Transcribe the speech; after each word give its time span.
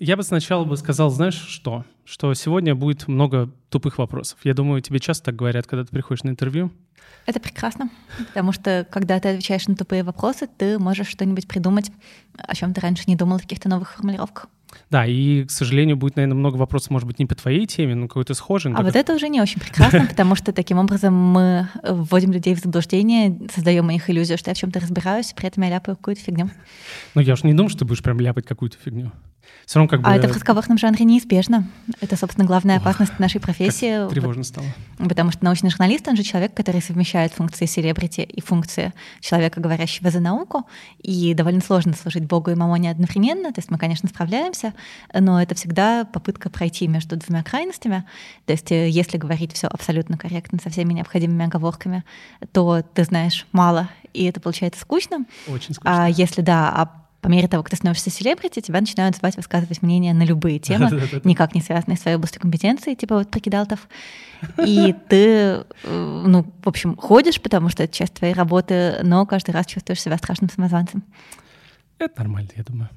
Я 0.00 0.16
бы 0.16 0.24
сначала 0.24 0.64
бы 0.64 0.76
сказал, 0.76 1.10
знаешь 1.10 1.34
что? 1.36 1.84
Что 2.04 2.34
сегодня 2.34 2.74
будет 2.74 3.06
много 3.06 3.50
тупых 3.68 3.98
вопросов. 3.98 4.38
Я 4.42 4.52
думаю, 4.52 4.82
тебе 4.82 4.98
часто 4.98 5.26
так 5.26 5.36
говорят, 5.36 5.66
когда 5.66 5.84
ты 5.84 5.90
приходишь 5.90 6.24
на 6.24 6.30
интервью. 6.30 6.72
Это 7.26 7.40
прекрасно, 7.40 7.90
потому 8.18 8.52
что 8.52 8.86
когда 8.90 9.18
ты 9.20 9.28
отвечаешь 9.28 9.66
на 9.66 9.76
тупые 9.76 10.02
вопросы, 10.02 10.48
ты 10.58 10.78
можешь 10.78 11.06
что-нибудь 11.06 11.46
придумать, 11.46 11.90
о 12.36 12.54
чем 12.54 12.74
ты 12.74 12.80
раньше 12.80 13.04
не 13.06 13.16
думал 13.16 13.38
в 13.38 13.42
каких-то 13.42 13.68
новых 13.68 13.94
формулировках. 13.94 14.48
Да, 14.90 15.06
и, 15.06 15.44
к 15.44 15.50
сожалению, 15.50 15.96
будет, 15.96 16.16
наверное, 16.16 16.36
много 16.36 16.56
вопросов, 16.56 16.90
может 16.90 17.06
быть, 17.06 17.18
не 17.18 17.26
по 17.26 17.34
твоей 17.34 17.66
теме, 17.66 17.94
но 17.94 18.08
какой-то 18.08 18.34
схожий. 18.34 18.72
А 18.74 18.82
вот 18.82 18.96
это 18.96 19.14
уже 19.14 19.28
не 19.28 19.40
очень 19.40 19.60
прекрасно, 19.60 20.06
потому 20.08 20.34
что 20.34 20.52
таким 20.52 20.78
образом 20.78 21.14
мы 21.14 21.68
вводим 21.82 22.32
людей 22.32 22.54
в 22.54 22.60
заблуждение, 22.60 23.38
создаем 23.54 23.90
их 23.90 24.08
иллюзию, 24.10 24.38
что 24.38 24.50
я 24.50 24.54
в 24.54 24.58
чем-то 24.58 24.80
разбираюсь, 24.80 25.32
при 25.32 25.48
этом 25.48 25.62
я 25.64 25.70
ляпаю 25.70 25.96
какую-то 25.96 26.20
фигню. 26.22 26.50
Ну, 27.14 27.20
я 27.20 27.34
уж 27.34 27.42
не 27.42 27.54
думаю, 27.54 27.70
что 27.70 27.80
ты 27.80 27.84
будешь 27.84 28.02
прям 28.02 28.20
ляпать 28.20 28.46
какую-то 28.46 28.76
фигню. 28.78 29.12
Все 29.66 29.78
равно 29.78 29.88
как 29.88 30.02
бы... 30.02 30.08
А 30.08 30.16
это 30.16 30.28
в 30.28 30.32
разговорном 30.32 30.78
жанре 30.78 31.04
неизбежно. 31.04 31.68
Это, 32.00 32.16
собственно, 32.16 32.46
главная 32.46 32.76
опасность 32.76 33.18
нашей 33.18 33.40
профессии. 33.40 34.04
Как 34.04 34.10
тревожно 34.10 34.42
стало. 34.42 34.66
Потому 34.98 35.30
что 35.32 35.44
научный 35.44 35.70
журналист, 35.70 36.06
он 36.08 36.16
же 36.16 36.22
человек, 36.22 36.54
который 36.54 36.82
совмещает 36.82 37.32
функции 37.32 37.66
селебрити 37.66 38.20
и 38.20 38.40
функции 38.40 38.92
человека, 39.20 39.60
говорящего 39.60 40.10
за 40.10 40.20
науку. 40.20 40.66
И 40.98 41.34
довольно 41.34 41.60
сложно 41.60 41.94
служить 41.94 42.24
Богу 42.24 42.50
и 42.50 42.54
мамоне 42.54 42.90
одновременно. 42.90 43.52
То 43.52 43.60
есть 43.60 43.70
мы, 43.70 43.78
конечно, 43.78 44.08
справляемся, 44.08 44.63
но 45.12 45.42
это 45.42 45.54
всегда 45.54 46.04
попытка 46.04 46.50
пройти 46.50 46.86
между 46.88 47.16
двумя 47.16 47.42
крайностями. 47.42 48.04
То 48.46 48.52
есть 48.52 48.70
э, 48.72 48.88
если 48.88 49.18
говорить 49.18 49.52
все 49.52 49.66
абсолютно 49.66 50.16
корректно, 50.16 50.58
со 50.62 50.70
всеми 50.70 50.92
необходимыми 50.92 51.46
оговорками, 51.46 52.04
то 52.52 52.82
ты 52.82 53.04
знаешь 53.04 53.46
мало, 53.52 53.88
и 54.12 54.24
это 54.24 54.40
получается 54.40 54.80
скучно. 54.80 55.24
Очень 55.48 55.74
скучно. 55.74 56.04
А 56.04 56.08
если 56.08 56.40
да, 56.40 56.70
а 56.70 57.04
по 57.24 57.28
мере 57.28 57.48
того, 57.48 57.62
как 57.62 57.70
ты 57.70 57.76
становишься 57.76 58.10
селебрити, 58.10 58.60
тебя 58.60 58.80
начинают 58.80 59.16
звать 59.16 59.36
высказывать 59.36 59.80
мнение 59.80 60.12
на 60.12 60.24
любые 60.24 60.58
темы, 60.58 60.90
никак 61.24 61.54
не 61.54 61.62
связанные 61.62 61.96
с 61.96 62.00
твоей 62.00 62.18
областью 62.18 62.42
компетенции, 62.42 62.94
типа 62.94 63.16
вот 63.16 63.30
прикидалтов. 63.30 63.88
И 64.66 64.94
ты, 65.08 65.64
э, 65.84 66.22
ну, 66.26 66.44
в 66.62 66.68
общем, 66.68 66.96
ходишь, 66.96 67.40
потому 67.40 67.70
что 67.70 67.82
это 67.82 67.94
часть 67.94 68.12
твоей 68.12 68.34
работы, 68.34 68.98
но 69.02 69.24
каждый 69.24 69.52
раз 69.52 69.64
чувствуешь 69.64 70.02
себя 70.02 70.18
страшным 70.18 70.50
самозванцем. 70.50 71.02
Это 71.98 72.18
нормально, 72.18 72.50
я 72.56 72.62
думаю. 72.62 72.90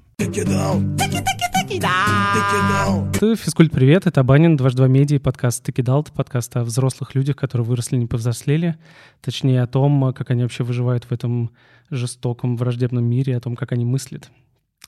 Это 1.70 3.36
Физкульт 3.36 3.74
Привет, 3.74 4.08
это 4.08 4.24
Банин, 4.24 4.56
дважды 4.56 4.78
два 4.78 4.88
медиа, 4.88 5.20
подкаст 5.20 5.64
Тыкидалт, 5.64 6.14
подкаст 6.14 6.56
о 6.56 6.64
взрослых 6.64 7.14
людях, 7.14 7.36
которые 7.36 7.66
выросли, 7.66 7.98
не 7.98 8.06
повзрослели, 8.06 8.78
точнее 9.22 9.62
о 9.62 9.68
том, 9.68 10.14
как 10.14 10.32
они 10.32 10.44
вообще 10.44 10.64
выживают 10.64 11.04
в 11.04 11.12
этом 11.12 11.52
жестоком, 11.90 12.56
враждебном 12.56 13.04
мире, 13.04 13.36
о 13.36 13.42
том, 13.42 13.58
как 13.58 13.74
они 13.74 13.84
мыслят. 13.84 14.30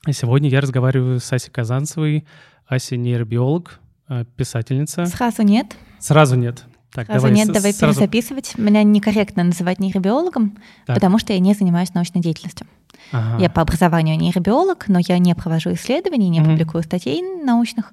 И 0.06 0.12
сегодня 0.12 0.48
я 0.48 0.62
разговариваю 0.62 1.20
с 1.20 1.30
Асей 1.30 1.52
Казанцевой. 1.52 2.24
Ася 2.66 2.96
нейробиолог, 2.96 3.78
э, 4.08 4.24
писательница. 4.36 5.04
Сразу 5.04 5.42
нет. 5.42 5.76
Сразу 5.98 6.36
нет. 6.36 6.64
Так, 6.92 7.06
Сразу 7.06 7.26
давай, 7.26 7.36
нет, 7.36 7.52
давай 7.52 7.72
сразу... 7.72 7.94
перезаписывать. 7.94 8.58
Меня 8.58 8.82
некорректно 8.82 9.44
называть 9.44 9.78
нейробиологом, 9.78 10.58
так. 10.86 10.96
потому 10.96 11.18
что 11.18 11.32
я 11.32 11.38
не 11.38 11.54
занимаюсь 11.54 11.94
научной 11.94 12.20
деятельностью. 12.20 12.66
Ага. 13.12 13.42
Я 13.42 13.50
по 13.50 13.62
образованию 13.62 14.16
нейробиолог, 14.18 14.88
но 14.88 14.98
я 15.06 15.18
не 15.18 15.34
провожу 15.34 15.72
исследований, 15.72 16.28
не 16.28 16.40
угу. 16.40 16.50
публикую 16.50 16.82
статей 16.82 17.22
научных, 17.22 17.92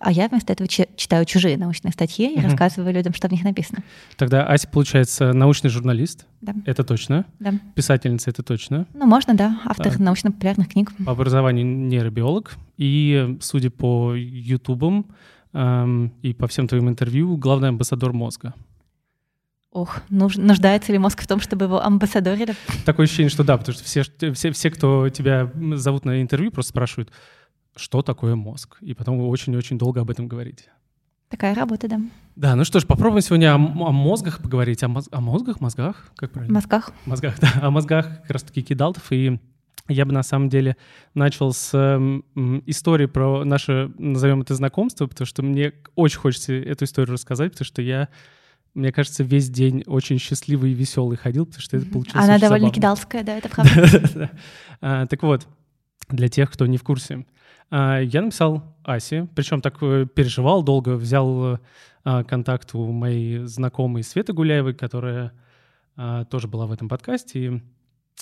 а 0.00 0.12
я 0.12 0.28
вместо 0.28 0.52
этого 0.52 0.68
читаю 0.68 1.24
чужие 1.24 1.56
научные 1.56 1.92
статьи 1.92 2.32
и 2.32 2.38
угу. 2.38 2.44
рассказываю 2.44 2.94
людям, 2.94 3.12
что 3.14 3.28
в 3.28 3.32
них 3.32 3.44
написано. 3.44 3.82
Тогда 4.16 4.46
Ася, 4.46 4.68
получается, 4.68 5.32
научный 5.32 5.70
журналист. 5.70 6.26
Да. 6.40 6.54
Это 6.66 6.84
точно. 6.84 7.24
Да. 7.40 7.54
Писательница, 7.74 8.30
это 8.30 8.42
точно. 8.42 8.86
Ну, 8.94 9.06
можно, 9.06 9.34
да. 9.34 9.60
Автор 9.64 9.96
да. 9.96 10.04
научно-популярных 10.04 10.68
книг. 10.68 10.92
По 11.04 11.12
образованию 11.12 11.66
нейробиолог. 11.66 12.56
И, 12.76 13.36
судя 13.40 13.70
по 13.70 14.14
ютубам 14.14 15.06
эм, 15.52 16.12
и 16.22 16.32
по 16.34 16.46
всем 16.46 16.68
твоим 16.68 16.88
интервью, 16.88 17.36
главный 17.36 17.68
амбассадор 17.68 18.12
мозга. 18.12 18.54
Ох, 19.70 20.00
нуж, 20.08 20.36
нуждается 20.36 20.92
ли 20.92 20.98
мозг 20.98 21.22
в 21.22 21.26
том, 21.26 21.40
чтобы 21.40 21.66
его 21.66 21.84
амбассадорили? 21.84 22.54
Такое 22.86 23.04
ощущение, 23.04 23.30
что 23.30 23.44
да, 23.44 23.56
потому 23.58 23.74
что 23.74 23.84
все, 23.84 24.02
все, 24.32 24.50
все, 24.52 24.70
кто 24.70 25.08
тебя 25.10 25.52
зовут 25.74 26.04
на 26.04 26.22
интервью, 26.22 26.50
просто 26.50 26.70
спрашивают, 26.70 27.12
что 27.76 28.02
такое 28.02 28.34
мозг. 28.34 28.78
И 28.80 28.94
потом 28.94 29.20
очень-очень 29.20 29.78
долго 29.78 30.00
об 30.00 30.10
этом 30.10 30.26
говорите. 30.26 30.70
Такая 31.28 31.54
работа, 31.54 31.88
да. 31.88 32.00
Да, 32.36 32.56
ну 32.56 32.64
что 32.64 32.80
ж, 32.80 32.86
попробуем 32.86 33.20
сегодня 33.20 33.52
о, 33.52 33.56
о 33.56 33.92
мозгах 33.92 34.40
поговорить. 34.42 34.82
О, 34.82 34.88
моз, 34.88 35.08
о 35.12 35.20
мозгах, 35.20 35.60
мозгах? 35.60 36.10
Как 36.16 36.32
правильно? 36.32 36.54
Мозгах. 36.54 36.90
Мозгах, 37.04 37.38
да. 37.38 37.52
О 37.60 37.70
мозгах 37.70 38.22
как 38.22 38.30
раз-таки 38.30 38.62
кидалтов. 38.62 39.12
И 39.12 39.38
я 39.88 40.04
бы 40.04 40.12
на 40.12 40.22
самом 40.22 40.48
деле 40.48 40.76
начал 41.14 41.52
с 41.52 41.70
э, 41.72 42.20
истории 42.66 43.06
про 43.06 43.44
наше, 43.44 43.90
назовем 43.98 44.42
это, 44.42 44.54
знакомство, 44.54 45.06
потому 45.06 45.26
что 45.26 45.42
мне 45.42 45.72
очень 45.94 46.18
хочется 46.18 46.52
эту 46.52 46.84
историю 46.84 47.14
рассказать, 47.14 47.52
потому 47.52 47.66
что 47.66 47.82
я 47.82 48.08
мне 48.74 48.92
кажется, 48.92 49.24
весь 49.24 49.50
день 49.50 49.82
очень 49.86 50.18
счастливый 50.18 50.70
и 50.70 50.74
веселый 50.74 51.16
ходил, 51.16 51.46
потому 51.46 51.62
что 51.62 51.76
это 51.76 51.86
получилось 51.86 52.24
Она 52.24 52.38
довольно 52.38 52.66
забавно. 52.66 52.74
кидалская, 52.74 53.24
да, 53.24 53.36
это 53.38 53.48
правда. 53.50 54.30
А, 54.80 55.06
так 55.06 55.22
вот, 55.22 55.48
для 56.08 56.28
тех, 56.28 56.50
кто 56.50 56.66
не 56.66 56.76
в 56.76 56.84
курсе, 56.84 57.26
а, 57.70 57.98
я 57.98 58.22
написал 58.22 58.76
Асе, 58.84 59.26
причем 59.34 59.60
так 59.60 59.78
э, 59.82 60.06
переживал 60.06 60.62
долго, 60.62 60.90
взял 60.90 61.58
а, 62.04 62.24
контакт 62.24 62.74
у 62.74 62.92
моей 62.92 63.38
знакомой 63.46 64.04
Светы 64.04 64.32
Гуляевой, 64.32 64.74
которая 64.74 65.32
тоже 66.30 66.46
была 66.46 66.66
в 66.66 66.72
этом 66.72 66.88
подкасте, 66.88 67.40
и 67.40 67.62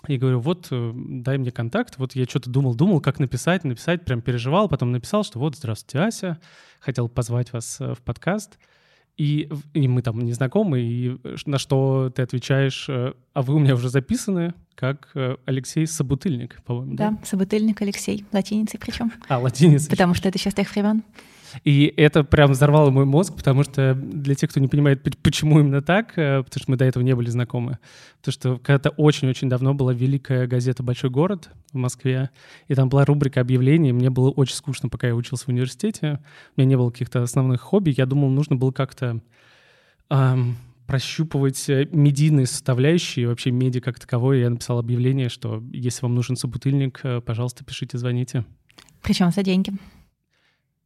говорю, 0.07 0.41
вот, 0.41 0.69
э, 0.71 0.93
дай 0.95 1.39
мне 1.39 1.51
контакт. 1.51 1.99
Вот 1.99 2.15
я 2.15 2.25
что-то 2.25 2.51
думал, 2.51 2.75
думал, 2.75 3.01
как 3.01 3.19
написать, 3.19 3.65
написать, 3.65 4.05
прям 4.05 4.21
переживал. 4.21 4.69
Потом 4.69 4.93
написал, 4.93 5.25
что 5.25 5.39
вот, 5.39 5.57
здравствуйте, 5.57 6.07
Ася, 6.07 6.39
хотел 6.81 7.09
позвать 7.09 7.53
вас 7.53 7.81
э, 7.81 7.95
в 7.95 7.99
подкаст. 8.01 8.59
И, 9.17 9.49
и 9.73 9.89
мы 9.89 10.03
там 10.03 10.21
не 10.21 10.35
знакомы, 10.35 10.81
и 10.83 11.17
на 11.47 11.59
что 11.59 12.13
ты 12.15 12.21
отвечаешь, 12.21 12.87
э, 12.89 13.15
а 13.33 13.43
вы 13.43 13.55
у 13.55 13.59
меня 13.59 13.75
уже 13.75 13.89
записаны, 13.89 14.53
как 14.75 15.09
э, 15.15 15.37
Алексей 15.47 15.87
Собутыльник, 15.87 16.63
по-моему, 16.65 16.97
да? 16.97 17.11
Да, 17.13 17.19
Собутыльник 17.25 17.81
Алексей, 17.81 18.27
латиницей 18.31 18.79
причем. 18.79 19.11
А, 19.29 19.39
латиницей. 19.39 19.89
Потому 19.89 20.13
что 20.13 20.29
это 20.29 20.39
сейчас 20.39 20.53
тех 20.53 20.71
времен. 20.71 21.03
И 21.65 21.93
это 21.97 22.25
прям 22.25 22.53
взорвало 22.53 22.91
мой 22.91 23.05
мозг, 23.05 23.35
потому 23.37 23.63
что 23.63 23.95
для 23.95 24.35
тех, 24.35 24.51
кто 24.51 24.61
не 24.61 24.69
понимает, 24.69 25.03
почему 25.23 25.61
именно 25.61 25.83
так, 25.83 26.13
э, 26.17 26.43
потому 26.43 26.63
что 26.63 26.71
мы 26.71 26.77
до 26.77 26.85
этого 26.85 27.03
не 27.03 27.15
были 27.15 27.31
знакомы. 27.31 27.79
Потому 28.21 28.33
что 28.33 28.57
когда-то 28.59 28.91
очень-очень 28.91 29.49
давно 29.49 29.75
была 29.75 29.93
великая 29.93 30.47
газета 30.47 30.83
«Большой 30.83 31.11
город» 31.11 31.51
в 31.73 31.77
Москве, 31.77 32.31
и 32.69 32.75
там 32.75 32.89
была 32.89 33.05
рубрика 33.05 33.41
объявлений. 33.41 33.93
Мне 33.93 34.11
было 34.11 34.31
очень 34.31 34.55
скучно, 34.55 34.89
пока 34.89 35.07
я 35.07 35.15
учился 35.15 35.47
в 35.47 35.49
университете. 35.49 36.21
У 36.57 36.61
меня 36.61 36.69
не 36.71 36.77
было 36.77 36.91
каких-то 36.91 37.23
основных 37.23 37.61
хобби. 37.61 37.95
Я 37.97 38.07
думал, 38.07 38.31
нужно 38.31 38.57
было 38.57 38.73
как-то 38.73 39.21
эм, 40.11 40.57
прощупывать 40.87 41.69
э, 41.69 41.89
медийные 41.91 42.47
составляющие, 42.47 43.29
вообще 43.29 43.51
медиа 43.51 43.81
как 43.81 43.99
таковое. 43.99 44.39
Я 44.39 44.51
написал 44.51 44.79
объявление, 44.79 45.29
что 45.29 45.63
если 45.73 46.03
вам 46.03 46.15
нужен 46.15 46.37
собутыльник, 46.37 47.01
э, 47.03 47.21
пожалуйста, 47.21 47.65
пишите, 47.65 47.99
звоните. 47.99 48.45
Причем 49.03 49.31
за 49.31 49.43
деньги. 49.43 49.73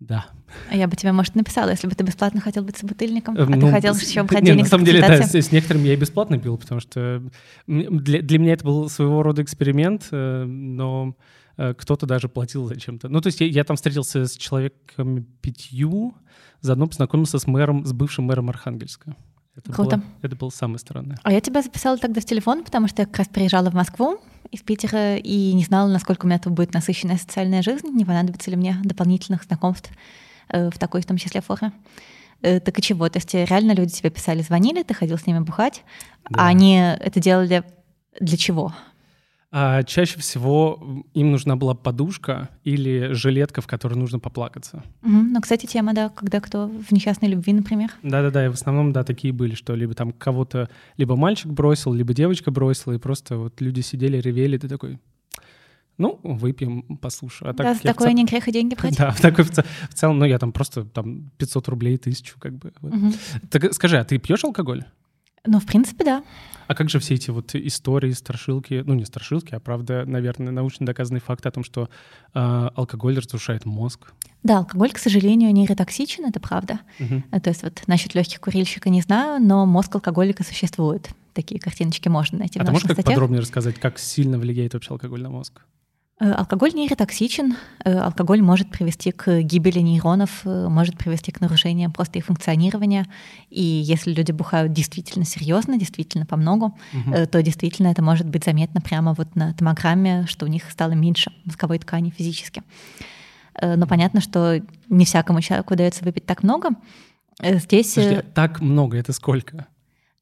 Да. 0.00 0.26
А 0.70 0.76
я 0.76 0.88
бы 0.88 0.96
тебе, 0.96 1.12
может, 1.12 1.34
написала, 1.34 1.68
если 1.68 1.86
бы 1.86 1.94
ты 1.94 2.02
бесплатно 2.02 2.40
хотел 2.40 2.64
быть 2.64 2.78
собутыльником, 2.78 3.36
а 3.38 3.44
ну, 3.44 3.60
ты 3.60 3.70
хотел 3.70 3.94
еще 3.94 4.22
брать 4.22 4.44
денег 4.44 4.62
На 4.62 4.68
самом 4.68 4.86
деле, 4.86 5.00
да, 5.02 5.22
с, 5.22 5.34
с 5.34 5.52
некоторыми 5.52 5.88
я 5.88 5.92
и 5.92 5.96
бесплатно 5.96 6.38
пил, 6.38 6.56
потому 6.56 6.80
что 6.80 7.22
для, 7.66 8.22
для 8.22 8.38
меня 8.38 8.54
это 8.54 8.64
был 8.64 8.88
своего 8.88 9.22
рода 9.22 9.42
эксперимент, 9.42 10.08
э, 10.10 10.44
но 10.44 11.14
э, 11.58 11.74
кто-то 11.74 12.06
даже 12.06 12.30
платил 12.30 12.66
зачем-то. 12.66 13.10
Ну, 13.10 13.20
то 13.20 13.26
есть 13.26 13.40
я, 13.40 13.46
я 13.46 13.62
там 13.62 13.76
встретился 13.76 14.24
с 14.24 14.36
человеком 14.36 15.26
пятью, 15.42 16.14
заодно 16.62 16.86
познакомился 16.86 17.38
с 17.38 17.46
мэром, 17.46 17.84
с 17.84 17.92
бывшим 17.92 18.24
мэром 18.24 18.48
Архангельска. 18.48 19.14
Это 19.54 19.70
Круто. 19.70 19.96
Было, 19.98 20.06
это 20.22 20.36
было 20.36 20.48
самое 20.48 20.78
странное. 20.78 21.18
А 21.22 21.32
я 21.32 21.42
тебя 21.42 21.60
записала 21.60 21.98
тогда 21.98 22.22
в 22.22 22.24
телефон, 22.24 22.64
потому 22.64 22.88
что 22.88 23.02
я 23.02 23.06
как 23.06 23.18
раз 23.18 23.28
приезжала 23.28 23.70
в 23.70 23.74
Москву 23.74 24.18
из 24.50 24.62
Питера 24.62 25.16
и 25.16 25.52
не 25.52 25.64
знала, 25.64 25.88
насколько 25.88 26.24
у 26.24 26.28
меня 26.28 26.38
тут 26.38 26.52
будет 26.52 26.74
насыщенная 26.74 27.16
социальная 27.16 27.62
жизнь, 27.62 27.88
не 27.88 28.04
понадобится 28.04 28.50
ли 28.50 28.56
мне 28.56 28.76
дополнительных 28.84 29.44
знакомств 29.44 29.90
э, 30.48 30.70
в 30.70 30.78
такой, 30.78 31.02
в 31.02 31.06
том 31.06 31.16
числе, 31.16 31.40
форме. 31.40 31.72
Э, 32.42 32.60
так 32.60 32.78
и 32.78 32.82
чего? 32.82 33.08
То 33.08 33.18
есть 33.18 33.34
реально 33.34 33.72
люди 33.72 33.92
тебе 33.92 34.10
писали, 34.10 34.42
звонили, 34.42 34.82
ты 34.82 34.94
ходил 34.94 35.18
с 35.18 35.26
ними 35.26 35.40
бухать, 35.40 35.82
да. 36.28 36.44
а 36.44 36.46
они 36.48 36.76
это 36.76 37.20
делали 37.20 37.64
для 38.18 38.36
чего? 38.36 38.74
А 39.52 39.82
чаще 39.82 40.20
всего 40.20 41.04
им 41.12 41.32
нужна 41.32 41.56
была 41.56 41.74
подушка 41.74 42.50
или 42.62 43.12
жилетка, 43.12 43.60
в 43.60 43.66
которой 43.66 43.94
нужно 43.94 44.20
поплакаться. 44.20 44.84
Угу. 45.02 45.10
Ну, 45.10 45.40
кстати, 45.40 45.66
тема, 45.66 45.92
да, 45.92 46.08
когда 46.08 46.40
кто 46.40 46.68
в 46.68 46.92
несчастной 46.92 47.28
любви, 47.30 47.52
например. 47.52 47.90
Да-да-да, 48.04 48.46
и 48.46 48.48
в 48.48 48.52
основном, 48.52 48.92
да, 48.92 49.02
такие 49.02 49.32
были, 49.32 49.56
что 49.56 49.74
либо 49.74 49.94
там 49.94 50.12
кого-то, 50.12 50.68
либо 50.96 51.16
мальчик 51.16 51.50
бросил, 51.50 51.92
либо 51.92 52.14
девочка 52.14 52.52
бросила, 52.52 52.92
и 52.92 52.98
просто 52.98 53.38
вот 53.38 53.60
люди 53.60 53.80
сидели, 53.80 54.18
ревели, 54.18 54.56
ты 54.56 54.68
такой, 54.68 55.00
ну, 55.98 56.20
выпьем, 56.22 56.82
послушай. 56.98 57.50
А 57.50 57.52
так, 57.52 57.66
да, 57.66 57.74
за 57.74 57.82
такое 57.82 58.08
цел... 58.08 58.16
не 58.16 58.24
грех 58.24 58.46
и 58.46 58.52
деньги 58.52 58.76
брать. 58.76 58.96
Да, 58.98 59.10
в, 59.10 59.20
такой, 59.20 59.44
в, 59.44 59.50
в 59.50 59.94
целом, 59.94 60.20
ну, 60.20 60.26
я 60.26 60.38
там 60.38 60.52
просто 60.52 60.84
там 60.84 61.30
500 61.38 61.68
рублей, 61.68 61.98
тысячу, 61.98 62.38
как 62.38 62.56
бы. 62.56 62.72
Вот. 62.80 62.94
Угу. 62.94 63.12
Так 63.50 63.74
скажи, 63.74 63.98
а 63.98 64.04
ты 64.04 64.18
пьешь 64.18 64.44
алкоголь? 64.44 64.84
Ну, 65.46 65.58
в 65.58 65.66
принципе, 65.66 66.04
да. 66.04 66.24
А 66.66 66.74
как 66.74 66.88
же 66.88 67.00
все 67.00 67.14
эти 67.14 67.30
вот 67.30 67.54
истории, 67.54 68.12
страшилки, 68.12 68.82
ну 68.86 68.94
не 68.94 69.04
страшилки, 69.04 69.54
а 69.54 69.58
правда, 69.58 70.04
наверное, 70.06 70.52
научно 70.52 70.86
доказанный 70.86 71.20
факт 71.20 71.44
о 71.46 71.50
том, 71.50 71.64
что 71.64 71.88
э, 72.32 72.38
алкоголь 72.76 73.18
разрушает 73.18 73.64
мозг? 73.64 74.12
Да, 74.44 74.58
алкоголь, 74.58 74.92
к 74.92 74.98
сожалению, 74.98 75.52
нейротоксичен, 75.52 76.26
это 76.26 76.38
правда. 76.38 76.78
Угу. 77.00 77.40
То 77.40 77.50
есть 77.50 77.62
вот 77.64 77.82
насчет 77.88 78.14
легких 78.14 78.40
курильщика 78.40 78.88
не 78.88 79.00
знаю, 79.00 79.42
но 79.42 79.66
мозг 79.66 79.94
алкоголика 79.94 80.44
существует. 80.44 81.10
Такие 81.32 81.60
картиночки 81.60 82.08
можно 82.08 82.38
найти 82.38 82.60
а 82.60 82.62
в 82.62 82.66
ты 82.66 82.72
можешь 82.72 82.86
как 82.86 82.92
статьях. 82.92 83.14
подробнее 83.14 83.40
рассказать, 83.40 83.80
как 83.80 83.98
сильно 83.98 84.38
влияет 84.38 84.74
вообще 84.74 84.92
алкоголь 84.92 85.22
на 85.22 85.30
мозг? 85.30 85.62
Э, 86.20 86.32
алкоголь 86.32 86.72
нейротоксичен. 86.74 87.56
Э, 87.82 87.96
алкоголь 87.98 88.42
может 88.42 88.70
привести 88.70 89.10
к 89.10 89.40
гибели 89.40 89.78
нейронов, 89.78 90.42
э, 90.44 90.68
может 90.68 90.98
привести 90.98 91.32
к 91.32 91.40
нарушениям 91.40 91.92
просто 91.92 92.18
их 92.18 92.26
функционирования. 92.26 93.06
И 93.48 93.62
если 93.62 94.12
люди 94.12 94.30
бухают 94.30 94.72
действительно 94.74 95.24
серьезно, 95.24 95.78
действительно 95.78 96.26
по 96.26 96.36
многу, 96.36 96.78
угу. 96.92 97.26
то 97.26 97.42
действительно 97.42 97.88
это 97.88 98.02
может 98.02 98.28
быть 98.28 98.44
заметно 98.44 98.82
прямо 98.82 99.14
вот 99.14 99.34
на 99.34 99.54
томограмме, 99.54 100.26
что 100.26 100.44
у 100.44 100.48
них 100.48 100.70
стало 100.70 100.92
меньше 100.92 101.32
мозговой 101.46 101.78
ткани 101.78 102.10
физически. 102.10 102.62
Но 103.62 103.86
понятно, 103.86 104.20
что 104.20 104.60
не 104.88 105.04
всякому 105.04 105.40
человеку 105.40 105.74
удается 105.74 106.04
выпить 106.04 106.26
так 106.26 106.42
много. 106.42 106.70
Здесь... 107.42 107.94
Подожди, 107.94 108.22
так 108.34 108.60
много— 108.60 108.96
это 108.98 109.12
сколько? 109.12 109.66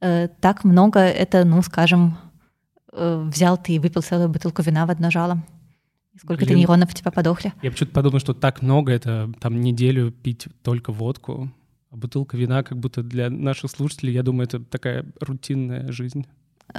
Так 0.00 0.64
много— 0.64 1.00
это, 1.00 1.44
ну, 1.44 1.60
скажем, 1.62 2.18
взял 2.92 3.58
ты 3.58 3.72
и 3.74 3.78
выпил 3.78 4.02
целую 4.02 4.28
бутылку 4.28 4.62
вина 4.62 4.86
в 4.86 4.90
одно 4.90 5.10
жало. 5.10 5.42
Сколько 6.20 6.44
Блин, 6.44 6.58
нейронов 6.58 6.90
у 6.90 6.94
тебя 6.94 7.10
подохли? 7.10 7.52
Я 7.62 7.70
почему-то 7.70 7.94
подумал, 7.94 8.18
что 8.18 8.34
так 8.34 8.62
много, 8.62 8.92
это 8.92 9.32
там 9.40 9.60
неделю 9.60 10.10
пить 10.10 10.48
только 10.62 10.92
водку. 10.92 11.50
А 11.90 11.96
бутылка 11.96 12.36
вина 12.36 12.62
как 12.62 12.78
будто 12.78 13.02
для 13.02 13.30
наших 13.30 13.70
слушателей, 13.70 14.12
я 14.12 14.22
думаю, 14.22 14.46
это 14.46 14.60
такая 14.60 15.06
рутинная 15.20 15.90
жизнь. 15.90 16.26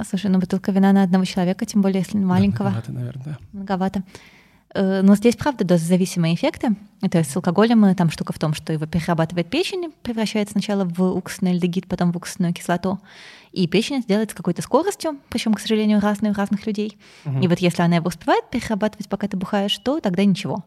Слушай, 0.08 0.30
ну 0.30 0.38
бутылка 0.38 0.70
вина 0.70 0.92
на 0.92 1.02
одного 1.02 1.24
человека, 1.24 1.66
тем 1.66 1.82
более 1.82 2.00
если 2.00 2.18
маленького. 2.18 2.70
Да, 2.70 2.76
многовато, 2.76 2.92
наверное. 2.92 3.38
Многовато. 3.52 4.04
Э, 4.74 5.02
но 5.02 5.16
здесь, 5.16 5.36
правда, 5.36 5.64
дозозависимые 5.64 6.34
эффекты. 6.34 6.76
То 7.10 7.18
есть 7.18 7.30
с 7.30 7.36
алкоголем 7.36 7.94
там 7.96 8.10
штука 8.10 8.32
в 8.32 8.38
том, 8.38 8.54
что 8.54 8.72
его 8.72 8.86
перерабатывает 8.86 9.48
печень, 9.48 9.92
превращает 10.02 10.50
сначала 10.50 10.84
в 10.84 11.02
уксусный 11.02 11.52
альдегид, 11.52 11.86
потом 11.88 12.12
в 12.12 12.16
уксусную 12.16 12.54
кислоту. 12.54 13.00
И 13.52 13.66
печень 13.66 13.98
это 13.98 14.08
делает 14.08 14.30
с 14.30 14.34
какой-то 14.34 14.62
скоростью, 14.62 15.18
причем, 15.28 15.54
к 15.54 15.60
сожалению, 15.60 16.00
разной 16.00 16.30
у 16.30 16.34
разных 16.34 16.66
людей. 16.66 16.98
Угу. 17.24 17.40
И 17.40 17.48
вот 17.48 17.58
если 17.58 17.82
она 17.82 17.96
его 17.96 18.08
успевает 18.08 18.48
перерабатывать, 18.50 19.08
пока 19.08 19.26
ты 19.28 19.36
бухаешь, 19.36 19.76
то 19.78 20.00
тогда 20.00 20.24
ничего. 20.24 20.64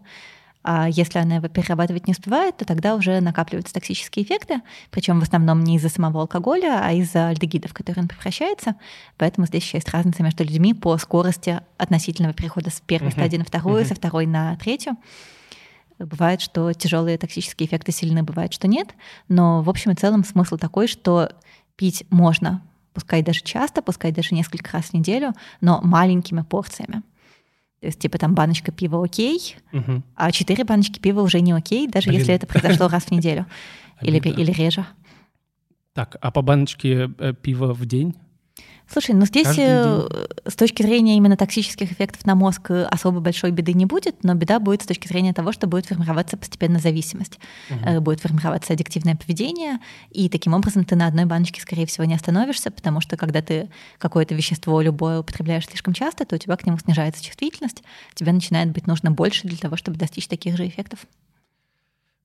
А 0.63 0.87
если 0.89 1.19
она 1.19 1.35
его 1.35 1.49
перерабатывать 1.49 2.07
не 2.07 2.11
успевает, 2.11 2.55
то 2.57 2.65
тогда 2.65 2.95
уже 2.95 3.19
накапливаются 3.19 3.73
токсические 3.73 4.25
эффекты, 4.25 4.61
причем 4.91 5.19
в 5.19 5.23
основном 5.23 5.61
не 5.61 5.75
из-за 5.75 5.89
самого 5.89 6.21
алкоголя, 6.21 6.79
а 6.81 6.93
из-за 6.93 7.27
альдегидов, 7.27 7.71
в 7.71 7.73
которые 7.73 8.03
он 8.03 8.07
превращается. 8.07 8.75
Поэтому 9.17 9.45
здесь 9.45 9.63
еще 9.63 9.77
есть 9.77 9.89
разница 9.89 10.23
между 10.23 10.43
людьми 10.43 10.73
по 10.73 10.97
скорости 10.97 11.59
относительного 11.77 12.33
перехода 12.33 12.69
с 12.69 12.79
первой 12.79 13.09
uh-huh. 13.09 13.11
стадии 13.11 13.37
на 13.37 13.43
вторую, 13.43 13.83
uh-huh. 13.83 13.87
со 13.87 13.95
второй 13.95 14.25
на 14.25 14.55
третью. 14.55 14.95
Бывает, 15.99 16.39
что 16.39 16.71
тяжелые 16.71 17.17
токсические 17.17 17.67
эффекты 17.67 17.91
сильны, 17.91 18.23
бывает, 18.23 18.53
что 18.53 18.67
нет. 18.67 18.95
Но 19.27 19.61
в 19.61 19.69
общем 19.69 19.91
и 19.91 19.95
целом 19.95 20.23
смысл 20.23 20.57
такой, 20.57 20.87
что 20.87 21.29
пить 21.75 22.05
можно, 22.09 22.61
пускай 22.93 23.21
даже 23.21 23.41
часто, 23.41 23.81
пускай 23.81 24.11
даже 24.11 24.35
несколько 24.35 24.71
раз 24.73 24.85
в 24.85 24.93
неделю, 24.93 25.33
но 25.61 25.81
маленькими 25.81 26.41
порциями. 26.41 27.03
То 27.79 27.87
есть, 27.87 27.99
типа, 27.99 28.17
там 28.17 28.33
баночка 28.33 28.71
пива 28.71 29.03
окей, 29.03 29.57
угу. 29.73 30.03
а 30.15 30.31
четыре 30.31 30.63
баночки 30.63 30.99
пива 30.99 31.21
уже 31.21 31.41
не 31.41 31.51
окей, 31.51 31.87
даже 31.87 32.07
Блин. 32.07 32.19
если 32.19 32.33
это 32.33 32.47
произошло 32.47 32.87
раз 32.87 33.05
в 33.05 33.11
неделю 33.11 33.45
или, 34.01 34.19
или 34.19 34.51
реже. 34.51 34.85
Так, 35.93 36.15
а 36.21 36.31
по 36.31 36.41
баночке 36.41 37.11
э, 37.19 37.33
пива 37.33 37.73
в 37.73 37.85
день? 37.85 38.15
Слушай, 38.93 39.15
ну 39.15 39.25
здесь 39.25 39.57
э, 39.57 40.07
с 40.45 40.55
точки 40.55 40.83
зрения 40.83 41.17
именно 41.17 41.35
токсических 41.35 41.91
эффектов 41.91 42.25
на 42.25 42.35
мозг 42.35 42.69
э, 42.69 42.83
особо 42.83 43.21
большой 43.21 43.49
беды 43.49 43.73
не 43.73 43.85
будет, 43.85 44.23
но 44.23 44.35
беда 44.35 44.59
будет 44.59 44.83
с 44.83 44.85
точки 44.85 45.07
зрения 45.07 45.33
того, 45.33 45.51
что 45.51 45.65
будет 45.65 45.87
формироваться 45.87 46.37
постепенно 46.37 46.77
зависимость, 46.77 47.39
угу. 47.71 48.01
будет 48.01 48.19
формироваться 48.19 48.73
аддиктивное 48.73 49.15
поведение, 49.15 49.79
и 50.11 50.29
таким 50.29 50.53
образом 50.53 50.85
ты 50.85 50.95
на 50.95 51.07
одной 51.07 51.25
баночке, 51.25 51.59
скорее 51.59 51.87
всего, 51.87 52.03
не 52.03 52.13
остановишься, 52.13 52.69
потому 52.69 53.01
что 53.01 53.17
когда 53.17 53.41
ты 53.41 53.69
какое-то 53.97 54.35
вещество 54.35 54.79
любое 54.81 55.21
употребляешь 55.21 55.65
слишком 55.65 55.93
часто, 55.93 56.25
то 56.25 56.35
у 56.35 56.37
тебя 56.37 56.55
к 56.55 56.65
нему 56.65 56.77
снижается 56.77 57.23
чувствительность, 57.23 57.81
тебе 58.13 58.31
начинает 58.31 58.71
быть 58.71 58.85
нужно 58.85 59.09
больше 59.09 59.47
для 59.47 59.57
того, 59.57 59.75
чтобы 59.75 59.97
достичь 59.97 60.27
таких 60.27 60.55
же 60.55 60.67
эффектов. 60.67 60.99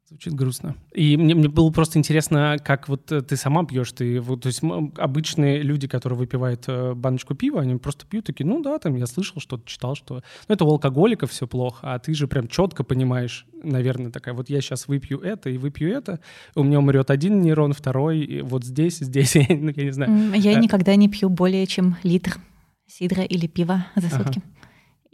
Звучит 0.09 0.33
грустно. 0.33 0.75
И 0.95 1.19
мне, 1.19 1.35
мне 1.35 1.49
было 1.49 1.71
просто 1.71 1.99
интересно, 1.99 2.57
как 2.65 2.89
вот 2.89 3.13
э, 3.13 3.21
ты 3.21 3.37
сама 3.37 3.67
пьешь, 3.67 3.93
ты 3.93 4.21
вот, 4.21 4.41
то 4.41 4.47
есть 4.47 4.63
обычные 4.97 5.61
люди, 5.61 5.87
которые 5.87 6.19
выпивают 6.19 6.65
э, 6.67 6.95
баночку 6.95 7.35
пива, 7.35 7.61
они 7.61 7.77
просто 7.77 8.07
пьют 8.07 8.25
такие, 8.25 8.47
ну 8.47 8.63
да, 8.63 8.79
там 8.79 8.95
я 8.97 9.07
слышал 9.07 9.39
что-то, 9.39 9.69
читал, 9.69 9.95
что, 9.97 10.23
ну 10.49 10.55
это 10.55 10.65
у 10.65 10.71
алкоголиков 10.71 11.31
все 11.31 11.47
плохо, 11.47 11.93
а 11.95 11.99
ты 11.99 12.15
же 12.15 12.27
прям 12.27 12.49
четко 12.49 12.85
понимаешь, 12.85 13.47
наверное, 13.63 14.11
такая, 14.11 14.35
вот 14.35 14.49
я 14.49 14.63
сейчас 14.63 14.89
выпью 14.89 15.21
это 15.21 15.51
и 15.51 15.59
выпью 15.59 15.91
это, 15.93 16.21
у 16.55 16.63
меня 16.63 16.79
умрет 16.79 17.11
один 17.11 17.43
нейрон, 17.43 17.75
второй, 17.75 18.41
вот 18.41 18.65
здесь, 18.65 19.01
здесь, 19.01 19.35
ну, 19.51 19.71
я 19.77 19.85
не 19.85 19.93
знаю. 19.93 20.33
Я 20.35 20.57
а... 20.57 20.59
никогда 20.59 20.97
не 20.97 21.11
пью 21.11 21.29
более 21.29 21.67
чем 21.67 21.99
литр 22.03 22.39
сидра 22.87 23.25
или 23.25 23.47
пива 23.47 23.87
за 23.95 24.09
сутки. 24.09 24.39
Ага. 24.39 24.43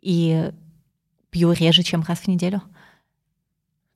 И 0.00 0.52
пью 1.30 1.50
реже, 1.50 1.82
чем 1.82 2.02
раз 2.02 2.20
в 2.20 2.28
неделю. 2.28 2.62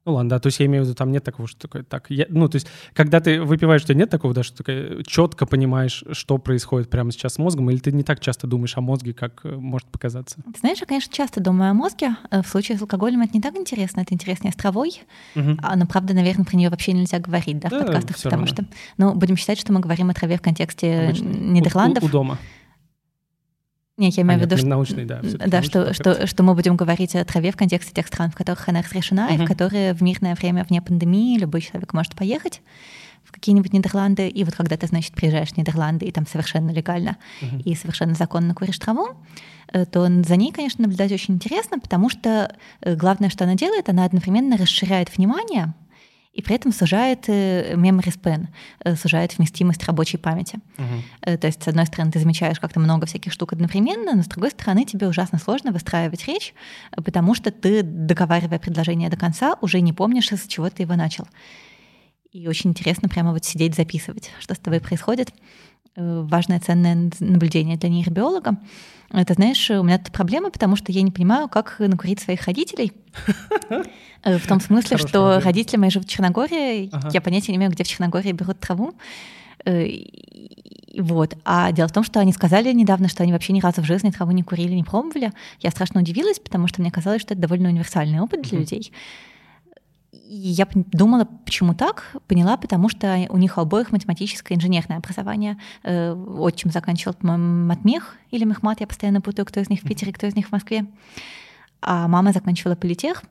Ну 0.07 0.15
ладно, 0.15 0.31
да, 0.31 0.39
то 0.39 0.47
есть 0.47 0.59
я 0.59 0.67
имею 0.67 0.85
в 0.85 0.87
виду, 0.87 0.95
там 0.95 1.13
нет 1.13 1.23
такого, 1.23 1.47
что 1.47 1.61
такое 1.61 1.83
так. 1.83 2.07
Я, 2.09 2.27
ну, 2.31 2.49
то 2.49 2.57
есть, 2.57 2.67
когда 2.95 3.21
ты 3.21 3.43
выпиваешь, 3.43 3.83
что 3.83 3.95
нет 3.95 4.09
такого, 4.09 4.33
да, 4.33 4.43
что 4.43 4.63
ты 4.63 5.03
четко 5.05 5.45
понимаешь, 5.45 6.03
что 6.13 6.39
происходит 6.39 6.89
прямо 6.89 7.13
сейчас 7.13 7.35
с 7.35 7.39
мозгом, 7.39 7.69
или 7.71 7.79
ты 7.79 7.93
не 7.93 8.03
так 8.03 8.21
часто 8.21 8.47
думаешь 8.47 8.77
о 8.77 8.81
мозге, 8.81 9.13
как 9.13 9.41
э, 9.45 9.55
может 9.55 9.87
показаться? 9.89 10.37
Ты 10.55 10.61
знаешь, 10.61 10.79
я, 10.81 10.87
конечно, 10.87 11.13
часто 11.13 11.43
думаю 11.43 11.73
о 11.73 11.75
мозге. 11.75 12.17
Э, 12.31 12.43
в 12.43 12.49
случае 12.49 12.79
с 12.79 12.81
алкоголем 12.81 13.21
это 13.21 13.33
не 13.35 13.43
так 13.43 13.55
интересно, 13.57 14.01
это 14.01 14.15
интереснее 14.15 14.53
с 14.53 14.57
травой. 14.57 15.03
Угу. 15.37 15.59
Но, 15.77 15.87
правда, 15.87 16.15
наверное, 16.15 16.47
про 16.47 16.57
нее 16.57 16.71
вообще 16.71 16.93
нельзя 16.93 17.19
говорить, 17.19 17.59
да, 17.59 17.69
в 17.69 17.73
да, 17.73 17.81
подкастах, 17.81 18.17
потому 18.17 18.47
равно. 18.47 18.47
что, 18.47 18.65
ну, 18.97 19.15
будем 19.15 19.37
считать, 19.37 19.59
что 19.59 19.73
мы 19.73 19.81
говорим 19.81 20.09
о 20.09 20.15
траве 20.15 20.39
в 20.39 20.43
контексте 20.43 21.09
Обычно. 21.09 21.25
Нидерландов. 21.27 22.03
У, 22.03 22.07
у 22.07 22.09
дома. 22.09 22.39
Нет, 23.99 24.15
я 24.15 24.23
имею 24.23 24.39
в 24.39 24.43
виду, 24.45 24.57
что, 24.57 24.67
научный, 24.67 25.05
да, 25.05 25.21
да 25.23 25.61
что, 25.61 25.93
что, 25.93 26.27
что 26.29 26.43
мы 26.45 26.55
будем 26.55 26.77
говорить 26.77 27.17
о 27.17 27.25
траве 27.25 27.51
в 27.51 27.57
контексте 27.57 27.93
тех 27.93 28.07
стран, 28.07 28.31
в 28.31 28.37
которых 28.37 28.69
она 28.69 28.81
разрешена, 28.81 29.29
uh-huh. 29.29 29.35
и 29.35 29.39
в 29.39 29.45
которые 29.45 29.93
в 29.93 30.01
мирное 30.03 30.37
время 30.37 30.65
вне 30.65 30.81
пандемии 30.81 31.37
любой 31.37 31.63
человек 31.63 31.93
может 31.93 32.15
поехать 32.15 32.63
в 33.25 33.33
какие-нибудь 33.33 33.73
Нидерланды, 33.73 34.29
и 34.29 34.45
вот 34.45 34.55
когда 34.55 34.77
ты, 34.77 34.87
значит, 34.87 35.15
приезжаешь 35.15 35.49
в 35.49 35.57
Нидерланды, 35.57 36.07
и 36.07 36.13
там 36.13 36.27
совершенно 36.29 36.71
легально 36.71 37.17
uh-huh. 37.43 37.63
и 37.65 37.75
совершенно 37.75 38.15
законно 38.15 38.55
куришь 38.55 38.79
траву, 38.79 39.09
э, 39.73 39.85
то 39.85 40.09
за 40.23 40.37
ней, 40.37 40.53
конечно, 40.53 40.83
наблюдать 40.83 41.11
очень 41.11 41.35
интересно, 41.35 41.81
потому 41.81 42.09
что 42.09 42.55
э, 42.81 42.95
главное, 42.95 43.31
что 43.31 43.45
она 43.45 43.57
делает, 43.57 43.89
она 43.89 44.05
одновременно 44.05 44.57
расширяет 44.57 45.15
внимание, 45.17 45.75
и 46.39 46.43
при 46.43 46.55
этом 46.55 46.73
сужает 46.73 47.29
э, 47.29 47.75
memory 47.75 48.15
span, 48.17 48.47
э, 48.85 48.95
сужает 48.95 49.37
вместимость 49.37 49.85
рабочей 49.85 50.19
памяти. 50.19 50.61
Uh-huh. 50.77 51.37
То 51.37 51.47
есть, 51.49 51.65
с 51.65 51.67
одной 51.67 51.85
стороны, 51.87 52.13
ты 52.13 52.21
замечаешь 52.21 52.61
как-то 52.61 52.79
много 52.79 53.07
всяких 53.07 53.33
штук 53.33 53.55
одновременно, 53.55 54.15
но 54.15 54.23
с 54.23 54.29
другой 54.29 54.53
стороны, 54.53 54.85
тебе 54.85 55.09
ужасно 55.09 55.41
сложно 55.41 55.73
выстраивать 55.73 56.29
речь, 56.29 56.55
потому 56.93 57.35
что 57.35 57.51
ты, 57.51 57.83
договаривая 57.83 58.61
предложение 58.61 59.11
до 59.11 59.17
конца, 59.17 59.57
уже 59.63 59.81
не 59.81 59.93
помнишь, 59.93 60.31
с 60.31 60.47
чего 60.47 60.71
ты 60.71 60.85
его 60.85 60.95
начал. 60.95 61.27
И 62.31 62.47
очень 62.47 62.71
интересно 62.71 63.09
прямо 63.09 63.33
вот 63.33 63.45
сидеть, 63.45 63.75
записывать, 63.75 64.31
что 64.39 64.55
с 64.55 64.59
тобой 64.59 64.81
происходит. 64.81 65.33
Важное, 65.99 66.61
ценное 66.61 67.11
наблюдение 67.19 67.77
для 67.77 67.89
нейробиолога. 67.89 68.57
Это, 69.11 69.35
знаешь, 69.35 69.69
у 69.71 69.83
меня 69.83 69.99
тут 69.99 70.13
проблема, 70.13 70.51
потому 70.51 70.77
что 70.77 70.93
я 70.93 71.03
не 71.03 71.11
понимаю, 71.11 71.49
как 71.49 71.77
накурить 71.81 72.21
своих 72.21 72.47
родителей. 72.47 72.93
Э, 74.25 74.37
в 74.37 74.49
том 74.49 74.61
смысле, 74.61 74.97
что 74.97 75.39
родители 75.39 75.79
мои 75.79 75.91
живут 75.91 76.09
в 76.09 76.11
Черногории, 76.11 76.91
я 77.13 77.21
понятия 77.21 77.53
не 77.53 77.59
имею, 77.59 77.71
где 77.71 77.85
в 77.85 77.87
Черногории 77.87 78.33
берут 78.33 78.59
траву. 78.59 78.95
Э, 79.65 79.87
вот. 80.99 81.37
А 81.45 81.71
дело 81.73 81.89
в 81.89 81.93
том, 81.93 82.03
что 82.03 82.19
они 82.21 82.33
сказали 82.33 82.73
недавно, 82.73 83.09
что 83.09 83.23
они 83.23 83.33
вообще 83.33 83.53
ни 83.53 83.61
разу 83.61 83.83
в 83.83 83.85
жизни 83.85 84.11
траву 84.11 84.33
не 84.33 84.43
курили, 84.43 84.75
не 84.75 84.85
пробовали. 84.85 85.33
Я 85.61 85.71
страшно 85.71 86.01
удивилась, 86.01 86.41
потому 86.41 86.67
что 86.67 86.81
мне 86.81 86.91
казалось, 86.91 87.23
что 87.23 87.35
это 87.35 87.43
довольно 87.43 87.69
универсальный 87.69 88.21
опыт 88.21 88.43
для 88.43 88.59
людей. 88.59 88.93
Я 90.13 90.67
думала, 90.75 91.29
почему 91.45 91.75
так? 91.75 92.17
Поняла, 92.27 92.57
потому 92.57 92.89
что 92.89 93.27
у 93.29 93.37
них 93.37 93.59
обоих 93.59 93.93
математическое 93.93 94.55
инженерное 94.55 94.99
образование. 94.99 95.59
Э, 95.83 96.13
отчим 96.13 96.71
заканчивал, 96.71 97.15
матмех 97.21 98.17
или 98.31 98.45
мехмат, 98.45 98.81
я 98.81 98.87
постоянно 98.87 99.21
путаю, 99.21 99.45
кто 99.45 99.61
из 99.61 99.69
них 99.69 99.81
в 99.81 99.87
Питере, 99.87 100.13
кто 100.13 100.27
из 100.27 100.35
них 100.35 100.49
в 100.49 100.53
Москве. 100.53 100.87
А 101.83 102.09
мама 102.09 102.33
заканчивала 102.33 102.75
политех. 102.75 103.23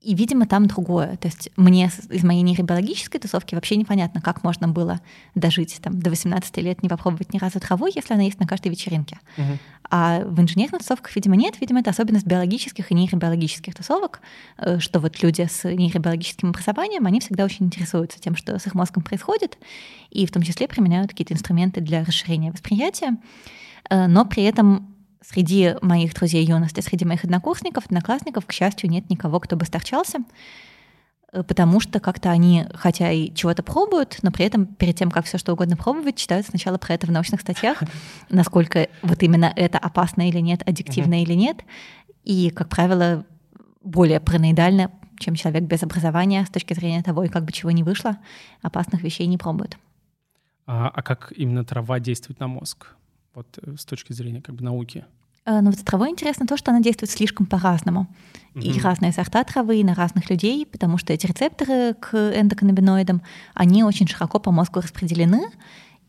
И, 0.00 0.14
видимо, 0.14 0.46
там 0.46 0.66
другое. 0.66 1.18
То 1.18 1.28
есть 1.28 1.50
мне 1.56 1.90
из 2.08 2.24
моей 2.24 2.40
нейробиологической 2.40 3.20
тусовки 3.20 3.54
вообще 3.54 3.76
непонятно, 3.76 4.22
как 4.22 4.42
можно 4.42 4.66
было 4.66 5.00
дожить 5.34 5.78
там, 5.82 6.00
до 6.00 6.08
18 6.08 6.56
лет, 6.58 6.82
не 6.82 6.88
попробовать 6.88 7.34
ни 7.34 7.38
разу 7.38 7.60
траву, 7.60 7.86
если 7.86 8.14
она 8.14 8.22
есть 8.22 8.40
на 8.40 8.46
каждой 8.46 8.68
вечеринке. 8.68 9.18
Угу. 9.36 9.58
А 9.90 10.20
в 10.24 10.40
инженерных 10.40 10.80
тусовках, 10.80 11.14
видимо, 11.14 11.36
нет. 11.36 11.60
Видимо, 11.60 11.80
это 11.80 11.90
особенность 11.90 12.26
биологических 12.26 12.90
и 12.90 12.94
нейробиологических 12.94 13.74
тусовок, 13.74 14.22
э, 14.56 14.78
что 14.78 15.00
вот 15.00 15.22
люди 15.22 15.46
с 15.50 15.68
нейробиологическим 15.68 16.48
образованием, 16.48 17.04
они 17.04 17.20
всегда 17.20 17.44
очень 17.44 17.66
интересуются 17.66 18.18
тем, 18.18 18.36
что 18.36 18.58
с 18.58 18.66
их 18.66 18.74
мозгом 18.74 19.02
происходит, 19.02 19.58
и 20.10 20.24
в 20.24 20.30
том 20.30 20.42
числе 20.42 20.66
применяют 20.66 21.10
какие-то 21.10 21.34
инструменты 21.34 21.82
для 21.82 22.04
расширения 22.04 22.52
восприятия. 22.52 23.18
Э, 23.90 24.06
но 24.06 24.24
при 24.24 24.44
этом 24.44 24.94
среди 25.22 25.74
моих 25.82 26.14
друзей 26.14 26.44
юности, 26.44 26.80
среди 26.80 27.04
моих 27.04 27.24
однокурсников, 27.24 27.86
одноклассников, 27.86 28.46
к 28.46 28.52
счастью, 28.52 28.90
нет 28.90 29.10
никого, 29.10 29.40
кто 29.40 29.56
бы 29.56 29.64
старчался, 29.64 30.20
э, 31.32 31.42
потому 31.42 31.80
что 31.80 32.00
как-то 32.00 32.30
они, 32.30 32.66
хотя 32.74 33.10
и 33.10 33.32
чего-то 33.34 33.62
пробуют, 33.62 34.18
но 34.22 34.30
при 34.30 34.46
этом 34.46 34.66
перед 34.66 34.96
тем, 34.96 35.10
как 35.10 35.26
все 35.26 35.38
что 35.38 35.52
угодно 35.52 35.76
пробовать, 35.76 36.16
читают 36.16 36.46
сначала 36.46 36.78
про 36.78 36.94
это 36.94 37.06
в 37.06 37.10
научных 37.10 37.40
статьях, 37.40 37.82
насколько 38.30 38.88
вот 39.02 39.22
именно 39.22 39.52
это 39.54 39.78
опасно 39.78 40.28
или 40.28 40.38
нет, 40.38 40.66
аддиктивно 40.66 41.22
или 41.22 41.34
нет, 41.34 41.58
и, 42.24 42.50
как 42.50 42.68
правило, 42.68 43.24
более 43.82 44.20
параноидально, 44.20 44.90
чем 45.18 45.34
человек 45.34 45.64
без 45.64 45.82
образования 45.82 46.44
с 46.44 46.50
точки 46.50 46.72
зрения 46.74 47.02
того, 47.02 47.24
и 47.24 47.28
как 47.28 47.44
бы 47.44 47.52
чего 47.52 47.70
не 47.70 47.82
вышло, 47.82 48.16
опасных 48.62 49.02
вещей 49.02 49.26
не 49.26 49.38
пробуют. 49.38 49.78
А, 50.66 50.88
а 50.88 51.02
как 51.02 51.32
именно 51.36 51.64
трава 51.64 52.00
действует 52.00 52.40
на 52.40 52.48
мозг? 52.48 52.94
Вот 53.34 53.58
э, 53.62 53.76
с 53.76 53.84
точки 53.84 54.12
зрения 54.12 54.40
как 54.40 54.54
бы 54.54 54.64
науки? 54.64 55.04
Э, 55.44 55.60
ну 55.60 55.70
вот 55.70 55.78
с 55.78 55.82
травой 55.82 56.10
интересно 56.10 56.46
то, 56.46 56.56
что 56.56 56.70
она 56.70 56.80
действует 56.80 57.10
слишком 57.10 57.46
по-разному. 57.46 58.06
Mm-hmm. 58.54 58.62
И 58.62 58.80
разные 58.80 59.12
сорта 59.12 59.44
травы 59.44 59.82
на 59.84 59.94
разных 59.94 60.28
людей, 60.30 60.66
потому 60.66 60.98
что 60.98 61.12
эти 61.12 61.26
рецепторы 61.26 61.94
к 61.94 62.14
эндоканнабиноидам, 62.14 63.22
они 63.54 63.84
очень 63.84 64.08
широко 64.08 64.40
по 64.40 64.50
мозгу 64.50 64.80
распределены, 64.80 65.50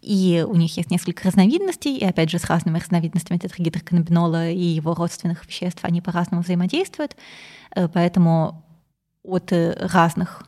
и 0.01 0.43
у 0.47 0.55
них 0.55 0.75
есть 0.77 0.89
несколько 0.89 1.25
разновидностей, 1.25 1.95
и 1.95 2.03
опять 2.03 2.31
же 2.31 2.39
с 2.39 2.45
разными 2.45 2.79
разновидностями 2.79 3.37
тетрагидроканнабинола 3.37 4.49
и 4.49 4.63
его 4.63 4.95
родственных 4.95 5.45
веществ 5.45 5.83
они 5.83 6.01
по-разному 6.01 6.41
взаимодействуют. 6.41 7.15
Э, 7.75 7.87
поэтому 7.87 8.65
от 9.23 9.51
разных 9.51 10.47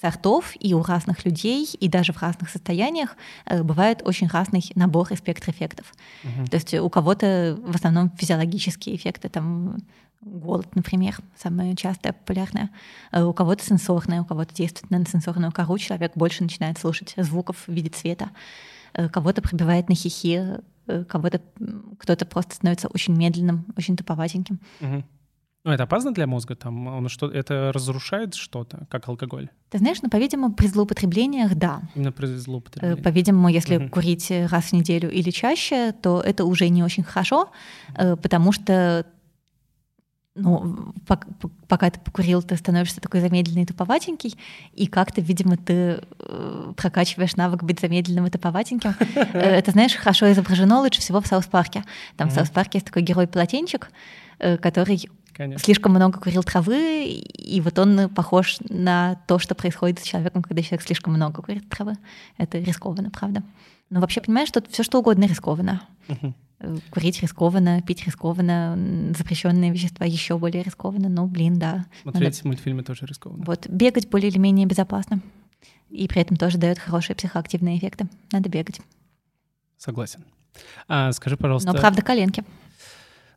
сортов 0.00 0.52
и 0.60 0.74
у 0.74 0.82
разных 0.82 1.24
людей, 1.24 1.68
и 1.80 1.88
даже 1.88 2.12
в 2.12 2.20
разных 2.20 2.50
состояниях 2.50 3.16
э, 3.46 3.62
бывает 3.62 4.02
очень 4.04 4.28
разный 4.28 4.64
набор 4.74 5.08
и 5.10 5.16
спектр 5.16 5.50
эффектов. 5.50 5.92
Угу. 6.24 6.46
То 6.46 6.54
есть 6.56 6.74
у 6.74 6.88
кого-то 6.90 7.58
в 7.60 7.74
основном 7.74 8.10
физиологические 8.10 8.96
эффекты, 8.96 9.28
там 9.28 9.78
голод, 10.20 10.74
например, 10.74 11.16
самое 11.36 11.74
частое, 11.74 12.12
популярное. 12.12 12.70
Э, 13.12 13.22
у 13.22 13.32
кого-то 13.32 13.64
сенсорное, 13.64 14.22
у 14.22 14.24
кого-то 14.24 14.54
действует 14.54 14.90
на 14.90 15.04
сенсорную 15.06 15.52
кору, 15.52 15.78
человек 15.78 16.12
больше 16.14 16.42
начинает 16.42 16.78
слушать 16.78 17.14
звуков 17.16 17.64
в 17.66 17.72
виде 17.72 17.88
цвета. 17.88 18.30
Э, 18.92 19.08
кого-то 19.08 19.42
пробивает 19.42 19.88
на 19.88 19.94
хихи, 19.94 20.58
кого-то 21.06 21.42
кто-то 21.98 22.24
просто 22.24 22.54
становится 22.54 22.88
очень 22.88 23.14
медленным, 23.14 23.66
очень 23.76 23.96
туповатеньким. 23.96 24.58
Угу. 24.80 25.04
Ну, 25.68 25.74
это 25.74 25.82
опасно 25.82 26.12
для 26.12 26.26
мозга? 26.26 26.54
Там 26.54 26.86
он 26.86 27.08
что, 27.10 27.30
это 27.30 27.72
разрушает 27.74 28.34
что-то, 28.34 28.86
как 28.88 29.06
алкоголь? 29.06 29.50
Ты 29.68 29.76
знаешь, 29.76 29.98
ну, 30.00 30.08
по-видимому, 30.08 30.54
при 30.54 30.66
злоупотреблениях, 30.66 31.54
да. 31.56 31.82
Именно 31.94 32.10
при. 32.10 32.26
Э, 32.80 32.96
по-видимому, 32.96 33.48
если 33.48 33.76
угу. 33.76 33.90
курить 33.90 34.30
раз 34.30 34.64
в 34.64 34.72
неделю 34.72 35.10
или 35.10 35.30
чаще, 35.30 35.92
то 35.92 36.22
это 36.22 36.46
уже 36.46 36.70
не 36.70 36.82
очень 36.82 37.02
хорошо, 37.02 37.50
э, 37.94 38.16
потому 38.16 38.52
что 38.52 39.04
ну, 40.34 40.94
пока 41.66 41.90
ты 41.90 42.00
покурил, 42.00 42.42
ты 42.42 42.56
становишься 42.56 43.02
такой 43.02 43.20
замедленный 43.20 43.64
и 43.64 43.66
туповатенький, 43.66 44.38
и 44.72 44.86
как-то, 44.86 45.20
видимо, 45.20 45.58
ты 45.58 46.00
э, 46.18 46.72
прокачиваешь 46.76 47.36
навык 47.36 47.62
быть 47.62 47.80
замедленным 47.80 48.26
и 48.26 48.30
туповатеньким. 48.30 48.94
Это, 49.34 49.72
знаешь, 49.72 49.94
хорошо 49.94 50.32
изображено 50.32 50.80
лучше 50.80 51.02
всего 51.02 51.20
в 51.20 51.26
South 51.26 51.52
Park 51.52 51.74
е. 51.74 51.84
Там 52.16 52.30
в 52.30 52.32
South 52.32 52.55
Park 52.55 52.73
е 52.73 52.78
есть 52.78 52.86
такой 52.86 53.02
герой-полотенчик, 53.02 53.90
который 54.38 55.10
Конечно. 55.38 55.64
слишком 55.64 55.92
много 55.92 56.18
курил 56.18 56.42
травы, 56.42 57.04
и 57.06 57.60
вот 57.60 57.78
он 57.78 58.08
похож 58.08 58.56
на 58.68 59.20
то, 59.28 59.38
что 59.38 59.54
происходит 59.54 60.00
с 60.00 60.02
человеком, 60.02 60.42
когда 60.42 60.60
человек 60.62 60.82
слишком 60.82 61.14
много 61.14 61.42
курит 61.42 61.68
травы. 61.68 61.94
Это 62.38 62.58
рискованно, 62.58 63.10
правда. 63.10 63.44
Но 63.88 64.00
вообще 64.00 64.20
понимаешь, 64.20 64.48
что 64.48 64.60
все 64.68 64.82
что 64.82 64.98
угодно 64.98 65.26
рискованно. 65.26 65.82
Угу. 66.08 66.34
Курить 66.90 67.22
рискованно, 67.22 67.80
пить 67.82 68.04
рискованно, 68.04 69.14
запрещенные 69.16 69.70
вещества 69.70 70.04
еще 70.04 70.36
более 70.38 70.64
рискованно. 70.64 71.08
Ну, 71.08 71.26
блин, 71.26 71.56
да. 71.56 71.86
Смотреть 72.02 72.38
Надо... 72.38 72.48
мультфильмы 72.48 72.82
тоже 72.82 73.06
рискованно. 73.06 73.44
Вот, 73.46 73.68
бегать 73.68 74.08
более 74.08 74.30
или 74.30 74.38
менее 74.38 74.66
безопасно. 74.66 75.20
И 75.88 76.08
при 76.08 76.20
этом 76.20 76.36
тоже 76.36 76.58
дает 76.58 76.80
хорошие 76.80 77.14
психоактивные 77.14 77.78
эффекты. 77.78 78.08
Надо 78.32 78.48
бегать. 78.48 78.80
Согласен. 79.76 80.24
А, 80.88 81.12
скажи, 81.12 81.36
пожалуйста... 81.36 81.72
Но 81.72 81.78
правда 81.78 82.02
коленки. 82.02 82.42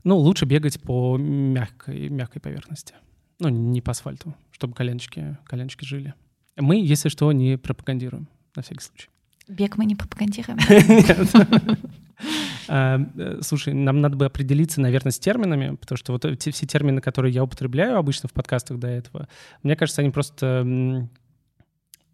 Ну, 0.04 0.18
лучше 0.18 0.46
бегать 0.46 0.82
по 0.82 1.18
мягкой, 1.18 2.10
мягкой 2.10 2.42
поверхности. 2.42 2.96
Ну, 3.40 3.50
не 3.50 3.82
по 3.82 3.92
асфальту, 3.92 4.36
чтобы 4.52 4.74
коленочки, 4.74 5.38
коленочки 5.46 5.86
жили. 5.86 6.14
Мы, 6.58 6.84
если 6.84 7.10
что, 7.10 7.32
не 7.32 7.58
пропагандируем, 7.58 8.28
на 8.56 8.62
всякий 8.62 8.84
случай. 8.84 9.10
Бег 9.48 9.78
мы 9.78 9.86
не 9.86 9.96
пропагандируем. 9.96 10.60
А, 12.68 13.00
э, 13.16 13.40
слушай, 13.42 13.74
нам 13.74 14.00
надо 14.00 14.16
бы 14.16 14.26
определиться, 14.26 14.80
наверное, 14.80 15.12
с 15.12 15.20
терминами, 15.20 15.76
потому 15.76 15.98
что 15.98 16.14
вот 16.14 16.24
все 16.40 16.52
термины, 16.68 17.02
которые 17.02 17.34
я 17.34 17.44
употребляю 17.44 17.98
обычно 17.98 18.30
в 18.30 18.34
подкастах 18.34 18.78
до 18.78 18.88
этого, 18.88 19.28
мне 19.64 19.76
кажется, 19.76 20.02
они 20.02 20.12
просто 20.12 21.10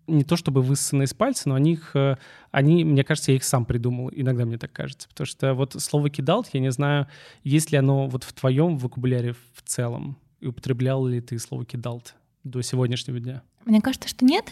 не 0.08 0.24
то 0.24 0.36
чтобы 0.38 0.62
высосаны 0.62 1.04
из 1.04 1.14
пальца, 1.14 1.50
но 1.50 1.56
они, 1.56 1.74
их, 1.74 1.96
э, 1.96 2.16
они, 2.52 2.84
мне 2.84 3.04
кажется, 3.04 3.32
я 3.32 3.38
их 3.38 3.44
сам 3.44 3.66
придумал. 3.66 4.10
Иногда 4.14 4.46
мне 4.46 4.58
так 4.58 4.72
кажется. 4.72 5.08
Потому 5.10 5.26
что 5.28 5.54
вот 5.54 5.74
слово 5.74 6.10
«кидал», 6.10 6.46
я 6.54 6.60
не 6.60 6.72
знаю, 6.72 7.08
есть 7.44 7.72
ли 7.72 7.78
оно 7.78 8.08
вот 8.08 8.24
в 8.24 8.34
твоем 8.34 8.78
вокабуляре 8.78 9.34
в 9.34 9.62
целом, 9.64 10.18
и 10.40 10.48
употреблял 10.48 11.06
ли 11.06 11.22
ты 11.22 11.38
слово 11.40 11.66
«кидал» 11.66 12.02
до 12.44 12.62
сегодняшнего 12.62 13.20
дня? 13.20 13.42
Мне 13.66 13.82
кажется, 13.82 14.08
что 14.08 14.26
нет. 14.26 14.46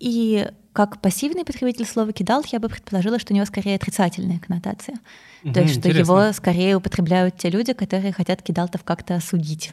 И 0.00 0.48
как 0.72 1.00
пассивный 1.00 1.44
потребитель 1.44 1.86
слова 1.86 2.12
«кидал» 2.12 2.42
я 2.50 2.58
бы 2.58 2.68
предположила, 2.68 3.18
что 3.18 3.32
у 3.32 3.36
него 3.36 3.46
скорее 3.46 3.76
отрицательная 3.76 4.38
коннотация. 4.38 4.96
Угу, 5.44 5.52
То 5.52 5.60
есть, 5.60 5.78
что 5.78 5.88
его 5.88 6.32
скорее 6.32 6.76
употребляют 6.76 7.36
те 7.36 7.50
люди, 7.50 7.72
которые 7.72 8.12
хотят 8.12 8.42
кидалтов 8.42 8.82
как-то 8.84 9.14
осудить 9.14 9.72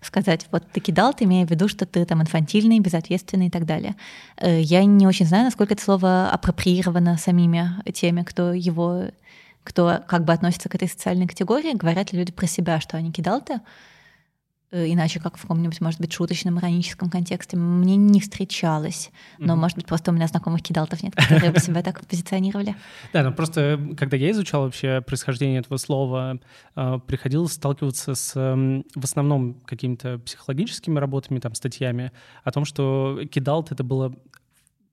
сказать, 0.00 0.46
вот 0.50 0.64
ты 0.72 0.80
кидал, 0.80 1.12
ты 1.14 1.24
имея 1.24 1.46
в 1.46 1.50
виду, 1.50 1.68
что 1.68 1.86
ты 1.86 2.04
там 2.04 2.22
инфантильный, 2.22 2.80
безответственный 2.80 3.46
и 3.48 3.50
так 3.50 3.66
далее. 3.66 3.96
Э, 4.36 4.60
я 4.60 4.84
не 4.84 5.06
очень 5.06 5.26
знаю, 5.26 5.44
насколько 5.44 5.74
это 5.74 5.82
слово 5.82 6.30
апроприировано 6.30 7.18
самими 7.18 7.70
теми, 7.92 8.22
кто 8.22 8.52
его 8.52 9.06
кто 9.62 10.00
как 10.08 10.24
бы 10.24 10.32
относится 10.32 10.70
к 10.70 10.74
этой 10.74 10.88
социальной 10.88 11.26
категории, 11.26 11.76
говорят 11.76 12.12
ли 12.12 12.18
люди 12.18 12.32
про 12.32 12.46
себя, 12.46 12.80
что 12.80 12.96
они 12.96 13.12
кидал-то, 13.12 13.56
Э, 13.56 13.64
иначе 14.72 15.20
как 15.20 15.36
в 15.36 15.42
каком-нибудь, 15.42 15.80
может 15.80 16.00
быть, 16.00 16.12
шуточном, 16.12 16.58
ироническом 16.58 17.10
контексте, 17.10 17.56
мне 17.56 17.96
не 17.96 18.20
встречалось. 18.20 19.10
Но, 19.38 19.54
mm-hmm. 19.54 19.56
может 19.56 19.76
быть, 19.76 19.86
просто 19.86 20.10
у 20.10 20.14
меня 20.14 20.26
знакомых 20.28 20.62
кидалтов 20.62 21.02
нет, 21.02 21.14
которые 21.14 21.52
бы 21.52 21.58
себя 21.60 21.82
так 21.82 22.06
позиционировали. 22.06 22.76
Да, 23.12 23.22
ну 23.22 23.32
просто, 23.32 23.80
когда 23.96 24.16
я 24.16 24.30
изучал 24.30 24.62
вообще 24.62 25.00
происхождение 25.00 25.60
этого 25.60 25.76
слова, 25.76 26.38
э, 26.76 26.98
приходилось 27.06 27.52
сталкиваться 27.52 28.14
с 28.14 28.34
в 28.34 29.04
основном 29.04 29.54
какими-то 29.64 30.18
психологическими 30.18 30.98
работами, 30.98 31.38
там, 31.38 31.54
статьями 31.54 32.12
о 32.44 32.50
том, 32.50 32.64
что 32.64 33.20
кидалт— 33.30 33.72
это 33.72 33.84
было 33.84 34.14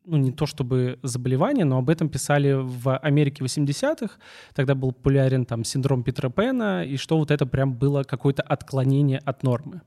ну, 0.07 0.17
не 0.17 0.31
то 0.31 0.45
чтобы 0.45 0.99
заболевание, 1.03 1.65
но 1.65 1.77
об 1.77 1.89
этом 1.89 2.09
писали 2.09 2.53
в 2.53 2.97
Америке 2.97 3.43
80-х. 3.43 4.15
Тогда 4.55 4.73
был 4.73 4.93
популярен 4.93 5.45
там 5.45 5.63
синдром 5.63 6.03
Питера 6.03 6.29
Пэна, 6.29 6.85
и 6.85 6.95
что 6.97 7.17
вот 7.17 7.29
это 7.29 7.45
прям 7.45 7.73
было 7.73 8.03
какое-то 8.03 8.41
отклонение 8.41 9.19
от 9.19 9.43
нормы. 9.43 9.81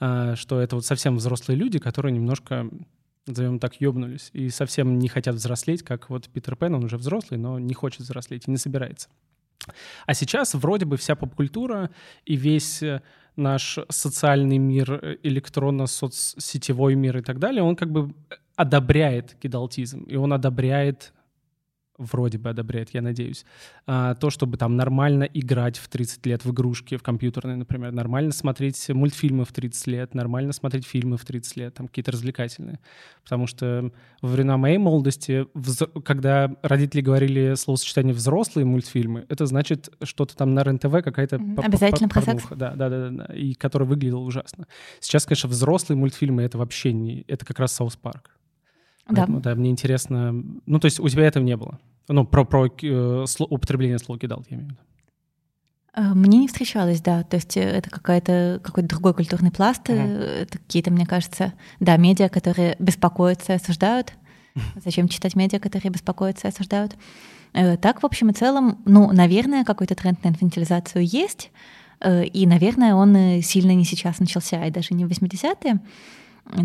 А, 0.00 0.36
что 0.36 0.60
это 0.60 0.76
вот 0.76 0.84
совсем 0.84 1.16
взрослые 1.16 1.56
люди, 1.56 1.78
которые 1.78 2.12
немножко, 2.12 2.68
назовем 3.26 3.58
так, 3.58 3.80
ёбнулись 3.80 4.30
и 4.34 4.50
совсем 4.50 4.98
не 4.98 5.08
хотят 5.08 5.36
взрослеть, 5.36 5.82
как 5.82 6.10
вот 6.10 6.28
Питер 6.28 6.56
Пен, 6.56 6.74
он 6.74 6.84
уже 6.84 6.98
взрослый, 6.98 7.40
но 7.40 7.58
не 7.58 7.74
хочет 7.74 8.00
взрослеть 8.00 8.44
и 8.46 8.50
не 8.50 8.58
собирается. 8.58 9.08
А 10.04 10.12
сейчас 10.12 10.52
вроде 10.54 10.84
бы 10.84 10.98
вся 10.98 11.14
поп-культура 11.14 11.90
и 12.26 12.36
весь 12.36 12.82
э, 12.82 13.00
наш 13.34 13.78
социальный 13.88 14.58
мир, 14.58 14.92
э, 14.92 15.16
электронно-соцсетевой 15.22 16.96
мир 16.96 17.16
и 17.18 17.22
так 17.22 17.38
далее, 17.38 17.62
он 17.62 17.76
как 17.76 17.90
бы 17.90 18.14
одобряет 18.56 19.36
кидалтизм, 19.40 20.02
и 20.04 20.16
он 20.16 20.32
одобряет 20.32 21.12
вроде 21.98 22.38
бы 22.38 22.50
одобряет, 22.50 22.90
я 22.92 23.02
надеюсь, 23.02 23.44
а, 23.86 24.14
то, 24.14 24.30
чтобы 24.30 24.56
там 24.56 24.76
нормально 24.76 25.24
играть 25.24 25.78
в 25.78 25.88
30 25.88 26.26
лет 26.26 26.44
в 26.44 26.50
игрушки, 26.50 26.96
в 26.96 27.02
компьютерные, 27.02 27.56
например, 27.56 27.92
нормально 27.92 28.32
смотреть 28.32 28.88
мультфильмы 28.88 29.44
в 29.44 29.52
30 29.52 29.86
лет, 29.86 30.14
нормально 30.14 30.52
смотреть 30.52 30.86
фильмы 30.86 31.16
в 31.16 31.24
30 31.24 31.56
лет, 31.56 31.74
там 31.74 31.86
какие-то 31.86 32.12
развлекательные. 32.12 32.80
Потому 33.22 33.46
что 33.46 33.92
во 34.20 34.28
времена 34.28 34.56
моей 34.56 34.78
молодости, 34.78 35.46
когда 36.04 36.50
родители 36.62 37.00
говорили 37.00 37.54
словосочетание 37.54 38.14
«взрослые 38.14 38.66
мультфильмы», 38.66 39.26
это 39.28 39.46
значит 39.46 39.90
что-то 40.02 40.36
там 40.36 40.54
на 40.54 40.62
РЕН-ТВ 40.64 41.02
какая-то 41.04 41.36
Обязательно 41.36 42.08
про 42.08 42.22
секс. 42.22 42.44
Да, 42.50 42.74
да, 42.74 42.88
да, 42.88 43.10
да, 43.10 43.34
и 43.34 43.54
который 43.54 43.86
выглядел 43.86 44.24
ужасно. 44.24 44.66
Сейчас, 45.00 45.26
конечно, 45.26 45.48
взрослые 45.48 45.96
мультфильмы— 45.96 46.42
это 46.44 46.58
вообще 46.58 46.92
не... 46.92 47.24
Это 47.28 47.46
как 47.46 47.60
раз 47.60 47.72
South 47.72 47.96
Park. 47.96 48.36
Поэтому, 49.06 49.40
да. 49.40 49.50
да, 49.50 49.60
мне 49.60 49.70
интересно... 49.70 50.32
Ну, 50.66 50.80
то 50.80 50.86
есть 50.86 50.98
у 51.00 51.08
тебя 51.08 51.24
этого 51.24 51.44
не 51.44 51.56
было? 51.56 51.78
Ну, 52.08 52.24
про, 52.26 52.44
про 52.44 52.66
э, 52.66 53.24
употребление 53.38 53.98
слова 53.98 54.18
кидалт, 54.18 54.44
я 54.48 54.56
имею 54.56 54.68
в 54.68 54.72
виду. 54.72 54.80
Э, 55.94 56.14
мне 56.14 56.38
не 56.38 56.48
встречалось, 56.48 57.00
да. 57.00 57.22
То 57.22 57.36
есть 57.36 57.56
э, 57.56 57.62
это 57.62 57.90
какая-то, 57.90 58.60
какой-то 58.62 58.88
другой 58.88 59.14
культурный 59.14 59.50
пласт. 59.50 59.88
Uh-huh. 59.88 60.42
Это 60.42 60.58
какие-то, 60.58 60.90
мне 60.90 61.06
кажется, 61.06 61.54
да, 61.80 61.96
медиа, 61.96 62.28
которые 62.28 62.76
беспокоятся 62.78 63.52
и 63.52 63.56
осуждают. 63.56 64.14
Зачем 64.84 65.08
читать 65.08 65.34
медиа, 65.34 65.60
которые 65.60 65.90
беспокоятся 65.90 66.48
и 66.48 66.50
осуждают? 66.50 66.96
Так, 67.52 68.02
в 68.02 68.06
общем 68.06 68.30
и 68.30 68.32
целом, 68.32 68.82
ну, 68.84 69.12
наверное, 69.12 69.64
какой-то 69.64 69.94
тренд 69.94 70.24
на 70.24 70.30
инфантилизацию 70.30 71.06
есть. 71.06 71.52
И, 72.04 72.46
наверное, 72.48 72.96
он 72.96 73.40
сильно 73.42 73.72
не 73.76 73.84
сейчас 73.84 74.18
начался, 74.18 74.66
и 74.66 74.72
даже 74.72 74.92
не 74.92 75.04
в 75.04 75.08
80-е. 75.08 75.78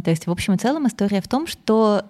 То 0.03 0.09
есть, 0.09 0.27
в 0.27 0.31
общем 0.31 0.53
и 0.53 0.57
целом, 0.57 0.87
история 0.87 1.21
в 1.21 1.27
том, 1.27 1.47
что 1.47 2.05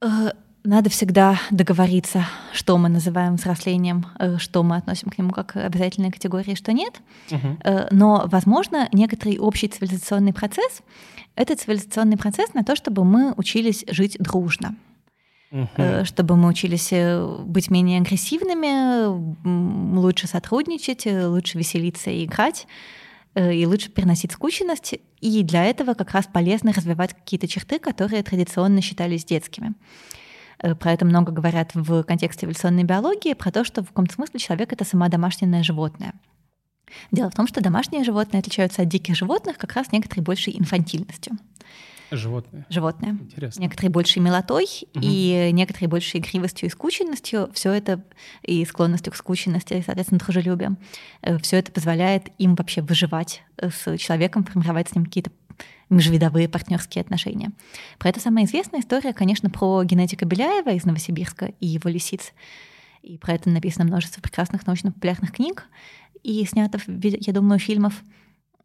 Э, 0.00 0.30
надо 0.64 0.90
всегда 0.90 1.40
договориться, 1.50 2.26
что 2.52 2.76
мы 2.78 2.88
называем 2.88 3.36
взрослением, 3.36 4.06
э, 4.18 4.36
что 4.38 4.62
мы 4.62 4.76
относим 4.76 5.08
к 5.08 5.16
нему 5.16 5.30
как 5.30 5.56
обязательные 5.56 6.12
категории, 6.12 6.54
что 6.54 6.72
нет. 6.72 7.00
Угу. 7.30 7.58
Но, 7.92 8.24
возможно, 8.26 8.88
некоторый 8.92 9.38
общий 9.38 9.68
цивилизационный 9.68 10.32
процесс— 10.32 10.82
это 11.36 11.56
цивилизационный 11.56 12.16
процесс 12.16 12.52
на 12.54 12.64
то, 12.64 12.76
чтобы 12.76 13.04
мы 13.04 13.32
учились 13.36 13.84
жить 13.88 14.16
дружно. 14.18 14.74
Угу. 15.52 16.04
Чтобы 16.04 16.36
мы 16.36 16.48
учились 16.48 16.92
быть 17.46 17.70
менее 17.70 18.00
агрессивными, 18.02 19.96
лучше 19.98 20.26
сотрудничать, 20.26 21.06
лучше 21.06 21.56
веселиться 21.56 22.10
и 22.10 22.26
играть, 22.26 22.66
и 23.38 23.66
лучше 23.66 23.90
переносить 23.90 24.32
скученность. 24.32 24.94
И 25.20 25.42
для 25.42 25.64
этого 25.64 25.94
как 25.94 26.12
раз 26.12 26.26
полезно 26.26 26.72
развивать 26.72 27.14
какие-то 27.14 27.48
черты, 27.48 27.78
которые 27.78 28.22
традиционно 28.22 28.80
считались 28.80 29.24
детскими. 29.24 29.74
Э, 30.60 30.74
про 30.74 30.92
это 30.92 31.04
много 31.04 31.32
говорят 31.32 31.70
в 31.74 32.02
контексте 32.02 32.46
эволюционной 32.46 32.84
биологии, 32.84 33.34
про 33.34 33.50
то, 33.50 33.64
что 33.64 33.82
в 33.82 33.88
каком-то 33.88 34.14
смысле 34.14 34.40
человек— 34.40 34.72
это 34.74 34.84
сама 34.84 35.08
домашнее 35.08 35.62
животное. 35.62 36.14
Дело 37.10 37.30
в 37.30 37.34
том, 37.34 37.46
что 37.46 37.60
домашние 37.62 38.04
животные 38.04 38.40
отличаются 38.40 38.82
от 38.82 38.88
диких 38.88 39.14
животных 39.14 39.58
как 39.58 39.74
раз 39.74 39.92
некоторой 39.92 40.22
большей 40.24 40.58
инфантильностью. 40.58 41.34
Животные. 42.10 42.66
Животные. 42.68 43.12
Интересно. 43.12 43.60
Некоторые 43.60 43.90
большей 43.90 44.20
милотой 44.20 44.64
угу. 44.94 45.00
и 45.02 45.50
некоторые 45.52 45.88
большей 45.88 46.20
игривостью 46.20 46.68
и 46.68 46.70
скученностью. 46.70 47.50
Все 47.52 47.72
это 47.72 48.02
и 48.42 48.64
склонностью 48.64 49.12
к 49.12 49.16
скученности, 49.16 49.74
и, 49.74 49.82
соответственно, 49.82 50.18
дружелюбием. 50.18 50.78
Э, 51.22 51.38
Все 51.38 51.58
это 51.58 51.72
позволяет 51.72 52.28
им 52.38 52.54
вообще 52.54 52.82
выживать 52.82 53.42
э, 53.56 53.70
с 53.70 53.98
человеком, 53.98 54.44
формировать 54.44 54.88
с 54.88 54.94
ним 54.94 55.04
какие-то 55.04 55.30
межвидовые 55.90 56.48
партнерские 56.48 57.02
отношения. 57.02 57.50
Про 57.98 58.10
это 58.10 58.20
самая 58.20 58.44
известная 58.44 58.80
история, 58.80 59.12
конечно, 59.12 59.50
про 59.50 59.82
генетика 59.84 60.24
Беляева 60.24 60.70
из 60.70 60.84
Новосибирска 60.84 61.52
и 61.60 61.66
его 61.66 61.88
лисиц. 61.88 62.32
И 63.02 63.16
про 63.16 63.34
это 63.34 63.48
написано 63.48 63.84
множество 63.84 64.20
прекрасных 64.20 64.66
научно-популярных 64.66 65.32
книг 65.32 65.66
и 66.22 66.44
снято, 66.44 66.78
я 66.86 67.32
думаю, 67.32 67.58
фильмов. 67.58 68.02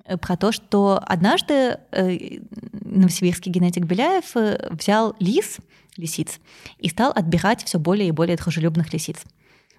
Э, 0.05 0.17
про 0.17 0.35
то, 0.35 0.51
что 0.51 1.01
однажды 1.05 1.77
э, 1.91 2.39
новосибирский 2.71 3.51
генетик 3.51 3.85
Беляев 3.85 4.35
э, 4.35 4.69
взял 4.71 5.15
лис, 5.19 5.57
лисиц, 5.97 6.39
и 6.79 6.89
стал 6.89 7.11
отбирать 7.15 7.63
все 7.63 7.79
более 7.79 8.09
и 8.09 8.11
более 8.11 8.35
дружелюбных 8.35 8.91
лисиц. 8.93 9.23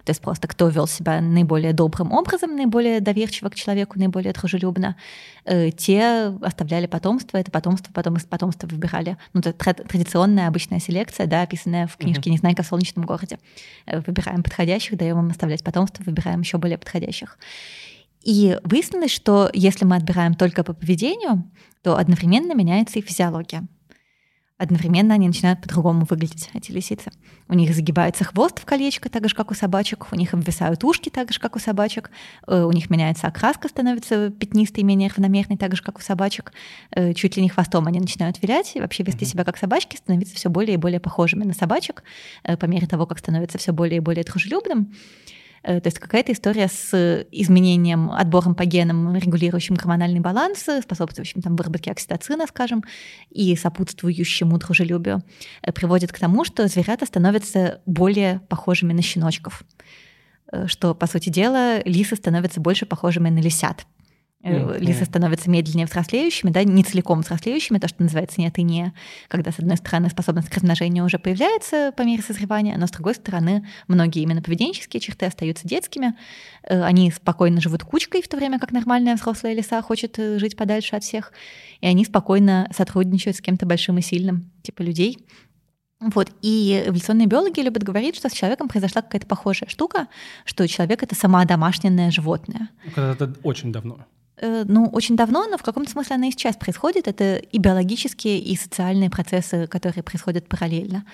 То 0.03 0.11
есть 0.11 0.21
просто 0.21 0.47
кто 0.47 0.67
вел 0.67 0.85
себя 0.85 1.19
наиболее 1.19 1.73
добрым 1.73 2.11
образом, 2.11 2.55
наиболее 2.55 2.99
доверчиво 3.01 3.49
к 3.49 3.55
человеку, 3.55 3.97
наиболее 3.97 4.33
дружелюбно, 4.33 4.95
те 5.77 6.31
оставляли 6.43 6.85
потомство, 6.85 7.37
это 7.37 7.49
потомство 7.49 7.91
потом 7.91 8.17
из 8.17 8.23
потомства 8.23 8.67
выбирали. 8.67 9.17
Ну, 9.33 9.39
это 9.39 9.53
традиционная 9.53 10.47
обычная 10.47 10.79
селекция, 10.79 11.25
да, 11.25 11.41
описанная 11.41 11.87
в 11.87 11.97
книжке 11.97 12.29
«Незнайка 12.29 12.61
в 12.61 12.67
солнечном 12.67 13.03
городе». 13.03 13.39
Выбираем 13.87 14.43
подходящих, 14.43 14.95
даем 14.95 15.17
им 15.21 15.31
оставлять 15.31 15.63
потомство, 15.63 16.03
выбираем 16.03 16.41
еще 16.41 16.59
более 16.59 16.77
подходящих. 16.77 17.39
И 18.25 18.57
выяснилось, 18.63 19.11
что 19.11 19.51
если 19.53 19.85
мы 19.85 19.95
отбираем 19.95 20.33
только 20.33 20.63
по 20.63 20.73
поведению, 20.73 21.49
то 21.83 21.95
одновременно 21.95 22.53
меняется 22.53 22.97
и 22.97 23.03
физиология. 23.03 23.67
Одновременно 24.57 25.13
они 25.13 25.27
начинают 25.27 25.61
по-другому 25.61 26.07
выглядеть, 26.09 26.49
эти 26.53 26.71
лисицы. 26.71 27.11
У 27.49 27.53
них 27.53 27.75
загибается 27.75 28.23
хвост 28.23 28.57
в 28.57 28.65
колечко, 28.65 29.09
так 29.09 29.27
же, 29.27 29.35
как 29.35 29.51
у 29.51 29.53
собачек, 29.53 30.07
у 30.11 30.15
них 30.15 30.33
обвисают 30.33 30.83
ушки, 30.83 31.09
так 31.09 31.31
же, 31.33 31.39
как 31.39 31.55
у 31.55 31.59
собачек, 31.59 32.09
э, 32.47 32.63
у 32.63 32.71
них 32.71 32.89
меняется 32.89 33.27
окраска, 33.27 33.67
становится 33.67 34.31
пятнистой, 34.31 34.83
менее 34.83 35.09
равномерной, 35.09 35.57
так 35.57 35.75
же, 35.75 35.83
как 35.83 35.99
у 35.99 36.01
собачек. 36.01 36.53
Э, 36.91 37.13
чуть 37.13 37.35
ли 37.35 37.43
не 37.43 37.49
хвостом 37.49 37.85
они 37.85 37.99
начинают 37.99 38.41
вилять 38.41 38.71
и 38.75 38.79
вообще 38.79 39.03
вести 39.03 39.25
себя 39.25 39.43
как 39.43 39.57
собачки, 39.57 39.97
становиться 39.97 40.35
все 40.35 40.49
более 40.49 40.75
и 40.75 40.77
более 40.77 41.01
похожими 41.01 41.43
на 41.43 41.53
собачек 41.53 42.03
э, 42.43 42.55
по 42.57 42.65
мере 42.65 42.87
того, 42.87 43.05
как 43.05 43.19
становится 43.19 43.57
все 43.57 43.73
более 43.73 43.97
и 43.97 43.99
более 43.99 44.23
дружелюбным. 44.23 44.93
Э, 45.65 45.81
то 45.81 45.87
есть 45.87 45.97
какая-то 45.97 46.31
история 46.31 46.67
с 46.67 47.25
изменением, 47.31 48.11
отбором 48.11 48.53
по 48.53 48.65
генам, 48.65 49.15
регулирующим 49.15 49.75
гормональный 49.75 50.19
баланс, 50.19 50.67
способствующим 50.81 51.41
там, 51.41 51.55
выработке 51.55 51.91
окситоцина, 51.91 52.45
скажем, 52.47 52.83
и 53.31 53.55
сопутствующему 53.55 54.57
дружелюбию, 54.59 55.23
э, 55.63 55.71
приводит 55.71 56.11
к 56.11 56.19
тому, 56.19 56.45
что 56.45 56.67
зверята 56.67 57.07
становятся 57.07 57.81
более 57.87 58.41
похожими 58.47 58.93
на 58.93 59.01
щеночков 59.01 59.63
э, 60.51 60.67
что, 60.67 60.93
по 60.93 61.07
сути 61.07 61.29
дела, 61.29 61.81
лисы 61.83 62.15
становятся 62.15 62.61
больше 62.61 62.85
похожими 62.85 63.29
на 63.29 63.39
лисят. 63.39 63.87
Mm-hmm. 64.45 64.79
Лисы 64.79 65.05
становятся 65.05 65.49
медленнее 65.49 65.87
взрослеющими, 65.87 66.51
да, 66.51 66.63
не 66.63 66.83
целиком 66.83 67.21
взрослеющими, 67.21 67.79
то, 67.79 67.87
что 67.87 68.03
называется 68.03 68.39
нет 68.39 68.55
и 68.59 68.61
не, 68.61 68.93
когда, 69.27 69.51
с 69.51 69.57
одной 69.57 69.75
стороны, 69.77 70.09
способность 70.09 70.49
к 70.49 70.53
размножению 70.53 71.03
уже 71.03 71.17
появляется 71.17 71.91
по 71.97 72.03
мере 72.03 72.21
созревания, 72.21 72.77
но, 72.77 72.85
с 72.85 72.91
другой 72.91 73.15
стороны, 73.15 73.67
многие 73.87 74.21
именно 74.21 74.43
поведенческие 74.43 74.99
черты 74.99 75.25
остаются 75.25 75.67
детскими, 75.67 76.15
э, 76.61 76.79
они 76.83 77.09
спокойно 77.09 77.59
живут 77.59 77.83
кучкой, 77.83 78.21
в 78.21 78.27
то 78.27 78.37
время 78.37 78.59
как 78.59 78.71
нормальная 78.71 79.15
взрослая 79.15 79.55
лиса 79.55 79.81
хочет 79.81 80.19
э, 80.19 80.37
жить 80.37 80.55
подальше 80.55 80.95
от 80.95 81.03
всех, 81.03 81.33
и 81.81 81.87
они 81.87 82.05
спокойно 82.05 82.69
сотрудничают 82.75 83.37
с 83.37 83.41
кем-то 83.41 83.65
большим 83.65 83.97
и 83.97 84.01
сильным, 84.01 84.51
типа 84.61 84.83
людей, 84.83 85.25
вот. 85.99 86.29
И 86.43 86.83
эволюционные 86.85 87.25
биологи 87.25 87.61
любят 87.61 87.81
говорить, 87.81 88.15
что 88.15 88.29
с 88.29 88.33
человеком 88.33 88.67
произошла 88.67 89.01
какая-то 89.01 89.25
похожая 89.25 89.69
штука, 89.69 90.07
что 90.43 90.67
человек— 90.67 91.01
это 91.03 91.15
сама 91.15 91.45
домашнее 91.45 92.11
животное. 92.11 92.69
Это 92.95 93.33
очень 93.43 93.71
давно. 93.71 94.05
Э, 94.37 94.63
ну, 94.67 94.87
очень 94.87 95.15
давно, 95.15 95.47
но 95.47 95.57
в 95.57 95.63
каком-то 95.63 95.91
смысле 95.91 96.15
она 96.15 96.27
и 96.27 96.31
сейчас 96.31 96.55
происходит. 96.55 97.07
Это 97.07 97.35
и 97.37 97.57
биологические, 97.57 98.39
и 98.39 98.55
социальные 98.55 99.09
процессы, 99.09 99.67
которые 99.67 100.03
происходят 100.03 100.47
параллельно. 100.47 101.05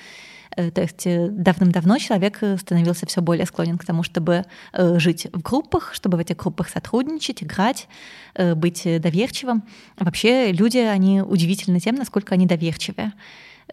Э, 0.55 0.71
то 0.71 0.81
есть 0.81 1.05
э, 1.05 1.27
давным-давно 1.29 1.97
человек 1.99 2.39
становился 2.59 3.05
все 3.05 3.21
более 3.21 3.45
склонен 3.45 3.77
к 3.77 3.85
тому, 3.85 4.03
чтобы 4.03 4.45
жить 4.73 5.27
в 5.31 5.41
группах, 5.41 5.93
чтобы 5.93 6.17
в 6.17 6.21
этих 6.21 6.37
группах 6.37 6.69
сотрудничать, 6.69 7.43
играть, 7.43 7.87
быть 8.55 8.83
доверчивым. 8.83 9.63
Вообще 9.97 10.51
люди, 10.51 10.77
они 10.77 11.21
удивительны 11.21 11.79
тем, 11.79 11.95
насколько 11.95 12.33
они 12.33 12.45
доверчивые. 12.45 13.13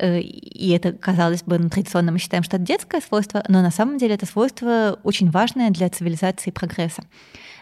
И 0.00 0.72
это, 0.76 0.92
казалось 0.92 1.42
бы, 1.42 1.58
ну, 1.58 1.68
традиционно 1.70 2.12
мы 2.12 2.18
считаем, 2.18 2.44
что 2.44 2.56
это 2.56 2.64
детское 2.64 3.00
свойство, 3.00 3.42
но 3.48 3.62
на 3.62 3.72
самом 3.72 3.98
деле 3.98 4.14
это 4.14 4.26
свойство 4.26 5.00
очень 5.02 5.28
важное 5.30 5.70
для 5.70 5.88
цивилизации 5.88 6.50
и 6.50 6.52
прогресса. 6.52 7.02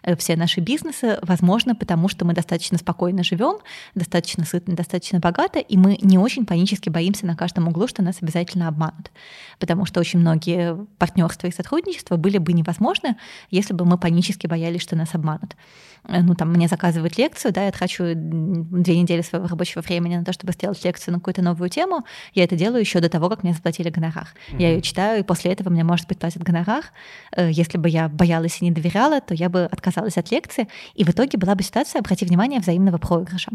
Э, 0.07 0.17
все 0.17 0.37
наши 0.37 0.61
бизнесы, 0.61 1.19
возможно, 1.23 1.75
потому 1.75 2.09
что 2.09 2.25
мы 2.25 2.33
достаточно 2.33 2.79
спокойно 2.79 3.25
живем, 3.25 3.59
достаточно 3.95 4.45
сытно, 4.45 4.75
достаточно 4.75 5.19
богато, 5.19 5.59
и 5.59 5.77
мы 5.77 5.99
не 6.01 6.17
очень 6.17 6.47
панически 6.47 6.89
боимся 6.89 7.27
на 7.27 7.37
каждом 7.37 7.69
углу, 7.69 7.89
что 7.89 8.03
нас 8.03 8.19
обязательно 8.23 8.69
обманут. 8.69 9.11
Потому 9.59 9.85
что 9.85 10.01
очень 10.01 10.21
многие 10.21 10.77
партнерства 10.99 11.49
и 11.49 11.53
сотрудничества 11.53 12.17
были 12.17 12.39
бы 12.39 12.53
невозможны, 12.53 13.17
если 13.51 13.75
бы 13.75 13.85
мы 13.85 13.99
панически 13.99 14.47
боялись, 14.47 14.83
что 14.83 14.97
нас 14.97 15.15
обманут. 15.15 15.57
Э, 16.09 16.23
ну, 16.23 16.35
там, 16.35 16.53
мне 16.53 16.69
заказывают 16.69 17.19
лекцию, 17.19 17.53
да, 17.53 17.65
я 17.65 17.73
трачу 17.73 18.13
две 18.15 18.99
недели 18.99 19.23
своего 19.23 19.49
рабочего 19.49 19.83
времени 19.83 20.17
на 20.17 20.25
то, 20.25 20.33
чтобы 20.33 20.53
сделать 20.53 20.85
лекцию 20.85 21.15
на 21.15 21.21
какую-то 21.21 21.43
новую 21.43 21.69
тему. 21.69 22.05
Я 22.33 22.45
это 22.45 22.57
делаю 22.57 22.81
еще 22.81 23.01
до 23.01 23.09
того, 23.09 23.29
как 23.29 23.43
мне 23.43 23.53
заплатили 23.53 23.91
гонорар. 23.91 24.29
Mm-hmm. 24.53 24.63
Я 24.63 24.71
ее 24.71 24.83
читаю, 24.83 25.21
и 25.21 25.23
после 25.23 25.53
этого 25.53 25.71
мне, 25.71 25.85
может 25.85 26.07
быть, 26.07 26.19
платят 26.19 26.43
гонорар. 26.43 26.85
Э, 27.37 27.51
если 27.51 27.79
бы 27.79 27.89
я 27.89 28.09
боялась 28.09 28.59
и 28.61 28.65
не 28.65 28.71
доверяла, 28.71 29.21
то 29.21 29.35
я 29.35 29.49
бы 29.49 29.65
отказалась 29.65 29.96
от 29.97 30.31
лекции. 30.31 30.69
И 30.95 31.05
в 31.05 31.11
итоге 31.11 31.39
была 31.39 31.55
бы 31.55 31.63
ситуация, 31.63 32.01
обрати 32.01 32.25
внимание, 32.25 32.61
взаимного 32.61 32.99
проигрыша. 32.99 33.53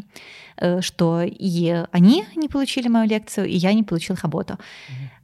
Э, 0.58 0.82
что 0.82 1.21
и 1.23 1.86
они 1.91 2.25
не 2.36 2.47
получили 2.47 2.88
мою 2.88 3.08
лекцию, 3.08 3.47
и 3.47 3.56
я 3.56 3.73
не 3.73 3.84
получил 3.84 4.15
работу. 4.21 4.58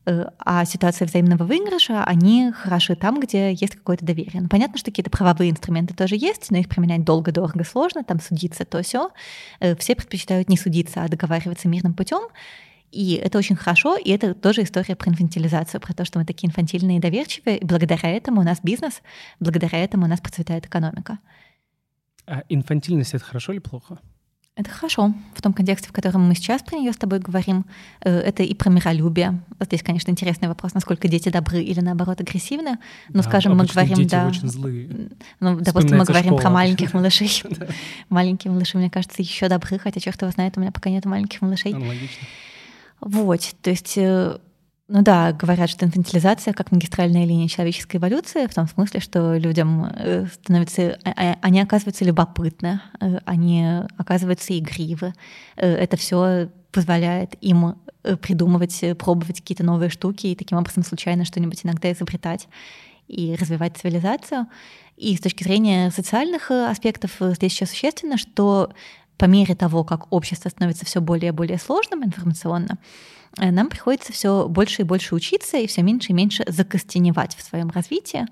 Э, 0.06 0.30
а 0.39 0.65
ситуации 0.65 1.06
взаимного 1.06 1.43
выигрыша, 1.43 2.03
они 2.03 2.51
хороши 2.51 2.95
там, 2.95 3.19
где 3.19 3.51
есть 3.51 3.75
какое-то 3.75 4.06
доверие. 4.06 4.41
Ну, 4.41 4.47
понятно, 4.47 4.77
что 4.77 4.91
какие-то 4.91 5.12
правовые 5.12 5.51
инструменты 5.51 5.93
тоже 5.93 6.15
есть, 6.15 6.49
но 6.49 6.58
их 6.58 6.69
применять 6.69 7.03
долго, 7.03 7.32
дорого, 7.32 7.63
сложно, 7.65 8.03
там 8.03 8.21
судиться, 8.21 8.63
то 8.63 8.82
все. 8.84 9.12
Э, 9.60 9.75
все 9.75 9.95
предпочитают 9.95 10.49
не 10.49 10.58
судиться, 10.58 11.03
а 11.03 11.10
договариваться 11.10 11.67
мирным 11.67 11.93
путем. 11.93 12.21
И 12.91 13.13
это 13.15 13.38
очень 13.38 13.56
хорошо, 13.56 13.97
и 13.97 14.10
это 14.12 14.34
тоже 14.34 14.63
история 14.63 14.95
про 14.95 15.10
инфантилизацию, 15.10 15.82
про 15.82 15.93
то, 15.93 16.06
что 16.06 16.19
мы 16.19 16.26
такие 16.26 16.47
инфантильные 16.47 16.97
и 16.97 17.02
доверчивые, 17.02 17.58
и 17.58 17.65
благодаря 17.65 18.10
этому 18.10 18.41
у 18.41 18.43
нас 18.43 18.60
бизнес, 18.63 19.02
благодаря 19.39 19.84
этому 19.84 20.06
у 20.06 20.08
нас 20.08 20.21
процветает 20.21 20.65
экономика. 20.65 21.19
А 22.26 22.43
инфантильность— 22.50 23.13
это 23.13 23.23
хорошо 23.23 23.54
или 23.54 23.60
плохо? 23.60 24.00
Это 24.58 24.71
хорошо. 24.71 25.13
В 25.36 25.41
том 25.43 25.54
контексте, 25.54 25.88
в 25.88 25.91
котором 25.91 26.28
мы 26.28 26.34
сейчас 26.34 26.63
про 26.63 26.78
нее 26.78 26.91
с 26.91 26.97
тобой 26.97 27.19
говорим, 27.19 27.65
э, 28.02 28.10
это 28.10 28.41
и 28.41 28.56
про 28.56 28.71
миролюбие. 28.71 29.39
Вот 29.60 29.67
здесь, 29.67 29.84
конечно, 29.84 30.10
интересный 30.10 30.47
вопрос, 30.47 30.73
насколько 30.73 31.08
дети 31.08 31.30
добры 31.30 31.62
или 31.62 31.80
наоборот 31.80 32.21
агрессивны. 32.21 32.80
Ну, 33.10 33.21
да, 33.21 33.21
скажем, 33.21 33.56
мы 33.56 33.65
говорим, 33.67 33.95
дети 33.95 34.10
да. 34.10 34.28
очень 34.28 34.47
злые. 34.47 35.12
Ну, 35.39 35.60
допустим, 35.60 36.00
мы 36.00 36.06
говорим 36.06 36.30
школа. 36.30 36.41
про 36.41 36.50
маленьких 36.50 36.93
малышей. 36.95 37.43
Маленькие 38.10 38.52
малыши, 38.52 38.80
мне 38.80 38.89
кажется, 38.89 39.21
еще 39.21 39.47
добры, 39.47 39.78
хотя 39.78 40.00
черт 40.00 40.19
его 40.19 40.32
знает, 40.32 40.58
у 40.58 40.60
меня 40.60 40.71
пока 40.71 40.89
нет 40.89 41.06
маленьких 41.06 41.41
малышей. 41.41 41.73
Аналогично. 41.73 42.28
Вот, 42.99 43.55
то 43.62 43.69
есть 43.69 43.97
э, 43.97 44.38
ну 44.88 45.01
да, 45.01 45.33
говорят, 45.33 45.69
что 45.69 45.86
инфантилизация 45.86 46.53
как 46.53 46.71
магистральная 46.71 47.25
линия 47.25 47.49
человеческой 47.49 47.97
эволюции, 47.97 48.47
в 48.47 48.53
том 48.53 48.67
смысле, 48.67 49.01
что 49.01 49.36
людям 49.36 49.86
э, 49.93 50.27
становятся, 50.27 50.97
а, 51.03 51.12
а, 51.15 51.38
они 51.41 51.60
оказываются 51.60 52.05
любопытны, 52.05 52.79
э, 53.01 53.19
они 53.25 53.65
оказываются 53.97 54.53
игривы. 54.53 55.13
Это 55.57 55.97
все 55.97 56.49
позволяет 56.71 57.36
им 57.41 57.75
придумывать, 58.21 58.81
пробовать 58.97 59.41
какие-то 59.41 59.63
новые 59.63 59.89
штуки 59.89 60.27
и 60.27 60.36
таким 60.36 60.57
образом 60.57 60.83
случайно 60.83 61.25
что-нибудь 61.25 61.65
иногда 61.65 61.91
изобретать 61.91 62.47
и 63.07 63.36
развивать 63.36 63.77
цивилизацию. 63.77 64.47
И 64.95 65.15
с 65.15 65.19
точки 65.19 65.43
зрения 65.43 65.91
социальных 65.91 66.49
аспектов 66.49 67.12
здесь 67.19 67.51
еще 67.53 67.65
существенно, 67.65 68.17
что 68.17 68.71
по 69.17 69.25
мере 69.25 69.56
того, 69.56 69.84
как 69.84 70.12
общество 70.13 70.49
становится 70.49 70.86
все 70.86 71.01
более 71.01 71.30
и 71.30 71.32
более 71.32 71.58
сложным 71.58 72.03
информационно, 72.03 72.77
Э, 73.38 73.51
нам 73.51 73.69
приходится 73.69 74.13
все 74.13 74.47
больше 74.47 74.82
и 74.82 74.86
больше 74.86 75.15
учиться 75.15 75.58
и 75.58 75.67
все 75.67 75.82
меньше 75.82 76.10
и 76.10 76.13
меньше 76.13 76.43
закостеневать 76.47 77.36
в 77.36 77.43
своем 77.43 77.69
развитии. 77.69 78.25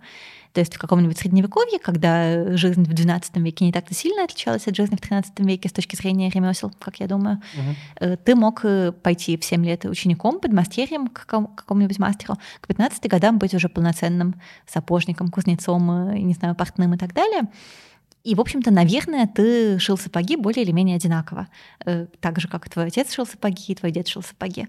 То 0.53 0.61
есть 0.61 0.75
в 0.75 0.79
каком-нибудь 0.79 1.17
средневековье, 1.17 1.79
когда 1.79 2.55
жизнь 2.55 2.85
в 2.85 2.93
XII 2.93 3.41
веке 3.41 3.65
не 3.65 3.73
так-то 3.73 3.93
сильно 3.93 4.23
отличалась 4.23 4.65
от 4.67 4.75
жизни 4.75 4.95
в 4.95 5.01
XIII 5.01 5.23
веке 5.39 5.67
с 5.67 5.73
точки 5.73 5.97
зрения 5.97 6.29
ремесел, 6.29 6.71
как 6.79 7.01
я 7.01 7.07
думаю, 7.07 7.41
угу. 7.57 8.17
ты 8.23 8.35
мог 8.35 8.63
э, 8.63 8.93
пойти 8.93 9.35
в 9.37 9.43
7 9.43 9.65
лет 9.65 9.83
учеником, 9.83 10.39
подмастерьем 10.39 11.09
к 11.09 11.25
какому-нибудь 11.25 11.99
мастеру, 11.99 12.35
к 12.61 12.67
15 12.67 13.05
годам 13.09 13.37
быть 13.37 13.53
уже 13.53 13.67
полноценным 13.67 14.35
сапожником, 14.65 15.27
кузнецом, 15.27 16.13
не 16.13 16.33
знаю, 16.33 16.55
портным 16.55 16.93
и 16.93 16.97
так 16.97 17.13
далее. 17.13 17.49
И, 18.25 18.33
в 18.33 18.41
общем-то, 18.41 18.71
наверное, 18.71 19.27
ты 19.27 19.77
шил 19.77 19.97
сапоги 19.97 20.35
более 20.35 20.63
или 20.63 20.71
менее 20.71 20.95
одинаково. 20.95 21.47
Э, 21.85 22.07
так 22.19 22.39
же, 22.39 22.47
как 22.47 22.67
твой 22.67 22.87
отец 22.87 23.13
шил 23.13 23.27
сапоги, 23.27 23.65
и 23.67 23.75
твой 23.75 23.91
дед 23.91 24.07
шил 24.07 24.23
сапоги. 24.23 24.67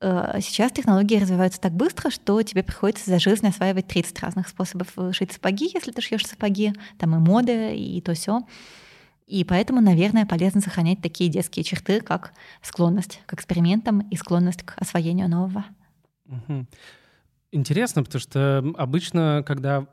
Э, 0.00 0.38
сейчас 0.40 0.72
технологии 0.72 1.20
развиваются 1.20 1.60
так 1.60 1.72
быстро, 1.72 2.08
что 2.08 2.42
тебе 2.42 2.62
приходится 2.62 3.10
за 3.10 3.18
жизнь 3.18 3.46
осваивать 3.46 3.86
30 3.88 4.18
разных 4.20 4.48
способов 4.48 4.88
э, 4.96 5.12
шить 5.12 5.32
сапоги, 5.32 5.70
если 5.74 5.92
ты 5.92 6.00
шьешь 6.00 6.26
сапоги. 6.26 6.72
Там 6.96 7.14
и 7.14 7.18
моды, 7.18 7.76
и 7.76 8.00
то 8.00 8.14
все. 8.14 8.40
И 9.26 9.44
поэтому, 9.44 9.82
наверное, 9.82 10.24
полезно 10.24 10.62
сохранять 10.62 11.02
такие 11.02 11.28
детские 11.28 11.64
черты, 11.64 12.00
как 12.00 12.32
склонность 12.62 13.20
к 13.26 13.34
экспериментам 13.34 14.00
и 14.08 14.16
склонность 14.16 14.62
к 14.62 14.74
освоению 14.78 15.28
нового. 15.28 15.66
Интересно, 17.52 18.02
потому 18.02 18.20
что 18.20 18.64
обычно, 18.78 19.44
когда 19.46 19.86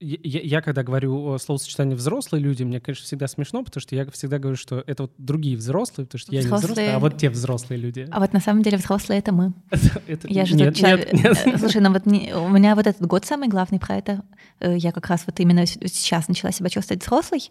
я, 0.00 0.40
я 0.40 0.62
когда 0.62 0.84
говорю 0.84 1.36
словосочетание 1.38 1.96
взрослые 1.96 2.40
люди, 2.40 2.62
мне, 2.62 2.80
конечно, 2.80 3.04
всегда 3.04 3.26
смешно, 3.26 3.64
потому 3.64 3.80
что 3.80 3.96
я 3.96 4.08
всегда 4.10 4.38
говорю, 4.38 4.56
что 4.56 4.84
это 4.86 5.04
вот 5.04 5.12
другие 5.18 5.56
взрослые, 5.56 6.06
потому 6.06 6.20
что 6.20 6.32
я 6.32 6.40
взрослые... 6.40 6.60
не 6.60 6.72
взрослый, 6.72 6.94
а 6.94 6.98
вот 7.00 7.18
те 7.18 7.30
взрослые 7.30 7.80
люди. 7.80 8.08
А 8.10 8.20
вот 8.20 8.32
на 8.32 8.40
самом 8.40 8.62
деле 8.62 8.78
взрослые— 8.78 9.18
это 9.20 9.32
мы. 9.32 9.52
это... 10.06 10.28
Я 10.28 10.46
же 10.46 10.54
нет, 10.54 10.76
человек... 10.76 11.12
нет, 11.12 11.24
нет. 11.24 11.46
Э, 11.46 11.58
слушай, 11.58 11.80
ну 11.80 11.92
вот 11.92 12.06
не... 12.06 12.32
у 12.34 12.48
меня 12.48 12.76
вот 12.76 12.86
этот 12.86 13.04
год 13.06 13.26
самый 13.26 13.48
главный 13.48 13.80
про 13.80 13.96
это. 13.96 14.22
Э, 14.60 14.76
я 14.76 14.92
как 14.92 15.06
раз 15.08 15.24
вот 15.26 15.40
именно 15.40 15.66
сейчас 15.66 16.28
начала 16.28 16.52
себя 16.52 16.68
чувствовать 16.70 17.02
взрослой. 17.02 17.50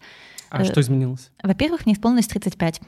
А 0.49 0.63
что 0.63 0.79
изменилось? 0.79 1.31
Во-первых, 1.43 1.86
мне 1.86 1.95
исполнилось 1.95 2.27
35. 2.27 2.81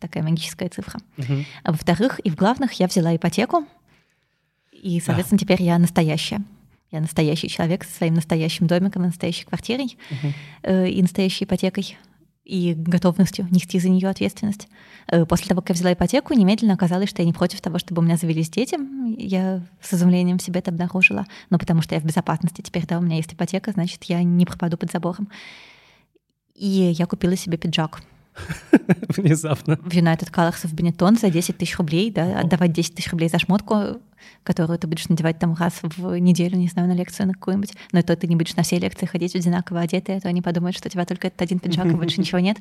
Такая 0.00 0.22
магическая 0.22 0.68
цифра. 0.68 1.00
Угу. 1.16 1.34
А 1.64 1.72
во-вторых, 1.72 2.20
и 2.20 2.30
в 2.30 2.36
главных 2.36 2.74
я 2.74 2.86
взяла 2.86 3.16
ипотеку, 3.16 3.66
и, 4.70 5.00
соответственно, 5.00 5.38
да. 5.38 5.44
теперь 5.44 5.62
я 5.62 5.78
настоящая. 5.78 6.42
Я 6.90 7.00
настоящий 7.00 7.48
человек 7.48 7.84
со 7.84 7.92
своим 7.92 8.14
настоящим 8.14 8.66
домиком, 8.66 9.02
настоящей 9.02 9.44
квартирой 9.44 9.96
uh-huh. 10.10 10.32
э, 10.62 10.88
и 10.90 11.02
настоящей 11.02 11.44
ипотекой 11.44 11.96
и 12.48 12.72
готовностью 12.74 13.46
нести 13.50 13.78
за 13.78 13.90
нее 13.90 14.08
ответственность. 14.08 14.68
Э, 15.06 15.26
после 15.26 15.48
того, 15.48 15.60
как 15.60 15.68
я 15.68 15.74
взяла 15.74 15.92
ипотеку, 15.92 16.32
немедленно 16.32 16.72
оказалось, 16.72 17.10
что 17.10 17.20
я 17.20 17.26
не 17.26 17.34
против 17.34 17.60
того, 17.60 17.78
чтобы 17.78 18.00
у 18.00 18.04
меня 18.04 18.16
завелись 18.16 18.48
дети. 18.48 18.78
Я 19.18 19.62
с 19.82 19.92
изумлением 19.92 20.38
себе 20.38 20.60
это 20.60 20.70
обнаружила. 20.70 21.26
Но 21.50 21.58
потому 21.58 21.82
что 21.82 21.94
я 21.94 22.00
в 22.00 22.04
безопасности 22.04 22.62
теперь, 22.62 22.86
да, 22.86 22.98
у 22.98 23.02
меня 23.02 23.16
есть 23.16 23.34
ипотека, 23.34 23.72
значит, 23.72 24.04
я 24.04 24.22
не 24.22 24.46
пропаду 24.46 24.78
под 24.78 24.90
забором. 24.90 25.28
И 26.54 26.66
я 26.66 27.04
купила 27.04 27.36
себе 27.36 27.58
пиджак. 27.58 28.00
Внезапно. 29.08 29.72
United 29.72 30.30
Colors 30.32 30.66
в 30.66 30.72
Бенетон 30.72 31.16
за 31.16 31.30
10 31.30 31.58
тысяч 31.58 31.76
рублей, 31.78 32.10
да, 32.10 32.40
отдавать 32.40 32.72
10 32.72 32.94
тысяч 32.94 33.10
рублей 33.10 33.28
за 33.28 33.38
шмотку, 33.38 34.00
которую 34.42 34.78
ты 34.78 34.86
будешь 34.86 35.08
надевать 35.08 35.38
там 35.38 35.54
раз 35.54 35.80
в 35.82 36.18
неделю, 36.18 36.56
не 36.56 36.68
знаю, 36.68 36.88
на 36.88 36.92
лекцию 36.92 37.28
на 37.28 37.34
какую-нибудь, 37.34 37.72
но 37.92 38.02
то 38.02 38.16
ты 38.16 38.26
не 38.26 38.36
будешь 38.36 38.56
на 38.56 38.62
все 38.62 38.78
лекции 38.78 39.06
ходить 39.06 39.34
одинаково 39.34 39.80
одетый, 39.80 40.16
а 40.16 40.20
то 40.20 40.28
они 40.28 40.42
подумают, 40.42 40.76
что 40.76 40.88
у 40.88 40.90
тебя 40.90 41.04
только 41.04 41.28
этот 41.28 41.42
один 41.42 41.58
пиджак, 41.58 41.86
и 41.86 41.90
больше 41.94 42.20
ничего 42.20 42.38
нет. 42.38 42.58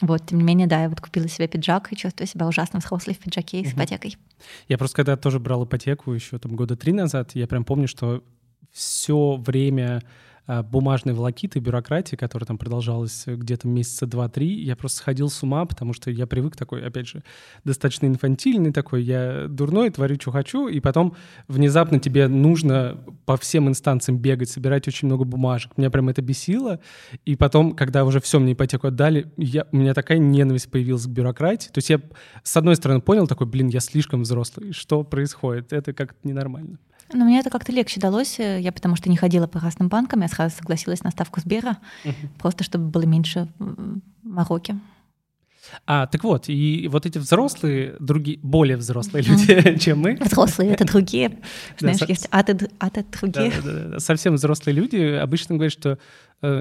Вот, 0.00 0.26
тем 0.26 0.38
не 0.38 0.44
менее, 0.44 0.66
да, 0.66 0.82
я 0.82 0.88
вот 0.88 1.00
купила 1.00 1.28
себе 1.28 1.48
пиджак 1.48 1.92
и 1.92 1.96
чувствую 1.96 2.26
себя 2.26 2.46
ужасно 2.46 2.80
взрослой 2.80 3.14
в 3.14 3.18
пиджаке 3.18 3.60
и 3.60 3.66
с 3.66 3.72
ипотекой. 3.72 4.16
Я 4.68 4.78
просто 4.78 4.96
когда 4.96 5.16
тоже 5.16 5.38
брал 5.38 5.64
ипотеку 5.64 6.12
еще 6.12 6.38
там 6.38 6.56
года 6.56 6.76
три 6.76 6.92
назад, 6.92 7.30
я 7.34 7.46
прям 7.46 7.64
помню, 7.64 7.88
что 7.88 8.22
все 8.72 9.36
время 9.36 10.02
бумажной 10.46 11.14
волокиты, 11.14 11.58
бюрократии, 11.58 12.16
которая 12.16 12.46
там 12.46 12.58
продолжалась 12.58 13.24
где-то 13.26 13.66
месяца 13.66 14.06
два-три, 14.06 14.62
я 14.62 14.76
просто 14.76 14.98
сходил 14.98 15.30
с 15.30 15.42
ума, 15.42 15.64
потому 15.64 15.92
что 15.92 16.10
я 16.10 16.26
привык 16.26 16.56
такой, 16.56 16.84
опять 16.84 17.08
же, 17.08 17.22
достаточно 17.64 18.06
инфантильный 18.06 18.72
такой, 18.72 19.02
я 19.02 19.46
дурной, 19.48 19.90
творю, 19.90 20.16
что 20.20 20.30
хочу, 20.30 20.68
и 20.68 20.80
потом 20.80 21.16
внезапно 21.48 21.98
тебе 21.98 22.28
нужно 22.28 22.98
по 23.24 23.36
всем 23.36 23.68
инстанциям 23.68 24.18
бегать, 24.18 24.50
собирать 24.50 24.86
очень 24.88 25.08
много 25.08 25.24
бумажек. 25.24 25.72
Меня 25.76 25.90
прям 25.90 26.08
это 26.08 26.22
бесило, 26.22 26.80
и 27.24 27.36
потом, 27.36 27.74
когда 27.74 28.04
уже 28.04 28.20
все, 28.20 28.38
мне 28.38 28.52
ипотеку 28.52 28.88
отдали, 28.88 29.32
я, 29.36 29.66
у 29.72 29.76
меня 29.76 29.94
такая 29.94 30.18
ненависть 30.18 30.70
появилась 30.70 31.04
к 31.06 31.08
бюрократии. 31.08 31.68
То 31.68 31.78
есть 31.78 31.90
я, 31.90 32.00
с 32.42 32.56
одной 32.56 32.76
стороны, 32.76 33.00
понял 33.00 33.26
такой, 33.26 33.46
блин, 33.46 33.68
я 33.68 33.80
слишком 33.80 34.22
взрослый, 34.22 34.72
что 34.72 35.04
происходит? 35.04 35.72
Это 35.72 35.92
как-то 35.92 36.18
ненормально. 36.26 36.78
Но 37.12 37.24
мне 37.24 37.40
это 37.40 37.50
как-то 37.50 37.72
легче 37.72 38.00
далось. 38.00 38.38
Я 38.38 38.72
потому 38.72 38.96
что 38.96 39.08
не 39.10 39.16
ходила 39.16 39.46
по 39.46 39.60
разным 39.60 39.88
банкам, 39.88 40.22
я 40.22 40.28
сразу 40.28 40.56
согласилась 40.56 41.02
на 41.02 41.10
ставку 41.10 41.40
Сбера, 41.40 41.78
угу. 42.04 42.14
просто 42.38 42.64
чтобы 42.64 42.88
было 42.88 43.02
меньше 43.02 43.48
мороки. 44.22 44.78
А, 45.86 46.06
так 46.06 46.24
вот, 46.24 46.48
и 46.48 46.88
вот 46.90 47.06
эти 47.06 47.18
взрослые, 47.18 47.96
другие, 47.98 48.38
более 48.42 48.76
взрослые 48.76 49.24
люди, 49.24 49.78
чем 49.80 50.00
мы. 50.00 50.16
Взрослые— 50.20 50.70
это 50.72 50.84
другие. 50.84 51.38
Знаешь, 51.78 52.00
есть 52.06 52.28
ад 52.30 52.50
и 52.50 52.54
другие. 53.20 53.98
Совсем 53.98 54.34
взрослые 54.34 54.74
люди 54.74 54.96
обычно 54.96 55.54
говорят, 55.54 55.72
что 55.72 55.90
э, 55.90 55.96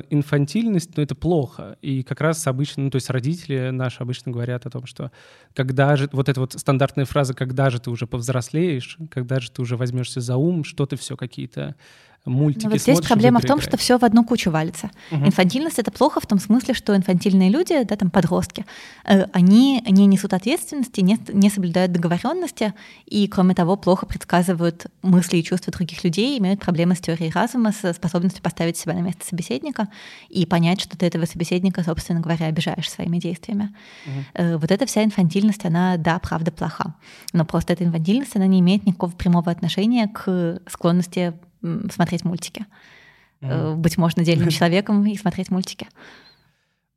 инфантильность, 0.09 0.95
ну, 0.95 1.03
это 1.03 1.15
плохо. 1.15 1.77
И 1.81 2.03
как 2.03 2.21
раз 2.21 2.45
обычно, 2.47 2.83
ну, 2.83 2.89
то 2.89 2.97
есть 2.97 3.09
родители 3.09 3.69
наши 3.69 4.01
обычно 4.01 4.31
говорят 4.31 4.65
о 4.65 4.69
том, 4.69 4.85
что 4.85 5.11
когда 5.53 5.95
же, 5.95 6.09
вот 6.11 6.29
эта 6.29 6.39
вот 6.39 6.53
стандартная 6.53 7.05
фраза, 7.05 7.33
когда 7.33 7.69
же 7.69 7.79
ты 7.79 7.89
уже 7.89 8.07
повзрослеешь, 8.07 8.97
когда 9.09 9.39
же 9.39 9.51
ты 9.51 9.61
уже 9.61 9.77
возьмешься 9.77 10.21
за 10.21 10.37
ум, 10.37 10.63
что 10.63 10.85
ты 10.85 10.95
все 10.95 11.17
какие-то 11.17 11.75
мультики. 12.25 12.65
Но 12.65 12.71
вот 12.71 12.81
здесь 12.81 13.01
проблема 13.01 13.39
в 13.39 13.45
том, 13.45 13.59
что 13.59 13.77
все 13.77 13.97
в 13.97 14.03
одну 14.03 14.23
кучу 14.23 14.49
валится. 14.49 14.91
Угу. 15.11 15.25
Инфантильность 15.25 15.79
это 15.79 15.91
плохо 15.91 16.19
в 16.21 16.27
том 16.27 16.39
смысле, 16.39 16.73
что 16.73 16.95
инфантильные 16.95 17.49
люди, 17.49 17.83
да, 17.83 17.95
там 17.95 18.09
подростки, 18.09 18.65
э, 19.05 19.25
они 19.33 19.81
не 19.87 20.05
несут 20.05 20.33
ответственности, 20.33 21.01
не, 21.01 21.17
не 21.29 21.49
соблюдают 21.49 21.91
договоренности 21.91 22.73
и, 23.05 23.27
кроме 23.27 23.55
того, 23.55 23.75
плохо 23.75 24.05
предсказывают 24.05 24.87
мысли 25.01 25.37
и 25.37 25.43
чувства 25.43 25.73
других 25.73 26.03
людей, 26.03 26.37
имеют 26.39 26.61
проблемы 26.61 26.95
с 26.95 26.99
теорией 26.99 27.31
разума, 27.31 27.71
с 27.71 27.93
способностью 27.93 28.41
поставить 28.41 28.77
себя 28.77 28.93
на 28.93 28.99
место 28.99 29.25
собеседника 29.25 29.72
и 30.29 30.45
понять, 30.45 30.81
что 30.81 30.97
ты 30.97 31.05
этого 31.05 31.25
собеседника, 31.25 31.83
собственно 31.83 32.19
говоря, 32.19 32.47
обижаешь 32.47 32.89
своими 32.89 33.17
действиями. 33.19 33.75
Угу. 34.05 34.57
Вот 34.59 34.71
эта 34.71 34.85
вся 34.85 35.03
инфантильность, 35.03 35.65
она, 35.65 35.97
да, 35.97 36.19
правда, 36.19 36.51
плоха. 36.51 36.95
Но 37.33 37.45
просто 37.45 37.73
эта 37.73 37.83
инфантильность, 37.83 38.35
она 38.35 38.47
не 38.47 38.59
имеет 38.59 38.85
никакого 38.85 39.11
прямого 39.11 39.51
отношения 39.51 40.07
к 40.07 40.59
склонности 40.67 41.33
смотреть 41.91 42.25
мультики. 42.25 42.65
Mm-hmm. 43.41 43.75
Быть 43.75 43.97
можно 43.97 44.23
дельным 44.23 44.49
человеком 44.51 45.05
и 45.05 45.17
смотреть 45.17 45.49
мультики. 45.49 45.87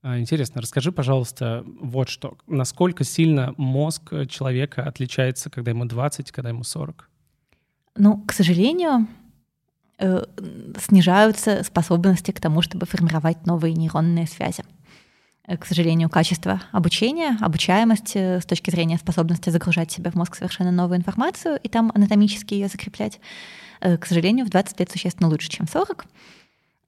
А, 0.03 0.19
интересно, 0.21 0.61
расскажи, 0.61 0.93
пожалуйста, 0.93 1.65
вот 1.81 2.09
что. 2.09 2.37
Насколько 2.47 3.05
сильно 3.05 3.55
мозг 3.57 4.13
человека 4.29 4.85
отличается, 4.85 5.51
когда 5.51 5.73
ему 5.73 5.85
20, 5.85 6.31
когда 6.31 6.51
ему 6.51 6.63
40? 6.63 7.11
Ну, 7.97 8.23
к 8.27 8.33
сожалению, 8.33 9.09
снижаются 9.99 11.63
способности 11.63 12.31
к 12.31 12.41
тому, 12.41 12.63
чтобы 12.63 12.87
формировать 12.87 13.47
новые 13.47 13.75
нейронные 13.75 14.27
связи. 14.27 14.63
Э, 15.47 15.57
к 15.57 15.65
сожалению, 15.65 16.11
качество 16.11 16.61
обучения, 16.73 17.39
обучаемость 17.41 18.15
с 18.15 18.45
точки 18.45 18.71
зрения 18.71 18.99
способности 18.99 19.51
загружать 19.51 19.91
себе 19.91 20.11
в 20.11 20.15
мозг 20.15 20.37
совершенно 20.37 20.71
новую 20.71 20.99
информацию 20.99 21.59
и 21.63 21.69
там 21.69 21.93
анатомически 21.95 22.55
ее 22.55 22.69
закреплять, 22.69 23.21
к 23.81 24.07
сожалению, 24.07 24.47
в 24.47 24.51
20 24.51 24.81
лет 24.81 24.91
существенно 24.91 25.29
лучше, 25.29 25.49
чем 25.49 25.67
в 25.67 25.71
40. 25.71 26.07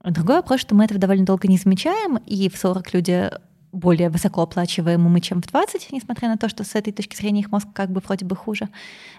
Другой 0.04 0.36
вопрос, 0.36 0.60
что 0.60 0.74
мы 0.74 0.84
этого 0.84 1.00
довольно 1.00 1.24
долго 1.24 1.48
не 1.48 1.58
замечаем, 1.58 2.18
и 2.18 2.48
в 2.48 2.56
40 2.56 2.94
люди 2.94 3.30
более 3.72 4.08
высокооплачиваемыми, 4.08 5.20
чем 5.20 5.42
в 5.42 5.46
20, 5.46 5.92
несмотря 5.92 6.28
на 6.28 6.36
то, 6.36 6.48
что 6.48 6.64
с 6.64 6.74
этой 6.74 6.92
точки 6.92 7.16
зрения 7.16 7.40
их 7.40 7.52
мозг 7.52 7.68
как 7.72 7.90
бы 7.90 8.00
вроде 8.00 8.24
бы 8.24 8.34
хуже, 8.34 8.68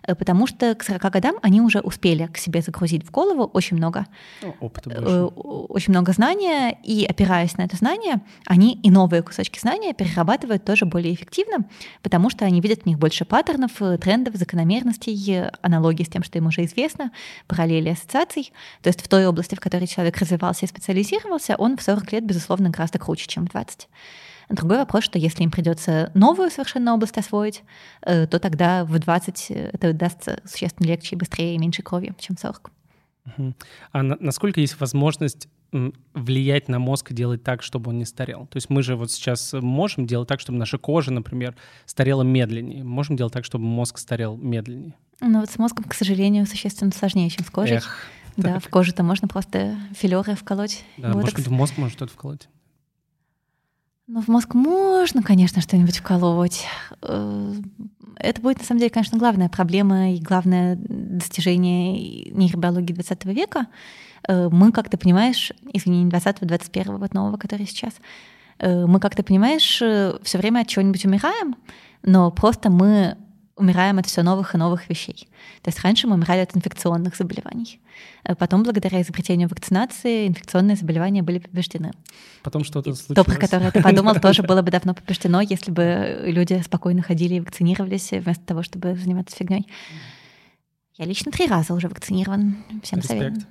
э, 0.04 0.16
потому 0.16 0.48
что 0.48 0.74
к 0.76 0.84
40 0.84 1.02
годам 1.12 1.36
они 1.42 1.62
уже 1.62 1.80
успели 1.80 2.28
к 2.28 2.38
себе 2.38 2.62
загрузить 2.62 3.06
в 3.06 3.12
голову 3.12 3.44
очень 3.44 3.78
много, 3.78 4.08
ну, 4.42 4.56
опыта 4.60 4.90
э, 4.90 5.00
больше. 5.00 5.18
очень 5.70 5.94
много 5.94 6.14
знания, 6.14 6.78
и 6.84 7.06
опираясь 7.06 7.58
на 7.58 7.64
это 7.64 7.76
знание, 7.76 8.22
они 8.46 8.74
и 8.74 8.90
новые 8.90 9.22
кусочки 9.22 9.60
знания 9.60 9.94
перерабатывают 9.94 10.66
тоже 10.66 10.86
более 10.86 11.14
эффективно, 11.14 11.66
потому 12.02 12.30
что 12.30 12.46
они 12.46 12.62
видят 12.62 12.84
в 12.84 12.86
них 12.86 12.98
больше 12.98 13.26
паттернов, 13.26 13.82
э, 13.82 13.98
трендов, 13.98 14.36
закономерностей, 14.36 15.50
аналогий 15.62 16.06
с 16.06 16.10
тем, 16.10 16.24
что 16.24 16.38
им 16.38 16.48
уже 16.48 16.66
известно, 16.66 17.12
параллели 17.48 17.90
ассоциаций. 17.90 18.52
То 18.82 18.90
есть 18.90 19.02
в 19.02 19.08
той 19.08 19.28
области, 19.28 19.56
в 19.56 19.60
которой 19.60 19.88
человек 19.88 20.18
развивался 20.18 20.66
и 20.66 20.70
специализировался, 20.70 21.56
он 21.56 21.78
в 21.78 21.82
40 21.82 22.12
лет, 22.14 22.26
безусловно, 22.26 22.70
гораздо 22.70 23.00
круче, 23.00 23.28
чем 23.28 23.46
в 23.46 23.52
20. 23.52 23.88
Другой 24.50 24.78
вопрос, 24.78 25.04
что 25.04 25.20
если 25.20 25.44
им 25.44 25.52
придется 25.52 26.12
новую 26.16 26.50
совершенно 26.50 26.94
область 26.94 27.18
освоить, 27.18 27.64
э, 28.02 28.26
то 28.26 28.40
тогда 28.40 28.84
в 28.84 28.98
20 28.98 29.46
э, 29.52 29.70
это 29.74 29.94
дастся 29.94 30.42
существенно 30.44 30.88
легче, 30.88 31.16
быстрее 31.16 31.56
и 31.56 31.58
меньше 31.58 31.84
крови, 31.84 32.14
чем 32.20 32.36
в 32.36 32.40
40. 32.40 32.72
А 33.92 34.04
на, 34.04 34.18
насколько 34.20 34.60
есть 34.60 34.80
возможность 34.80 35.48
влиять 36.16 36.68
на 36.68 36.80
мозг 36.80 37.12
и 37.12 37.14
делать 37.14 37.44
так, 37.44 37.62
чтобы 37.62 37.92
он 37.92 38.00
не 38.00 38.06
старел. 38.06 38.48
То 38.48 38.58
есть 38.58 38.72
мы 38.72 38.82
же 38.82 38.96
вот 38.96 39.12
сейчас 39.12 39.54
можем 39.54 40.08
делать 40.08 40.28
так, 40.28 40.40
чтобы 40.40 40.58
наша 40.58 40.80
кожа, 40.80 41.12
например, 41.12 41.56
старела 41.86 42.24
медленнее. 42.24 42.84
Можем 42.84 43.16
делать 43.16 43.34
так, 43.34 43.46
чтобы 43.46 43.66
мозг 43.66 44.00
старел 44.00 44.36
медленнее. 44.36 44.96
Ну 45.22 45.42
вот 45.42 45.50
с 45.52 45.60
мозгом, 45.60 45.86
к 45.86 45.94
сожалению, 45.94 46.48
существенно 46.48 46.92
сложнее, 46.92 47.30
чем 47.30 47.46
с 47.46 47.52
кожей. 47.52 47.78
Эх, 47.78 48.08
да, 48.36 48.54
так. 48.54 48.64
в 48.64 48.70
кожу-то 48.70 49.04
можно 49.04 49.28
просто 49.28 49.78
филеры 49.96 50.36
вколоть. 50.36 50.84
Да, 50.98 51.10
может 51.10 51.36
быть, 51.36 51.46
в 51.46 51.52
мозг 51.52 51.78
можно 51.78 51.96
что-то 51.96 52.14
вколоть. 52.14 52.48
Ну, 54.12 54.22
в 54.22 54.28
мозг 54.28 54.56
можно, 54.56 55.22
конечно, 55.22 55.62
что-нибудь 55.62 56.00
вколоть. 56.00 56.66
Э, 57.04 57.54
это 58.16 58.42
будет, 58.42 58.58
на 58.58 58.66
самом 58.66 58.80
деле, 58.80 58.90
конечно, 58.90 59.20
главная 59.20 59.50
проблема 59.50 60.14
и 60.14 60.20
главное 60.20 60.80
достижение 60.82 62.32
нейробиологии 62.32 62.94
20 62.94 63.26
века. 63.26 63.68
Э, 64.28 64.50
мы, 64.52 64.72
как 64.72 64.90
ты 64.90 64.98
понимаешь, 64.98 65.52
извини, 65.74 66.06
не 66.06 66.10
20 66.10 66.38
21 66.42 66.98
вот 66.98 67.14
нового, 67.14 67.38
который 67.38 67.68
сейчас, 67.68 67.94
э, 68.58 68.88
мы, 68.88 69.00
как 69.00 69.16
ты 69.16 69.22
понимаешь, 69.22 69.76
все 70.24 70.38
время 70.40 70.62
от 70.62 70.68
чего-нибудь 70.68 71.06
умираем, 71.06 71.56
но 72.02 72.32
просто 72.32 72.72
мы 72.72 73.16
умираем 73.60 74.00
от 74.00 74.06
все 74.06 74.24
новых 74.24 74.56
и 74.56 74.58
новых 74.58 74.90
вещей. 74.90 75.28
То 75.62 75.70
есть 75.70 75.80
раньше 75.82 76.08
мы 76.08 76.16
умирали 76.16 76.40
от 76.40 76.56
инфекционных 76.56 77.16
заболеваний. 77.16 77.80
Э, 78.24 78.36
потом, 78.36 78.64
благодаря 78.64 79.02
изобретению 79.02 79.50
вакцинации, 79.50 80.28
инфекционные 80.28 80.76
заболевания 80.76 81.22
были 81.22 81.40
побеждены. 81.40 81.92
Потом 82.42 82.64
что-то 82.64 82.96
случилось. 82.96 83.16
То, 83.16 83.24
про 83.24 83.36
которое 83.36 83.72
ты 83.72 83.82
подумал, 83.82 84.16
тоже 84.16 84.44
было 84.44 84.62
бы 84.62 84.72
давно 84.72 84.94
побеждено, 84.94 85.42
если 85.42 85.72
бы 85.72 86.22
люди 86.24 86.62
спокойно 86.66 87.02
ходили 87.02 87.36
и 87.36 87.40
вакцинировались, 87.40 88.12
вместо 88.12 88.44
того, 88.46 88.64
чтобы 88.64 88.96
заниматься 88.96 89.36
фигней. 89.36 89.68
Я 90.98 91.06
лично 91.06 91.32
три 91.32 91.48
раза 91.48 91.74
уже 91.74 91.88
вакцинирован. 91.88 92.58
Всем 92.84 93.02
советую. 93.02 93.46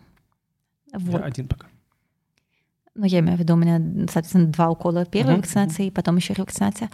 Вот. 0.92 1.20
Я 1.20 1.26
один 1.26 1.48
пока. 1.48 1.66
Ну, 2.94 3.04
я 3.04 3.20
имею 3.20 3.36
в 3.36 3.40
виду, 3.40 3.54
у 3.54 3.56
меня, 3.56 3.78
соответственно, 4.10 4.46
два 4.46 4.70
укола 4.70 5.04
первой 5.04 5.34
uh-huh. 5.34 5.36
вакцинации, 5.36 5.86
и 5.86 5.90
потом 5.90 6.16
еще 6.16 6.34
ревакцинация. 6.34 6.90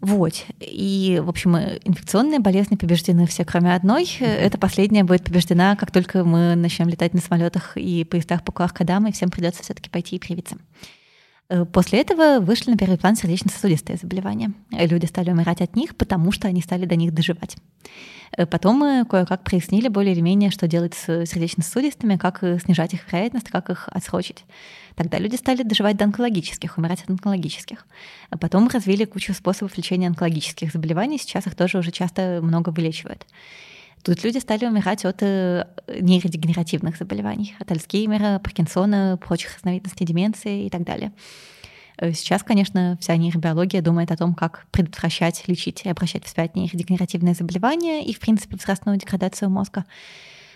Вот. 0.00 0.44
И, 0.60 1.20
в 1.22 1.28
общем, 1.28 1.56
инфекционные 1.56 2.38
болезни 2.38 2.76
побеждены 2.76 3.26
все, 3.26 3.44
кроме 3.44 3.74
одной. 3.74 4.08
Эта 4.20 4.56
последняя 4.56 5.02
будет 5.02 5.24
побеждена, 5.24 5.74
как 5.74 5.90
только 5.90 6.24
мы 6.24 6.54
начнем 6.54 6.88
летать 6.88 7.14
на 7.14 7.20
самолетах 7.20 7.76
и 7.76 8.04
поездах 8.04 8.44
по 8.44 8.52
QR-кодам, 8.52 9.08
и 9.08 9.12
всем 9.12 9.30
придется 9.30 9.62
все-таки 9.62 9.90
пойти 9.90 10.16
и 10.16 10.20
привиться. 10.20 10.56
Э, 11.48 11.64
после 11.64 12.00
этого 12.00 12.40
вышли 12.40 12.70
на 12.70 12.76
первый 12.76 12.98
план 12.98 13.16
сердечно-сосудистые 13.16 13.98
заболевания. 14.00 14.52
Люди 14.70 15.06
стали 15.06 15.30
умирать 15.30 15.60
от 15.60 15.74
них, 15.74 15.96
потому 15.96 16.30
что 16.30 16.46
они 16.46 16.62
стали 16.62 16.86
до 16.86 16.94
них 16.94 17.12
доживать. 17.12 17.56
Э, 18.36 18.46
потом 18.46 18.78
мы 18.78 19.04
кое-как 19.04 19.42
прояснили 19.42 19.88
более 19.88 20.12
или 20.12 20.20
менее, 20.20 20.50
что 20.50 20.68
делать 20.68 20.94
с 20.94 21.26
сердечно-сосудистыми, 21.26 22.16
как 22.16 22.44
снижать 22.62 22.94
их 22.94 23.10
вероятность, 23.10 23.48
как 23.48 23.70
их 23.70 23.88
отсрочить. 23.88 24.44
Тогда 24.98 25.18
люди 25.18 25.36
стали 25.36 25.62
доживать 25.62 25.96
до 25.96 26.06
онкологических, 26.06 26.76
умирать 26.76 27.04
от 27.04 27.10
онкологических. 27.10 27.86
А 28.30 28.36
потом 28.36 28.66
развили 28.66 29.04
кучу 29.04 29.32
способов 29.32 29.76
лечения 29.76 30.08
онкологических 30.08 30.72
заболеваний, 30.72 31.18
сейчас 31.18 31.46
их 31.46 31.54
тоже 31.54 31.78
уже 31.78 31.92
часто 31.92 32.40
много 32.42 32.70
вылечивают. 32.70 33.24
Тут 34.02 34.24
люди 34.24 34.38
стали 34.38 34.66
умирать 34.66 35.04
от 35.04 35.22
э, 35.22 35.68
нейродегенеративных 36.00 36.96
заболеваний, 36.96 37.54
от 37.60 37.70
Альцгеймера, 37.70 38.40
Паркинсона, 38.40 39.20
прочих 39.24 39.54
разновидностей 39.54 40.04
деменции 40.04 40.66
и 40.66 40.68
так 40.68 40.82
далее. 40.82 41.12
Э, 41.98 42.12
сейчас, 42.12 42.42
конечно, 42.42 42.98
вся 43.00 43.16
нейробиология 43.16 43.82
думает 43.82 44.10
о 44.10 44.16
том, 44.16 44.34
как 44.34 44.66
предотвращать, 44.72 45.46
лечить 45.46 45.82
и 45.84 45.88
обращать 45.88 46.24
вспять 46.24 46.56
нейродегенеративные 46.56 47.34
заболевания 47.34 48.04
и, 48.04 48.12
в 48.12 48.18
принципе, 48.18 48.56
возрастную 48.56 48.98
деградацию 48.98 49.48
мозга. 49.48 49.84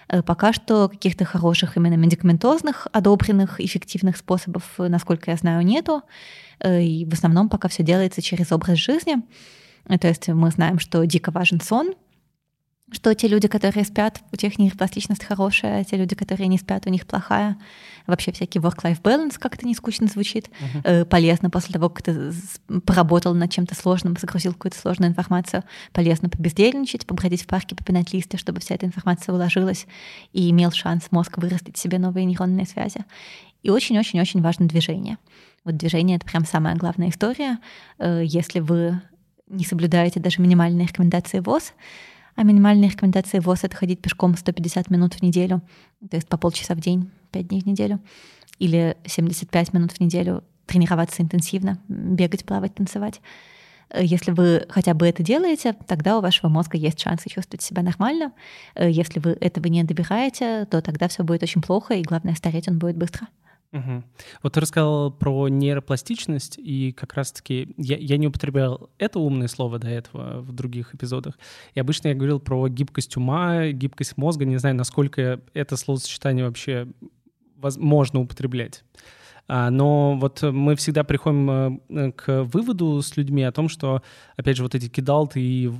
Э, 0.09 0.23
пока 0.23 0.53
что 0.53 0.88
каких-то 0.88 1.25
хороших 1.25 1.77
именно 1.77 1.95
медикаментозных, 1.95 2.87
одобренных, 2.93 3.61
эффективных 3.61 4.17
способов, 4.17 4.62
э, 4.79 4.88
насколько 4.88 5.31
я 5.31 5.37
знаю, 5.37 5.62
нету. 5.62 6.03
Э, 6.61 6.83
и 6.83 7.05
в 7.05 7.12
основном 7.12 7.49
пока 7.49 7.69
все 7.69 7.83
делается 7.83 8.23
через 8.23 8.53
образ 8.53 8.79
жизни. 8.79 9.17
То 9.88 10.07
есть 10.07 10.29
мы 10.29 10.51
знаем, 10.51 10.79
что 10.79 11.05
дико 11.05 11.31
важен 11.31 11.61
сон, 11.61 11.95
что 12.92 13.14
те 13.14 13.26
люди, 13.26 13.48
которые 13.48 13.85
спят, 13.85 14.20
у 14.33 14.37
тех 14.37 14.59
нейропластичность 14.59 15.24
хорошая, 15.24 15.81
а 15.81 15.85
те 15.85 15.96
люди, 15.96 16.14
которые 16.14 16.46
не 16.46 16.59
спят, 16.59 16.87
у 16.87 16.90
них 16.90 17.07
плохая. 17.07 17.57
Вообще 18.07 18.33
всякий 18.33 18.59
work-life 18.59 19.00
balance, 19.00 19.38
как 19.38 19.55
это 19.55 19.66
не 19.66 19.74
скучно 19.74 20.07
звучит, 20.09 20.50
uh-huh. 20.85 21.05
полезно 21.07 21.50
после 21.50 21.72
того, 21.72 21.88
как 21.88 22.02
ты 22.02 22.33
поработал 22.85 23.35
над 23.35 23.50
чем-то 23.50 23.74
сложным, 23.74 24.16
загрузил 24.20 24.52
какую-то 24.52 24.78
сложную 24.78 25.11
информацию, 25.11 25.64
полезно 25.92 26.28
побездельничать, 26.28 27.07
побродить 27.07 27.42
в 27.42 27.46
парке, 27.46 27.74
попинать 27.74 28.12
листы, 28.12 28.37
чтобы 28.37 28.61
вся 28.61 28.74
эта 28.74 28.87
информация 28.87 29.35
уложилась 29.35 29.87
и 30.33 30.50
имел 30.50 30.70
шанс 30.70 31.09
мозг 31.11 31.38
вырастить 31.38 31.76
себе 31.76 31.98
новые 31.98 32.24
нейронные 32.26 32.66
связи. 32.66 33.05
И 33.62 33.70
очень-очень-очень 33.70 34.42
важно 34.42 34.66
движение. 34.66 35.18
Вот 35.64 35.76
движение— 35.76 36.16
это 36.18 36.26
прям 36.26 36.44
самая 36.44 36.74
главная 36.74 37.11
история. 37.11 37.59
Э, 37.98 38.22
если 38.24 38.61
вы 38.61 39.00
не 39.48 39.64
соблюдаете 39.64 40.18
даже 40.18 40.42
минимальные 40.42 40.88
рекомендации 40.88 41.40
ВОЗ, 41.40 41.72
а 42.35 42.42
минимальные 42.42 42.90
рекомендации 42.90 43.38
ВОЗ— 43.38 43.61
это 43.64 43.77
ходить 43.77 44.01
пешком 44.01 44.37
150 44.37 44.90
минут 44.90 45.14
в 45.14 45.23
неделю, 45.23 45.62
то 46.11 46.16
есть 46.16 46.29
по 46.29 46.37
полчаса 46.37 46.75
в 46.75 46.81
день, 46.81 47.11
5 47.31 47.49
дней 47.49 47.62
в 47.62 47.66
неделю, 47.66 48.01
или 48.59 48.97
75 49.07 49.73
минут 49.73 49.92
в 49.92 50.01
неделю 50.01 50.45
тренироваться 50.66 51.23
интенсивно, 51.23 51.79
бегать, 51.88 52.45
плавать, 52.45 52.75
танцевать. 52.75 53.21
Если 53.95 54.31
вы 54.31 54.64
хотя 54.71 54.95
бы 54.95 55.07
это 55.07 55.23
делаете, 55.23 55.77
тогда 55.87 56.16
у 56.16 56.23
вашего 56.23 56.49
мозга 56.49 56.79
есть 56.79 56.99
шансы 57.01 57.29
чувствовать 57.29 57.62
себя 57.62 57.83
нормально. 57.83 58.33
Если 58.79 59.21
вы 59.21 59.37
этого 59.40 59.66
не 59.66 59.85
добираете, 59.85 60.64
то 60.71 60.81
тогда 60.81 61.09
все 61.09 61.25
будет 61.25 61.42
очень 61.42 61.61
плохо, 61.61 61.95
и 61.95 62.03
главное, 62.03 62.35
стареть 62.35 62.68
он 62.68 62.79
будет 62.79 62.97
быстро. 62.97 63.29
Угу. 63.73 64.05
Вот 64.43 64.53
ты 64.53 64.61
рассказал 64.61 65.11
про 65.11 65.49
нейропластичность, 65.49 66.59
и 66.59 66.93
как 66.93 67.15
раз-таки 67.15 67.75
я, 67.79 67.97
я 67.97 68.19
не 68.19 68.27
употреблял 68.27 68.91
это 68.99 69.19
умное 69.19 69.49
слово 69.49 69.79
до 69.79 69.89
этого 69.89 70.43
в 70.43 70.53
других 70.53 70.95
эпизодах. 70.95 71.39
И 71.75 71.81
обычно 71.81 72.09
я 72.09 72.15
говорил 72.15 72.39
про 72.39 72.69
гибкость 72.69 73.17
ума, 73.17 73.69
гибкость 73.69 74.19
мозга. 74.19 74.45
Не 74.45 74.59
знаю, 74.59 74.77
насколько 74.77 75.41
это 75.55 75.77
словосочетание 75.77 76.45
вообще 76.45 76.87
можно 77.79 78.21
употреблять. 78.21 78.85
А, 79.49 79.71
но 79.71 80.17
вот 80.17 80.43
мы 80.43 80.77
всегда 80.77 81.03
приходим 81.03 81.81
э, 81.89 82.13
к 82.13 82.45
выводу 82.45 83.01
с 83.01 83.17
людьми 83.17 83.43
о 83.43 83.53
том, 83.53 83.69
что, 83.69 84.03
опять 84.37 84.57
же, 84.57 84.63
вот 84.65 84.75
эти 84.75 84.89
кидалты 84.89 85.41
и 85.41 85.73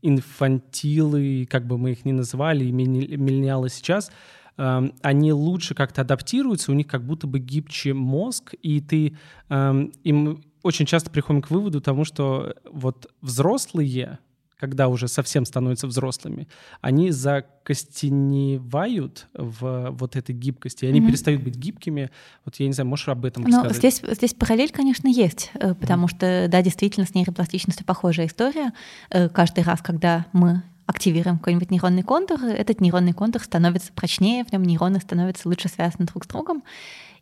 инфантилы, 0.00 1.46
как 1.50 1.66
бы 1.66 1.76
мы 1.76 1.92
их 1.92 2.04
ни 2.04 2.12
называли, 2.12 2.64
и 2.64 2.72
миллениалы 2.72 3.68
сейчас— 3.68 4.10
Эм, 4.58 4.92
они 5.02 5.32
лучше 5.32 5.74
как-то 5.74 6.02
адаптируются, 6.02 6.72
у 6.72 6.74
них 6.74 6.88
как 6.88 7.04
будто 7.04 7.28
бы 7.28 7.38
гибче 7.38 7.94
мозг, 7.94 8.54
и 8.60 8.80
ты 8.80 9.16
эм, 9.48 9.92
им 10.02 10.42
очень 10.64 10.84
часто 10.84 11.10
приходим 11.10 11.42
к 11.42 11.50
выводу 11.50 11.80
тому, 11.80 12.04
что 12.04 12.56
вот 12.68 13.08
взрослые, 13.22 14.18
когда 14.58 14.88
уже 14.88 15.06
совсем 15.06 15.44
становятся 15.44 15.86
взрослыми, 15.86 16.48
они 16.80 17.12
закостеневают 17.12 19.28
в 19.32 19.90
вот 19.92 20.16
этой 20.16 20.34
гибкости, 20.34 20.86
они 20.86 21.00
mm-hmm. 21.00 21.06
перестают 21.06 21.44
быть 21.44 21.54
гибкими. 21.54 22.10
Вот 22.44 22.56
я 22.56 22.66
не 22.66 22.72
знаю, 22.72 22.88
можешь 22.88 23.06
об 23.06 23.24
этом 23.24 23.46
рассказать? 23.46 23.70
Но 23.70 23.76
здесь, 23.76 24.02
здесь 24.04 24.34
параллель, 24.34 24.72
конечно, 24.72 25.06
есть, 25.06 25.52
э, 25.54 25.76
потому 25.76 26.06
mm-hmm. 26.06 26.16
что, 26.16 26.48
да, 26.48 26.62
действительно, 26.62 27.06
с 27.06 27.14
нейропластичностью 27.14 27.86
похожая 27.86 28.26
история. 28.26 28.72
Э, 29.10 29.28
каждый 29.28 29.62
раз, 29.62 29.82
когда 29.82 30.26
мы 30.32 30.64
активируем 30.88 31.36
какой-нибудь 31.36 31.70
нейронный 31.70 32.02
контур, 32.02 32.42
этот 32.42 32.80
нейронный 32.80 33.12
контур 33.12 33.42
становится 33.42 33.92
прочнее, 33.92 34.42
в 34.44 34.52
нем 34.52 34.62
нейроны 34.62 35.00
становятся 35.00 35.46
лучше 35.46 35.68
связаны 35.68 36.06
друг 36.06 36.24
с 36.24 36.26
другом, 36.26 36.64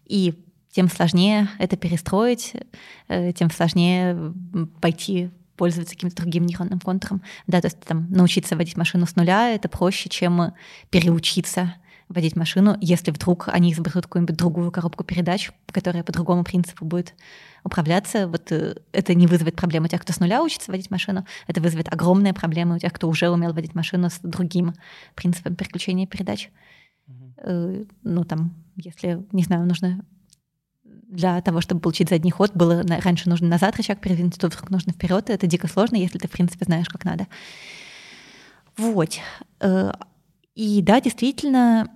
и 0.05 0.35
тем 0.71 0.89
сложнее 0.89 1.49
это 1.59 1.77
перестроить, 1.77 2.53
э, 3.09 3.33
тем 3.33 3.51
сложнее 3.51 4.33
пойти 4.81 5.31
пользоваться 5.57 5.95
каким-то 5.97 6.23
другим 6.23 6.47
нейронным 6.47 6.79
контуром. 6.79 7.23
Да, 7.49 7.61
то 7.61 7.67
есть 7.67 7.81
там 7.81 8.07
научиться 8.09 8.57
водить 8.57 8.77
машину 8.77 9.05
с 9.05 9.17
нуля— 9.17 9.51
это 9.55 9.69
проще, 9.69 10.09
чем 10.09 10.53
переучиться 10.91 11.75
водить 12.09 12.37
машину, 12.37 12.77
если 12.81 13.11
вдруг 13.11 13.49
они 13.49 13.73
изобретут 13.73 14.05
какую-нибудь 14.05 14.37
другую 14.37 14.71
коробку 14.71 15.05
передач, 15.05 15.51
которая 15.67 16.05
по 16.05 16.13
другому 16.13 16.45
принципу 16.45 16.85
будет 16.85 17.15
управляться. 17.65 18.29
Вот 18.29 18.53
э, 18.53 18.77
это 18.93 19.15
не 19.15 19.27
вызовет 19.27 19.57
проблем 19.57 19.85
у 19.85 19.89
тех, 19.89 20.01
кто 20.03 20.13
с 20.13 20.21
нуля 20.21 20.43
учится 20.43 20.71
водить 20.71 20.91
машину, 20.91 21.27
это 21.49 21.61
вызовет 21.61 21.93
огромные 21.93 22.33
проблемы 22.33 22.77
у 22.77 22.79
тех, 22.79 22.93
кто 22.93 23.09
уже 23.09 23.29
умел 23.29 23.53
водить 23.53 23.75
машину 23.75 24.09
с 24.09 24.21
другим 24.23 24.75
принципом 25.15 25.57
переключения 25.57 26.07
передач. 26.07 26.51
Mm-hmm. 27.09 27.91
Ну, 28.05 28.25
там, 28.25 28.55
если, 28.77 29.25
не 29.33 29.43
знаю, 29.43 29.67
нужно 29.67 30.05
для 30.85 31.41
того, 31.41 31.61
чтобы 31.61 31.81
получить 31.81 32.09
задний 32.09 32.31
ход, 32.31 32.53
было 32.55 32.83
раньше 32.83 33.29
нужно 33.29 33.49
назад 33.49 33.77
рычаг 33.77 34.01
передвинуть, 34.01 34.39
тут 34.39 34.55
вдруг 34.55 34.71
нужно 34.71 34.93
вперед. 34.93 35.31
Это 35.31 35.47
дико 35.47 35.69
сложно, 35.69 35.97
если 35.97 36.19
ты, 36.19 36.29
в 36.29 36.33
принципе, 36.33 36.65
знаешь, 36.65 36.89
как 36.89 37.05
надо. 37.05 37.27
Вот. 38.77 39.19
Э, 40.57 40.61
и 40.61 40.83
да, 40.83 41.01
действительно, 41.01 41.91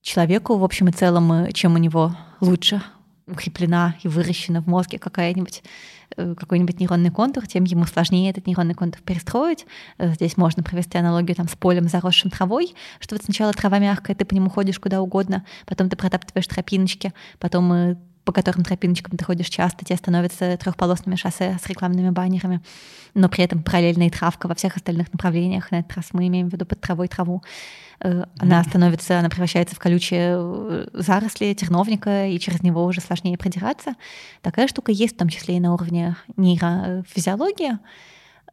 человеку, 0.00 0.56
в 0.56 0.64
общем 0.64 0.88
и 0.88 0.92
целом, 0.92 1.52
чем 1.52 1.74
у 1.74 1.78
него 1.78 2.16
лучше 2.40 2.80
укреплена 3.26 3.96
и 4.02 4.08
выращена 4.08 4.62
в 4.62 4.66
мозге 4.66 4.98
какая-нибудь 4.98 5.62
э, 6.16 6.34
какой-нибудь 6.34 6.80
нейронный 6.80 7.10
контур, 7.10 7.46
тем 7.46 7.64
ему 7.64 7.84
сложнее 7.84 8.30
этот 8.30 8.46
нейронный 8.46 8.74
контур 8.74 9.00
перестроить. 9.02 9.66
Э, 9.98 10.12
здесь 10.14 10.36
можно 10.36 10.62
провести 10.62 10.98
аналогию 10.98 11.36
там, 11.36 11.48
с 11.48 11.56
полем, 11.56 11.88
заросшим 11.88 12.30
травой, 12.30 12.74
что 13.00 13.14
вот 13.14 13.24
сначала 13.24 13.52
трава 13.52 13.78
мягкая, 13.78 14.16
ты 14.16 14.24
по 14.24 14.34
нему 14.34 14.50
ходишь 14.50 14.78
куда 14.78 15.00
угодно, 15.00 15.44
потом 15.66 15.88
ты 15.88 15.96
протаптываешь 15.96 16.46
тропиночки, 16.46 17.12
потом 17.38 17.72
э, 17.72 17.96
по 18.24 18.32
которым 18.32 18.64
тропиночкам 18.64 19.16
ты 19.16 19.24
ходишь 19.24 19.48
часто, 19.48 19.84
тебе 19.84 19.96
становятся 19.96 20.56
трехполосными 20.56 21.16
шоссе 21.16 21.58
с 21.62 21.66
рекламными 21.66 22.10
баннерами, 22.10 22.60
но 23.14 23.28
при 23.28 23.44
этом 23.44 23.62
параллельная 23.62 24.10
травка 24.10 24.46
во 24.46 24.54
всех 24.54 24.76
остальных 24.76 25.12
направлениях. 25.12 25.70
На 25.70 25.80
этот 25.80 25.96
раз 25.96 26.08
мы 26.12 26.28
имеем 26.28 26.48
в 26.48 26.52
виду 26.52 26.64
под 26.64 26.80
травой 26.80 27.08
траву. 27.08 27.42
Э, 28.00 28.24
она 28.38 28.62
становится, 28.64 29.18
она 29.18 29.28
превращается 29.28 29.74
в 29.74 29.78
колючие 29.78 30.36
э, 30.38 30.86
заросли 30.92 31.52
терновника, 31.54 32.26
и 32.26 32.38
через 32.38 32.62
него 32.62 32.84
уже 32.84 33.00
сложнее 33.00 33.36
продираться. 33.36 33.94
Такая 34.40 34.68
штука 34.68 34.92
есть 34.92 35.14
в 35.14 35.18
том 35.18 35.28
числе 35.28 35.56
и 35.56 35.60
на 35.60 35.74
уровне 35.74 36.16
нейрофизиологии. 36.36 37.78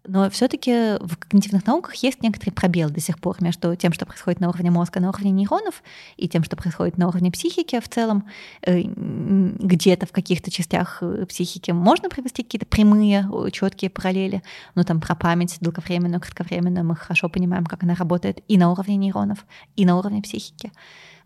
Но 0.06 0.30
все-таки 0.30 0.98
в 1.02 1.18
когнитивных 1.18 1.66
науках 1.66 1.96
есть 1.96 2.24
некоторый 2.24 2.52
пробел 2.52 2.90
до 2.90 3.00
сих 3.00 3.20
пор 3.20 3.38
между 3.42 3.76
тем, 3.76 3.92
что 3.94 4.06
происходит 4.06 4.40
на 4.40 4.50
уровне 4.50 4.72
мозга, 4.72 5.00
на 5.00 5.10
уровне 5.10 5.32
нейронов, 5.32 5.84
и 6.16 6.28
тем, 6.30 6.44
что 6.44 6.56
происходит 6.56 6.98
на 6.98 7.08
уровне 7.10 7.32
психики 7.32 7.80
в 7.80 7.90
целом. 7.90 8.26
Э, 8.62 8.82
где-то 8.82 10.06
в 10.06 10.12
каких-то 10.12 10.52
частях 10.52 11.00
э, 11.02 11.26
психики 11.28 11.72
можно 11.72 12.10
провести 12.10 12.44
какие-то 12.44 12.66
прямые, 12.66 13.30
четкие 13.52 13.90
параллели, 13.90 14.42
но 14.76 14.84
там 14.84 15.02
про 15.02 15.16
память 15.16 15.58
долговременную, 15.60 16.22
кратковременную 16.22 16.86
мы 16.86 16.96
хорошо 16.96 17.30
понимаем, 17.30 17.66
как 17.66 17.84
она 17.84 17.96
работает 17.96 18.42
и 18.48 18.58
на 18.58 18.72
уровне 18.72 18.96
нейронов, 18.96 19.46
и 19.76 19.86
на 19.86 19.98
уровне 19.98 20.22
психики. 20.22 20.72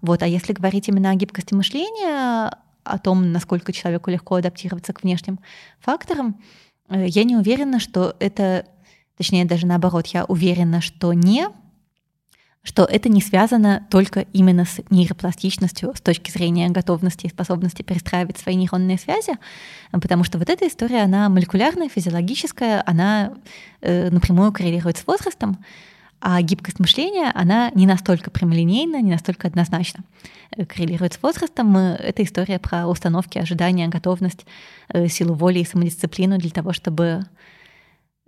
Вот. 0.02 0.24
А 0.24 0.28
если 0.28 0.52
говорить 0.52 0.90
именно 0.90 1.12
о 1.12 1.16
гибкости 1.16 1.54
мышления, 1.54 2.58
о 2.84 3.00
том, 3.00 3.32
насколько 3.32 3.72
человеку 3.72 4.10
легко 4.10 4.36
адаптироваться 4.36 4.94
к 4.94 5.04
внешним 5.04 5.40
факторам, 5.80 6.42
я 6.90 7.24
не 7.24 7.36
уверена, 7.36 7.80
что 7.80 8.16
это, 8.20 8.66
точнее 9.18 9.46
даже 9.46 9.66
наоборот, 9.66 10.08
я 10.08 10.26
уверена, 10.26 10.82
что 10.82 11.14
не, 11.14 11.48
что 12.64 12.86
это 12.86 13.10
не 13.10 13.22
связано 13.22 13.86
только 13.90 14.22
именно 14.32 14.66
с 14.66 14.80
нейропластичностью 14.90 15.94
с 15.96 16.02
точки 16.02 16.32
зрения 16.32 16.70
готовности 16.70 17.26
и 17.26 17.30
способности 17.30 17.82
перестраивать 17.82 18.38
свои 18.38 18.56
нейронные 18.56 18.98
связи, 18.98 19.34
потому 19.92 20.24
что 20.24 20.38
вот 20.38 20.50
эта 20.50 20.68
история, 20.68 21.02
она 21.02 21.28
молекулярная, 21.28 21.90
физиологическая, 21.90 22.82
она 22.86 23.34
э, 23.82 24.10
напрямую 24.10 24.54
коррелирует 24.54 24.98
с 24.98 25.06
возрастом, 25.06 25.64
а 26.26 26.42
гибкость 26.42 26.80
мышления, 26.80 27.32
она 27.36 27.70
не 27.72 27.86
настолько 27.86 28.32
прямолинейна, 28.32 29.02
не 29.02 29.12
настолько 29.12 29.46
однозначно 29.46 30.06
э, 30.56 30.66
коррелирует 30.66 31.14
с 31.14 31.22
возрастом. 31.22 31.76
Это 31.76 32.24
история 32.24 32.60
про 32.60 32.88
установки, 32.88 33.38
ожидания, 33.38 33.90
готовность, 33.90 34.46
э, 34.88 35.10
силу 35.10 35.34
воли 35.34 35.60
и 35.60 35.66
самодисциплину 35.66 36.38
для 36.38 36.50
того, 36.50 36.72
чтобы 36.72 37.26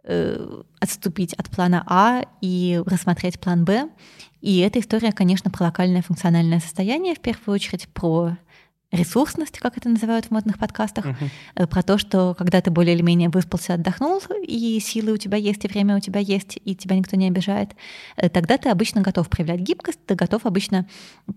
э, 0.03 0.61
отступить 0.81 1.33
от 1.35 1.49
плана 1.49 1.85
А 1.87 2.23
и 2.41 2.83
рассмотреть 2.85 3.39
план 3.39 3.63
Б. 3.63 3.89
И 4.41 4.59
эта 4.59 4.81
история, 4.81 5.13
конечно, 5.13 5.49
про 5.49 5.67
локальное 5.67 6.01
функциональное 6.01 6.59
состояние 6.59 7.15
в 7.15 7.21
первую 7.21 7.55
очередь, 7.55 7.87
про 7.87 8.35
ресурсность, 8.95 9.59
как 9.59 9.77
это 9.77 9.89
называют 9.89 10.25
в 10.25 10.31
модных 10.31 10.57
подкастах, 10.57 11.05
uh-huh. 11.05 11.67
про 11.67 11.83
то, 11.83 11.97
что 11.97 12.33
когда 12.37 12.61
ты 12.61 12.71
более 12.71 12.95
или 12.95 13.01
менее 13.01 13.29
выспался, 13.29 13.75
отдохнул, 13.75 14.21
и 14.47 14.79
силы 14.79 15.13
у 15.13 15.17
тебя 15.17 15.37
есть, 15.37 15.63
и 15.65 15.67
время 15.67 15.97
у 15.97 15.99
тебя 15.99 16.19
есть, 16.19 16.59
и 16.63 16.75
тебя 16.75 16.95
никто 16.95 17.15
не 17.15 17.27
обижает, 17.27 17.71
э, 18.17 18.29
тогда 18.29 18.57
ты 18.57 18.69
обычно 18.69 19.01
готов 19.01 19.29
проявлять 19.29 19.59
гибкость, 19.59 19.99
ты 20.05 20.15
готов 20.15 20.45
обычно 20.45 20.87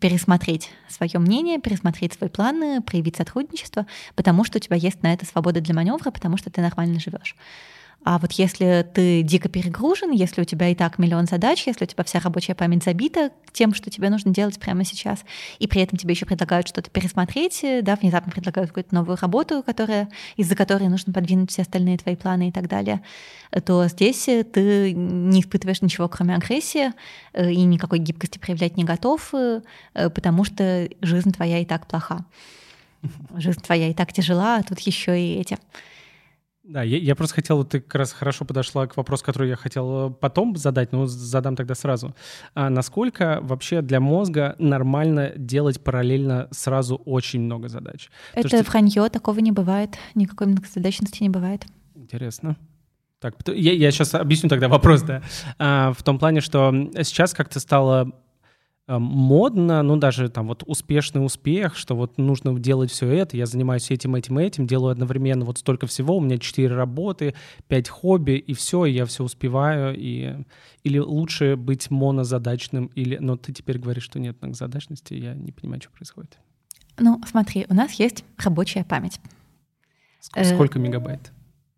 пересмотреть 0.00 0.70
свое 0.88 1.18
мнение, 1.18 1.60
пересмотреть 1.60 2.14
свои 2.14 2.30
планы, 2.30 2.80
проявить 2.82 3.16
сотрудничество, 3.16 3.86
потому 4.14 4.44
что 4.44 4.58
у 4.58 4.60
тебя 4.60 4.76
есть 4.76 5.02
на 5.02 5.12
это 5.12 5.26
свобода 5.26 5.60
для 5.60 5.74
маневра, 5.74 6.10
потому 6.10 6.36
что 6.36 6.50
ты 6.50 6.60
нормально 6.60 7.00
живешь. 7.00 7.36
А 8.04 8.18
вот 8.18 8.32
если 8.32 8.88
ты 8.94 9.22
дико 9.22 9.48
перегружен, 9.48 10.12
если 10.12 10.40
у 10.40 10.44
тебя 10.44 10.68
и 10.68 10.74
так 10.74 10.98
миллион 10.98 11.26
задач, 11.26 11.66
если 11.66 11.84
у 11.84 11.86
тебя 11.86 12.04
вся 12.04 12.20
рабочая 12.20 12.54
память 12.54 12.84
забита 12.84 13.32
тем, 13.52 13.74
что 13.74 13.90
тебе 13.90 14.08
нужно 14.08 14.32
делать 14.32 14.58
прямо 14.58 14.84
сейчас, 14.84 15.24
и 15.58 15.66
при 15.66 15.82
этом 15.82 15.98
тебе 15.98 16.14
еще 16.14 16.24
предлагают 16.24 16.68
что-то 16.68 16.90
пересмотреть, 16.90 17.64
да, 17.82 17.96
внезапно 17.96 18.32
предлагают 18.32 18.70
какую-то 18.70 18.94
новую 18.94 19.18
работу, 19.20 19.62
которая, 19.62 20.08
из-за 20.36 20.54
которой 20.54 20.88
нужно 20.88 21.12
подвинуть 21.12 21.50
все 21.50 21.62
остальные 21.62 21.98
твои 21.98 22.14
планы 22.14 22.48
и 22.48 22.52
так 22.52 22.68
далее, 22.68 23.02
то 23.64 23.86
здесь 23.88 24.24
ты 24.24 24.92
не 24.94 25.40
испытываешь 25.40 25.82
ничего, 25.82 26.08
кроме 26.08 26.36
агрессии, 26.36 26.92
э, 27.32 27.50
и 27.50 27.62
никакой 27.64 27.98
гибкости 27.98 28.38
проявлять 28.38 28.76
не 28.76 28.84
готов, 28.84 29.34
э, 29.34 29.60
потому 29.94 30.44
что 30.44 30.88
жизнь 31.02 31.32
твоя 31.32 31.58
и 31.58 31.64
так 31.64 31.86
плоха. 31.86 32.24
Жизнь 33.36 33.60
твоя 33.60 33.88
и 33.88 33.94
так 33.94 34.12
тяжела, 34.12 34.56
а 34.56 34.62
тут 34.62 34.78
еще 34.80 35.20
и 35.20 35.34
эти 35.40 35.58
да, 36.68 36.82
я, 36.82 36.98
я 36.98 37.16
просто 37.16 37.36
хотел, 37.36 37.64
ты 37.64 37.80
как 37.80 37.94
раз 37.94 38.12
хорошо 38.12 38.44
подошла 38.44 38.86
к 38.86 38.96
вопросу, 38.96 39.24
который 39.24 39.48
я 39.48 39.56
хотел 39.56 40.10
э, 40.10 40.10
потом 40.10 40.54
задать, 40.54 40.92
но 40.92 41.06
задам 41.06 41.56
тогда 41.56 41.74
сразу. 41.74 42.14
А 42.54 42.68
насколько 42.68 43.38
вообще 43.40 43.80
для 43.80 44.00
мозга 44.00 44.54
нормально 44.58 45.32
делать 45.34 45.82
параллельно 45.82 46.46
сразу 46.50 46.96
очень 46.96 47.40
много 47.40 47.68
задач? 47.68 48.10
Это 48.34 48.48
что... 48.48 48.62
вранье, 48.64 49.08
такого 49.08 49.38
не 49.38 49.50
бывает, 49.50 49.96
никакой 50.14 50.48
многозадачности 50.48 51.22
не 51.22 51.30
бывает. 51.30 51.64
Интересно. 51.94 52.56
Так, 53.18 53.34
я, 53.46 53.72
я 53.72 53.90
сейчас 53.90 54.14
объясню 54.14 54.50
тогда 54.50 54.68
вопрос, 54.68 55.00
да. 55.02 55.22
А, 55.58 55.94
в 55.94 56.02
том 56.02 56.18
плане, 56.18 56.42
что 56.42 56.70
сейчас 57.02 57.32
как-то 57.32 57.60
стало 57.60 58.12
модно, 58.88 59.82
ну 59.82 59.96
даже 59.96 60.30
там 60.30 60.46
вот 60.48 60.62
успешный 60.66 61.24
успех, 61.24 61.76
что 61.76 61.94
вот 61.94 62.16
нужно 62.16 62.58
делать 62.58 62.90
все 62.90 63.06
это, 63.08 63.36
я 63.36 63.44
занимаюсь 63.44 63.90
этим, 63.90 64.14
этим, 64.14 64.38
этим, 64.38 64.66
делаю 64.66 64.92
одновременно 64.92 65.44
вот 65.44 65.58
столько 65.58 65.86
всего, 65.86 66.16
у 66.16 66.20
меня 66.20 66.38
четыре 66.38 66.74
работы, 66.74 67.34
пять 67.68 67.88
хобби, 67.88 68.32
и 68.32 68.54
все, 68.54 68.86
и 68.86 68.92
я 68.92 69.04
все 69.04 69.24
успеваю, 69.24 69.94
и... 69.94 70.36
или 70.84 70.98
лучше 70.98 71.56
быть 71.56 71.90
монозадачным, 71.90 72.86
или... 72.94 73.18
Но 73.18 73.36
ты 73.36 73.52
теперь 73.52 73.78
говоришь, 73.78 74.04
что 74.04 74.18
нет 74.18 74.40
многозадачности, 74.40 75.12
я 75.12 75.34
не 75.34 75.52
понимаю, 75.52 75.82
что 75.82 75.90
происходит. 75.90 76.38
Ну, 76.98 77.20
смотри, 77.28 77.66
у 77.68 77.74
нас 77.74 77.92
есть 77.92 78.24
рабочая 78.38 78.84
память. 78.84 79.20
Сколько, 80.20 80.48
э, 80.48 80.54
сколько 80.54 80.78
мегабайт? 80.78 81.30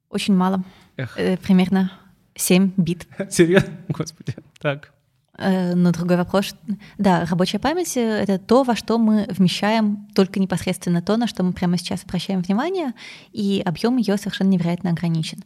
Очень 0.08 0.34
мало. 0.34 0.62
Эх. 0.96 1.18
Э, 1.18 1.36
примерно 1.36 1.92
7 2.36 2.72
бит. 2.76 3.06
Серьезно? 3.30 3.72
Господи. 3.88 4.34
Так. 4.60 4.92
Э, 5.40 5.74
но 5.74 5.90
другой 5.90 6.18
вопрос. 6.18 6.54
Да, 6.98 7.24
рабочая 7.24 7.58
память— 7.58 7.92
это 7.96 8.38
то, 8.38 8.62
во 8.62 8.76
что 8.76 8.98
мы 8.98 9.26
вмещаем 9.30 10.06
только 10.14 10.38
непосредственно 10.38 11.00
то, 11.00 11.16
на 11.16 11.26
что 11.26 11.42
мы 11.42 11.52
прямо 11.52 11.78
сейчас 11.78 12.04
обращаем 12.04 12.42
внимание, 12.42 12.92
и 13.32 13.62
объем 13.64 13.96
ее 13.96 14.18
совершенно 14.18 14.48
невероятно 14.48 14.90
ограничен. 14.90 15.42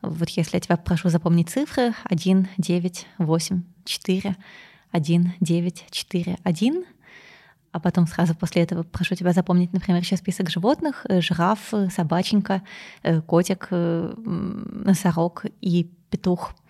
Вот 0.00 0.30
если 0.30 0.56
я 0.56 0.60
тебя 0.60 0.76
прошу 0.78 1.10
запомнить 1.10 1.50
цифры 1.50 1.92
1, 2.04 2.48
9, 2.56 3.06
8, 3.18 3.62
4, 3.84 4.36
1, 4.92 5.32
9, 5.40 5.84
4, 5.90 6.38
1, 6.42 6.84
а 7.72 7.80
потом 7.80 8.06
сразу 8.06 8.34
после 8.34 8.62
этого 8.62 8.82
прошу 8.82 9.14
тебя 9.14 9.32
запомнить, 9.34 9.74
например, 9.74 10.00
еще 10.00 10.16
список 10.16 10.48
животных, 10.48 11.04
э, 11.06 11.20
жираф, 11.20 11.74
собаченька, 11.94 12.62
э, 13.02 13.20
котик, 13.20 13.68
носорог 13.70 15.44
и 15.60 15.90
петух— 16.08 16.54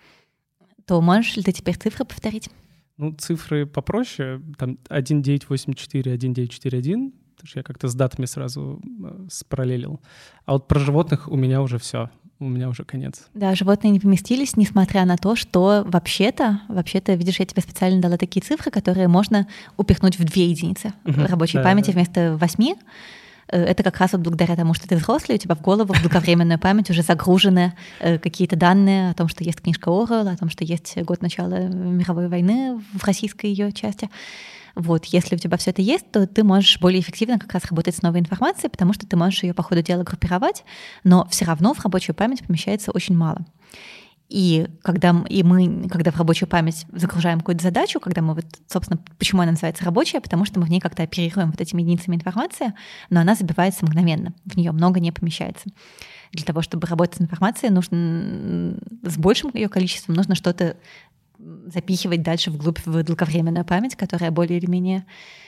то 0.89 0.99
можешь 1.01 1.37
ли 1.37 1.43
ты 1.43 1.51
теперь 1.51 1.77
цифры 1.77 2.03
повторить? 2.03 2.49
Ну, 2.97 3.13
цифры 3.13 3.67
попроще. 3.67 4.41
Там 4.57 4.79
1984, 4.87 6.15
1941, 6.15 7.11
потому 7.35 7.47
что 7.47 7.59
я 7.59 7.63
как-то 7.63 7.87
с 7.87 7.93
датами 7.93 8.25
сразу 8.25 8.81
э, 8.83 9.27
спараллелил. 9.29 10.01
А 10.45 10.53
вот 10.53 10.67
про 10.67 10.79
животных 10.79 11.27
у 11.27 11.35
меня 11.35 11.61
уже 11.61 11.77
все. 11.77 12.09
у 12.39 12.45
меня 12.45 12.69
уже 12.69 12.85
конец. 12.85 13.27
Да, 13.35 13.53
животные 13.53 13.91
не 13.91 13.99
поместились, 13.99 14.57
несмотря 14.57 15.05
на 15.05 15.17
то, 15.17 15.35
что 15.35 15.83
вообще-то, 15.85 16.61
вообще-то, 16.69 17.13
видишь, 17.13 17.39
я 17.39 17.45
тебе 17.45 17.61
специально 17.61 18.01
дала 18.01 18.17
такие 18.17 18.41
цифры, 18.41 18.71
которые 18.71 19.07
можно 19.07 19.47
упихнуть 19.77 20.17
в 20.17 20.23
две 20.23 20.49
единицы 20.49 20.93
угу, 21.05 21.21
рабочей 21.27 21.59
да, 21.59 21.65
памяти 21.65 21.91
да. 21.91 21.91
вместо 21.91 22.35
восьми. 22.37 22.75
Э, 23.51 23.63
это 23.63 23.83
как 23.83 23.97
раз 23.97 24.13
вот 24.13 24.21
благодаря 24.21 24.55
тому, 24.55 24.73
что 24.73 24.87
ты 24.87 24.95
взрослый, 24.95 25.37
у 25.37 25.39
тебя 25.39 25.55
в 25.55 25.61
голову 25.61 25.93
в 25.93 26.01
долговременную 26.01 26.59
память 26.59 26.89
уже 26.89 27.01
загружены 27.01 27.73
э, 27.99 28.17
какие-то 28.17 28.55
данные 28.55 29.11
о 29.11 29.13
том, 29.13 29.27
что 29.27 29.43
есть 29.43 29.61
книжка 29.61 29.89
Орел, 29.89 30.27
о 30.27 30.37
том, 30.37 30.49
что 30.49 30.63
есть 30.63 30.97
год 31.03 31.21
начала 31.21 31.67
мировой 31.67 32.27
войны 32.27 32.79
в 32.93 33.03
российской 33.03 33.47
ее 33.47 33.71
части. 33.71 34.09
Вот, 34.75 35.05
если 35.05 35.35
у 35.35 35.39
тебя 35.39 35.57
все 35.57 35.71
это 35.71 35.81
есть, 35.81 36.09
то 36.11 36.25
ты 36.27 36.43
можешь 36.43 36.79
более 36.79 37.01
эффективно 37.01 37.39
как 37.39 37.53
раз 37.53 37.65
работать 37.65 37.95
с 37.95 38.01
новой 38.01 38.19
информацией, 38.19 38.69
потому 38.69 38.93
что 38.93 39.05
ты 39.07 39.17
можешь 39.17 39.43
ее 39.43 39.53
по 39.53 39.63
ходу 39.63 39.81
дела 39.81 40.03
группировать, 40.03 40.63
но 41.03 41.27
все 41.29 41.45
равно 41.45 41.73
в 41.73 41.83
рабочую 41.83 42.15
память 42.15 42.45
помещается 42.45 42.91
очень 42.91 43.17
мало. 43.17 43.45
И 44.29 44.67
когда, 44.83 45.25
и 45.27 45.41
мы, 45.41 45.89
когда 45.89 46.11
в 46.11 46.17
рабочую 46.17 46.47
память 46.47 46.85
загружаем 46.93 47.39
какую-то 47.39 47.63
задачу, 47.63 47.99
когда 47.99 48.21
мы 48.21 48.35
вот, 48.35 48.45
собственно, 48.67 48.99
почему 49.17 49.41
она 49.41 49.51
называется 49.51 49.83
рабочая, 49.83 50.21
потому 50.21 50.45
что 50.45 50.59
мы 50.59 50.67
в 50.67 50.69
ней 50.69 50.79
как-то 50.79 51.01
оперируем 51.01 51.49
вот 51.49 51.59
этими 51.59 51.81
единицами 51.81 52.15
информации, 52.15 52.73
но 53.09 53.21
она 53.21 53.33
забивается 53.33 53.85
мгновенно, 53.85 54.33
в 54.45 54.55
нее 54.55 54.71
много 54.71 54.99
не 54.99 55.11
помещается. 55.11 55.69
Для 56.31 56.45
того, 56.45 56.61
чтобы 56.61 56.85
работать 56.85 57.17
с 57.17 57.21
информацией, 57.21 57.71
нужно 57.71 58.77
с 59.01 59.17
большим 59.17 59.49
ее 59.55 59.67
количеством 59.67 60.13
нужно 60.13 60.35
что-то 60.35 60.77
запихивать 61.67 62.21
дальше 62.21 62.51
вглубь 62.51 62.79
в 62.85 63.03
долговременную 63.03 63.65
память, 63.65 63.95
которая 63.95 64.31
более 64.31 64.59
или 64.59 64.65
менее 64.65 65.05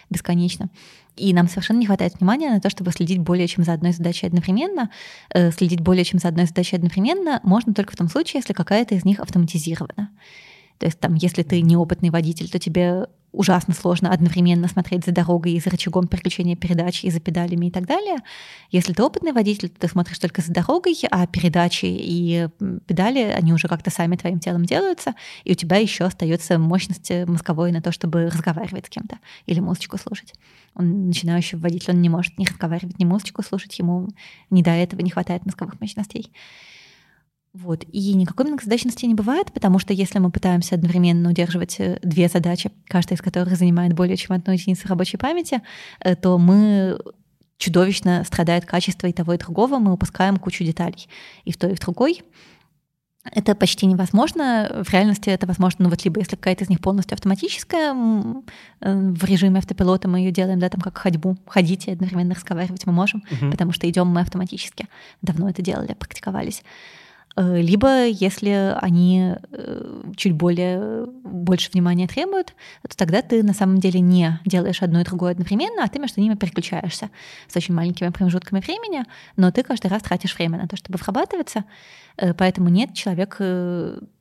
бесконечна. 0.10 0.70
И 1.16 1.34
нам 1.34 1.48
совершенно 1.48 1.80
не 1.80 1.86
хватает 1.86 2.20
внимания 2.20 2.50
на 2.50 2.62
то, 2.62 2.70
чтобы 2.70 2.92
следить 2.92 3.20
более 3.20 3.48
чем 3.48 3.64
за 3.64 3.74
одной 3.74 3.92
задачей 3.92 4.28
одновременно. 4.28 4.90
Э, 5.34 5.52
следить 5.52 5.82
более 5.82 6.06
чем 6.06 6.20
за 6.20 6.30
одной 6.30 6.46
задачей 6.46 6.78
одновременно 6.78 7.40
можно 7.44 7.74
только 7.74 7.94
в 7.94 7.98
том 7.98 8.08
случае, 8.08 8.40
если 8.40 8.54
какая-то 8.54 8.96
из 8.96 9.04
них 9.04 9.20
автоматизирована. 9.20 10.10
То 10.78 10.86
есть 10.86 11.00
там, 11.00 11.16
если 11.16 11.44
ты 11.44 11.62
неопытный 11.62 12.10
водитель, 12.10 12.50
то 12.50 12.60
тебе 12.60 13.08
ужасно 13.32 13.74
сложно 13.74 14.12
одновременно 14.12 14.68
смотреть 14.68 15.06
за 15.06 15.12
дорогой 15.12 15.54
и 15.54 15.60
за 15.60 15.70
рычагом 15.70 16.08
переключения 16.08 16.56
передач, 16.56 17.04
и 17.04 17.10
за 17.10 17.20
педалями 17.20 17.68
и 17.68 17.72
так 17.72 17.86
далее. 17.86 18.18
Если 18.72 18.94
ты 18.94 19.04
опытный 19.04 19.32
водитель, 19.32 19.70
то 19.70 19.82
ты 19.82 19.88
смотришь 19.88 20.20
только 20.20 20.42
за 20.42 20.52
дорогой, 20.52 20.98
а 21.10 21.28
передачи 21.28 21.86
и 21.86 22.48
педали, 22.88 23.20
они 23.20 23.54
уже 23.54 23.68
как-то 23.68 23.90
сами 23.90 24.16
твоим 24.16 24.40
телом 24.40 24.66
делаются, 24.66 25.14
и 25.44 25.52
у 25.52 25.56
тебя 25.56 25.78
еще 25.78 26.06
остается 26.06 26.60
мощность 26.60 27.12
мозговой 27.28 27.72
на 27.72 27.82
то, 27.82 27.92
чтобы 27.92 28.26
разговаривать 28.26 28.88
с 28.88 28.90
кем-то 28.90 29.20
или 29.46 29.60
музычку 29.60 29.98
слушать. 29.98 30.34
Он 30.76 31.08
начинающий 31.08 31.58
водитель, 31.58 31.92
он 31.92 32.02
не 32.02 32.10
может 32.10 32.38
ни 32.38 32.46
разговаривать, 32.46 33.00
ни 33.00 33.06
музычку 33.06 33.44
слушать, 33.44 33.78
ему 33.80 34.10
не 34.50 34.64
до 34.64 34.72
этого 34.72 35.02
не 35.02 35.10
хватает 35.10 35.46
мозговых 35.46 35.80
мощностей. 35.82 36.32
Вот. 37.54 37.84
И 37.92 38.14
никакой 38.14 38.46
многозадачности 38.46 39.06
не 39.06 39.14
бывает, 39.14 39.52
потому 39.52 39.78
что 39.78 39.94
если 39.94 40.20
мы 40.20 40.32
пытаемся 40.32 40.76
одновременно 40.76 41.30
удерживать 41.30 41.76
э, 41.80 42.00
две 42.02 42.30
задачи, 42.30 42.72
каждая 42.88 43.18
из 43.18 43.22
которых 43.22 43.58
занимает 43.58 43.94
более 43.94 44.16
чем 44.16 44.38
одну 44.38 44.54
единицу 44.54 44.88
рабочей 44.88 45.18
памяти, 45.18 45.62
э, 46.00 46.16
то 46.16 46.38
мы 46.38 46.98
чудовищно 47.58 48.24
страдает 48.24 48.66
качество 48.66 49.08
и 49.08 49.14
того, 49.14 49.34
и 49.34 49.38
другого, 49.38 49.80
мы 49.80 49.92
упускаем 49.92 50.38
кучу 50.38 50.64
деталей 50.64 51.08
и 51.44 51.52
в 51.52 51.58
той, 51.58 51.74
и 51.74 51.76
в 51.76 51.80
другой. 51.80 52.24
Это 53.30 53.54
почти 53.54 53.86
невозможно. 53.86 54.84
В 54.84 54.92
реальности 54.92 55.30
это 55.30 55.46
возможно, 55.46 55.84
ну 55.84 55.90
вот 55.90 56.04
либо 56.06 56.20
если 56.20 56.38
какая-то 56.38 56.64
из 56.64 56.70
них 56.70 56.80
полностью 56.80 57.16
автоматическая, 57.16 57.94
э, 57.94 59.14
в 59.14 59.24
режиме 59.26 59.60
автопилота 59.60 60.08
мы 60.08 60.20
ее 60.20 60.32
делаем, 60.32 60.60
да, 60.60 60.70
там 60.70 60.80
как 60.80 60.98
ходьбу, 60.98 61.38
ходить 61.46 61.88
и 61.88 61.92
одновременно 61.92 62.34
разговаривать 62.34 62.86
мы 62.86 62.94
можем, 62.94 63.24
угу. 63.30 63.52
потому 63.52 63.74
что 63.74 63.90
идем 63.90 64.08
мы 64.08 64.22
автоматически. 64.22 64.88
Давно 65.22 65.50
это 65.50 65.62
делали, 65.62 65.94
практиковались. 65.94 66.64
Э, 67.36 67.62
либо, 67.62 68.06
если 68.06 68.76
они 68.82 69.36
э, 69.52 70.04
чуть 70.16 70.34
более 70.34 71.06
больше 71.24 71.72
внимания 71.72 72.08
требуют, 72.08 72.54
то 72.88 72.98
тогда 72.98 73.22
ты 73.22 73.44
на 73.44 73.54
самом 73.54 73.80
деле 73.80 74.00
не 74.00 74.40
делаешь 74.46 74.82
одно 74.82 75.02
и 75.02 75.04
другое 75.04 75.32
одновременно, 75.32 75.84
а 75.84 75.88
ты 75.88 76.00
между 76.00 76.22
ними 76.22 76.36
переключаешься 76.36 77.10
с 77.48 77.56
очень 77.56 77.74
маленькими 77.74 78.10
промежутками 78.10 78.60
времени, 78.60 79.06
но 79.38 79.52
ты 79.52 79.64
каждый 79.64 79.88
раз 79.88 80.02
тратишь 80.04 80.36
время 80.36 80.58
на 80.58 80.68
то, 80.68 80.76
чтобы 80.76 80.98
врабатываться, 80.98 81.64
Э, 82.18 82.34
поэтому 82.34 82.70
нет, 82.70 82.94
человек 82.94 83.38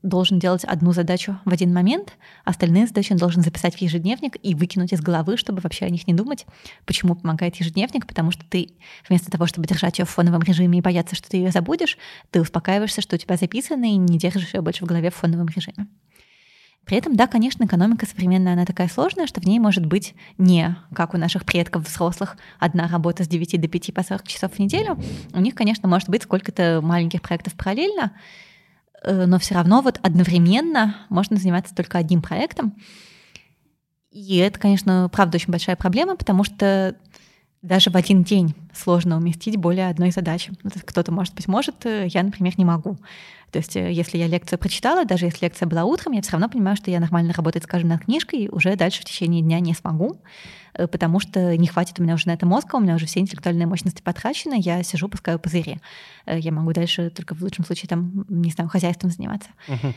должен 0.03 0.39
делать 0.39 0.65
одну 0.65 0.93
задачу 0.93 1.39
в 1.45 1.53
один 1.53 1.73
момент, 1.73 2.15
остальные 2.45 2.87
задачи 2.87 3.13
он 3.13 3.19
должен 3.19 3.43
записать 3.43 3.77
в 3.77 3.79
ежедневник 3.81 4.37
и 4.43 4.55
выкинуть 4.55 4.93
из 4.93 5.01
головы, 5.01 5.37
чтобы 5.37 5.61
вообще 5.61 5.85
о 5.85 5.91
них 5.91 6.07
не 6.07 6.15
думать. 6.15 6.47
Почему 6.87 7.15
помогает 7.15 7.57
ежедневник? 7.57 8.07
Потому 8.07 8.31
что 8.31 8.45
ты 8.45 8.71
вместо 9.09 9.31
того, 9.31 9.47
чтобы 9.47 9.67
держать 9.67 9.99
ее 9.99 10.05
в 10.05 10.11
фоновом 10.11 10.43
режиме 10.43 10.79
и 10.79 10.83
бояться, 10.83 11.15
что 11.15 11.29
ты 11.29 11.37
ее 11.37 11.51
забудешь, 11.51 11.99
ты 12.31 12.41
успокаиваешься, 12.41 13.03
что 13.03 13.17
у 13.17 13.19
тебя 13.19 13.37
записано, 13.37 13.85
и 13.85 13.97
не 13.97 14.19
держишь 14.19 14.55
ее 14.55 14.63
больше 14.63 14.85
в 14.85 14.89
голове 14.89 15.11
в 15.11 15.15
фоновом 15.15 15.49
режиме. 15.49 15.87
При 16.85 16.97
этом, 16.97 17.15
да, 17.15 17.27
конечно, 17.27 17.65
экономика 17.65 18.07
современная, 18.07 18.55
она 18.55 18.65
такая 18.65 18.89
сложная, 18.89 19.27
что 19.27 19.41
в 19.41 19.45
ней 19.45 19.59
может 19.59 19.87
быть 19.87 20.15
не, 20.39 20.77
как 20.95 21.15
у 21.15 21.19
наших 21.19 21.45
предков 21.45 21.87
взрослых, 21.87 22.37
одна 22.59 22.89
работа 22.89 23.23
с 23.23 23.29
9 23.29 23.61
до 23.61 23.69
5 23.69 23.95
по 23.95 24.03
40 24.03 24.27
часов 24.27 24.55
в 24.55 24.59
неделю. 24.59 24.99
У 25.33 25.41
них, 25.41 25.55
конечно, 25.55 25.89
может 25.89 26.09
быть 26.09 26.23
сколько-то 26.23 26.81
маленьких 26.83 27.23
проектов 27.23 27.53
параллельно, 27.55 28.13
но 29.05 29.39
все 29.39 29.55
равно 29.55 29.81
вот 29.81 29.99
одновременно 30.03 30.97
можно 31.09 31.37
заниматься 31.37 31.75
только 31.75 31.99
одним 31.99 32.23
проектом. 32.23 32.75
И 34.11 34.37
это, 34.37 34.59
конечно, 34.59 35.09
правда 35.13 35.37
очень 35.37 35.53
большая 35.53 35.77
проблема, 35.77 36.17
потому 36.17 36.45
что 36.45 36.97
даже 37.63 37.91
в 37.91 37.97
один 37.97 38.23
день 38.23 38.55
сложно 38.75 39.17
уместить 39.17 39.57
более 39.57 39.89
одной 39.89 40.11
задачи. 40.11 40.53
Кто-то, 40.85 41.13
может 41.13 41.35
быть, 41.35 41.47
может, 41.47 41.85
э, 41.85 42.07
я, 42.09 42.23
например, 42.23 42.55
не 42.57 42.65
могу. 42.65 42.99
То 43.51 43.59
есть, 43.59 43.77
э, 43.77 43.93
если 43.93 44.19
я 44.19 44.27
лекцию 44.27 44.59
прочитала, 44.59 45.05
даже 45.05 45.27
если 45.27 45.45
лекция 45.45 45.67
была 45.67 45.85
утром, 45.85 46.13
я 46.13 46.23
все 46.23 46.33
равно 46.33 46.49
понимаю, 46.49 46.77
что 46.77 46.91
я 46.91 47.01
нормально 47.01 47.33
работать, 47.33 47.65
скажем, 47.65 47.89
над 47.89 48.05
книжкой, 48.05 48.49
уже 48.51 48.77
дальше 48.77 49.03
в 49.03 49.05
течение 49.05 49.43
дня 49.43 49.61
не 49.61 49.75
смогу, 49.75 50.23
э, 50.75 50.87
потому 50.87 51.21
что 51.21 51.57
не 51.57 51.67
хватит 51.67 51.99
у 52.01 52.03
меня 52.03 52.15
уже 52.15 52.29
на 52.29 52.33
это 52.33 52.47
мозга, 52.47 52.77
у 52.77 52.81
меня 52.81 52.95
уже 52.95 53.07
все 53.07 53.21
интеллектуальные 53.21 53.67
мощности 53.67 54.03
потрачены, 54.03 54.57
я 54.59 54.83
сижу, 54.83 55.09
пускаю 55.09 55.39
пузыри. 55.39 55.79
Я 56.27 56.53
могу 56.53 56.73
дальше 56.73 57.11
только 57.11 57.35
в 57.35 57.43
лучшем 57.43 57.65
случае, 57.65 57.89
там, 57.89 58.25
не 58.29 58.51
знаю, 58.51 58.71
хозяйством 58.71 59.11
заниматься. 59.11 59.51
Uh-huh. 59.69 59.95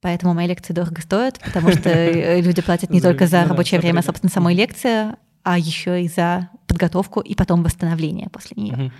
Поэтому 0.00 0.34
мои 0.34 0.46
лекции 0.46 0.72
дорого 0.72 1.00
стоят, 1.02 1.38
потому 1.40 1.72
что 1.72 1.90
люди 2.40 2.62
платят 2.62 2.90
не 2.90 3.00
только 3.00 3.26
за 3.26 3.44
рабочее 3.44 3.80
время, 3.80 4.02
собственно, 4.02 4.30
самой 4.30 4.54
лекции, 4.54 5.14
а 5.42 5.58
еще 5.58 6.02
и 6.02 6.08
за 6.08 6.48
подготовку 6.66 7.20
и 7.20 7.34
потом 7.34 7.62
восстановление 7.62 8.28
после 8.30 8.62
нее. 8.62 8.92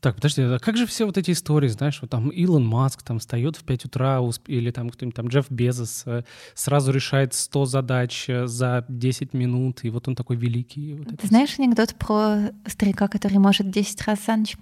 Так, 0.00 0.16
подожди, 0.16 0.42
а 0.42 0.58
как 0.58 0.76
же 0.76 0.86
все 0.86 1.06
вот 1.06 1.16
эти 1.16 1.30
истории, 1.30 1.68
знаешь, 1.68 1.98
вот 2.00 2.10
там 2.10 2.28
Илон 2.28 2.66
Маск 2.66 3.02
там 3.02 3.18
встает 3.18 3.56
в 3.56 3.64
5 3.64 3.86
утра, 3.86 4.20
или 4.46 4.70
там 4.70 4.90
кто-нибудь 4.90 5.16
там 5.16 5.28
Джефф 5.28 5.50
Безос 5.50 6.02
э, 6.06 6.22
сразу 6.54 6.92
решает 6.92 7.34
100 7.34 7.64
задач 7.64 8.28
э, 8.28 8.46
за 8.46 8.84
10 8.88 9.32
минут, 9.32 9.84
и 9.84 9.90
вот 9.90 10.08
он 10.08 10.14
такой 10.14 10.36
великий. 10.36 10.94
Вот 10.94 11.18
Ты 11.18 11.26
знаешь 11.26 11.50
все. 11.50 11.62
анекдот 11.62 11.94
про 11.94 12.50
старика, 12.66 13.08
который 13.08 13.38
может 13.38 13.70
10 13.70 14.02
раз 14.06 14.24
за 14.26 14.36
ночь? 14.36 14.56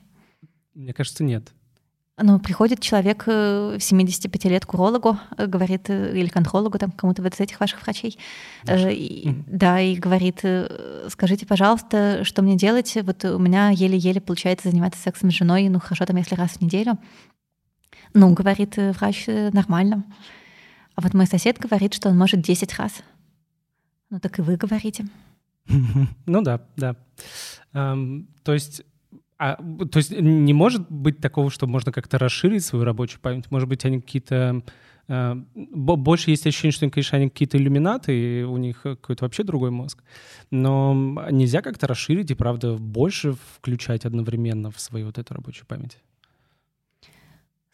Мне 0.74 0.92
кажется, 0.92 1.24
нет. 1.24 1.52
Ну, 2.16 2.38
приходит 2.38 2.78
человек 2.78 3.24
75 3.24 4.46
э, 4.46 4.48
лет 4.48 4.64
к 4.64 4.74
урологу, 4.74 5.18
э, 5.36 5.46
говорит, 5.46 5.90
э, 5.90 6.16
или 6.16 6.28
контрологу, 6.28 6.78
там, 6.78 6.92
кому-то 6.92 7.22
вот 7.22 7.34
из 7.34 7.40
этих 7.40 7.58
ваших 7.58 7.82
врачей, 7.82 8.16
и, 8.68 9.42
да, 9.48 9.80
и 9.80 9.96
говорит, 9.96 10.40
скажите, 11.08 11.44
пожалуйста, 11.44 12.22
что 12.22 12.42
мне 12.42 12.56
делать? 12.56 12.96
Вот 13.02 13.24
у 13.24 13.38
меня 13.38 13.70
еле-еле 13.70 14.20
получается 14.20 14.70
заниматься 14.70 15.02
сексом 15.02 15.32
с 15.32 15.34
женой, 15.34 15.68
ну, 15.68 15.80
хорошо, 15.80 16.06
там, 16.06 16.16
если 16.16 16.36
раз 16.36 16.52
в 16.52 16.60
неделю. 16.60 16.98
Ну, 18.12 18.32
говорит 18.32 18.76
врач, 18.76 19.26
нормально. 19.26 20.04
А 20.94 21.00
вот 21.00 21.14
мой 21.14 21.26
сосед 21.26 21.58
говорит, 21.58 21.94
что 21.94 22.10
он 22.10 22.16
может 22.16 22.40
10 22.42 22.78
раз. 22.78 23.02
Ну, 24.10 24.20
так 24.20 24.38
и 24.38 24.42
вы 24.42 24.56
говорите. 24.56 25.04
Ну 26.26 26.42
да, 26.42 26.60
да. 26.76 26.94
То 27.72 28.52
есть 28.52 28.82
а, 29.38 29.56
то 29.56 29.96
есть 29.98 30.10
не 30.12 30.52
может 30.52 30.90
быть 30.90 31.18
такого, 31.18 31.50
что 31.50 31.66
можно 31.66 31.92
как-то 31.92 32.18
расширить 32.18 32.64
свою 32.64 32.84
рабочую 32.84 33.20
память? 33.20 33.50
Может 33.50 33.68
быть, 33.68 33.84
они 33.84 34.00
какие-то... 34.00 34.62
Э, 35.08 35.34
больше 35.54 36.30
есть 36.30 36.46
ощущение, 36.46 36.72
что, 36.72 36.88
конечно, 36.88 37.18
они 37.18 37.28
какие-то 37.28 37.58
иллюминаты, 37.58 38.40
и 38.40 38.42
у 38.42 38.56
них 38.56 38.82
какой-то 38.82 39.24
вообще 39.24 39.42
другой 39.42 39.70
мозг. 39.70 40.02
Но 40.50 40.94
нельзя 41.30 41.62
как-то 41.62 41.86
расширить 41.86 42.30
и, 42.30 42.34
правда, 42.34 42.76
больше 42.76 43.34
включать 43.56 44.04
одновременно 44.04 44.70
в 44.70 44.78
свою 44.80 45.06
вот 45.06 45.18
эту 45.18 45.34
рабочую 45.34 45.66
память? 45.66 45.98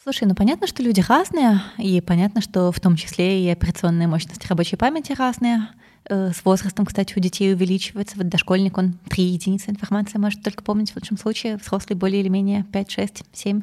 Слушай, 0.03 0.27
ну 0.27 0.35
понятно, 0.35 0.67
что 0.67 0.83
люди 0.83 1.05
разные, 1.07 1.61
и 1.77 2.01
понятно, 2.01 2.41
что 2.41 2.73
в 2.73 2.81
том 2.81 2.97
числе 2.97 3.45
и 3.45 3.49
операционные 3.51 4.09
мощности 4.09 4.47
рабочей 4.47 4.77
памяти 4.77 5.13
разные. 5.13 5.69
Э, 6.09 6.33
с 6.33 6.45
возрастом, 6.45 6.87
кстати, 6.87 7.15
у 7.17 7.21
детей 7.21 7.53
увеличивается. 7.53 8.17
Вот 8.17 8.29
дошкольник, 8.29 8.79
он 8.79 8.95
3 9.09 9.25
единицы 9.25 9.71
информации 9.71 10.19
может 10.19 10.43
только 10.43 10.63
помнить 10.63 10.93
в 10.93 10.97
лучшем 10.97 11.19
случае, 11.19 11.57
взрослый 11.57 11.97
более 11.97 12.21
или 12.21 12.29
менее 12.29 12.65
5, 12.73 12.91
6, 12.91 13.25
7. 13.33 13.63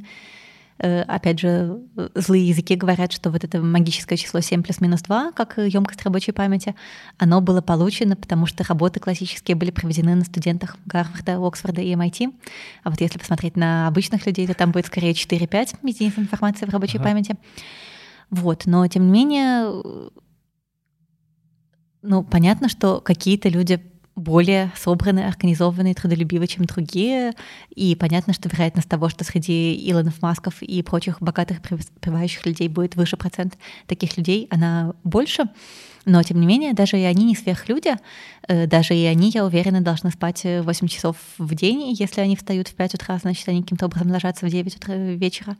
Э, 0.80 1.02
опять 1.02 1.40
же, 1.40 1.80
злые 2.14 2.48
языки 2.48 2.76
говорят, 2.76 3.12
что 3.12 3.32
вот 3.32 3.44
это 3.44 3.60
магическое 3.62 4.16
число 4.16 4.42
7 4.42 4.62
плюс 4.62 4.80
минус 4.80 5.02
2, 5.02 5.32
как 5.32 5.58
емкость 5.58 6.04
рабочей 6.04 6.32
памяти, 6.32 6.76
оно 7.18 7.42
было 7.42 7.62
получено, 7.62 8.16
потому 8.16 8.46
что 8.46 8.64
работы 8.64 9.00
классические 9.00 9.56
были 9.56 9.72
проведены 9.72 10.14
на 10.14 10.24
студентах 10.24 10.78
Гарварда, 10.86 11.38
Оксфорда 11.46 11.82
и 11.82 11.94
MIT. 11.94 12.34
А 12.84 12.92
вот 12.92 13.02
если 13.02 13.18
посмотреть 13.18 13.56
на 13.56 13.88
обычных 13.88 14.26
людей, 14.28 14.46
то 14.46 14.54
там 14.54 14.72
будет 14.72 14.86
скорее 14.86 15.14
4-5 15.14 15.80
единиц 15.84 16.14
информации 16.18 16.66
в 16.66 16.70
рабочей 16.70 17.00
ага. 17.00 17.10
памяти. 17.10 17.36
Вот, 18.30 18.66
но 18.66 18.86
тем 18.88 19.08
не 19.08 19.12
менее, 19.12 20.12
ну, 22.08 22.24
понятно, 22.24 22.70
что 22.70 23.02
какие-то 23.02 23.50
люди 23.50 23.82
более 24.16 24.72
собранные, 24.76 25.28
организованные, 25.28 25.94
трудолюбивые, 25.94 26.48
чем 26.48 26.64
другие. 26.64 27.34
И 27.76 27.96
понятно, 27.96 28.34
что 28.34 28.50
вероятность 28.50 28.88
того, 28.88 29.10
что 29.10 29.26
среди 29.26 29.76
Илонов 29.92 30.22
Масков 30.22 30.64
и 30.64 30.82
прочих 30.84 31.22
богатых, 31.22 31.62
преуспевающих 31.62 32.46
людей 32.46 32.70
будет 32.70 32.96
выше 32.96 33.18
процент 33.18 33.58
таких 33.88 34.18
людей, 34.18 34.48
она 34.50 34.94
больше. 35.04 35.44
Но, 36.06 36.24
тем 36.24 36.40
не 36.40 36.48
менее, 36.48 36.74
даже 36.74 36.98
и 36.98 37.04
они 37.04 37.26
не 37.26 37.36
сверхлюди. 37.36 37.96
Э, 38.48 38.68
даже 38.68 38.96
и 38.96 39.04
они, 39.04 39.30
я 39.30 39.46
уверена, 39.46 39.82
должны 39.82 40.10
спать 40.10 40.44
8 40.46 40.88
часов 40.88 41.18
в 41.38 41.54
день. 41.54 41.92
Если 41.92 42.22
они 42.22 42.38
встают 42.38 42.70
в 42.70 42.76
5 42.76 42.96
утра, 42.96 43.18
значит, 43.18 43.48
они 43.50 43.64
каким-то 43.64 43.88
образом 43.88 44.10
ложатся 44.10 44.46
в 44.46 44.50
9 44.50 44.78
утра 44.78 44.96
вечера. 44.96 45.58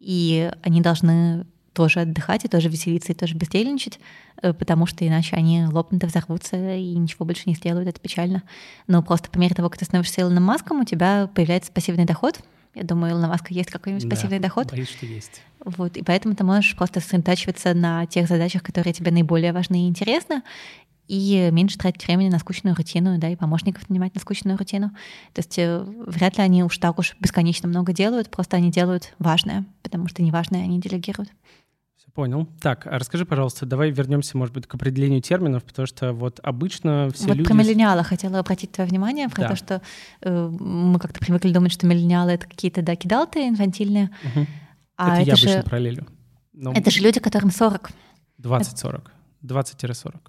И 0.00 0.50
они 0.62 0.80
должны 0.80 1.46
тоже 1.76 2.00
отдыхать 2.00 2.46
и 2.46 2.48
тоже 2.48 2.70
веселиться 2.70 3.12
и 3.12 3.14
тоже 3.14 3.34
бездельничать, 3.34 4.00
э, 4.40 4.54
потому 4.54 4.86
что 4.86 5.06
иначе 5.06 5.36
они 5.36 5.66
лопнут 5.66 6.02
и 6.02 6.06
взорвутся 6.06 6.74
и 6.74 6.96
ничего 6.96 7.26
больше 7.26 7.42
не 7.46 7.54
сделают, 7.54 7.86
это 7.86 8.00
печально. 8.00 8.42
Но 8.86 9.02
просто 9.02 9.30
по 9.30 9.38
мере 9.38 9.54
того, 9.54 9.68
как 9.68 9.78
ты 9.78 9.84
становишься 9.84 10.22
Илоном 10.22 10.44
Маском, 10.44 10.80
у 10.80 10.84
тебя 10.84 11.28
появляется 11.34 11.70
пассивный 11.70 12.06
доход. 12.06 12.40
Я 12.74 12.82
думаю, 12.82 13.12
Илона 13.12 13.28
Маска 13.28 13.52
есть 13.52 13.70
какой-нибудь 13.70 14.08
да, 14.08 14.16
пассивный 14.16 14.38
доход. 14.38 14.70
Боюсь, 14.70 14.88
что 14.88 15.04
есть. 15.04 15.42
Вот, 15.64 15.96
и 15.98 16.02
поэтому 16.02 16.34
ты 16.34 16.44
можешь 16.44 16.74
просто 16.76 17.00
сосредотачиваться 17.00 17.74
на 17.74 18.06
тех 18.06 18.26
задачах, 18.26 18.62
которые 18.62 18.94
тебе 18.94 19.10
наиболее 19.10 19.52
важны 19.52 19.84
и 19.84 19.88
интересны, 19.88 20.42
и 21.08 21.50
меньше 21.52 21.78
тратить 21.78 22.06
времени 22.06 22.30
на 22.30 22.38
скучную 22.38 22.74
рутину, 22.74 23.18
да, 23.18 23.28
и 23.28 23.36
помощников 23.36 23.88
нанимать 23.88 24.14
на 24.14 24.20
скучную 24.20 24.58
рутину. 24.58 24.90
То 25.34 25.40
есть 25.40 25.58
э, 25.58 25.84
вряд 26.06 26.38
ли 26.38 26.42
они 26.42 26.64
уж 26.64 26.78
так 26.78 26.98
уж 26.98 27.16
бесконечно 27.20 27.68
много 27.68 27.92
делают, 27.92 28.30
просто 28.30 28.56
они 28.56 28.70
делают 28.70 29.14
важное, 29.18 29.64
потому 29.82 30.08
что 30.08 30.22
неважное 30.22 30.62
они 30.62 30.80
делегируют. 30.80 31.30
Понял. 32.16 32.48
Так, 32.62 32.86
а 32.86 32.98
расскажи, 32.98 33.26
пожалуйста, 33.26 33.66
давай 33.66 33.90
вернемся, 33.90 34.38
может 34.38 34.54
быть, 34.54 34.66
к 34.66 34.74
определению 34.74 35.20
терминов, 35.20 35.64
потому 35.64 35.84
что 35.84 36.14
вот 36.14 36.40
обычно 36.42 37.10
все 37.12 37.26
вот 37.26 37.36
люди... 37.36 37.46
про 37.46 37.54
миллениала 37.54 38.02
хотела 38.04 38.38
обратить 38.38 38.72
твое 38.72 38.88
внимание, 38.88 39.28
про 39.28 39.42
да. 39.42 39.48
то, 39.50 39.56
что 39.56 39.82
э, 40.22 40.48
мы 40.48 40.98
как-то 40.98 41.20
привыкли 41.20 41.52
думать, 41.52 41.72
что 41.72 41.86
миллениалы— 41.86 42.30
это 42.32 42.46
какие-то, 42.46 42.80
да, 42.80 42.96
кидалты 42.96 43.46
инфантильные. 43.46 44.08
Угу. 44.24 44.46
А 44.96 45.12
это, 45.12 45.20
это 45.20 45.30
я 45.30 45.36
же... 45.36 45.48
обычно 45.48 45.62
параллелю. 45.68 46.06
Но... 46.54 46.72
Это 46.72 46.90
же 46.90 47.02
люди, 47.02 47.20
которым 47.20 47.50
40. 47.50 47.90
20-40. 48.40 49.02
20-40. 49.44 50.14
Ну, 50.14 50.20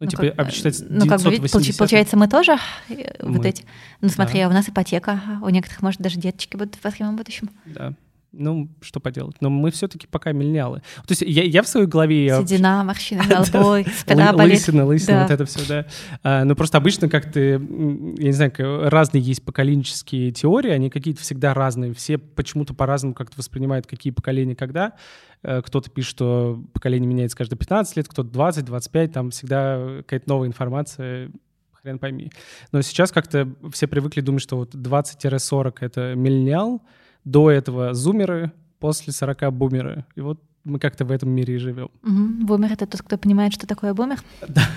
ну, 0.00 0.06
типа, 0.06 0.22
как, 0.22 0.38
обсчитать 0.38 0.82
ну, 0.88 1.06
как 1.06 1.20
бы, 1.20 1.46
получается, 1.76 2.16
мы 2.16 2.26
тоже 2.26 2.56
э, 2.88 3.22
мы. 3.22 3.36
вот 3.36 3.44
эти. 3.44 3.66
Ну, 4.00 4.08
смотри, 4.08 4.40
да. 4.40 4.48
у 4.48 4.52
нас 4.52 4.66
ипотека, 4.66 5.20
у 5.42 5.50
некоторых, 5.50 5.82
может, 5.82 6.00
даже 6.00 6.18
деточки 6.18 6.56
будут 6.56 6.76
в 6.76 6.84
восхемом 6.84 7.16
будущем. 7.16 7.50
Да. 7.66 7.92
Ну, 8.36 8.68
что 8.80 9.00
поделать. 9.00 9.36
Но 9.40 9.50
мы 9.50 9.70
все-таки 9.70 10.06
пока 10.06 10.32
миллениалы. 10.32 10.80
То 11.06 11.12
есть 11.12 11.22
я, 11.22 11.42
я 11.44 11.62
в 11.62 11.68
своей 11.68 11.86
голове... 11.86 12.36
Седина, 12.40 12.84
морщины 12.84 13.22
на 13.22 13.40
лбу, 13.42 13.88
спина 13.98 14.32
болит. 14.32 14.54
Лысина, 14.54 14.84
лысина, 14.84 15.22
вот 15.22 15.30
это 15.30 15.44
все, 15.44 15.60
да. 15.68 15.86
А, 16.22 16.44
ну, 16.44 16.54
просто 16.56 16.78
обычно 16.78 17.08
как 17.08 17.30
ты... 17.32 17.50
Я 17.50 18.26
не 18.26 18.32
знаю, 18.32 18.52
разные 18.90 19.22
есть 19.22 19.44
поколенческие 19.44 20.30
теории, 20.30 20.70
они 20.70 20.90
какие-то 20.90 21.20
всегда 21.20 21.54
разные. 21.54 21.94
Все 21.94 22.18
почему-то 22.18 22.74
по-разному 22.74 23.14
как-то 23.14 23.36
воспринимают, 23.38 23.86
какие 23.86 24.12
поколения 24.12 24.56
когда. 24.56 24.94
Э, 25.42 25.62
кто-то 25.62 25.90
пишет, 25.90 26.10
что 26.10 26.62
поколение 26.72 27.08
меняется 27.08 27.36
каждые 27.36 27.58
15 27.58 27.96
лет, 27.96 28.08
кто-то 28.08 28.30
20, 28.30 28.64
25, 28.64 29.12
там 29.12 29.30
всегда 29.30 29.98
какая-то 29.98 30.28
новая 30.28 30.48
информация, 30.48 31.30
хрен 31.72 31.98
пойми. 31.98 32.32
Но 32.72 32.82
сейчас 32.82 33.12
как-то 33.12 33.48
все 33.72 33.86
привыкли 33.86 34.22
думать, 34.22 34.42
что 34.42 34.56
вот 34.56 34.74
20-40— 34.74 35.76
это 35.80 36.14
миллениал, 36.14 36.82
до 37.24 37.50
этого 37.50 37.94
зумеры, 37.94 38.52
после 38.78 39.12
40 39.12 39.52
бумеры. 39.52 40.04
И 40.14 40.20
вот 40.20 40.40
мы 40.64 40.78
как-то 40.78 41.04
в 41.04 41.10
этом 41.10 41.30
мире 41.30 41.54
и 41.54 41.58
живем. 41.58 41.90
Угу. 42.02 42.46
Бумер— 42.46 42.72
это 42.72 42.86
тот, 42.86 43.02
кто 43.02 43.18
понимает, 43.18 43.52
что 43.52 43.66
такое 43.66 43.94
бумер? 43.94 44.20
Да. 44.48 44.68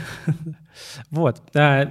Вот. 1.09 1.41
А 1.55 1.89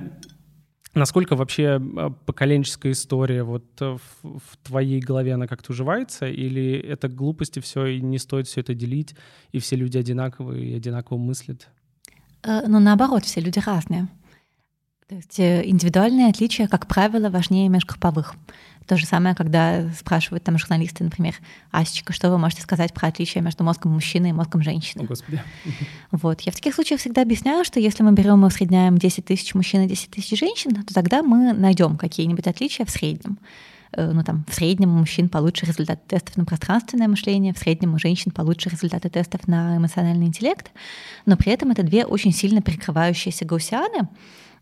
насколько 0.94 1.36
вообще 1.36 1.80
а, 1.96 2.10
поколенческая 2.10 2.92
история 2.92 3.42
вот 3.42 3.64
в, 3.80 4.00
в 4.22 4.56
твоей 4.62 5.00
голове 5.00 5.34
она 5.34 5.46
как-то 5.46 5.72
уживается? 5.72 6.26
Или 6.26 6.72
это 6.78 7.08
глупости 7.08 7.60
все, 7.60 7.86
и 7.86 8.00
не 8.00 8.18
стоит 8.18 8.46
все 8.46 8.60
это 8.60 8.74
делить, 8.74 9.14
и 9.52 9.58
все 9.58 9.76
люди 9.76 9.98
одинаковые 9.98 10.70
и 10.70 10.76
одинаково 10.76 11.18
мыслят? 11.18 11.68
Э, 12.42 12.66
ну, 12.66 12.78
наоборот, 12.78 13.24
все 13.24 13.40
люди 13.40 13.58
разные. 13.58 14.08
То 15.08 15.14
есть 15.14 15.38
э, 15.38 15.62
индивидуальные 15.64 16.28
отличия, 16.28 16.66
как 16.66 16.86
правило, 16.86 17.30
важнее 17.30 17.68
межгрупповых. 17.68 18.34
То 18.86 18.96
же 18.96 19.04
самое, 19.04 19.34
когда 19.34 19.90
спрашивают 19.98 20.44
там 20.44 20.58
журналисты, 20.58 21.02
например, 21.02 21.34
Асечка, 21.72 22.12
что 22.12 22.30
вы 22.30 22.38
можете 22.38 22.62
сказать 22.62 22.94
про 22.94 23.08
отличие 23.08 23.42
между 23.42 23.64
мозгом 23.64 23.92
мужчины 23.92 24.30
и 24.30 24.32
мозгом 24.32 24.62
женщины? 24.62 25.02
О, 25.02 25.06
Господи. 25.06 25.42
Вот. 26.12 26.40
Я 26.42 26.52
в 26.52 26.54
таких 26.54 26.74
случаях 26.74 27.00
всегда 27.00 27.22
объясняю, 27.22 27.64
что 27.64 27.80
если 27.80 28.02
мы 28.04 28.12
берем 28.12 28.44
и 28.44 28.46
усредняем 28.46 28.96
10 28.96 29.24
тысяч 29.24 29.54
мужчин 29.54 29.82
и 29.82 29.88
10 29.88 30.10
тысяч 30.10 30.38
женщин, 30.38 30.74
то 30.84 30.94
тогда 30.94 31.22
мы 31.22 31.52
найдем 31.52 31.96
какие-нибудь 31.96 32.46
отличия 32.46 32.86
в 32.86 32.90
среднем 32.90 33.38
э, 33.92 34.12
ну, 34.12 34.22
там, 34.22 34.44
в 34.48 34.54
среднем 34.54 34.90
у 34.90 34.98
мужчин 34.98 35.28
получше 35.28 35.66
результаты 35.66 36.02
тестов 36.06 36.36
на 36.36 36.44
пространственное 36.44 37.08
мышление, 37.08 37.54
в 37.54 37.58
среднем 37.58 37.94
у 37.94 37.98
женщин 37.98 38.30
получше 38.30 38.68
результаты 38.68 39.08
тестов 39.08 39.48
на 39.48 39.76
эмоциональный 39.78 40.26
интеллект, 40.26 40.70
но 41.24 41.36
при 41.36 41.50
этом 41.52 41.72
это 41.72 41.82
две 41.82 42.04
очень 42.04 42.32
сильно 42.32 42.62
перекрывающиеся 42.62 43.44
гаусианы, 43.44 44.08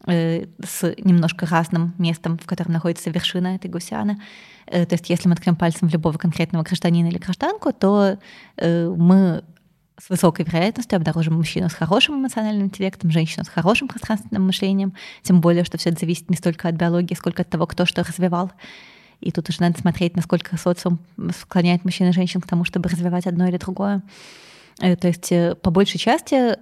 с 0.07 0.95
немножко 0.99 1.47
разным 1.47 1.95
местом, 1.99 2.39
в 2.39 2.47
котором 2.47 2.73
находится 2.73 3.11
вершина 3.11 3.55
этой 3.57 3.71
гусяны. 3.71 4.21
Э, 4.67 4.87
то 4.87 4.95
есть 4.95 5.09
если 5.11 5.29
мы 5.29 5.37
ткнем 5.37 5.57
пальцем 5.57 5.89
в 5.89 5.93
любого 5.93 6.19
конкретного 6.19 6.63
гражданина 6.63 7.09
или 7.09 7.19
гражданку, 7.19 7.73
то 7.73 8.19
э, 8.57 8.89
мы 8.89 9.45
с 9.99 10.11
высокой 10.11 10.45
вероятностью 10.45 10.97
обнаружим 10.97 11.35
мужчину 11.35 11.69
с 11.69 11.75
хорошим 11.75 12.17
эмоциональным 12.17 12.67
интеллектом, 12.67 13.11
женщину 13.11 13.45
с 13.45 13.49
хорошим 13.49 13.87
пространственным 13.89 14.45
мышлением, 14.45 14.95
тем 15.23 15.41
более, 15.41 15.65
что 15.65 15.79
все 15.79 15.91
это 15.91 16.01
зависит 16.01 16.29
не 16.29 16.37
столько 16.37 16.69
от 16.69 16.75
биологии, 16.75 17.15
сколько 17.15 17.43
от 17.43 17.51
того, 17.51 17.67
кто 17.67 17.87
что 17.87 18.03
развивал. 18.03 18.51
И 19.21 19.31
тут 19.31 19.49
уже 19.49 19.61
надо 19.61 19.79
смотреть, 19.79 20.17
насколько 20.17 20.59
социум 20.59 20.99
склоняет 21.39 21.85
мужчин 21.85 22.09
и 22.09 22.13
женщин 22.13 22.41
к 22.41 22.47
тому, 22.47 22.65
чтобы 22.65 22.89
развивать 22.89 23.27
одно 23.27 23.47
или 23.47 23.57
другое. 23.57 24.03
То 24.79 25.07
есть 25.07 25.33
по 25.63 25.71
большей 25.71 26.01
части 26.01 26.57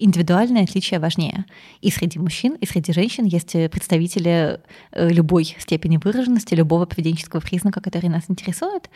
индивидуальные 0.00 0.64
отличия 0.64 0.98
важнее. 0.98 1.44
И 1.80 1.90
среди 1.90 2.18
мужчин, 2.18 2.54
и 2.54 2.66
среди 2.66 2.92
женщин 2.92 3.24
есть 3.24 3.54
э, 3.54 3.68
представители 3.68 4.60
э, 4.92 5.08
любой 5.08 5.44
степени 5.58 5.98
выраженности, 6.02 6.54
любого 6.54 6.86
поведенческого 6.86 7.40
признака, 7.40 7.80
который 7.80 8.08
нас 8.08 8.24
интересует. 8.28 8.88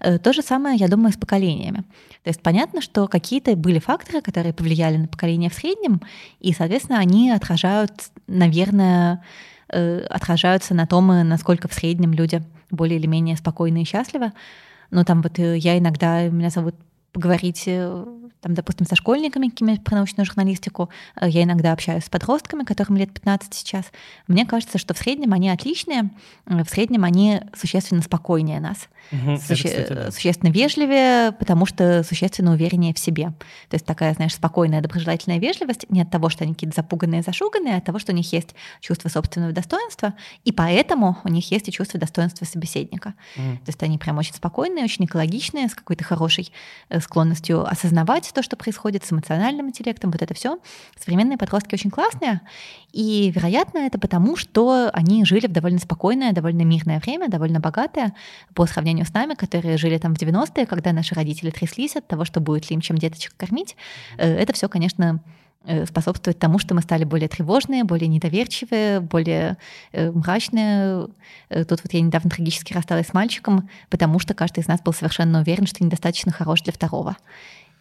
Э, 0.00 0.18
то 0.18 0.32
же 0.32 0.42
самое, 0.42 0.76
я 0.76 0.88
думаю, 0.88 1.12
с 1.12 1.16
поколениями. 1.16 1.84
То 2.22 2.30
есть 2.30 2.40
понятно, 2.40 2.80
что 2.80 3.08
какие-то 3.08 3.56
были 3.56 3.80
факторы, 3.80 4.20
которые 4.22 4.54
повлияли 4.54 4.96
на 4.96 5.08
поколение 5.08 5.50
в 5.50 5.54
среднем, 5.54 6.00
и, 6.40 6.52
соответственно, 6.52 7.00
они 7.00 7.30
отражают, 7.30 7.92
наверное, 8.26 9.22
отражаются 9.68 10.74
на 10.74 10.86
том, 10.86 11.06
насколько 11.26 11.68
в 11.68 11.74
среднем 11.74 12.12
люди 12.12 12.42
более 12.70 12.98
или 12.98 13.06
менее 13.06 13.36
спокойны 13.36 13.82
и 13.82 13.86
счастливы. 13.86 14.32
Но 14.90 15.02
там 15.04 15.22
вот 15.22 15.38
я 15.38 15.78
иногда, 15.78 16.28
меня 16.28 16.50
зовут 16.50 16.76
поговорить 17.14 17.68
там, 18.44 18.52
допустим, 18.52 18.86
со 18.86 18.94
школьниками 18.94 19.48
какими 19.48 19.76
про 19.76 19.96
научную 19.96 20.26
журналистику. 20.26 20.90
Э, 21.18 21.26
я 21.26 21.44
иногда 21.44 21.72
общаюсь 21.72 22.04
с 22.04 22.10
подростками, 22.10 22.64
которым 22.64 22.98
лет 22.98 23.10
15 23.10 23.54
сейчас. 23.54 23.86
Мне 24.28 24.44
кажется, 24.44 24.76
что 24.76 24.92
в 24.92 24.98
среднем 24.98 25.32
они 25.32 25.48
отличные, 25.48 26.10
э, 26.46 26.62
в 26.62 26.68
среднем 26.68 27.04
они 27.04 27.40
существенно 27.56 28.02
спокойнее 28.02 28.60
нас, 28.60 28.88
угу, 29.10 29.38
суще... 29.38 29.68
это, 29.68 29.82
кстати, 29.82 29.98
да. 29.98 30.10
существенно 30.10 30.50
вежливее, 30.50 31.32
потому 31.32 31.64
что 31.64 32.02
существенно 32.02 32.52
увереннее 32.52 32.92
в 32.92 32.98
себе. 32.98 33.28
То 33.70 33.76
есть 33.76 33.86
такая, 33.86 34.12
знаешь, 34.12 34.34
спокойная, 34.34 34.82
доброжелательная 34.82 35.38
вежливость 35.38 35.86
не 35.88 36.02
от 36.02 36.10
того, 36.10 36.28
что 36.28 36.44
они 36.44 36.52
какие-то 36.52 36.76
запуганные, 36.76 37.22
зашуганные, 37.22 37.76
а 37.76 37.78
от 37.78 37.84
того, 37.86 37.98
что 37.98 38.12
у 38.12 38.14
них 38.14 38.30
есть 38.30 38.54
чувство 38.80 39.08
собственного 39.08 39.52
достоинства, 39.52 40.12
и 40.44 40.52
поэтому 40.52 41.16
у 41.24 41.28
них 41.28 41.50
есть 41.50 41.66
и 41.68 41.72
чувство 41.72 41.98
достоинства 41.98 42.44
собеседника. 42.44 43.14
Угу. 43.36 43.56
То 43.56 43.68
есть 43.68 43.82
они 43.82 43.96
прям 43.96 44.18
очень 44.18 44.34
спокойные, 44.34 44.84
очень 44.84 45.06
экологичные, 45.06 45.70
с 45.70 45.74
какой-то 45.74 46.04
хорошей 46.04 46.52
э, 46.90 47.00
склонностью 47.04 47.64
осознавать 47.66 48.30
то, 48.34 48.42
что 48.42 48.56
происходит 48.56 49.04
с 49.04 49.12
эмоциональным 49.12 49.68
интеллектом, 49.68 50.10
вот 50.10 50.22
это 50.22 50.34
все. 50.34 50.58
Современные 50.98 51.38
подростки 51.38 51.74
очень 51.74 51.90
классные, 51.90 52.40
и, 52.92 53.32
вероятно, 53.34 53.78
это 53.78 53.98
потому, 53.98 54.36
что 54.36 54.90
они 54.92 55.24
жили 55.24 55.46
в 55.46 55.52
довольно 55.52 55.78
спокойное, 55.78 56.32
довольно 56.32 56.62
мирное 56.62 57.00
время, 57.00 57.28
довольно 57.28 57.60
богатое, 57.60 58.14
по 58.54 58.66
сравнению 58.66 59.04
с 59.04 59.12
нами, 59.12 59.34
которые 59.34 59.76
жили 59.76 59.98
там 59.98 60.14
в 60.14 60.18
90-е, 60.18 60.66
когда 60.66 60.92
наши 60.92 61.14
родители 61.14 61.50
тряслись 61.50 61.96
от 61.96 62.06
того, 62.06 62.24
что 62.24 62.40
будет 62.40 62.70
ли 62.70 62.74
им 62.74 62.80
чем 62.80 62.96
деточек 62.98 63.34
кормить. 63.36 63.76
Э, 64.16 64.32
это 64.34 64.52
все, 64.52 64.68
конечно, 64.68 65.20
способствует 65.86 66.38
тому, 66.38 66.58
что 66.58 66.74
мы 66.74 66.82
стали 66.82 67.04
более 67.04 67.28
тревожные, 67.28 67.84
более 67.84 68.08
недоверчивые, 68.08 69.00
более 69.00 69.56
э, 69.92 70.10
мрачные. 70.10 71.08
Э, 71.48 71.64
тут 71.64 71.82
вот 71.82 71.92
я 71.92 72.00
недавно 72.00 72.30
трагически 72.30 72.72
рассталась 72.72 73.08
с 73.08 73.14
мальчиком, 73.14 73.68
потому 73.90 74.18
что 74.18 74.34
каждый 74.34 74.60
из 74.60 74.68
нас 74.68 74.80
был 74.82 74.92
совершенно 74.92 75.40
уверен, 75.40 75.66
что 75.66 75.82
недостаточно 75.84 76.32
хорош 76.32 76.62
для 76.62 76.72
второго. 76.72 77.16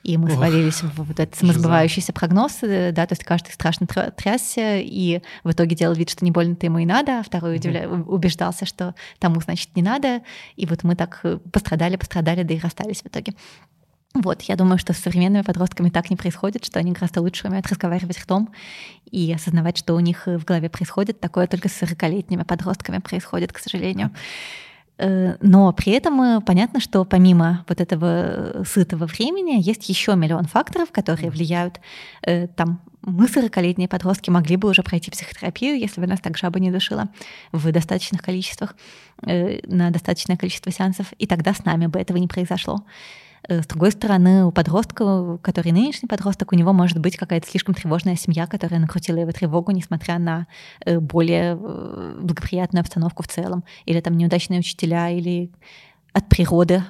И 0.03 0.17
мы 0.17 0.27
Ох, 0.27 0.33
свалились 0.33 0.83
в 0.83 1.03
вот 1.03 1.19
этот 1.19 1.35
самосбывающийся 1.35 2.11
прогноз, 2.11 2.59
да, 2.61 2.91
то 2.91 3.11
есть 3.11 3.23
каждый 3.23 3.51
страшно 3.51 3.87
трясся, 3.87 4.77
и 4.77 5.21
в 5.45 5.51
итоге 5.51 5.77
делал 5.77 5.95
вид, 5.95 6.09
что 6.09 6.25
не 6.25 6.31
больно-то 6.31 6.65
ему 6.65 6.79
и 6.79 6.85
надо, 6.85 7.19
а 7.19 7.23
второй 7.23 7.55
удивля... 7.55 7.87
убеждался, 7.87 8.65
что 8.65 8.95
тому, 9.19 9.39
значит, 9.39 9.69
не 9.75 9.81
надо. 9.81 10.21
И 10.57 10.65
вот 10.65 10.83
мы 10.83 10.95
так 10.97 11.23
пострадали, 11.53 11.95
пострадали, 11.95 12.43
да 12.43 12.53
и 12.53 12.59
расстались 12.59 13.01
в 13.01 13.07
итоге. 13.07 13.33
Вот, 14.13 14.43
я 14.43 14.55
думаю, 14.55 14.77
что 14.77 14.93
с 14.93 14.97
современными 14.97 15.41
подростками 15.41 15.89
так 15.89 16.11
не 16.11 16.15
происходит, 16.15 16.63
что 16.65 16.79
они 16.79 16.91
гораздо 16.91 17.21
лучше 17.21 17.47
умеют 17.47 17.67
разговаривать 17.67 18.19
ртом 18.19 18.53
и 19.09 19.33
осознавать, 19.33 19.77
что 19.77 19.95
у 19.95 19.99
них 19.99 20.27
в 20.27 20.45
голове 20.45 20.69
происходит. 20.69 21.19
Такое 21.19 21.47
только 21.47 21.67
с 21.67 21.81
40-летними 21.81 22.43
подростками 22.43 22.99
происходит, 22.99 23.51
к 23.51 23.57
сожалению. 23.57 24.11
Э, 24.99 25.35
но 25.41 25.73
при 25.73 25.93
этом 25.93 26.21
э, 26.21 26.41
понятно, 26.41 26.79
что 26.79 27.03
помимо 27.05 27.65
вот 27.67 27.81
этого 27.81 28.63
сытого 28.65 29.05
времени 29.05 29.59
есть 29.59 29.89
еще 29.89 30.15
миллион 30.15 30.45
факторов, 30.45 30.91
которые 30.91 31.31
влияют. 31.31 31.79
Э, 32.21 32.47
там 32.47 32.81
мы, 33.01 33.25
40-летние 33.25 33.87
подростки, 33.87 34.29
могли 34.29 34.55
бы 34.55 34.69
уже 34.69 34.83
пройти 34.83 35.09
психотерапию, 35.09 35.77
если 35.77 35.99
бы 35.99 36.07
нас 36.07 36.21
так 36.21 36.37
жаба 36.37 36.59
не 36.59 36.71
душила 36.71 37.09
в 37.51 37.69
достаточных 37.71 38.21
количествах, 38.21 38.75
на 39.21 39.89
достаточное 39.89 40.37
количество 40.37 40.71
сеансов, 40.71 41.07
и 41.17 41.27
тогда 41.27 41.53
с 41.53 41.65
нами 41.65 41.87
бы 41.87 41.99
этого 41.99 42.15
не 42.15 42.29
произошло. 42.29 42.85
Э, 43.47 43.61
с 43.61 43.67
другой 43.67 43.91
стороны, 43.91 44.45
у 44.45 44.51
подростка, 44.51 45.37
который 45.41 45.71
нынешний 45.71 46.07
подросток, 46.07 46.51
у 46.51 46.55
него 46.55 46.73
может 46.73 46.99
быть 46.99 47.17
какая-то 47.17 47.47
слишком 47.47 47.75
тревожная 47.75 48.15
семья, 48.15 48.47
которая 48.47 48.79
накрутила 48.79 49.17
его 49.17 49.31
тревогу, 49.31 49.71
несмотря 49.71 50.19
на 50.19 50.47
э, 50.85 50.99
более 50.99 51.57
э, 51.59 52.19
благоприятную 52.21 52.81
обстановку 52.81 53.23
в 53.23 53.27
целом. 53.27 53.63
Или 53.85 53.99
там 53.99 54.17
неудачные 54.17 54.59
учителя, 54.59 55.09
или 55.09 55.51
от 56.13 56.29
природы 56.29 56.83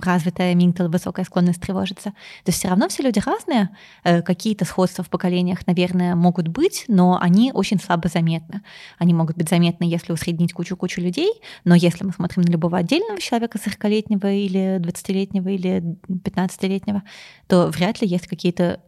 развитая 0.00 0.52
амигдала, 0.52 0.88
высокая 0.88 1.24
склонность 1.24 1.60
тревожиться. 1.60 2.10
То 2.10 2.48
есть 2.50 2.58
все 2.58 2.68
равно 2.68 2.88
все 2.88 3.02
люди 3.02 3.20
разные, 3.24 3.70
э, 4.04 4.22
какие-то 4.22 4.64
сходства 4.64 5.02
в 5.02 5.10
поколениях, 5.10 5.66
наверное, 5.66 6.14
могут 6.14 6.48
быть, 6.48 6.84
но 6.86 7.18
они 7.20 7.50
очень 7.52 7.80
слабо 7.80 8.08
заметны. 8.08 8.62
Они 8.98 9.12
могут 9.12 9.36
быть 9.36 9.48
заметны, 9.48 9.84
если 9.84 10.12
усреднить 10.12 10.52
кучу-кучу 10.52 11.00
людей, 11.00 11.32
но 11.64 11.74
если 11.74 12.04
мы 12.04 12.12
смотрим 12.12 12.42
на 12.42 12.50
любого 12.50 12.78
отдельного 12.78 13.20
человека, 13.20 13.58
40-летнего 13.58 14.30
или 14.30 14.78
20-летнего 14.78 15.48
или 15.48 15.82
15-летнего, 16.08 17.02
то 17.48 17.66
вряд 17.68 18.00
ли 18.00 18.06
есть 18.06 18.28
какие-то 18.28 18.80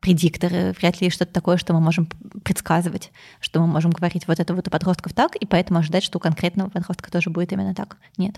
предикторы, 0.00 0.74
вряд 0.78 1.00
ли 1.00 1.10
что-то 1.10 1.32
такое, 1.32 1.56
что 1.56 1.74
мы 1.74 1.80
можем 1.80 2.06
предсказывать, 2.42 3.12
что 3.40 3.60
мы 3.60 3.66
можем 3.66 3.90
говорить 3.90 4.26
вот 4.26 4.40
это 4.40 4.54
вот 4.54 4.68
у 4.68 4.70
подростков 4.70 5.12
так, 5.12 5.36
и 5.36 5.46
поэтому 5.46 5.80
ожидать, 5.80 6.04
что 6.04 6.18
у 6.18 6.20
конкретного 6.20 6.70
подростка 6.70 7.10
тоже 7.10 7.30
будет 7.30 7.52
именно 7.52 7.74
так. 7.74 7.98
Нет. 8.16 8.36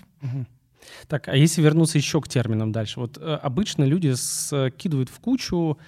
Так, 1.09 1.28
а 1.28 1.37
если 1.37 1.62
вернуться 1.62 1.99
еще 1.99 2.20
к 2.20 2.28
терминам 2.28 2.72
дальше? 2.72 3.01
Вот 3.01 3.18
э, 3.18 3.35
обычно 3.43 3.85
люди 3.85 4.12
скидывают 4.14 5.11
в 5.11 5.20
кучу 5.20 5.78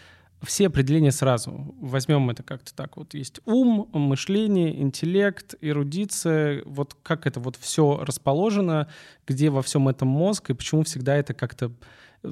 все 0.42 0.66
определения 0.66 1.12
сразу. 1.12 1.74
Возьмем 1.80 2.28
это 2.30 2.42
как-то 2.42 2.74
так. 2.74 2.96
Вот 2.96 3.14
есть 3.14 3.40
ум, 3.44 3.88
мышление, 3.92 4.80
интеллект, 4.80 5.54
эрудиция. 5.60 6.62
Вот 6.64 6.96
как 7.02 7.26
это 7.26 7.40
вот 7.40 7.56
все 7.56 8.02
расположено, 8.04 8.88
где 9.26 9.50
во 9.50 9.62
всем 9.62 9.88
этом 9.88 10.08
мозг, 10.08 10.50
и 10.50 10.54
почему 10.54 10.82
всегда 10.82 11.16
это 11.16 11.32
как-то 11.32 11.72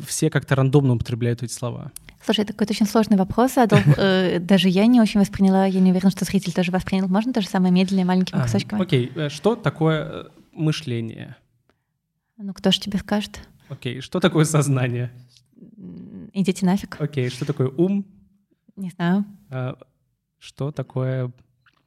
все 0.07 0.31
как-то 0.31 0.55
рандомно 0.55 0.95
употребляют 0.95 1.43
эти 1.43 1.53
слова? 1.53 1.93
Слушай, 2.25 2.45
это 2.45 2.53
какой-то 2.53 2.73
очень 2.73 2.87
сложный 2.87 3.17
вопрос, 3.17 3.57
Адolf. 3.57 3.95
Э, 3.97 4.39
даже 4.41 4.69
я 4.69 4.87
не 4.87 5.01
очень 5.01 5.21
восприняла, 5.21 5.67
я 5.67 5.81
не 5.81 5.91
уверена, 5.91 6.11
что 6.11 6.25
зритель 6.25 6.53
тоже 6.53 6.71
воспринял. 6.71 7.09
Можно 7.09 7.33
то 7.33 7.41
же 7.41 7.49
самое 7.49 7.73
медленное, 7.73 8.05
маленькими 8.05 8.41
кусочками? 8.41 8.83
Окей, 8.83 9.11
э, 9.15 9.29
что 9.29 9.57
такое 9.57 10.05
э, 10.05 10.25
мышление? 10.53 11.37
Ну, 12.37 12.53
кто 12.55 12.71
же 12.71 12.81
тебе 12.81 12.99
скажет? 12.99 13.41
Окей, 13.69 14.01
что 14.01 14.21
такое 14.21 14.45
сознание? 14.45 15.11
Идите 16.33 16.67
нафиг. 16.67 17.01
Окей, 17.01 17.29
что 17.31 17.45
такое 17.45 17.69
ум? 17.69 18.05
Не 18.77 18.91
знаю. 18.91 19.25
А, 19.51 19.77
что 20.39 20.73
такое 20.73 21.33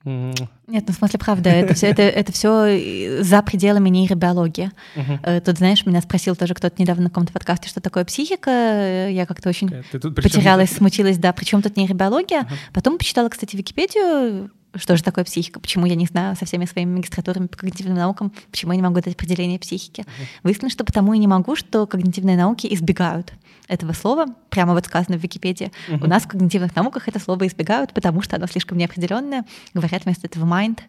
нет, 0.06 0.84
ну 0.88 0.94
в 0.94 0.98
смысле, 0.98 1.18
правда, 1.18 1.50
это 1.50 1.74
все, 1.74 1.88
это, 1.88 2.02
это 2.02 2.32
все 2.34 2.66
э, 2.66 3.24
за 3.24 3.42
пределами 3.42 3.90
нейробиологии. 3.90 4.72
Uh-huh. 4.96 5.42
Тут, 5.42 5.58
знаешь, 5.60 5.86
меня 5.86 6.02
спросил 6.02 6.36
тоже 6.36 6.54
кто-то 6.54 6.82
недавно 6.82 7.04
на 7.04 7.10
каком-то 7.10 7.32
подкасте, 7.32 7.70
что 7.70 7.80
такое 7.80 8.04
психика. 8.04 8.50
Э, 8.50 9.10
я 9.12 9.26
как-то 9.26 9.48
очень 9.48 9.70
потерялась, 9.92 10.72
смутилась, 10.72 11.18
да, 11.18 11.32
причем 11.32 11.62
тут 11.62 11.78
нейробиология. 11.78 12.42
Uh-huh. 12.42 12.74
Потом 12.74 12.98
почитала, 12.98 13.30
кстати, 13.30 13.56
Википедию, 13.56 14.52
что 14.76 14.98
же 14.98 15.04
такое 15.04 15.24
психика, 15.24 15.62
почему 15.62 15.86
я 15.86 15.96
не 15.96 16.06
знаю 16.06 16.36
со 16.36 16.46
всеми 16.46 16.66
своими 16.66 16.96
магистратурами 16.96 17.48
по 17.48 17.58
когнитивным 17.58 17.96
наукам, 17.96 18.34
почему 18.52 18.74
я 18.74 18.78
не 18.78 18.84
могу 18.84 18.96
дать 18.96 19.14
определение 19.14 19.58
психики. 19.58 20.02
Uh-huh. 20.02 20.26
Выяснилось, 20.44 20.74
что 20.74 20.84
потому 20.84 21.14
и 21.14 21.18
не 21.18 21.28
могу, 21.28 21.56
что 21.56 21.88
когнитивные 21.88 22.36
науки 22.36 22.68
избегают 22.70 23.32
этого 23.68 23.94
слова, 23.94 24.26
прямо 24.50 24.74
вот 24.74 24.86
сказано 24.86 25.18
в 25.18 25.24
Википедии. 25.24 25.72
Uh-huh. 25.90 26.04
У 26.04 26.08
нас 26.08 26.24
в 26.24 26.28
когнитивных 26.28 26.76
науках 26.76 27.08
это 27.08 27.20
слово 27.20 27.48
избегают, 27.48 27.94
потому 27.94 28.22
что 28.22 28.36
оно 28.36 28.48
слишком 28.48 28.78
неопределенное. 28.78 29.46
Говорят 29.74 30.06
вместо 30.06 30.28
этого 30.28 30.46
mind, 30.46 30.80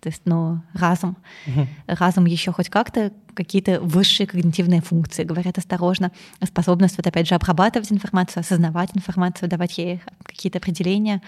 то 0.00 0.08
есть, 0.08 0.22
ну, 0.24 0.60
разум. 0.74 1.16
Uh-huh. 1.46 1.66
Разум 1.86 2.26
еще 2.26 2.52
хоть 2.52 2.68
как-то 2.68 3.12
какие-то 3.34 3.80
высшие 3.80 4.26
когнитивные 4.26 4.80
функции, 4.80 5.24
говорят 5.24 5.58
осторожно, 5.58 6.12
способность 6.42 6.96
вот 6.96 7.06
опять 7.06 7.26
же 7.28 7.34
обрабатывать 7.34 7.90
информацию, 7.90 8.42
осознавать 8.42 8.90
информацию, 8.94 9.48
давать 9.48 9.76
ей 9.78 10.02
какие-то 10.24 10.58
определения, 10.58 11.20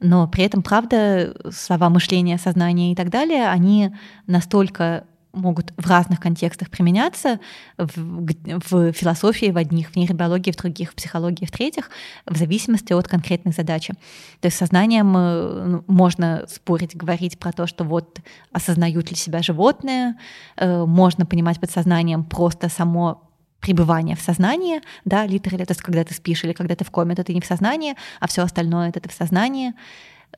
но 0.00 0.28
при 0.28 0.44
этом, 0.44 0.62
правда, 0.62 1.34
слова 1.50 1.88
мышления, 1.88 2.38
сознание 2.38 2.92
и 2.92 2.94
так 2.94 3.08
далее, 3.08 3.48
они 3.48 3.94
настолько 4.26 5.04
могут 5.34 5.72
в 5.76 5.88
разных 5.88 6.20
контекстах 6.20 6.70
применяться 6.70 7.40
в, 7.76 8.26
в 8.68 8.92
философии 8.92 9.50
в 9.50 9.56
одних, 9.56 9.90
в 9.90 9.96
нейробиологии 9.96 10.52
в 10.52 10.56
других, 10.56 10.92
в 10.92 10.94
психологии 10.94 11.44
в 11.44 11.50
третьих, 11.50 11.90
в 12.26 12.36
зависимости 12.36 12.92
от 12.92 13.08
конкретной 13.08 13.52
задачи. 13.52 13.94
То 14.40 14.46
есть 14.46 14.56
сознанием 14.56 15.16
э, 15.16 15.64
ну, 15.66 15.84
можно 15.86 16.44
спорить, 16.48 16.96
говорить 16.96 17.38
про 17.38 17.52
то, 17.52 17.66
что 17.66 17.84
вот 17.84 18.18
осознают 18.52 19.10
ли 19.10 19.16
себя 19.16 19.42
животные, 19.42 20.16
э, 20.56 20.84
можно 20.84 21.26
понимать 21.26 21.60
под 21.60 21.70
сознанием 21.70 22.24
просто 22.24 22.68
само 22.68 23.30
пребывание 23.60 24.14
в 24.14 24.20
сознании, 24.20 24.82
да, 25.06 25.26
литерально, 25.26 25.64
то 25.64 25.72
есть 25.72 25.80
когда 25.80 26.04
ты 26.04 26.12
спишь 26.12 26.44
или 26.44 26.52
когда 26.52 26.76
ты 26.76 26.84
в 26.84 26.90
коме, 26.90 27.14
то 27.14 27.24
ты 27.24 27.32
не 27.32 27.40
в 27.40 27.46
сознании, 27.46 27.94
а 28.20 28.26
все 28.28 28.42
остальное 28.42 28.90
это 28.90 29.00
ты 29.00 29.08
в 29.08 29.12
сознании. 29.12 29.72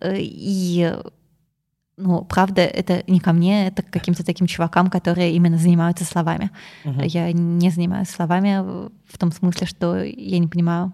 Э, 0.00 0.14
и 0.18 0.94
ну, 1.96 2.24
правда, 2.24 2.62
это 2.62 3.02
не 3.06 3.20
ко 3.20 3.32
мне, 3.32 3.68
это 3.68 3.82
к 3.82 3.90
каким-то 3.90 4.24
таким 4.24 4.46
чувакам, 4.46 4.90
которые 4.90 5.32
именно 5.32 5.56
занимаются 5.56 6.04
словами. 6.04 6.50
Угу. 6.84 7.00
Я 7.02 7.32
не 7.32 7.70
занимаюсь 7.70 8.08
словами 8.08 8.88
в 9.08 9.18
том 9.18 9.32
смысле, 9.32 9.66
что 9.66 10.02
я 10.02 10.38
не 10.38 10.46
понимаю, 10.46 10.92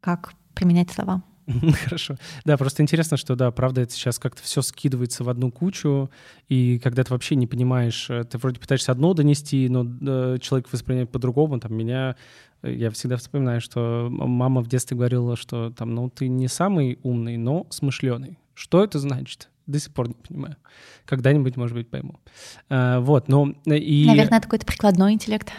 как 0.00 0.34
применять 0.54 0.90
слова. 0.90 1.22
Хорошо. 1.84 2.16
Да, 2.44 2.56
просто 2.56 2.82
интересно, 2.82 3.16
что, 3.16 3.36
да, 3.36 3.50
правда, 3.50 3.82
это 3.82 3.92
сейчас 3.92 4.18
как-то 4.18 4.42
все 4.42 4.62
скидывается 4.62 5.24
в 5.24 5.28
одну 5.28 5.50
кучу, 5.50 6.10
и 6.48 6.78
когда 6.78 7.04
ты 7.04 7.12
вообще 7.12 7.36
не 7.36 7.46
понимаешь, 7.46 8.08
э, 8.08 8.24
ты 8.24 8.38
вроде 8.38 8.60
пытаешься 8.60 8.92
одно 8.92 9.12
донести, 9.14 9.68
но 9.68 9.84
э, 9.84 10.38
человек 10.40 10.72
воспринимает 10.72 11.10
по-другому. 11.10 11.60
Там 11.60 11.74
меня, 11.74 12.16
э, 12.62 12.72
я 12.72 12.90
всегда 12.90 13.16
вспоминаю, 13.16 13.60
что 13.60 14.08
мама 14.10 14.62
в 14.62 14.68
детстве 14.68 14.96
говорила, 14.96 15.36
что 15.36 15.70
там, 15.70 15.94
ну, 15.94 16.08
ты 16.08 16.28
не 16.28 16.48
самый 16.48 16.98
умный, 17.02 17.36
но 17.36 17.66
смышленый. 17.70 18.38
Что 18.54 18.82
это 18.82 18.98
значит? 18.98 19.50
До 19.66 19.78
сих 19.78 19.92
пор 19.92 20.08
не 20.08 20.14
понимаю. 20.14 20.56
Когда-нибудь, 21.04 21.56
может 21.56 21.76
быть, 21.76 21.88
пойму. 21.88 22.20
А, 22.68 23.00
вот, 23.00 23.28
но 23.28 23.54
и... 23.64 24.04
Наверное, 24.06 24.38
это 24.38 24.46
какой-то 24.46 24.66
прикладной 24.66 25.12
интеллект. 25.12 25.50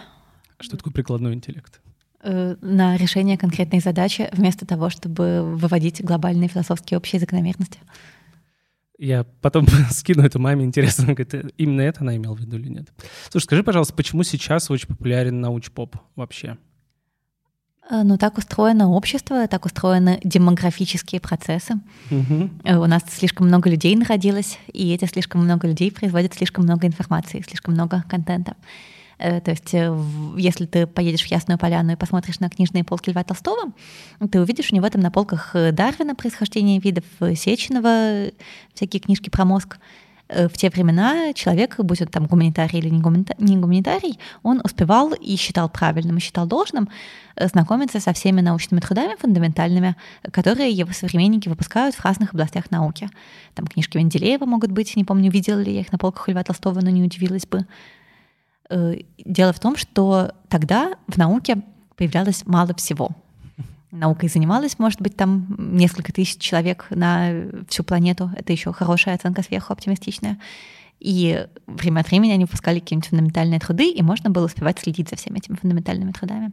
Что 0.59 0.77
такое 0.77 0.93
прикладной 0.93 1.33
интеллект? 1.33 1.81
Э, 2.21 2.55
на 2.61 2.97
решение 2.97 3.37
конкретной 3.37 3.79
задачи, 3.79 4.29
вместо 4.31 4.65
того, 4.65 4.89
чтобы 4.89 5.43
выводить 5.43 6.03
глобальные 6.03 6.49
философские 6.49 6.97
общие 6.97 7.19
закономерности. 7.19 7.79
Я 8.97 9.25
потом 9.41 9.67
скину 9.91 10.23
это 10.23 10.39
маме, 10.39 10.65
интересно, 10.65 11.13
говорит, 11.13 11.53
именно 11.57 11.81
это 11.81 12.01
она 12.01 12.15
имела 12.15 12.33
в 12.33 12.39
виду 12.39 12.57
или 12.57 12.69
нет. 12.69 12.87
Слушай, 13.29 13.45
скажи, 13.45 13.63
пожалуйста, 13.63 13.93
почему 13.93 14.23
сейчас 14.23 14.71
очень 14.71 14.87
популярен 14.87 15.39
науч-поп 15.39 15.97
вообще? 16.15 16.57
Э, 17.89 18.01
ну, 18.03 18.17
так 18.17 18.37
устроено 18.37 18.89
общество, 18.89 19.47
так 19.47 19.65
устроены 19.65 20.19
демографические 20.23 21.21
процессы. 21.21 21.75
Угу. 22.09 22.49
У 22.63 22.85
нас 22.87 23.03
слишком 23.09 23.47
много 23.47 23.69
людей 23.69 23.95
народилось, 23.95 24.57
и 24.73 24.91
эти 24.93 25.05
слишком 25.05 25.43
много 25.43 25.67
людей 25.67 25.91
производят 25.91 26.33
слишком 26.33 26.63
много 26.63 26.87
информации, 26.87 27.43
слишком 27.47 27.75
много 27.75 28.03
контента. 28.09 28.55
Э, 29.17 29.41
то 29.41 29.51
есть, 29.51 29.73
если 30.37 30.65
ты 30.65 30.87
поедешь 30.87 31.23
в 31.23 31.27
Ясную 31.27 31.57
Поляну 31.57 31.93
и 31.93 31.95
посмотришь 31.95 32.39
на 32.39 32.49
книжные 32.49 32.83
полки 32.83 33.09
Льва 33.09 33.23
Толстого, 33.23 33.71
ты 34.31 34.41
увидишь 34.41 34.71
у 34.71 34.75
него 34.75 34.89
там 34.89 35.01
на 35.01 35.11
полках 35.11 35.53
Дарвина 35.53 36.15
«Происхождение 36.15 36.79
видов», 36.79 37.05
Сеченова, 37.19 38.31
всякие 38.73 38.99
книжки 38.99 39.29
про 39.29 39.45
мозг. 39.45 39.77
Э, 40.27 40.47
в 40.47 40.53
те 40.53 40.69
времена 40.69 41.33
человек, 41.33 41.75
будь 41.79 42.01
он 42.01 42.07
там 42.07 42.25
гуманитарий 42.25 42.79
или 42.79 42.89
не 42.89 43.57
гуманитарий, 43.57 44.19
он 44.43 44.61
успевал 44.63 45.13
и 45.13 45.35
считал 45.35 45.69
правильным, 45.69 46.17
и 46.17 46.19
считал 46.19 46.47
должным 46.47 46.89
э, 47.35 47.47
знакомиться 47.47 47.99
со 47.99 48.13
всеми 48.13 48.41
научными 48.41 48.79
трудами 48.79 49.15
фундаментальными, 49.19 49.95
которые 50.31 50.71
его 50.71 50.91
современники 50.93 51.47
выпускают 51.47 51.95
в 51.95 52.03
разных 52.03 52.33
областях 52.33 52.71
науки. 52.71 53.09
Там 53.53 53.67
книжки 53.67 53.97
Менделеева 53.97 54.45
могут 54.45 54.71
быть, 54.71 54.95
не 54.95 55.03
помню, 55.03 55.29
видела 55.29 55.59
ли 55.59 55.73
я 55.73 55.81
их 55.81 55.91
на 55.91 55.97
полках 55.97 56.27
Льва 56.27 56.43
Толстого, 56.43 56.81
но 56.81 56.89
не 56.89 57.03
удивилась 57.03 57.45
бы. 57.45 57.65
Э, 58.69 58.95
дело 59.17 59.53
в 59.53 59.59
том, 59.59 59.75
что 59.75 60.33
тогда 60.49 60.93
в 61.07 61.17
науке 61.17 61.57
появлялось 61.95 62.43
мало 62.45 62.73
всего— 62.75 63.09
наукой 63.95 64.29
занималась, 64.29 64.77
может 64.77 65.01
быть, 65.01 65.15
там 65.15 65.55
несколько 65.57 66.13
тысяч 66.13 66.37
человек 66.37 66.85
на 66.89 67.31
всю 67.69 67.83
планету. 67.83 68.31
Это 68.35 68.53
еще 68.53 68.71
хорошая 68.73 69.15
оценка 69.15 69.41
сверху, 69.41 69.73
оптимистичная. 69.73 70.37
И 70.99 71.47
время 71.67 72.01
от 72.01 72.09
времени 72.09 72.31
они 72.31 72.45
выпускали 72.45 72.79
какие-нибудь 72.79 73.09
фундаментальные 73.09 73.59
труды, 73.59 73.89
и 73.89 74.01
можно 74.01 74.29
было 74.29 74.45
успевать 74.45 74.79
следить 74.79 75.09
за 75.09 75.15
всеми 75.15 75.39
этими 75.39 75.55
фундаментальными 75.55 76.11
трудами. 76.11 76.51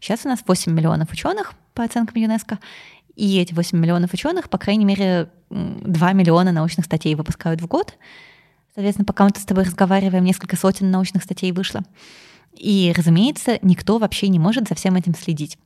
Сейчас 0.00 0.24
у 0.24 0.28
нас 0.28 0.40
8 0.46 0.72
миллионов 0.72 1.10
ученых 1.12 1.54
по 1.74 1.84
оценкам 1.84 2.20
ЮНЕСКО, 2.20 2.58
и 3.16 3.38
эти 3.38 3.52
8 3.52 3.78
миллионов 3.78 4.14
ученых, 4.14 4.48
по 4.48 4.58
крайней 4.58 4.84
мере, 4.84 5.28
2 5.50 6.12
миллиона 6.12 6.52
научных 6.52 6.86
статей 6.86 7.14
выпускают 7.14 7.60
в 7.60 7.66
год. 7.66 7.96
Соответственно, 8.74 9.04
пока 9.04 9.24
мы 9.24 9.30
с 9.36 9.44
тобой 9.44 9.64
разговариваем, 9.64 10.24
несколько 10.24 10.56
сотен 10.56 10.90
научных 10.90 11.22
статей 11.22 11.52
вышло. 11.52 11.82
И, 12.54 12.92
разумеется, 12.96 13.58
никто 13.62 13.98
вообще 13.98 14.28
не 14.28 14.38
может 14.38 14.68
за 14.68 14.74
всем 14.74 14.96
этим 14.96 15.14
следить 15.14 15.58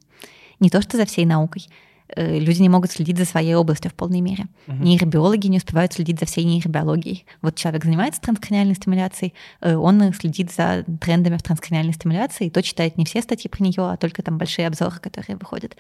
не 0.60 0.70
то 0.70 0.82
что 0.82 0.96
за 0.96 1.04
всей 1.04 1.24
наукой. 1.24 1.66
Э, 2.08 2.38
люди 2.38 2.62
не 2.62 2.68
могут 2.68 2.92
следить 2.92 3.18
за 3.18 3.24
своей 3.24 3.54
областью 3.54 3.90
в 3.90 3.94
полной 3.94 4.20
мере. 4.20 4.46
Угу. 4.68 4.76
Нейробиологи 4.76 5.48
не 5.48 5.58
успевают 5.58 5.92
следить 5.92 6.20
за 6.20 6.26
всей 6.26 6.44
нейробиологией. 6.44 7.26
Вот 7.42 7.56
человек 7.56 7.84
занимается 7.84 8.20
транскраниальной 8.20 8.74
стимуляцией, 8.74 9.34
э, 9.60 9.74
он 9.74 10.12
следит 10.14 10.52
за 10.52 10.84
трендами 11.00 11.36
в 11.36 11.42
транскраниальной 11.42 11.94
стимуляции, 11.94 12.46
и 12.46 12.50
то 12.50 12.62
читает 12.62 12.96
не 12.96 13.04
все 13.04 13.22
статьи 13.22 13.50
про 13.50 13.62
нее, 13.62 13.90
а 13.90 13.96
только 13.96 14.22
там 14.22 14.38
большие 14.38 14.68
обзоры, 14.68 14.98
которые 15.00 15.36
выходят. 15.36 15.76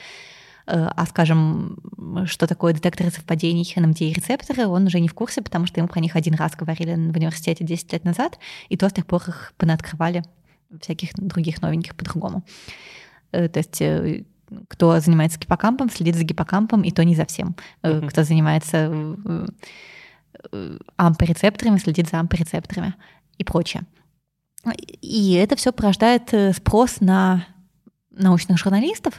Э, 0.66 0.88
а, 0.94 1.06
скажем, 1.06 1.78
что 2.26 2.46
такое 2.46 2.72
детекторы 2.72 3.10
совпадений, 3.10 3.62
NMDA-рецепторы, 3.76 4.66
он 4.66 4.86
уже 4.86 5.00
не 5.00 5.08
в 5.08 5.14
курсе, 5.14 5.42
потому 5.42 5.66
что 5.66 5.80
ему 5.80 5.88
про 5.88 6.00
них 6.00 6.16
один 6.16 6.34
раз 6.34 6.56
говорили 6.56 6.94
в 6.94 7.16
университете 7.16 7.64
10 7.64 7.92
лет 7.92 8.04
назад, 8.04 8.38
и 8.68 8.76
то 8.76 8.88
с 8.88 8.92
тех 8.92 9.06
пор 9.06 9.22
их 9.28 9.52
понаоткрывали 9.56 10.24
всяких 10.80 11.14
других 11.14 11.62
новеньких 11.62 11.94
по-другому. 11.94 12.42
То 13.30 13.50
есть 13.54 13.80
кто 14.68 14.98
занимается 15.00 15.38
гиппокампом, 15.38 15.90
следит 15.90 16.16
за 16.16 16.24
гиппокампом, 16.24 16.82
и 16.82 16.90
то 16.90 17.04
не 17.04 17.14
за 17.14 17.26
всем. 17.26 17.56
Mm-hmm. 17.82 18.08
Кто 18.08 18.22
занимается 18.22 18.90
э, 18.90 19.46
э, 20.52 20.78
ампорецепторами, 20.96 21.78
следит 21.78 22.08
за 22.08 22.20
ампорецепторами 22.20 22.94
и 23.38 23.44
прочее. 23.44 23.82
И 25.00 25.34
это 25.34 25.56
все 25.56 25.72
порождает 25.72 26.32
спрос 26.56 27.00
на 27.00 27.46
научных 28.10 28.58
журналистов, 28.58 29.14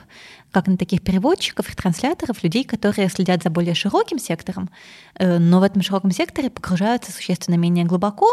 как 0.52 0.68
на 0.68 0.78
таких 0.78 1.02
переводчиков 1.02 1.70
и 1.70 1.76
трансляторов, 1.76 2.43
людей, 2.43 2.64
которые 2.64 3.10
следят 3.10 3.43
за 3.43 3.50
более 3.50 3.76
широким 3.76 4.18
сектором, 4.18 4.70
э, 5.16 5.38
но 5.38 5.60
в 5.60 5.64
этом 5.64 5.82
широком 5.82 6.12
секторе 6.12 6.50
погружаются 6.50 7.12
существенно 7.12 7.56
менее 7.56 7.86
глубоко, 7.86 8.28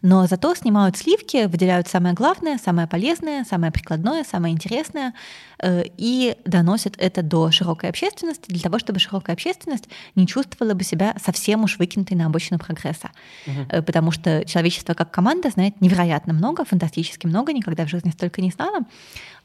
но 0.00 0.26
зато 0.26 0.54
снимают 0.54 0.96
сливки, 0.96 1.46
выделяют 1.46 1.88
самое 1.88 2.14
главное, 2.14 2.58
самое 2.58 2.86
полезное, 2.86 3.44
самое 3.44 3.72
прикладное, 3.72 4.24
самое 4.24 4.54
интересное 4.54 5.12
э, 5.58 5.84
и 5.96 6.36
доносят 6.44 6.94
это 6.98 7.22
до 7.22 7.50
широкой 7.50 7.90
общественности 7.90 8.48
для 8.48 8.60
того, 8.60 8.78
чтобы 8.78 9.00
широкая 9.00 9.34
общественность 9.34 9.88
не 10.14 10.26
чувствовала 10.26 10.74
бы 10.74 10.84
себя 10.84 11.16
совсем 11.22 11.64
уж 11.64 11.78
выкинутой 11.78 12.16
на 12.16 12.26
обочину 12.26 12.58
прогресса. 12.58 13.10
Угу. 13.46 13.82
Потому 13.82 14.12
что 14.12 14.44
человечество 14.44 14.94
как 14.94 15.10
команда 15.10 15.50
знает 15.50 15.80
невероятно 15.80 16.32
много, 16.32 16.64
фантастически 16.64 17.26
много, 17.26 17.52
никогда 17.52 17.84
в 17.84 17.88
жизни 17.88 18.10
столько 18.10 18.40
не 18.40 18.50
знало, 18.50 18.80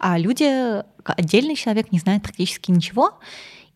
а 0.03 0.17
люди, 0.17 0.84
отдельный 1.09 1.55
человек 1.55 1.91
не 1.91 1.99
знает 1.99 2.23
практически 2.23 2.71
ничего, 2.71 3.19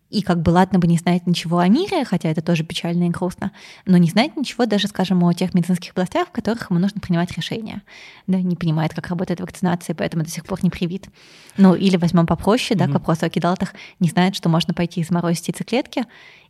и 0.09 0.21
как 0.21 0.41
бы 0.41 0.51
ладно 0.51 0.79
бы 0.79 0.87
не 0.87 0.97
знает 0.97 1.25
ничего 1.25 1.59
о 1.59 1.67
мире, 1.67 2.05
хотя 2.05 2.29
это 2.29 2.41
тоже 2.41 2.63
печально 2.63 3.05
и 3.05 3.09
грустно, 3.09 3.51
но 3.85 3.97
не 3.97 4.09
знает 4.09 4.37
ничего 4.37 4.65
даже, 4.65 4.87
скажем, 4.87 5.23
о 5.23 5.33
тех 5.33 5.53
медицинских 5.53 5.91
областях, 5.91 6.27
в 6.27 6.31
которых 6.31 6.69
ему 6.69 6.79
нужно 6.79 7.01
принимать 7.01 7.31
решения. 7.35 7.81
Да, 8.27 8.39
не 8.39 8.55
понимает, 8.55 8.93
как 8.93 9.07
работает 9.07 9.41
вакцинация, 9.41 9.95
поэтому 9.95 10.23
до 10.23 10.29
сих 10.29 10.45
пор 10.45 10.63
не 10.63 10.69
привит. 10.69 11.09
Ну, 11.57 11.73
или 11.73 11.97
возьмем 11.97 12.27
попроще, 12.27 12.77
да, 12.77 12.85
mm-hmm. 12.85 12.91
к 12.91 12.93
вопросу 12.93 13.25
о 13.25 13.29
кидалтах, 13.29 13.73
не 13.99 14.09
знает, 14.09 14.35
что 14.35 14.47
можно 14.47 14.73
пойти 14.73 15.01
и 15.01 15.03
заморозить 15.03 15.47
яйцеклетки, 15.47 16.05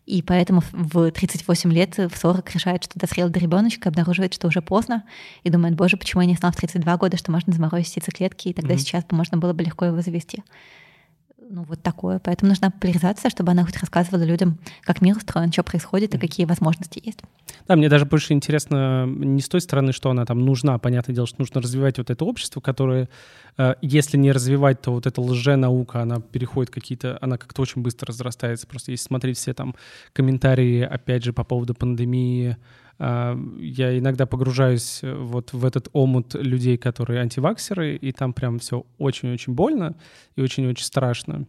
и 0.06 0.22
поэтому 0.22 0.62
в 0.72 1.12
38 1.12 1.72
лет, 1.74 1.98
в 1.98 2.16
40 2.16 2.52
решает, 2.52 2.84
что 2.84 3.00
дозрел 3.00 3.30
до 3.30 3.40
ребеночка, 3.40 3.90
обнаруживает, 3.90 4.34
что 4.34 4.48
уже 4.48 4.62
поздно, 4.62 5.04
и 5.44 5.50
думает, 5.50 5.76
боже, 5.76 5.98
почему 5.98 6.22
я 6.22 6.28
не 6.28 6.36
знал 6.36 6.52
в 6.52 6.56
32 6.56 6.98
года, 6.98 7.18
что 7.18 7.32
можно 7.32 7.54
заморозить 7.54 7.96
яйцеклетки, 7.98 8.50
и 8.50 8.54
тогда 8.54 8.76
mm-hmm. 8.76 8.80
сейчас 8.80 9.06
можно 9.12 9.38
было 9.38 9.54
бы 9.54 9.64
легко 9.64 9.86
его 9.86 10.02
завести 10.02 10.44
ну, 11.50 11.64
вот 11.64 11.82
такое. 11.82 12.20
Поэтому 12.20 12.50
нужна 12.50 12.72
популяризация, 12.72 13.30
чтобы 13.30 13.52
она 13.52 13.64
хоть 13.64 13.78
рассказывала 13.78 14.24
людям, 14.24 14.58
как 14.82 15.02
мир 15.02 15.18
устроен, 15.18 15.52
что 15.52 15.64
происходит 15.64 16.16
и 16.16 16.18
какие 16.18 16.46
возможности 16.46 17.02
есть. 17.04 17.20
Да, 17.68 17.76
мне 17.76 17.90
даже 17.90 18.06
больше 18.06 18.34
интересно 18.34 19.06
не 19.06 19.42
с 19.42 19.50
той 19.50 19.62
стороны, 19.62 19.94
что 19.94 20.10
она 20.10 20.26
там 20.26 20.40
нужна. 20.40 20.78
Понятное 20.80 21.14
дело, 21.14 21.28
что 21.28 21.40
нужно 21.40 21.62
развивать 21.62 21.98
вот 21.98 22.10
это 22.10 22.26
общество, 22.26 22.62
которое, 22.62 23.10
э, 23.58 23.76
если 23.82 24.18
не 24.18 24.32
развивать, 24.32 24.82
то 24.82 24.92
вот 24.92 25.06
эта 25.06 25.22
лженаука, 25.22 26.02
она 26.02 26.20
переходит 26.20 26.74
какие-то, 26.74 27.18
она 27.22 27.38
как-то 27.38 27.62
очень 27.62 27.82
быстро 27.82 28.08
разрастается. 28.08 28.68
Просто 28.68 28.92
если 28.92 29.06
смотреть 29.06 29.38
все 29.38 29.54
там 29.54 29.76
комментарии, 30.14 30.82
опять 30.82 31.24
же, 31.24 31.34
по 31.34 31.44
поводу 31.44 31.76
пандемии, 31.76 32.58
я 32.98 33.98
иногда 33.98 34.26
погружаюсь 34.26 35.00
э, 35.04 35.14
вот 35.14 35.52
в 35.54 35.66
этот 35.66 35.90
омут 35.92 36.34
людей, 36.36 36.78
которые 36.78 37.22
антиваксеры, 37.22 37.96
и 37.96 38.12
там 38.12 38.34
прям 38.34 38.60
все 38.60 38.86
очень-очень 38.98 39.54
больно 39.54 39.96
и 40.36 40.42
очень-очень 40.42 40.86
страшно. 40.86 41.46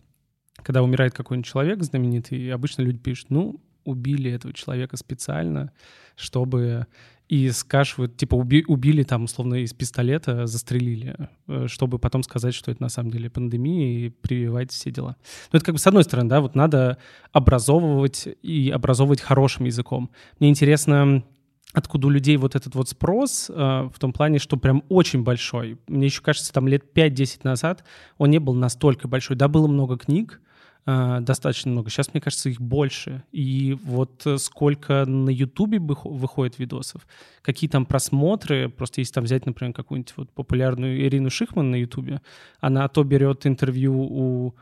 Когда 0.57 0.83
умирает 0.83 1.15
какой-нибудь 1.15 1.47
человек 1.47 1.83
знаменитый, 1.83 2.53
обычно 2.53 2.83
люди 2.83 2.99
пишут, 2.99 3.31
ну, 3.31 3.61
убили 3.85 4.31
этого 4.31 4.53
человека 4.53 4.97
специально, 4.97 5.71
чтобы 6.17 6.87
и 7.29 7.51
скашивают, 7.51 8.17
типа 8.17 8.37
уби, 8.37 8.65
убили 8.69 9.03
там 9.03 9.25
условно 9.25 9.57
из 9.57 9.73
пистолета, 9.73 10.47
застрелили, 10.47 11.29
э, 11.49 11.67
чтобы 11.69 11.99
потом 11.99 12.23
сказать, 12.23 12.55
что 12.55 12.71
это 12.71 12.83
на 12.83 12.89
самом 12.89 13.11
деле 13.11 13.31
пандемия 13.31 14.07
и 14.07 14.09
прививать 14.11 14.71
все 14.71 14.91
дела. 14.91 15.17
Ну 15.53 15.57
это 15.57 15.67
как 15.67 15.75
бы 15.75 15.79
с 15.79 15.87
одной 15.87 16.05
стороны, 16.05 16.29
да, 16.29 16.41
вот 16.41 16.55
надо 16.55 16.99
образовывать 17.33 18.29
и 18.43 18.71
образовывать 18.71 19.21
хорошим 19.21 19.67
языком. 19.67 20.11
Мне 20.39 20.51
интересно, 20.51 21.25
откуда 21.73 22.07
у 22.07 22.11
людей 22.11 22.37
вот 22.37 22.55
этот 22.55 22.75
вот 22.75 22.89
спрос, 22.89 23.51
э, 23.51 23.55
в 23.55 23.99
том 23.99 24.13
плане, 24.13 24.39
что 24.39 24.57
прям 24.57 24.83
очень 24.89 25.23
большой. 25.23 25.79
Мне 25.89 26.07
еще 26.07 26.23
кажется, 26.23 26.53
там 26.53 26.69
лет 26.69 26.85
5-10 26.95 27.41
назад 27.43 27.85
он 28.19 28.31
не 28.31 28.39
был 28.39 28.55
настолько 28.55 29.09
большой. 29.09 29.37
Да, 29.37 29.49
было 29.49 29.67
много 29.67 29.99
книг, 29.99 30.41
э, 30.87 31.19
достаточно 31.21 31.71
много. 31.71 31.91
Сейчас, 31.91 32.15
мне 32.15 32.21
кажется, 32.21 32.49
их 32.49 32.61
больше. 32.61 33.25
И 33.33 33.77
вот 33.85 34.27
сколько 34.39 35.05
на 35.05 35.31
Ютубе 35.31 35.79
выходит 35.79 36.59
видосов, 36.59 37.07
какие 37.43 37.69
там 37.69 37.85
просмотры, 37.85 38.69
просто 38.69 39.01
если 39.01 39.15
там 39.15 39.25
взять, 39.25 39.45
например, 39.45 39.75
какую-нибудь 39.75 40.15
вот 40.17 40.31
популярную 40.31 41.01
Ирину 41.03 41.31
Шихман 41.31 41.71
на 41.71 41.77
Ютубе, 41.77 42.23
она 42.61 42.89
то 42.89 43.03
берет 43.05 43.47
интервью 43.47 44.01
у 44.01 44.55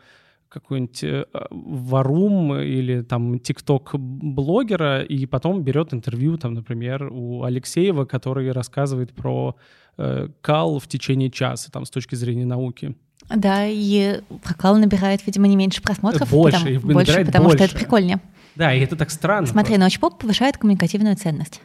какой-нибудь 0.55 1.03
э, 1.03 1.25
варум 1.51 2.55
или 2.55 3.03
там 3.03 3.39
тикток-блогера, 3.41 5.03
и 5.03 5.27
потом 5.27 5.63
берет 5.63 5.93
интервью, 5.93 6.39
там, 6.39 6.55
например, 6.55 7.09
у 7.11 7.43
Алексеева, 7.43 8.05
который 8.05 8.53
рассказывает 8.53 9.13
про 9.13 9.57
э, 9.99 10.29
кал 10.41 10.79
в 10.79 10.87
течение 10.87 11.31
часа, 11.31 11.71
там, 11.73 11.85
с 11.85 11.91
точки 11.91 12.15
зрения 12.15 12.47
науки. 12.47 12.95
Да, 13.35 13.67
и 13.67 14.21
про 14.43 14.55
кал 14.55 14.77
набирает, 14.77 15.27
видимо, 15.27 15.49
не 15.49 15.57
меньше 15.57 15.83
просмотров. 15.83 16.31
Больше, 16.31 16.59
потому, 16.59 16.75
и 16.75 16.79
больше, 16.79 17.25
потому 17.25 17.45
больше. 17.45 17.59
что 17.59 17.67
это 17.67 17.77
прикольнее. 17.77 18.21
Да, 18.55 18.73
и 18.73 18.81
это 18.81 18.95
так 18.97 19.11
странно. 19.11 19.47
Смотри, 19.47 19.77
научпоп 19.77 20.19
повышает 20.19 20.57
коммуникативную 20.57 21.17
ценность. 21.17 21.61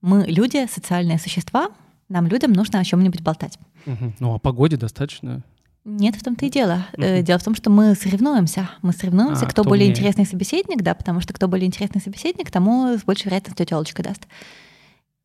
Мы 0.00 0.24
люди, 0.26 0.66
социальные 0.66 1.18
существа, 1.18 1.68
нам, 2.08 2.26
людям, 2.26 2.52
нужно 2.52 2.80
о 2.80 2.84
чем-нибудь 2.84 3.22
болтать. 3.22 3.58
Угу. 3.86 4.14
Ну, 4.18 4.34
о 4.34 4.38
погоде 4.38 4.76
достаточно. 4.76 5.44
Нет, 5.88 6.16
в 6.16 6.24
том-то 6.24 6.44
и 6.44 6.50
дело. 6.50 6.84
Mm-hmm. 6.94 7.22
Дело 7.22 7.38
в 7.38 7.44
том, 7.44 7.54
что 7.54 7.70
мы 7.70 7.94
соревнуемся. 7.94 8.68
Мы 8.82 8.92
соревнуемся, 8.92 9.44
а, 9.44 9.48
кто, 9.48 9.62
кто 9.62 9.70
более 9.70 9.86
мне... 9.86 9.94
интересный 9.94 10.26
собеседник, 10.26 10.82
да, 10.82 10.94
потому 10.94 11.20
что 11.20 11.32
кто 11.32 11.46
более 11.46 11.68
интересный 11.68 12.00
собеседник, 12.00 12.50
тому 12.50 12.98
с 12.98 13.04
большей 13.04 13.26
вероятностью 13.26 13.64
телочка 13.64 14.02
даст. 14.02 14.26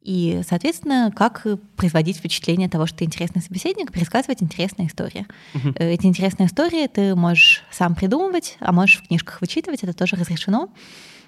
И, 0.01 0.41
соответственно, 0.47 1.11
как 1.15 1.47
производить 1.75 2.17
впечатление 2.17 2.69
того, 2.69 2.85
что 2.85 2.99
ты 2.99 3.05
интересный 3.05 3.41
собеседник, 3.41 3.91
пересказывать 3.91 4.43
интересные 4.43 4.87
истории. 4.87 5.25
Uh-huh. 5.55 5.75
Эти 5.79 6.05
интересные 6.05 6.45
истории 6.45 6.85
ты 6.85 7.15
можешь 7.15 7.63
сам 7.71 7.95
придумывать, 7.95 8.57
а 8.59 8.71
можешь 8.71 8.99
в 8.99 9.07
книжках 9.07 9.41
вычитывать, 9.41 9.81
это 9.81 9.93
тоже 9.93 10.15
разрешено. 10.15 10.69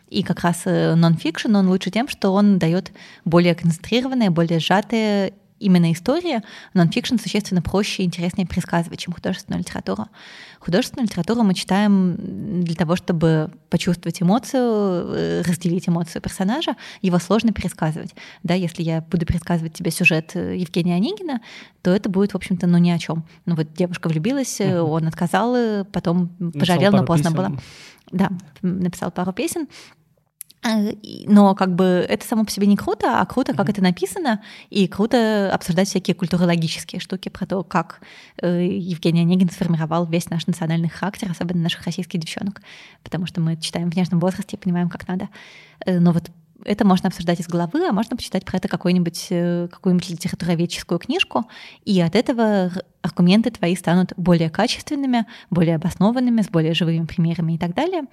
И 0.10 0.22
как 0.22 0.42
раз 0.42 0.66
нон-фикшн, 0.66 1.56
он 1.56 1.70
лучше 1.70 1.90
тем, 1.90 2.08
что 2.08 2.34
он 2.34 2.60
дает 2.60 2.92
более 3.26 3.56
концентрированные, 3.56 4.30
более 4.30 4.60
сжатые 4.60 5.34
именно 5.64 5.92
история, 5.92 6.44
нонфикшн 6.74 7.18
существенно 7.18 7.62
проще 7.62 8.04
и 8.04 8.06
интереснее 8.06 8.48
пересказывать, 8.48 9.00
чем 9.00 9.14
художественную 9.14 9.60
литературу. 9.60 10.08
Художественную 10.60 11.08
литературу 11.08 11.44
мы 11.44 11.54
читаем 11.54 12.64
для 12.64 12.76
того, 12.76 12.96
чтобы 12.96 13.52
почувствовать 13.70 14.22
эмоцию, 14.22 14.62
э, 14.62 15.42
разделить 15.42 15.90
эмоцию 15.90 16.22
персонажа, 16.22 16.76
его 17.02 17.20
сложно 17.20 17.52
пересказывать. 17.52 18.16
Да, 18.44 18.54
если 18.54 18.84
я 18.84 19.02
буду 19.02 19.26
пересказывать 19.26 19.74
тебе 19.74 19.92
сюжет 19.92 20.32
э, 20.36 20.58
Евгения 20.58 20.96
Онегина, 20.96 21.42
то 21.82 21.92
это 21.92 22.10
будет, 22.10 22.34
в 22.34 22.36
общем-то, 22.36 22.68
ну 22.68 22.78
ни 22.78 22.92
о 22.92 23.00
чем. 23.00 23.26
Ну 23.46 23.56
вот 23.56 23.74
девушка 23.74 24.08
влюбилась, 24.08 24.60
угу. 24.60 24.92
он 24.92 25.08
отказал, 25.08 25.86
потом 25.86 26.30
пожалел, 26.54 26.92
но 26.92 27.04
поздно 27.04 27.32
песен. 27.32 27.36
было. 27.38 27.60
Да, 28.12 28.30
написал 28.62 29.12
пару 29.12 29.34
песен. 29.34 29.68
Э, 30.64 30.94
но 31.26 31.56
как 31.56 31.76
бы 31.76 32.06
это 32.08 32.26
само 32.26 32.46
по 32.46 32.52
себе 32.52 32.68
не 32.68 32.78
круто, 32.78 33.20
а 33.20 33.26
круто, 33.26 33.54
как 33.54 33.68
mm-hmm. 33.68 33.72
это 33.72 33.84
написано, 33.84 34.42
и 34.70 34.88
круто 34.88 35.54
обсуждать 35.54 35.88
всякие 35.88 36.16
культурологические 36.16 37.00
штуки 37.00 37.30
про 37.30 37.46
то, 37.46 37.64
как 37.64 38.02
э, 38.42 38.66
Евгений 38.66 39.22
Онегин 39.22 39.50
сформировал 39.50 40.06
весь 40.06 40.30
наш 40.30 40.48
национальный 40.48 40.90
характер, 40.90 41.30
особенно 41.30 41.62
наших 41.62 41.84
российских 41.86 42.20
девчонок, 42.20 42.62
потому 43.04 43.26
что 43.26 43.42
мы 43.42 43.58
читаем 43.58 43.92
в 43.92 43.96
нежном 43.96 44.20
возрасте 44.20 44.56
и 44.56 44.60
понимаем, 44.60 44.90
как 44.90 45.08
надо. 45.08 45.30
Э, 45.86 46.00
но 46.00 46.12
вот 46.12 46.32
это 46.66 46.86
можно 46.86 47.08
обсуждать 47.08 47.42
из 47.42 47.48
головы, 47.48 47.86
а 47.90 47.92
можно 47.92 48.16
почитать 48.16 48.46
про 48.46 48.56
это 48.56 48.70
какую-нибудь 48.70 49.28
какую-нибудь 49.70 50.10
литературоведческую 50.10 50.98
книжку, 50.98 51.44
и 51.84 52.00
от 52.00 52.16
этого 52.16 52.72
аргументы 53.02 53.52
твои 53.52 53.76
станут 53.76 54.14
более 54.16 54.50
качественными, 54.50 55.26
более 55.50 55.76
обоснованными, 55.76 56.42
с 56.42 56.48
более 56.48 56.74
живыми 56.74 57.06
примерами 57.06 57.54
и 57.54 57.58
так 57.58 57.74
далее. 57.76 58.04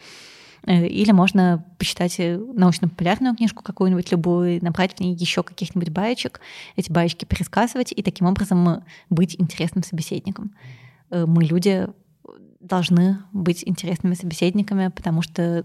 Э, 0.66 0.86
или 0.86 1.12
можно 1.12 1.64
почитать 1.78 2.18
э, 2.18 2.36
научно-популярную 2.36 3.34
книжку 3.36 3.62
какую-нибудь 3.62 4.10
любую, 4.12 4.62
набрать 4.62 4.94
в 4.94 5.00
ней 5.00 5.14
еще 5.14 5.42
каких-нибудь 5.42 5.90
баечек, 5.90 6.40
эти 6.76 6.90
баечки 6.90 7.24
пересказывать 7.24 7.92
и 7.92 8.02
таким 8.02 8.26
образом 8.26 8.84
быть 9.08 9.36
интересным 9.38 9.82
собеседником. 9.82 10.54
Э, 11.10 11.26
мы, 11.26 11.44
люди, 11.44 11.88
должны 12.60 13.18
быть 13.32 13.62
интересными 13.66 14.14
собеседниками, 14.14 14.88
потому 14.88 15.22
что 15.22 15.64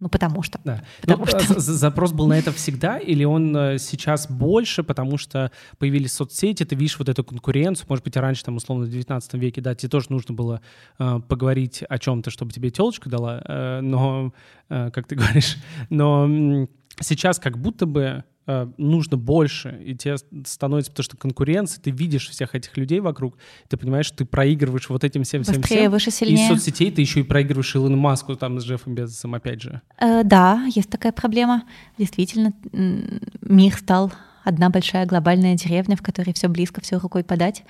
ну, 0.00 0.08
потому 0.08 0.42
что. 0.42 0.60
Да. 0.64 0.82
Потому 1.00 1.24
ну, 1.24 1.40
что... 1.40 1.60
Запрос 1.60 2.12
был 2.12 2.28
на 2.28 2.38
это 2.38 2.52
всегда, 2.52 2.98
или 2.98 3.24
он 3.24 3.56
э, 3.56 3.78
сейчас 3.78 4.30
больше, 4.30 4.84
потому 4.84 5.18
что 5.18 5.50
появились 5.78 6.12
соцсети, 6.12 6.64
ты 6.64 6.76
видишь 6.76 6.98
вот 6.98 7.08
эту 7.08 7.24
конкуренцию, 7.24 7.86
может 7.88 8.04
быть, 8.04 8.16
раньше, 8.16 8.44
там, 8.44 8.56
условно, 8.56 8.86
в 8.86 8.90
19 8.90 9.34
веке, 9.34 9.60
да, 9.60 9.74
тебе 9.74 9.88
тоже 9.88 10.06
нужно 10.10 10.34
было 10.34 10.60
э, 11.00 11.20
поговорить 11.26 11.82
о 11.88 11.98
чем-то, 11.98 12.30
чтобы 12.30 12.52
тебе 12.52 12.70
телочка 12.70 13.10
дала, 13.10 13.42
э, 13.44 13.80
но, 13.80 14.32
э, 14.68 14.90
как 14.92 15.08
ты 15.08 15.14
говоришь, 15.16 15.56
но 15.90 16.68
сейчас 17.00 17.38
как 17.38 17.58
будто 17.58 17.86
бы 17.86 18.24
Э, 18.50 18.66
нужно 18.78 19.18
больше, 19.18 19.78
и 19.84 19.94
тебе 19.94 20.16
становится, 20.46 20.90
потому 20.90 21.04
что 21.04 21.18
конкуренция, 21.18 21.82
ты 21.82 21.90
видишь 21.90 22.30
всех 22.30 22.54
этих 22.54 22.74
людей 22.78 22.98
вокруг, 23.00 23.36
ты 23.68 23.76
понимаешь, 23.76 24.06
что 24.06 24.16
ты 24.16 24.24
проигрываешь 24.24 24.88
вот 24.88 25.04
этим 25.04 25.24
всем, 25.24 25.42
всем, 25.42 25.62
всем. 25.62 25.90
выше, 25.90 26.10
сильнее. 26.10 26.38
И 26.38 26.44
из 26.44 26.48
соцсетей 26.48 26.90
ты 26.90 27.02
еще 27.02 27.20
и 27.20 27.24
проигрываешь 27.24 27.76
Илону 27.76 27.98
Маску 27.98 28.36
там 28.36 28.58
с 28.58 28.64
Джеффом 28.64 28.94
Безосом, 28.94 29.34
опять 29.34 29.60
же. 29.60 29.82
Э, 29.98 30.24
да, 30.24 30.64
есть 30.74 30.88
такая 30.88 31.12
проблема. 31.12 31.64
Действительно, 31.98 32.54
мир 32.72 33.74
стал 33.74 34.14
одна 34.44 34.70
большая 34.70 35.04
глобальная 35.04 35.54
деревня, 35.54 35.94
в 35.94 36.00
которой 36.00 36.32
все 36.32 36.48
близко, 36.48 36.80
все 36.80 36.96
рукой 36.96 37.24
подать. 37.24 37.64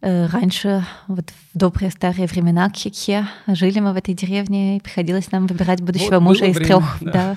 Э, 0.00 0.24
раньше, 0.24 0.86
вот 1.06 1.28
в 1.52 1.58
добрые 1.58 1.90
старые 1.90 2.26
времена, 2.28 2.70
Кхекхе, 2.70 3.28
жили 3.46 3.80
мы 3.80 3.92
в 3.92 3.96
этой 3.96 4.14
деревне, 4.14 4.78
и 4.78 4.80
приходилось 4.80 5.30
нам 5.32 5.46
выбирать 5.46 5.82
будущего 5.82 6.14
вот 6.14 6.20
мужа 6.20 6.46
из 6.46 6.56
время, 6.56 6.66
трех, 6.66 6.96
да. 7.02 7.12
Да, 7.12 7.36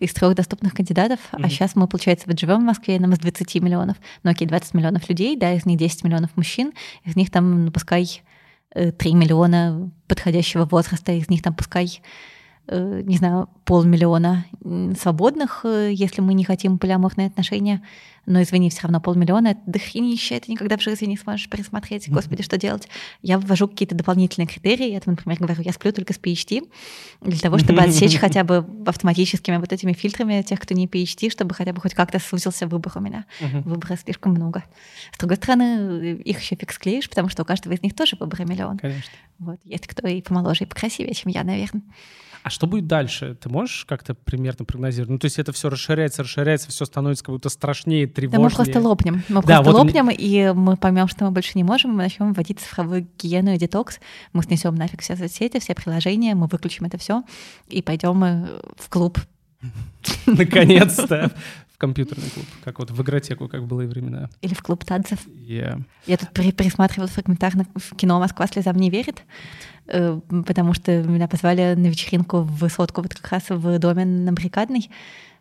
из 0.00 0.12
трех 0.12 0.34
доступных 0.34 0.74
кандидатов. 0.74 1.20
Mm-hmm. 1.32 1.40
А 1.42 1.48
сейчас 1.48 1.76
мы, 1.76 1.86
получается, 1.88 2.26
вот 2.28 2.38
живем 2.38 2.60
в 2.60 2.64
Москве, 2.64 2.98
нам 3.00 3.12
из 3.12 3.18
20 3.18 3.56
миллионов. 3.56 3.96
Ну 4.22 4.30
окей, 4.30 4.46
20 4.46 4.74
миллионов 4.74 5.08
людей, 5.08 5.36
да, 5.36 5.52
из 5.52 5.66
них 5.66 5.78
10 5.78 6.04
миллионов 6.04 6.30
мужчин, 6.36 6.72
из 7.04 7.16
них 7.16 7.30
там, 7.30 7.66
ну, 7.66 7.70
пускай 7.70 8.22
3 8.74 8.92
э, 8.98 9.14
миллиона 9.14 9.90
подходящего 10.06 10.64
возраста, 10.64 11.12
из 11.12 11.28
них 11.28 11.42
там 11.42 11.54
пускай 11.54 12.00
не 12.68 13.16
знаю, 13.16 13.48
полмиллиона 13.64 14.46
свободных, 14.98 15.60
э, 15.64 15.90
если 15.92 16.20
мы 16.20 16.34
не 16.34 16.44
хотим 16.44 16.78
полиаморные 16.78 17.28
отношения. 17.28 17.82
Но, 18.26 18.42
извини, 18.42 18.70
все 18.70 18.82
равно 18.82 19.00
полмиллиона— 19.00 19.48
это 19.48 19.60
дохренище, 19.66 20.34
это 20.34 20.50
никогда 20.50 20.76
в 20.76 20.82
жизни 20.82 21.06
не 21.06 21.16
сможешь 21.16 21.48
пересмотреть. 21.48 22.08
Господи, 22.08 22.42
что 22.42 22.58
делать? 22.58 22.88
Я 23.22 23.38
ввожу 23.38 23.68
какие-то 23.68 23.94
дополнительные 23.94 24.48
критерии. 24.48 24.90
Я, 24.90 25.00
например, 25.06 25.38
говорю, 25.38 25.62
я 25.62 25.72
сплю 25.72 25.92
только 25.92 26.12
с 26.12 26.18
PhD, 26.18 26.68
для 27.20 27.38
того, 27.38 27.58
чтобы 27.58 27.82
отсечь 27.82 28.16
хотя 28.16 28.42
бы 28.42 28.66
автоматическими 28.84 29.58
вот 29.58 29.72
этими 29.72 29.92
фильтрами 29.92 30.42
тех, 30.42 30.58
кто 30.58 30.74
не 30.74 30.88
PhD, 30.88 31.30
чтобы 31.30 31.54
хотя 31.54 31.72
бы 31.72 31.80
хоть 31.80 31.94
как-то 31.94 32.18
сузился 32.18 32.66
выбор 32.66 32.92
у 32.96 33.00
меня. 33.00 33.26
Выбора 33.40 33.96
слишком 33.96 34.32
много. 34.32 34.64
С 35.12 35.18
другой 35.18 35.36
стороны, 35.36 36.16
их 36.24 36.40
еще 36.40 36.56
фиг 36.56 36.72
склеишь, 36.72 37.08
потому 37.08 37.28
что 37.28 37.42
у 37.42 37.44
каждого 37.44 37.74
из 37.74 37.82
них 37.82 37.94
тоже 37.94 38.16
выбора 38.18 38.44
миллион. 38.44 38.78
Конечно. 38.78 39.12
Вот. 39.38 39.60
Есть 39.64 39.86
кто 39.86 40.06
и 40.08 40.22
помоложе, 40.22 40.64
и 40.64 40.66
покрасивее, 40.66 41.14
чем 41.14 41.30
я, 41.30 41.44
наверное. 41.44 41.82
А 42.46 42.48
что 42.48 42.68
будет 42.68 42.86
дальше? 42.86 43.36
Ты 43.40 43.48
можешь 43.48 43.84
как-то 43.86 44.14
примерно 44.14 44.64
прогнозировать? 44.64 45.10
Ну, 45.10 45.18
то 45.18 45.24
есть 45.24 45.40
это 45.40 45.50
все 45.50 45.68
расширяется, 45.68 46.22
расширяется, 46.22 46.70
все 46.70 46.84
становится 46.84 47.24
как 47.24 47.34
будто 47.34 47.48
страшнее, 47.48 48.06
тревожнее. 48.06 48.38
Да 48.38 48.44
мы 48.44 48.54
просто 48.54 48.80
лопнем. 48.80 49.24
Мы 49.28 49.42
да, 49.42 49.62
просто 49.62 49.72
вот 49.72 49.78
лопнем, 49.78 50.04
мне... 50.04 50.14
и 50.14 50.52
мы 50.52 50.76
поймем, 50.76 51.08
что 51.08 51.24
мы 51.24 51.32
больше 51.32 51.50
не 51.56 51.64
можем, 51.64 51.90
мы 51.90 52.04
начнем 52.04 52.32
вводить 52.32 52.60
цифровую 52.60 53.08
гигиену 53.18 53.52
и 53.52 53.58
детокс. 53.58 53.98
Мы 54.32 54.44
снесем 54.44 54.76
нафиг 54.76 55.02
все 55.02 55.16
соцсети, 55.16 55.58
все 55.58 55.74
приложения, 55.74 56.36
мы 56.36 56.46
выключим 56.46 56.86
это 56.86 56.98
все 56.98 57.24
и 57.66 57.82
пойдем 57.82 58.22
э, 58.22 58.46
в 58.76 58.88
клуб. 58.90 59.18
Наконец-то 60.26 61.32
в 61.76 61.78
компьютерный 61.78 62.30
клуб, 62.30 62.46
как 62.64 62.78
вот 62.78 62.90
в 62.90 63.02
игротеку, 63.02 63.48
как 63.48 63.66
было 63.66 63.82
и 63.82 63.86
времена. 63.86 64.30
Или 64.40 64.54
в 64.54 64.62
клуб 64.62 64.82
танцев. 64.86 65.18
Yeah. 65.26 65.82
Я 66.06 66.16
тут 66.16 66.30
пересматривала 66.30 67.06
фрагментарно 67.06 67.66
в 67.74 67.94
кино 67.96 68.18
«Москва 68.18 68.46
слезам 68.46 68.76
не 68.76 68.88
верит», 68.88 69.24
э, 69.86 70.18
потому 70.46 70.72
что 70.72 71.02
меня 71.02 71.28
позвали 71.28 71.74
на 71.74 71.86
вечеринку 71.88 72.38
в 72.38 72.56
высотку, 72.56 73.02
вот 73.02 73.14
как 73.14 73.30
раз 73.30 73.50
в 73.50 73.78
доме 73.78 74.06
на 74.06 74.32
Баррикадной, 74.32 74.90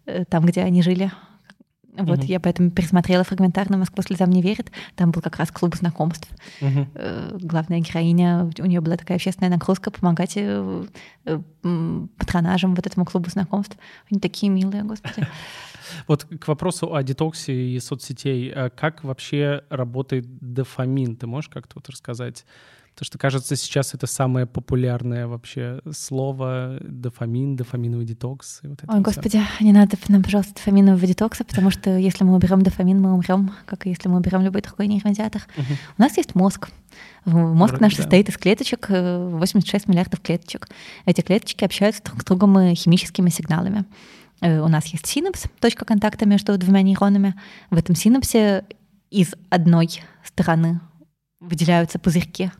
э, 0.06 0.26
там, 0.26 0.46
где 0.46 0.64
они 0.64 0.82
жили. 0.82 1.10
Вот 1.98 2.20
угу. 2.20 2.26
я 2.26 2.42
поэтому 2.42 2.70
пересмотрела 2.70 3.24
фрагментарно 3.24 3.78
«Москва 3.78 4.04
слезам 4.04 4.30
не 4.30 4.42
верит». 4.42 4.70
Там 4.96 5.12
был 5.12 5.22
как 5.22 5.38
раз 5.38 5.50
клуб 5.52 5.78
знакомств. 5.78 6.28
Угу. 6.60 6.88
Главная 7.48 7.80
героиня, 7.80 8.52
у 8.60 8.66
нее 8.66 8.82
была 8.82 8.98
такая 8.98 9.16
общественная 9.16 9.50
нагрузка 9.50 9.90
помогать 9.90 10.38
патронажам 12.18 12.76
вот 12.76 12.86
этому 12.86 13.06
клубу 13.06 13.30
знакомств. 13.30 13.78
Они 14.12 14.20
такие 14.20 14.52
милые, 14.52 14.84
господи. 14.84 15.26
Вот 16.08 16.26
к 16.26 16.48
вопросу 16.48 16.94
о 16.94 17.04
детоксе 17.04 17.54
и 17.54 17.80
соцсетей. 17.80 18.52
А 18.52 18.70
как 18.70 19.04
вообще 19.04 19.64
работает 19.70 20.26
дофамин? 20.40 21.16
Ты 21.16 21.28
можешь 21.28 21.50
как-то 21.50 21.76
вот 21.76 21.90
рассказать? 21.90 22.46
Потому 22.96 23.08
что, 23.08 23.18
кажется, 23.18 23.58
сейчас 23.58 23.94
это 23.94 24.08
самое 24.08 24.46
популярное 24.46 25.28
вообще 25.28 25.82
слово— 25.92 26.78
дофамин, 26.82 27.58
дофаминовый 27.58 28.06
детокс. 28.06 28.62
И 28.64 28.68
вот 28.68 28.80
Ой, 28.88 29.02
господи, 29.02 29.42
все. 29.58 29.66
не 29.66 29.74
надо 29.74 29.98
нам, 30.08 30.24
пожалуйста, 30.24 30.54
дофаминового 30.54 31.06
детокса, 31.06 31.44
потому 31.44 31.72
что 31.72 31.98
если 31.98 32.24
мы 32.24 32.34
уберем 32.34 32.62
дофамин, 32.62 33.02
мы 33.02 33.14
умрем, 33.14 33.52
как 33.66 33.86
и 33.86 33.90
если 33.90 34.08
мы 34.08 34.16
уберем 34.16 34.44
любой 34.44 34.62
другой 34.62 34.88
нейромедиатор. 34.88 35.42
Угу. 35.58 35.74
У 35.98 36.02
нас 36.02 36.16
есть 36.16 36.36
мозг. 36.36 36.70
Мозг 37.26 37.74
Вроде, 37.74 37.84
наш 37.84 37.96
да. 37.98 38.04
состоит 38.04 38.30
из 38.30 38.38
клеточек, 38.38 38.88
86 38.90 39.88
э, 39.88 39.92
миллиардов 39.92 40.22
клеточек. 40.22 40.70
Эти 41.06 41.20
клеточки 41.20 41.66
общаются 41.66 42.02
друг 42.02 42.22
с 42.22 42.24
другом 42.24 42.58
э, 42.60 42.76
химическими 42.76 43.30
сигналами. 43.30 43.84
Э, 44.42 44.60
у 44.60 44.68
нас 44.68 44.86
есть 44.88 45.06
синапс, 45.06 45.44
точка 45.60 45.86
контакта 45.86 46.26
между 46.26 46.58
двумя 46.58 46.82
нейронами. 46.82 47.36
В 47.70 47.78
этом 47.78 47.96
синапсе 47.96 48.66
из 49.10 49.34
одной 49.50 50.02
стороны 50.24 50.82
выделяются 51.40 52.00
пузырьки 52.00 52.52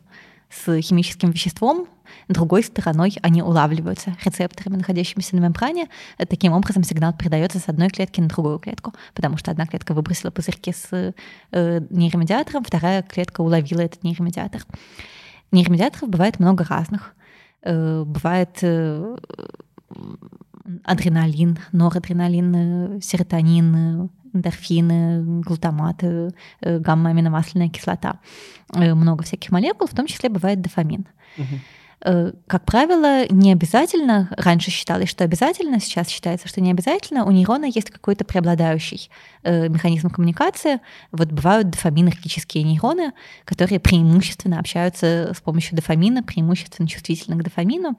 с 0.48 0.80
химическим 0.80 1.30
веществом, 1.30 1.88
другой 2.28 2.62
стороной 2.62 3.16
они 3.22 3.42
улавливаются 3.42 4.16
рецепторами, 4.24 4.76
находящимися 4.76 5.36
на 5.36 5.40
мембране. 5.40 5.88
Таким 6.28 6.52
образом 6.52 6.84
сигнал 6.84 7.12
передается 7.12 7.58
с 7.58 7.68
одной 7.68 7.88
клетки 7.88 8.20
на 8.20 8.28
другую 8.28 8.58
клетку, 8.58 8.92
потому 9.14 9.36
что 9.36 9.50
одна 9.50 9.66
клетка 9.66 9.92
выбросила 9.92 10.30
пузырьки 10.30 10.72
с 10.72 11.12
э, 11.52 11.80
нейромедиатором, 11.90 12.64
вторая 12.64 13.02
клетка 13.02 13.40
уловила 13.40 13.80
этот 13.80 14.02
нейромедиатор. 14.02 14.62
Нейромедиаторов 15.52 16.08
бывает 16.08 16.38
много 16.38 16.64
разных. 16.64 17.14
Э, 17.62 18.04
бывает 18.04 18.62
адреналин, 20.84 21.58
норадреналин, 21.72 22.54
э, 22.54 23.00
серотонин, 23.00 23.74
э, 23.76 24.08
эндорфины, 24.34 25.40
глутаматы, 25.42 26.34
э, 26.60 26.78
гамма-аминомасляная 26.78 27.68
кислота. 27.68 28.20
Много 28.74 29.24
всяких 29.24 29.50
молекул, 29.50 29.86
в 29.86 29.94
том 29.94 30.06
числе 30.06 30.28
бывает 30.28 30.60
дофамин. 30.60 31.06
Угу. 31.38 31.60
Э, 32.04 32.32
как 32.46 32.64
правило, 32.66 33.26
не 33.30 33.52
обязательно, 33.52 34.28
раньше 34.36 34.70
считалось, 34.70 35.08
что 35.08 35.24
обязательно, 35.24 35.80
сейчас 35.80 36.08
считается, 36.08 36.46
что 36.46 36.60
не 36.60 36.70
обязательно, 36.70 37.24
у 37.24 37.30
нейрона 37.30 37.64
есть 37.64 37.90
какой-то 37.90 38.24
преобладающий 38.24 39.10
э, 39.42 39.68
механизм 39.68 40.10
коммуникации. 40.10 40.80
Вот 41.10 41.32
бывают 41.32 41.70
дофаминергические 41.70 42.64
нейроны, 42.64 43.12
которые 43.44 43.80
преимущественно 43.80 44.58
общаются 44.58 45.32
с 45.34 45.40
помощью 45.40 45.76
дофамина, 45.76 46.22
преимущественно 46.22 46.86
чувствительны 46.86 47.38
к 47.38 47.44
дофамину. 47.44 47.98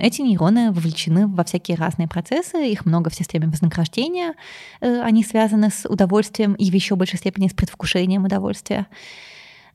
Эти 0.00 0.22
нейроны 0.22 0.70
вовлечены 0.70 1.26
во 1.26 1.42
всякие 1.42 1.76
разные 1.76 2.06
процессы, 2.06 2.68
их 2.68 2.86
много 2.86 3.10
в 3.10 3.14
системе 3.14 3.48
вознаграждения, 3.48 4.34
э, 4.80 5.00
они 5.00 5.24
связаны 5.24 5.70
с 5.70 5.88
удовольствием 5.88 6.54
и 6.54 6.70
в 6.70 6.74
еще 6.74 6.94
большей 6.94 7.18
степени 7.18 7.48
с 7.48 7.54
предвкушением 7.54 8.24
удовольствия. 8.24 8.86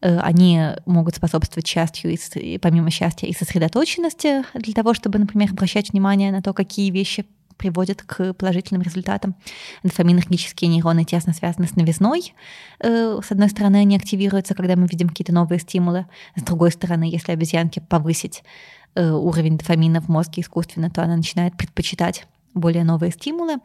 Они 0.01 0.61
могут 0.85 1.15
способствовать 1.15 1.67
счастью, 1.67 2.17
и, 2.35 2.57
помимо 2.57 2.89
счастья, 2.89 3.27
и 3.27 3.33
сосредоточенности 3.33 4.43
для 4.53 4.73
того, 4.73 4.93
чтобы, 4.93 5.19
например, 5.19 5.51
обращать 5.51 5.91
внимание 5.91 6.31
на 6.31 6.41
то, 6.41 6.53
какие 6.53 6.89
вещи 6.89 7.25
приводят 7.61 8.01
к 8.01 8.33
положительным 8.33 8.81
результатам. 8.81 9.35
Дофаминергические 9.83 10.67
нейроны 10.67 11.05
тесно 11.05 11.31
связаны 11.31 11.67
с 11.67 11.75
новизной. 11.75 12.33
Э, 12.79 13.19
с 13.23 13.31
одной 13.31 13.49
стороны, 13.49 13.77
они 13.77 13.95
активируются, 13.95 14.55
когда 14.55 14.75
мы 14.75 14.87
видим 14.87 15.09
какие-то 15.09 15.31
новые 15.31 15.59
стимулы. 15.59 16.07
С 16.35 16.41
другой 16.41 16.71
стороны, 16.71 17.03
если 17.03 17.31
обезьянке 17.31 17.79
повысить 17.81 18.43
э, 18.95 19.11
уровень 19.11 19.59
дофамина 19.59 20.01
в 20.01 20.09
мозге 20.09 20.41
искусственно, 20.41 20.89
то 20.89 21.03
она 21.03 21.15
начинает 21.15 21.55
предпочитать 21.55 22.25
более 22.53 22.83
новые 22.83 23.11
стимулы. 23.11 23.57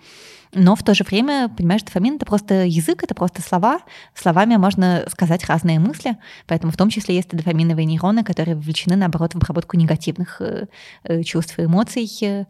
Но 0.53 0.77
в 0.77 0.83
то 0.83 0.95
же 0.95 1.05
время, 1.05 1.49
понимаешь, 1.49 1.83
дофамин— 1.83 2.15
это 2.17 2.27
просто 2.27 2.65
язык, 2.65 3.03
это 3.03 3.15
просто 3.15 3.43
слова. 3.43 3.81
Словами 4.15 4.57
можно 4.57 5.05
сказать 5.09 5.45
разные 5.47 5.79
мысли, 5.79 6.17
поэтому 6.47 6.73
в 6.73 6.77
том 6.77 6.89
числе 6.89 7.17
есть 7.17 7.33
и 7.33 7.37
дофаминовые 7.37 7.85
нейроны, 7.85 8.25
которые 8.25 8.55
вовлечены, 8.55 8.97
наоборот, 8.97 9.35
в 9.35 9.37
обработку 9.37 9.77
негативных 9.77 10.41
э, 10.41 11.23
чувств 11.25 11.59
и 11.59 11.65
эмоций. 11.65 12.47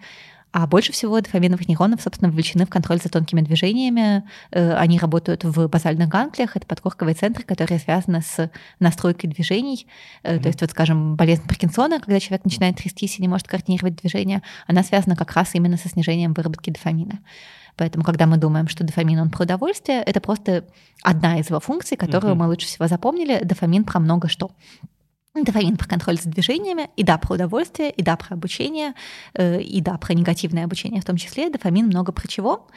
А 0.52 0.66
больше 0.66 0.92
всего 0.92 1.20
дофаминовых 1.20 1.68
нейронов, 1.68 2.00
собственно, 2.00 2.30
вовлечены 2.30 2.64
в 2.64 2.70
контроль 2.70 2.98
за 2.98 3.10
тонкими 3.10 3.42
движениями. 3.42 4.24
Э, 4.50 4.74
они 4.74 4.98
работают 4.98 5.44
в 5.44 5.68
базальных 5.68 6.08
ганглиях. 6.08 6.56
Это 6.56 6.66
подкорковые 6.66 7.14
центры, 7.14 7.44
которые 7.44 7.78
связаны 7.78 8.22
с 8.22 8.50
настройкой 8.80 9.28
движений. 9.28 9.86
Mm-hmm. 10.22 10.40
То 10.40 10.48
есть, 10.48 10.60
вот, 10.62 10.70
скажем, 10.70 11.16
болезнь 11.16 11.46
Паркинсона, 11.46 12.00
когда 12.00 12.18
человек 12.20 12.44
начинает 12.44 12.76
трястись 12.76 13.18
и 13.18 13.22
не 13.22 13.28
может 13.28 13.46
координировать 13.48 13.96
движение, 13.96 14.42
она 14.66 14.82
связана 14.82 15.14
как 15.14 15.32
раз 15.32 15.54
именно 15.54 15.76
со 15.76 15.88
снижением 15.88 16.32
выработки 16.32 16.70
дофамина. 16.70 17.18
Поэтому, 17.76 18.04
когда 18.04 18.26
мы 18.26 18.38
думаем, 18.38 18.68
что 18.68 18.84
дофамин 18.84 19.20
он 19.20 19.30
про 19.30 19.42
удовольствие, 19.42 20.02
это 20.02 20.20
просто 20.20 20.64
одна 21.02 21.38
из 21.38 21.50
его 21.50 21.60
функций, 21.60 21.98
которую 21.98 22.34
mm-hmm. 22.34 22.38
мы 22.38 22.46
лучше 22.46 22.66
всего 22.66 22.88
запомнили. 22.88 23.44
Дофамин 23.44 23.84
про 23.84 24.00
много 24.00 24.28
что. 24.28 24.50
Дофамин 25.44 25.76
про 25.76 25.88
контроль 25.88 26.18
за 26.18 26.28
движениями, 26.28 26.90
и 26.96 27.02
да, 27.02 27.18
про 27.18 27.34
удовольствие, 27.34 27.90
и 27.90 28.02
да, 28.02 28.16
про 28.16 28.34
обучение, 28.34 28.94
э, 29.34 29.60
и 29.60 29.80
да, 29.80 29.96
про 29.98 30.14
негативное 30.14 30.64
обучение 30.64 31.00
в 31.00 31.04
том 31.04 31.16
числе. 31.16 31.50
Дофамин 31.50 31.86
много 31.86 32.12
про 32.12 32.26
чего. 32.26 32.68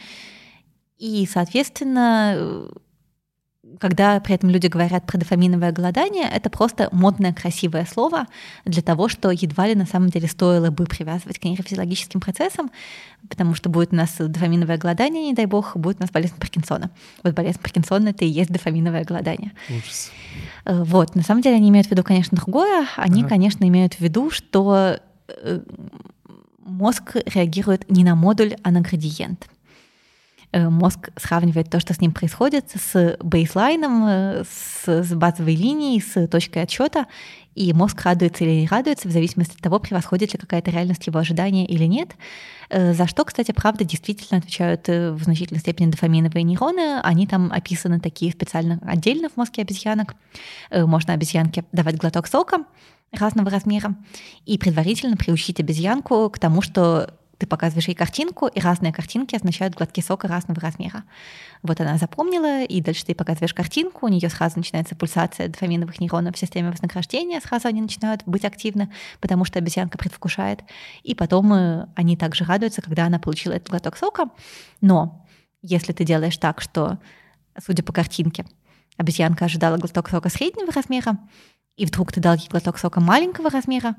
И, 0.97 1.27
соответственно, 1.31 2.67
когда 3.79 4.19
при 4.19 4.35
этом 4.35 4.49
люди 4.49 4.67
говорят 4.67 5.05
про 5.05 5.17
дофаминовое 5.17 5.71
голодание, 5.71 6.27
это 6.29 6.49
просто 6.49 6.89
модное, 6.91 7.33
красивое 7.33 7.85
слово 7.85 8.25
для 8.65 8.81
того, 8.81 9.07
что 9.07 9.31
едва 9.31 9.67
ли 9.67 9.75
на 9.75 9.85
самом 9.85 10.09
деле 10.09 10.27
стоило 10.27 10.71
бы 10.71 10.85
привязывать 10.85 11.39
к 11.39 11.43
нейрофизиологическим 11.43 12.19
процессам, 12.19 12.71
потому 13.29 13.55
что 13.55 13.69
будет 13.69 13.93
у 13.93 13.95
нас 13.95 14.15
дофаминовое 14.17 14.77
голодание, 14.77 15.23
не 15.23 15.33
дай 15.33 15.45
бог, 15.45 15.77
будет 15.77 15.97
у 15.97 16.01
нас 16.01 16.11
болезнь 16.11 16.35
Паркинсона. 16.37 16.89
Вот 17.23 17.33
болезнь 17.33 17.59
Паркинсона— 17.59 18.09
это 18.09 18.25
и 18.25 18.29
есть 18.29 18.51
дофаминовое 18.51 19.03
голодание. 19.03 19.51
Ужас. 19.69 20.11
Э, 20.65 20.83
вот, 20.83 21.15
на 21.15 21.23
самом 21.23 21.41
деле 21.41 21.57
они 21.57 21.69
имеют 21.69 21.87
в 21.87 21.91
виду, 21.91 22.03
конечно, 22.03 22.37
другое. 22.37 22.87
Они, 22.95 23.21
ага. 23.21 23.29
конечно, 23.29 23.67
имеют 23.67 23.95
в 23.95 23.99
виду, 23.99 24.29
что 24.29 24.99
э, 25.27 25.59
мозг 26.65 27.15
реагирует 27.25 27.89
не 27.89 28.03
на 28.03 28.15
модуль, 28.15 28.55
а 28.63 28.71
на 28.71 28.81
градиент— 28.81 29.47
мозг 30.53 31.09
сравнивает 31.15 31.69
то, 31.69 31.79
что 31.79 31.93
с 31.93 32.01
ним 32.01 32.11
происходит, 32.11 32.71
с 32.71 33.17
бейслайном, 33.21 34.05
э, 34.07 34.43
с, 34.43 34.87
с 34.87 35.13
базовой 35.13 35.55
линией, 35.55 36.01
с 36.01 36.27
точкой 36.27 36.63
отсчета, 36.63 37.05
и 37.53 37.71
мозг 37.73 38.01
радуется 38.03 38.43
или 38.43 38.61
не 38.61 38.67
радуется 38.67 39.07
в 39.07 39.11
зависимости 39.11 39.55
от 39.55 39.61
того, 39.61 39.79
превосходит 39.79 40.33
ли 40.33 40.39
какая-то 40.39 40.71
реальность 40.71 41.05
его 41.05 41.19
ожидания 41.19 41.65
или 41.65 41.83
нет. 41.83 42.15
Э, 42.69 42.93
за 42.93 43.05
что, 43.05 43.25
кстати, 43.25 43.51
правда, 43.51 43.83
действительно 43.83 44.39
отвечают 44.39 44.87
в 44.87 45.21
значительной 45.23 45.59
степени 45.59 45.91
дофаминовые 45.91 46.43
нейроны. 46.43 46.99
Они 47.01 47.27
там 47.27 47.51
описаны 47.51 47.99
такие 47.99 48.31
специально 48.31 48.79
отдельно 48.83 49.29
в 49.29 49.37
мозге 49.37 49.61
обезьянок. 49.61 50.15
Можно 50.71 51.13
обезьянке 51.13 51.63
давать 51.71 51.97
глоток 51.97 52.27
сока 52.27 52.65
разного 53.11 53.49
размера 53.49 53.95
и 54.45 54.57
предварительно 54.57 55.17
приучить 55.17 55.59
обезьянку 55.59 56.29
к 56.29 56.39
тому, 56.39 56.61
что 56.61 57.18
ты 57.39 57.47
показываешь 57.47 57.87
ей 57.87 57.95
картинку, 57.95 58.47
и 58.47 58.59
разные 58.59 58.91
картинки 58.91 59.33
означают 59.33 59.73
глотки 59.73 60.01
сока 60.01 60.27
разного 60.27 60.59
размера. 60.59 61.05
Вот 61.63 61.79
она 61.79 61.97
запомнила, 61.97 62.63
и 62.63 62.81
дальше 62.81 63.05
ты 63.05 63.15
показываешь 63.15 63.53
картинку, 63.53 64.05
у 64.05 64.09
нее 64.09 64.29
сразу 64.29 64.57
начинается 64.57 64.93
пульсация 64.93 65.47
дофаминовых 65.47 66.01
нейронов 66.01 66.35
в 66.35 66.37
системе 66.37 66.69
вознаграждения, 66.69 67.39
сразу 67.39 67.69
они 67.69 67.81
начинают 67.81 68.23
быть 68.25 68.43
активны, 68.43 68.91
потому 69.21 69.45
что 69.45 69.57
обезьянка 69.57 69.97
предвкушает. 69.97 70.63
И 71.03 71.15
потом 71.15 71.53
э, 71.53 71.87
они 71.95 72.17
также 72.17 72.43
радуются, 72.43 72.81
когда 72.81 73.05
она 73.05 73.19
получила 73.19 73.53
этот 73.53 73.69
глоток 73.69 73.95
сока. 73.95 74.29
Но 74.81 75.25
если 75.61 75.93
ты 75.93 76.03
делаешь 76.03 76.37
так, 76.37 76.59
что, 76.59 76.99
судя 77.57 77.83
по 77.83 77.93
картинке, 77.93 78.45
обезьянка 78.97 79.45
ожидала 79.45 79.77
глоток 79.77 80.09
сока 80.09 80.27
среднего 80.27 80.73
размера, 80.73 81.17
и 81.77 81.85
вдруг 81.85 82.11
ты 82.11 82.19
дал 82.19 82.35
ей 82.35 82.49
глоток 82.49 82.77
сока 82.77 82.99
маленького 82.99 83.49
размера, 83.49 83.95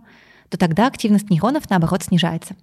то 0.51 0.59
тогда 0.59 0.87
активность 0.89 1.31
нейронов, 1.31 1.71
наоборот, 1.71 2.03
снижается. 2.03 2.55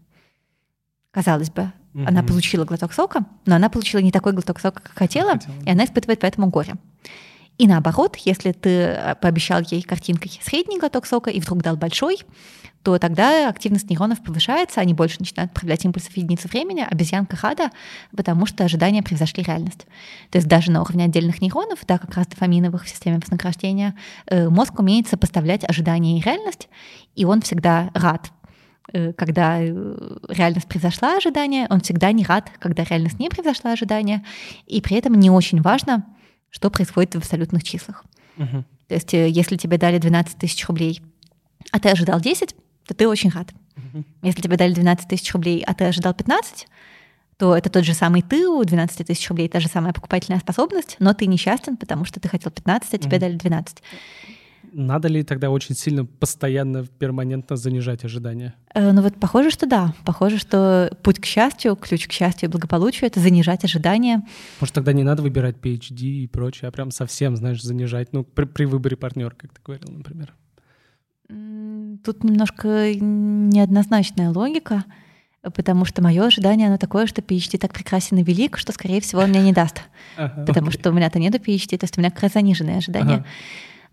Казалось 1.11 1.49
бы, 1.49 1.71
угу. 1.93 2.05
она 2.05 2.23
получила 2.23 2.65
глоток 2.65 2.93
сока, 2.93 3.25
но 3.45 3.55
она 3.55 3.69
получила 3.69 4.01
не 4.01 4.11
такой 4.11 4.33
глоток 4.33 4.59
сока, 4.59 4.81
как 4.81 4.97
хотела, 4.97 5.33
хотела. 5.33 5.55
и 5.65 5.69
она 5.69 5.85
испытывает 5.85 6.19
поэтому 6.19 6.47
горе. 6.47 6.75
И 7.57 7.67
наоборот, 7.67 8.17
если 8.17 8.51
ты 8.51 8.69
э, 8.69 9.15
пообещал 9.15 9.61
ей 9.61 9.81
картинкой 9.81 10.39
средний 10.43 10.79
глоток 10.79 11.07
сока 11.07 11.31
и 11.31 11.39
вдруг 11.39 11.63
дал 11.63 11.75
большой, 11.75 12.19
то 12.83 12.99
тогда 12.99 13.49
активность 13.49 13.89
нейронов 13.89 14.23
повышается, 14.23 14.79
они 14.79 14.93
больше 14.93 15.17
начинают 15.19 15.51
отправлять 15.51 15.83
импульсы 15.83 16.09
в 16.11 16.15
единицу 16.15 16.47
времени, 16.47 16.85
обезьянка 16.89 17.37
рада, 17.41 17.71
потому 18.15 18.45
что 18.45 18.63
ожидания 18.63 19.01
превзошли 19.01 19.43
реальность. 19.43 19.87
То 20.29 20.37
есть 20.37 20.47
даже 20.47 20.71
на 20.71 20.81
уровне 20.81 21.05
отдельных 21.05 21.41
нейронов, 21.41 21.79
да, 21.87 21.97
как 21.97 22.13
раз 22.15 22.27
дофаминовых 22.27 22.85
в 22.85 22.89
системе 22.89 23.17
вознаграждения, 23.19 23.95
э, 24.27 24.47
мозг 24.47 24.79
умеет 24.79 25.07
сопоставлять 25.07 25.67
ожидания 25.67 26.19
и 26.19 26.21
реальность, 26.21 26.69
и 27.15 27.25
он 27.25 27.41
всегда 27.41 27.89
рад 27.93 28.31
когда 29.17 29.61
э, 29.61 30.17
реальность 30.29 30.67
превзошла 30.67 31.17
ожидания, 31.17 31.67
он 31.69 31.81
всегда 31.81 32.11
не 32.11 32.23
рад, 32.23 32.51
когда 32.59 32.83
реальность 32.83 33.19
не 33.19 33.29
превзошла 33.29 33.73
ожидания, 33.73 34.23
и 34.65 34.81
при 34.81 34.97
этом 34.97 35.13
не 35.15 35.29
очень 35.29 35.61
важно, 35.61 36.05
что 36.49 36.69
происходит 36.69 37.15
в 37.15 37.17
абсолютных 37.17 37.63
числах. 37.63 38.05
Угу. 38.38 38.63
То 38.88 38.95
есть 38.95 39.13
э, 39.13 39.29
если 39.29 39.57
тебе 39.57 39.77
дали 39.77 39.97
12 39.97 40.38
тысяч 40.38 40.65
рублей, 40.67 41.01
а 41.71 41.79
ты 41.79 41.89
ожидал 41.89 42.21
10, 42.21 42.55
то 42.88 42.93
ты 42.93 43.07
очень 43.07 43.29
рад. 43.29 43.53
Угу. 43.75 44.03
Если 44.23 44.41
тебе 44.41 44.57
дали 44.57 44.73
12 44.73 45.07
тысяч 45.07 45.31
рублей, 45.33 45.63
а 45.65 45.73
ты 45.73 45.85
ожидал 45.85 46.13
15, 46.13 46.67
то 47.38 47.55
это 47.55 47.69
тот 47.69 47.83
же 47.83 47.93
самый 47.93 48.21
ты, 48.21 48.47
у 48.47 48.63
12 48.63 49.05
тысяч 49.05 49.29
рублей 49.29 49.47
та 49.49 49.59
же 49.59 49.67
самая 49.67 49.93
покупательная 49.93 50.39
способность, 50.39 50.95
но 50.99 51.13
ты 51.13 51.27
несчастен, 51.27 51.77
потому 51.77 52.05
что 52.05 52.19
ты 52.19 52.29
хотел 52.29 52.51
15, 52.51 52.93
а 52.93 52.97
тебе 52.97 53.17
угу. 53.17 53.21
дали 53.21 53.35
12. 53.35 53.83
Надо 54.72 55.07
ли 55.07 55.24
тогда 55.24 55.49
очень 55.49 55.76
сильно, 55.76 56.05
постоянно, 56.05 56.86
перманентно 56.86 57.55
занижать 57.55 58.03
ожидания? 58.05 58.55
Э, 58.74 58.91
ну 58.91 59.01
вот 59.01 59.15
похоже, 59.20 59.49
что 59.49 59.65
да. 59.65 59.93
Похоже, 60.05 60.38
что 60.38 60.95
путь 61.03 61.20
к 61.20 61.26
счастью, 61.26 61.76
ключ 61.76 62.07
к 62.07 62.11
счастью 62.11 62.49
и 62.49 62.51
благополучию— 62.51 63.07
это 63.07 63.20
занижать 63.20 63.63
ожидания. 63.63 64.24
Может, 64.59 64.76
тогда 64.76 64.93
не 64.93 65.03
надо 65.03 65.22
выбирать 65.22 65.57
PhD 65.57 66.01
и 66.01 66.28
прочее, 66.28 66.70
а 66.70 66.72
прям 66.72 66.91
совсем, 66.91 67.36
знаешь, 67.36 67.61
занижать, 67.61 68.13
ну, 68.13 68.24
при, 68.24 68.45
при 68.45 68.65
выборе 68.65 68.97
партнера, 68.97 69.32
как 69.32 69.53
ты 69.53 69.61
говорил, 69.63 69.89
например. 69.89 70.34
Тут 71.28 72.24
немножко 72.24 72.93
неоднозначная 72.95 74.30
логика, 74.32 74.86
потому 75.41 75.86
что 75.86 76.01
мое 76.01 76.26
ожидание, 76.26 76.68
оно 76.68 76.78
такое, 76.78 77.05
что 77.05 77.22
PhD 77.22 77.57
так 77.57 77.74
прекрасен 77.74 78.18
и 78.18 78.24
велик, 78.24 78.57
что, 78.57 78.72
скорее 78.72 79.01
всего, 79.01 79.22
он 79.22 79.30
мне 79.30 79.41
не 79.41 79.53
даст. 79.53 79.82
Ага, 80.18 80.45
потому 80.45 80.68
окей. 80.68 80.80
что 80.80 80.89
у 80.89 80.93
меня-то 80.93 81.20
нету 81.20 81.38
PhD, 81.38 81.78
то 81.78 81.84
есть 81.84 81.97
у 81.97 82.01
меня 82.01 82.11
как 82.11 82.24
раз 82.24 82.34
заниженные 82.34 82.78
ожидания. 82.78 83.15
Ага. 83.15 83.26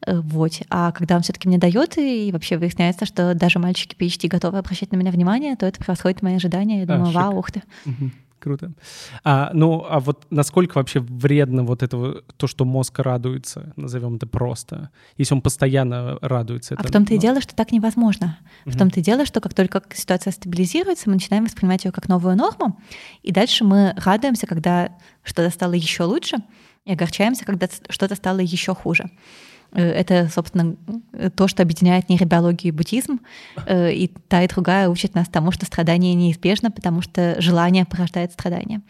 Э, 0.06 0.20
вот. 0.20 0.52
А 0.70 0.92
когда 0.92 1.16
он 1.16 1.22
все-таки 1.22 1.48
мне 1.48 1.58
дает, 1.58 1.98
и 1.98 2.30
вообще 2.32 2.56
выясняется, 2.56 3.06
что 3.06 3.34
даже 3.34 3.58
мальчики 3.58 3.96
PhD 3.96 4.28
готовы 4.28 4.58
обращать 4.58 4.92
на 4.92 4.96
меня 4.96 5.10
внимание, 5.10 5.56
то 5.56 5.66
это 5.66 5.78
превосходит 5.78 6.22
мои 6.22 6.36
ожидания. 6.36 6.80
Я 6.80 6.86
думаю, 6.86 7.08
а, 7.08 7.12
вау, 7.12 7.38
ух 7.38 7.50
ты. 7.50 7.62
Угу. 7.86 8.10
Круто. 8.44 8.72
А, 9.22 9.50
ну, 9.54 9.86
а 9.88 10.00
вот 10.00 10.26
насколько 10.28 10.76
вообще 10.76 11.00
вредно 11.00 11.64
вот 11.64 11.82
это, 11.82 12.22
то, 12.36 12.46
что 12.46 12.66
мозг 12.66 12.98
радуется, 12.98 13.72
назовем 13.76 14.16
это 14.16 14.26
просто, 14.26 14.90
если 15.16 15.32
он 15.32 15.40
постоянно 15.40 16.18
радуется? 16.20 16.74
А 16.74 16.80
это, 16.80 16.88
в 16.88 16.92
том-то 16.92 17.12
ну... 17.12 17.16
и 17.16 17.20
дело, 17.20 17.40
что 17.40 17.54
так 17.54 17.72
невозможно. 17.72 18.38
Угу. 18.66 18.74
В 18.74 18.78
том-то 18.78 19.00
и 19.00 19.02
дело, 19.02 19.24
что 19.24 19.40
как 19.40 19.54
только 19.54 19.82
ситуация 19.94 20.30
стабилизируется, 20.30 21.08
мы 21.08 21.14
начинаем 21.14 21.44
воспринимать 21.46 21.86
ее 21.86 21.92
как 21.92 22.06
новую 22.08 22.36
норму, 22.36 22.78
и 23.22 23.32
дальше 23.32 23.64
мы 23.64 23.94
радуемся, 23.96 24.46
когда 24.46 24.90
что-то 25.22 25.48
стало 25.48 25.72
еще 25.72 26.02
лучше, 26.02 26.36
и 26.84 26.92
огорчаемся, 26.92 27.46
когда 27.46 27.66
что-то 27.88 28.14
стало 28.14 28.40
еще 28.40 28.74
хуже. 28.74 29.10
Э, 29.74 29.82
это, 29.82 30.28
собственно, 30.32 30.76
то, 31.36 31.48
что 31.48 31.62
объединяет 31.62 32.08
нейробиологию 32.08 32.72
и 32.72 32.76
буддизм. 32.76 33.20
Э, 33.66 33.92
и 33.92 34.08
та, 34.28 34.42
и 34.42 34.48
другая 34.48 34.88
учат 34.88 35.14
нас 35.14 35.28
тому, 35.28 35.50
что 35.50 35.66
страдание 35.66 36.14
неизбежно, 36.14 36.70
потому 36.70 37.02
что 37.02 37.40
желание 37.40 37.84
порождает 37.84 38.32
страдание. 38.32 38.80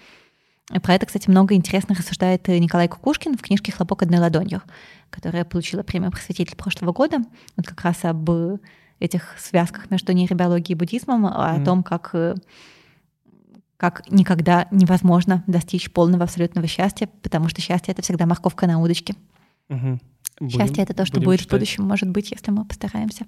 Про 0.83 0.95
это, 0.95 1.07
кстати, 1.07 1.29
много 1.29 1.55
интересно 1.55 1.95
рассуждает 1.95 2.49
Николай 2.49 2.89
Кукушкин 2.89 3.37
в 3.37 3.43
книжке 3.43 3.71
«Хлопок 3.71 4.03
одной 4.03 4.21
ладонью», 4.21 4.63
которая 5.11 5.45
получила 5.45 5.83
премию 5.83 6.11
«Просветитель» 6.11 6.57
прошлого 6.57 6.93
года. 6.93 7.19
Вот 7.57 7.67
как 7.67 7.83
раз 7.83 8.05
об 8.05 8.31
этих 8.99 9.37
связках 9.39 9.91
между 9.91 10.13
нейробиологией 10.13 10.73
и 10.73 10.79
буддизмом, 10.79 11.27
mm. 11.27 11.33
о 11.35 11.65
том, 11.65 11.83
как 11.83 12.11
э, 12.15 12.37
как 13.77 14.11
никогда 14.11 14.67
невозможно 14.71 15.45
достичь 15.47 15.93
полного 15.93 16.25
абсолютного 16.25 16.67
счастья, 16.67 17.09
потому 17.23 17.49
что 17.49 17.61
счастье— 17.61 17.93
это 17.93 18.01
всегда 18.01 18.25
морковка 18.25 18.67
на 18.67 18.81
удочке. 18.81 19.15
Угу. 19.69 19.99
Будем, 20.41 20.59
Счастье— 20.59 20.83
это 20.85 20.95
то, 20.95 21.07
что 21.07 21.21
будет 21.21 21.41
читать. 21.41 21.53
в 21.53 21.55
будущем, 21.55 21.85
может 21.85 22.09
быть, 22.11 22.31
если 22.31 22.51
мы 22.51 22.65
постараемся. 22.65 23.27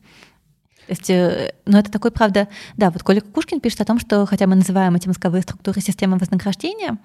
То 0.87 0.93
есть, 0.93 1.11
э, 1.11 1.53
ну, 1.65 1.79
это 1.79 1.91
такой, 1.91 2.13
правда, 2.13 2.47
да, 2.77 2.91
вот 2.91 3.03
Коля 3.03 3.21
Кукушкин 3.21 3.61
пишет 3.61 3.81
о 3.81 3.85
том, 3.85 3.99
что 3.99 4.25
хотя 4.25 4.47
мы 4.47 4.55
называем 4.55 4.95
эти 4.95 5.09
мозговые 5.09 5.43
структуры 5.43 5.81
системой 5.81 6.19
вознаграждения, 6.19 6.99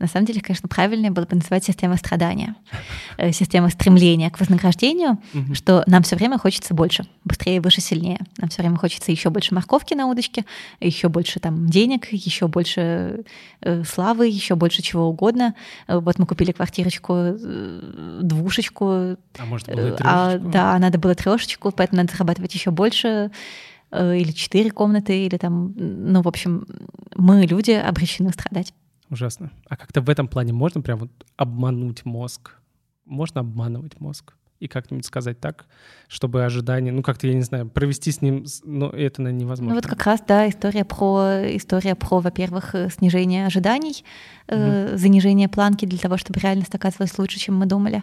на 0.00 0.08
самом 0.08 0.26
деле, 0.26 0.40
конечно, 0.40 0.68
правильнее 0.68 1.12
было 1.12 1.26
бы 1.26 1.36
называть 1.36 1.64
системой 1.64 1.98
страдания, 1.98 2.56
э, 3.18 3.30
системой 3.32 3.70
стремления 3.70 4.30
к 4.30 4.40
вознаграждению, 4.40 5.18
угу. 5.32 5.54
что 5.54 5.84
нам 5.86 6.02
все 6.02 6.16
время 6.16 6.38
хочется 6.38 6.74
больше, 6.74 7.04
быстрее, 7.24 7.60
выше, 7.60 7.80
сильнее. 7.80 8.18
Нам 8.38 8.48
все 8.48 8.62
время 8.62 8.76
хочется 8.78 9.12
еще 9.12 9.30
больше 9.30 9.54
морковки 9.54 9.94
на 9.94 10.06
удочке, 10.06 10.44
еще 10.80 11.08
больше 11.08 11.38
там 11.38 11.68
денег, 11.68 12.12
еще 12.12 12.48
больше 12.48 13.24
э, 13.60 13.84
славы, 13.84 14.26
еще 14.26 14.56
больше 14.56 14.82
чего 14.82 15.06
угодно. 15.06 15.54
Вот 15.86 16.18
мы 16.18 16.26
купили 16.26 16.50
квартирочку, 16.50 17.14
э, 17.14 18.20
двушечку. 18.22 18.86
А 18.86 19.44
может, 19.44 19.68
было 19.68 19.96
а, 20.00 20.38
Да, 20.38 20.76
надо 20.78 20.98
было 20.98 21.14
трешечку, 21.14 21.70
поэтому 21.70 21.98
надо 21.98 22.12
зарабатывать 22.12 22.54
еще 22.54 22.70
больше 22.70 23.19
э, 23.90 24.16
или 24.16 24.30
четыре 24.32 24.70
комнаты, 24.70 25.26
или 25.26 25.36
там, 25.36 25.74
ну, 25.76 26.22
в 26.22 26.28
общем, 26.28 26.66
мы, 27.16 27.46
люди, 27.46 27.72
обречены 27.72 28.30
страдать. 28.30 28.72
Ужасно. 29.10 29.50
А 29.68 29.76
как-то 29.76 30.00
в 30.00 30.08
этом 30.08 30.28
плане 30.28 30.52
можно 30.52 30.80
прям 30.80 31.00
вот 31.00 31.10
обмануть 31.36 32.04
мозг? 32.04 32.56
Можно 33.04 33.40
обманывать 33.40 34.00
мозг? 34.00 34.34
И 34.60 34.68
как-нибудь 34.68 35.06
сказать 35.06 35.40
так, 35.40 35.64
чтобы 36.06 36.44
ожидание, 36.44 36.92
ну 36.92 37.02
как-то, 37.02 37.26
я 37.26 37.32
не 37.32 37.42
знаю, 37.42 37.68
провести 37.68 38.12
с 38.12 38.20
ним, 38.20 38.44
но 38.62 38.90
это, 38.90 39.22
наверное, 39.22 39.44
невозможно. 39.44 39.74
Ну 39.74 39.80
вот 39.80 39.86
как 39.86 40.04
раз, 40.04 40.22
да, 40.28 40.48
история 40.48 40.84
про, 40.84 41.56
история 41.56 41.94
про, 41.94 42.20
во-первых, 42.20 42.74
э, 42.74 42.90
снижение 42.90 43.46
ожиданий, 43.46 44.04
mm-hmm. 44.50 44.96
занижение 44.96 45.48
планки 45.48 45.84
для 45.84 45.98
того, 45.98 46.16
чтобы 46.16 46.40
реальность 46.40 46.74
оказывалась 46.74 47.18
лучше, 47.18 47.38
чем 47.38 47.56
мы 47.56 47.66
думали. 47.66 48.02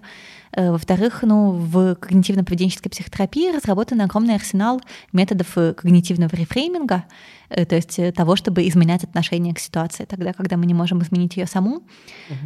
Э, 0.53 0.71
во-вторых, 0.71 1.23
ну, 1.23 1.51
в 1.51 1.95
когнитивно-поведенческой 1.95 2.89
психотерапии 2.89 3.55
разработан 3.55 4.01
огромный 4.01 4.35
арсенал 4.35 4.81
методов 5.13 5.57
э, 5.57 5.73
когнитивного 5.73 6.35
рефрейминга, 6.35 7.05
то 7.49 7.75
есть 7.75 7.99
того, 8.13 8.35
чтобы 8.35 8.67
изменять 8.67 9.05
отношение 9.05 9.53
к 9.53 9.59
ситуации, 9.59 10.03
тогда, 10.03 10.33
когда 10.33 10.57
мы 10.57 10.65
не 10.65 10.73
можем 10.73 11.01
изменить 11.01 11.37
ее 11.37 11.47
саму. 11.47 11.81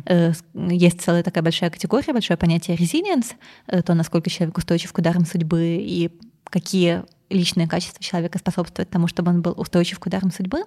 Uh-huh. 0.06 0.36
Есть 0.70 1.02
целая 1.02 1.24
такая 1.24 1.44
большая 1.44 1.72
категория, 1.72 2.14
большое 2.14 2.38
понятие 2.38 2.78
resilience, 2.78 3.34
то, 3.84 3.96
насколько 3.96 4.30
человек 4.30 4.60
устойчив 4.60 4.94
к 4.94 4.98
ударам 5.00 5.26
судьбы 5.26 5.80
и 5.82 6.12
какие 6.44 7.02
личные 7.32 7.68
качества 7.68 8.04
человека 8.04 8.38
способствуют 8.38 8.90
тому, 8.90 9.08
чтобы 9.08 9.32
он 9.32 9.42
был 9.42 9.54
устойчив 9.58 10.00
к 10.00 10.06
ударам 10.06 10.32
судьбы. 10.32 10.64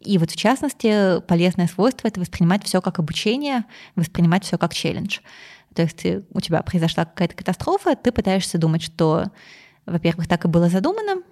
И 0.00 0.18
вот 0.18 0.30
в 0.30 0.36
частности, 0.36 1.20
полезное 1.22 1.66
свойство— 1.66 2.06
это 2.08 2.20
воспринимать 2.20 2.64
все 2.64 2.80
как 2.80 2.98
обучение, 2.98 3.64
воспринимать 3.96 4.44
все 4.44 4.58
как 4.58 4.72
челлендж. 4.72 5.18
То 5.74 5.82
есть 5.82 6.04
у 6.32 6.40
тебя 6.40 6.62
произошла 6.62 7.04
какая-то 7.04 7.34
катастрофа, 7.34 7.96
ты 7.96 8.12
пытаешься 8.12 8.58
думать, 8.58 8.82
что, 8.82 9.26
во-первых, 9.86 10.28
так 10.28 10.44
и 10.44 10.48
было 10.48 10.68
задумано, 10.68 11.22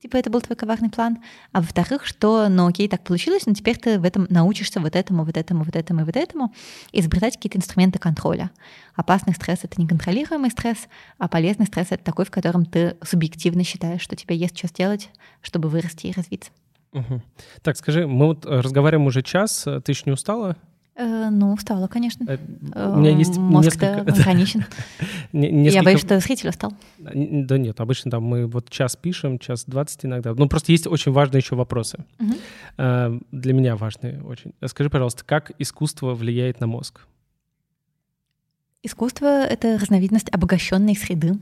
типа 0.00 0.16
это 0.16 0.30
был 0.30 0.40
твой 0.40 0.56
коварный 0.56 0.90
план, 0.90 1.18
а 1.52 1.60
во-вторых, 1.60 2.06
что, 2.06 2.48
ну 2.48 2.66
окей, 2.66 2.88
так 2.88 3.02
получилось, 3.02 3.46
но 3.46 3.54
теперь 3.54 3.78
ты 3.78 3.98
в 3.98 4.04
этом 4.04 4.26
научишься 4.30 4.80
вот 4.80 4.96
этому, 4.96 5.24
вот 5.24 5.36
этому, 5.36 5.64
вот 5.64 5.76
этому 5.76 6.00
и 6.00 6.04
вот 6.04 6.16
этому, 6.16 6.54
изобретать 6.92 7.36
какие-то 7.36 7.58
инструменты 7.58 7.98
контроля. 7.98 8.50
Опасный 8.94 9.34
стресс— 9.34 9.60
это 9.62 9.80
неконтролируемый 9.80 10.50
стресс, 10.50 10.88
а 11.18 11.28
полезный 11.28 11.66
стресс— 11.66 11.88
это 11.90 12.04
такой, 12.04 12.24
в 12.24 12.30
котором 12.30 12.64
ты 12.64 12.96
субъективно 13.02 13.64
считаешь, 13.64 14.02
что 14.02 14.16
тебе 14.16 14.36
есть 14.36 14.56
что 14.56 14.68
сделать, 14.68 15.10
чтобы 15.42 15.68
вырасти 15.68 16.06
и 16.06 16.12
развиться. 16.12 16.50
Угу. 16.92 17.22
Так, 17.62 17.76
скажи, 17.76 18.06
мы 18.06 18.26
вот 18.26 18.46
разговариваем 18.46 19.06
уже 19.06 19.22
час, 19.22 19.66
ты 19.84 19.92
еще 19.92 20.02
не 20.06 20.12
устала? 20.12 20.56
Э, 21.00 21.30
ну, 21.30 21.54
устала, 21.54 21.86
конечно. 21.86 22.26
Э, 22.28 22.92
у 22.92 22.98
меня 22.98 23.16
есть 23.16 23.38
Мозг 23.38 23.64
несколько... 23.64 24.04
несколько... 25.32 25.70
Я 25.70 25.82
боюсь, 25.82 26.00
что 26.00 26.20
зритель 26.20 26.50
устал. 26.50 26.74
Да 26.98 27.56
нет, 27.56 27.80
обычно 27.80 28.10
там 28.10 28.24
мы 28.24 28.46
вот 28.46 28.68
час 28.68 28.96
пишем, 28.96 29.38
час 29.38 29.64
двадцать 29.66 30.04
иногда. 30.04 30.34
Ну, 30.34 30.46
просто 30.46 30.72
есть 30.72 30.86
очень 30.86 31.12
важные 31.12 31.40
еще 31.40 31.56
вопросы. 31.56 32.04
Угу. 32.18 32.34
Для 33.32 33.52
меня 33.54 33.76
важные 33.76 34.22
очень. 34.22 34.52
Скажи, 34.66 34.90
пожалуйста, 34.90 35.24
как 35.24 35.52
искусство 35.58 36.14
влияет 36.14 36.60
на 36.60 36.66
мозг? 36.66 37.00
Искусство— 38.82 39.26
это 39.44 39.78
разновидность 39.78 40.30
обогащенной 40.30 40.96
среды. 40.96 41.38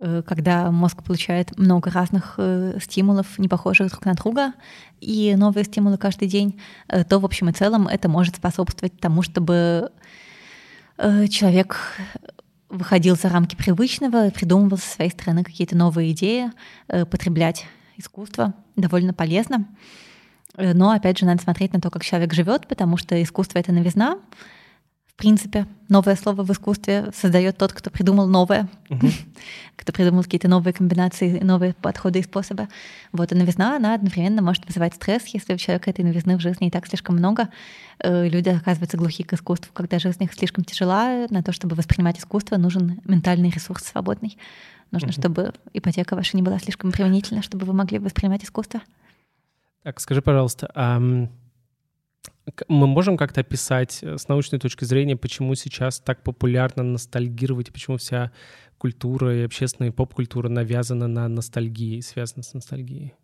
Э, 0.00 0.22
когда 0.24 0.70
мозг 0.70 1.02
получает 1.02 1.58
много 1.58 1.90
разных 1.90 2.34
э, 2.38 2.78
стимулов, 2.80 3.38
не 3.38 3.48
похожих 3.48 3.90
друг 3.90 4.04
на 4.04 4.14
друга, 4.14 4.52
и 5.00 5.34
новые 5.36 5.64
стимулы 5.64 5.98
каждый 5.98 6.28
день, 6.28 6.60
э, 6.86 7.02
то 7.04 7.18
в 7.18 7.24
общем 7.24 7.48
и 7.48 7.52
целом 7.52 7.88
это 7.88 8.08
может 8.08 8.36
способствовать 8.36 8.98
тому, 9.00 9.22
чтобы 9.22 9.90
человек 11.30 11.96
выходил 12.68 13.14
за 13.14 13.28
рамки 13.28 13.54
привычного, 13.54 14.30
придумывал 14.30 14.78
со 14.78 14.88
своей 14.88 15.12
стороны 15.12 15.44
какие-то 15.44 15.76
новые 15.76 16.10
идеи, 16.10 16.50
потреблять 16.88 17.66
искусство 17.96 18.52
довольно 18.74 19.14
полезно. 19.14 19.68
Но 20.56 20.90
опять 20.90 21.18
же 21.18 21.24
надо 21.24 21.40
смотреть 21.40 21.72
на 21.72 21.80
то, 21.80 21.90
как 21.90 22.02
человек 22.02 22.34
живет, 22.34 22.66
потому 22.66 22.96
что 22.96 23.22
искусство 23.22 23.60
это 23.60 23.70
новизна, 23.70 24.18
принципе, 25.18 25.66
новое 25.88 26.14
слово 26.14 26.44
в 26.44 26.50
искусстве 26.52 27.10
создает 27.12 27.58
тот, 27.58 27.72
кто 27.72 27.90
придумал 27.90 28.28
новое, 28.28 28.68
кто 29.76 29.92
придумал 29.92 30.22
какие-то 30.22 30.48
новые 30.48 30.72
комбинации, 30.72 31.40
новые 31.40 31.74
подходы 31.74 32.20
и 32.20 32.22
способы. 32.22 32.68
Вот, 33.12 33.32
и 33.32 33.34
новизна, 33.34 33.76
она 33.76 33.94
одновременно 33.94 34.42
может 34.42 34.64
вызывать 34.66 34.94
стресс, 34.94 35.26
если 35.26 35.54
у 35.54 35.56
человека 35.56 35.90
этой 35.90 36.04
новизны 36.04 36.36
в 36.36 36.40
жизни 36.40 36.68
и 36.68 36.70
так 36.70 36.86
слишком 36.86 37.16
много. 37.16 37.48
Э, 37.98 38.28
люди 38.28 38.48
оказываются 38.48 38.96
глухи 38.96 39.24
к 39.24 39.32
искусству, 39.32 39.72
когда 39.74 39.98
жизнь 39.98 40.22
их 40.22 40.32
слишком 40.32 40.64
тяжела. 40.64 41.26
На 41.30 41.42
то, 41.42 41.52
чтобы 41.52 41.74
воспринимать 41.74 42.18
искусство, 42.20 42.56
нужен 42.56 43.00
ментальный 43.04 43.50
ресурс 43.50 43.82
свободный. 43.82 44.38
Нужно, 44.92 45.10
чтобы 45.10 45.52
ипотека 45.74 46.14
ваша 46.14 46.36
не 46.36 46.42
была 46.42 46.60
слишком 46.60 46.92
применительна, 46.92 47.42
чтобы 47.42 47.66
вы 47.66 47.72
могли 47.72 47.98
воспринимать 47.98 48.44
искусство. 48.44 48.80
Так, 49.82 49.98
скажи, 50.00 50.22
пожалуйста, 50.22 50.70
а 50.74 51.28
мы 52.68 52.86
можем 52.86 53.16
как-то 53.16 53.40
описать 53.40 54.00
э, 54.02 54.16
с 54.18 54.28
научной 54.28 54.58
точки 54.58 54.84
зрения, 54.84 55.16
почему 55.16 55.54
сейчас 55.54 56.00
так 56.00 56.22
популярно 56.22 56.82
ностальгировать, 56.82 57.72
почему 57.72 57.96
вся 57.96 58.32
культура 58.78 59.36
и 59.36 59.44
общественная 59.44 59.92
поп-культура 59.92 60.48
навязана 60.48 61.08
на 61.08 61.28
ностальгии, 61.28 62.00
связана 62.00 62.42
с 62.42 62.54
ностальгией? 62.54 63.14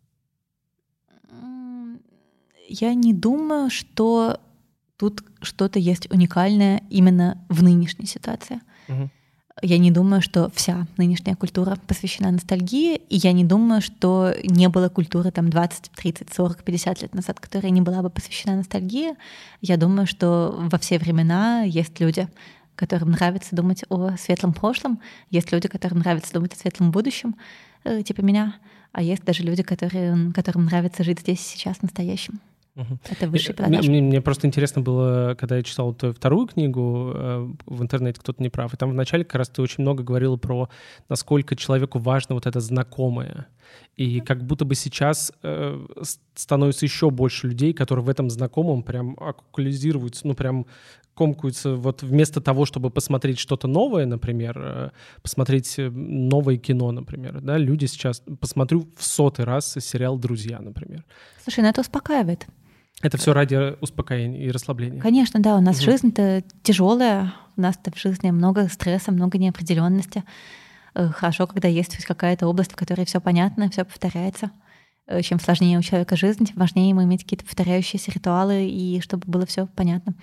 Я 2.66 2.94
не 2.94 3.12
думаю, 3.12 3.70
что 3.70 4.40
тут 4.96 5.22
что-то 5.42 5.78
есть 5.78 6.10
уникальное 6.10 6.82
именно 6.90 7.44
в 7.48 7.62
нынешней 7.62 8.06
ситуации. 8.06 8.60
Угу. 8.88 9.10
Я 9.62 9.78
не 9.78 9.92
думаю, 9.92 10.20
что 10.20 10.50
вся 10.54 10.86
нынешняя 10.96 11.36
культура 11.36 11.78
посвящена 11.86 12.32
ностальгии, 12.32 12.96
и 12.96 13.16
я 13.16 13.32
не 13.32 13.44
думаю, 13.44 13.80
что 13.80 14.34
не 14.42 14.68
было 14.68 14.88
культуры 14.88 15.30
там 15.30 15.48
20, 15.48 15.92
30, 15.94 16.32
40, 16.34 16.64
50 16.64 17.02
лет 17.02 17.14
назад, 17.14 17.38
которая 17.38 17.70
не 17.70 17.80
была 17.80 18.02
бы 18.02 18.10
посвящена 18.10 18.56
ностальгии. 18.56 19.14
Я 19.60 19.76
думаю, 19.76 20.08
что 20.08 20.54
во 20.58 20.78
все 20.78 20.98
времена 20.98 21.62
есть 21.62 22.00
люди, 22.00 22.28
которым 22.74 23.12
нравится 23.12 23.54
думать 23.54 23.84
о 23.88 24.16
светлом 24.16 24.52
прошлом, 24.52 25.00
есть 25.30 25.52
люди, 25.52 25.68
которым 25.68 26.00
нравится 26.00 26.32
думать 26.32 26.54
о 26.54 26.56
светлом 26.56 26.90
будущем, 26.90 27.36
э, 27.84 28.02
типа 28.02 28.22
меня, 28.22 28.56
а 28.90 29.02
есть 29.02 29.24
даже 29.24 29.44
люди, 29.44 29.62
которые, 29.62 30.32
которым 30.32 30.64
нравится 30.64 31.04
жить 31.04 31.20
здесь 31.20 31.40
сейчас 31.40 31.80
настоящим. 31.80 32.40
Угу. 32.76 32.98
Это 33.08 33.28
высший 33.28 33.54
продаж. 33.54 33.86
Мне, 33.86 34.02
мне 34.02 34.20
просто 34.20 34.48
интересно 34.48 34.82
было, 34.82 35.36
когда 35.38 35.56
я 35.56 35.62
читал 35.62 35.94
твою 35.94 36.12
вторую 36.12 36.48
книгу 36.48 37.12
э, 37.14 37.52
в 37.66 37.82
интернете 37.82 38.18
«Кто-то 38.20 38.42
не 38.42 38.48
прав», 38.48 38.74
и 38.74 38.76
там 38.76 38.90
вначале 38.90 39.24
как 39.24 39.36
раз 39.36 39.48
ты 39.48 39.62
очень 39.62 39.82
много 39.82 40.02
говорила 40.02 40.36
про 40.36 40.68
насколько 41.08 41.54
человеку 41.54 42.00
важно 42.00 42.34
вот 42.34 42.46
это 42.46 42.58
знакомое. 42.58 43.46
И 43.96 44.20
как 44.20 44.44
будто 44.44 44.64
бы 44.64 44.74
сейчас 44.74 45.32
э, 45.42 45.86
становится 46.34 46.84
еще 46.84 47.10
больше 47.10 47.46
людей, 47.46 47.72
которые 47.72 48.04
в 48.04 48.08
этом 48.08 48.28
знакомом 48.28 48.82
прям 48.82 49.16
аккулизируются, 49.20 50.26
ну 50.26 50.34
прям 50.34 50.66
комкаются 51.14 51.76
вот 51.76 52.02
вместо 52.02 52.40
того, 52.40 52.66
чтобы 52.66 52.90
посмотреть 52.90 53.38
что-то 53.38 53.68
новое, 53.68 54.04
например, 54.04 54.58
э, 54.58 54.90
посмотреть 55.22 55.78
э, 55.78 55.88
новое 55.90 56.56
кино, 56.56 56.90
например, 56.90 57.40
да, 57.40 57.56
люди 57.56 57.86
сейчас, 57.86 58.22
посмотрю 58.40 58.88
в 58.96 59.04
сотый 59.04 59.44
раз 59.44 59.76
сериал 59.80 60.18
«Друзья», 60.18 60.58
например. 60.58 61.04
Слушай, 61.42 61.60
ну 61.60 61.68
это 61.68 61.80
успокаивает. 61.80 62.48
Это 63.02 63.18
все 63.18 63.32
ради 63.32 63.76
успокоения 63.80 64.40
и 64.40 64.50
расслабления. 64.50 65.00
Конечно, 65.00 65.40
да. 65.40 65.56
У 65.56 65.60
нас 65.60 65.76
угу. 65.78 65.84
жизнь-то 65.84 66.42
тяжелая, 66.62 67.34
у 67.56 67.60
нас-то 67.60 67.90
в 67.90 67.98
жизни 67.98 68.30
много 68.30 68.68
стресса, 68.68 69.12
много 69.12 69.38
неопределенности. 69.38 70.24
Э, 70.94 71.08
хорошо, 71.08 71.46
когда 71.46 71.68
есть 71.68 71.96
какая-то 72.04 72.46
область, 72.46 72.72
в 72.72 72.76
которой 72.76 73.04
все 73.04 73.20
понятно, 73.20 73.70
все 73.70 73.84
повторяется. 73.84 74.50
Э, 75.06 75.20
чем 75.22 75.38
сложнее 75.38 75.78
у 75.78 75.82
человека 75.82 76.16
жизнь, 76.16 76.46
тем 76.46 76.56
важнее 76.56 76.88
ему 76.88 77.02
иметь 77.04 77.24
какие-то 77.24 77.44
повторяющиеся 77.44 78.10
ритуалы, 78.10 78.66
и 78.66 79.00
чтобы 79.00 79.24
было 79.26 79.44
все 79.44 79.66
понятно. 79.66 80.14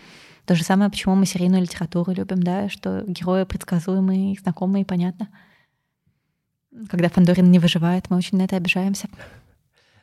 То 0.46 0.56
же 0.56 0.64
самое, 0.64 0.90
почему 0.90 1.16
мы 1.16 1.26
серийную 1.26 1.62
литературу 1.62 2.12
любим, 2.14 2.42
да, 2.42 2.68
что 2.70 3.04
герои 3.06 3.44
предсказуемые, 3.44 4.38
знакомые 4.42 4.82
и 4.82 4.86
понятно. 4.86 5.30
Когда 6.90 7.10
Фандорин 7.10 7.52
не 7.52 7.60
выживает, 7.60 8.10
мы 8.10 8.18
очень 8.18 8.38
на 8.38 8.44
это 8.44 8.56
обижаемся. 8.56 9.08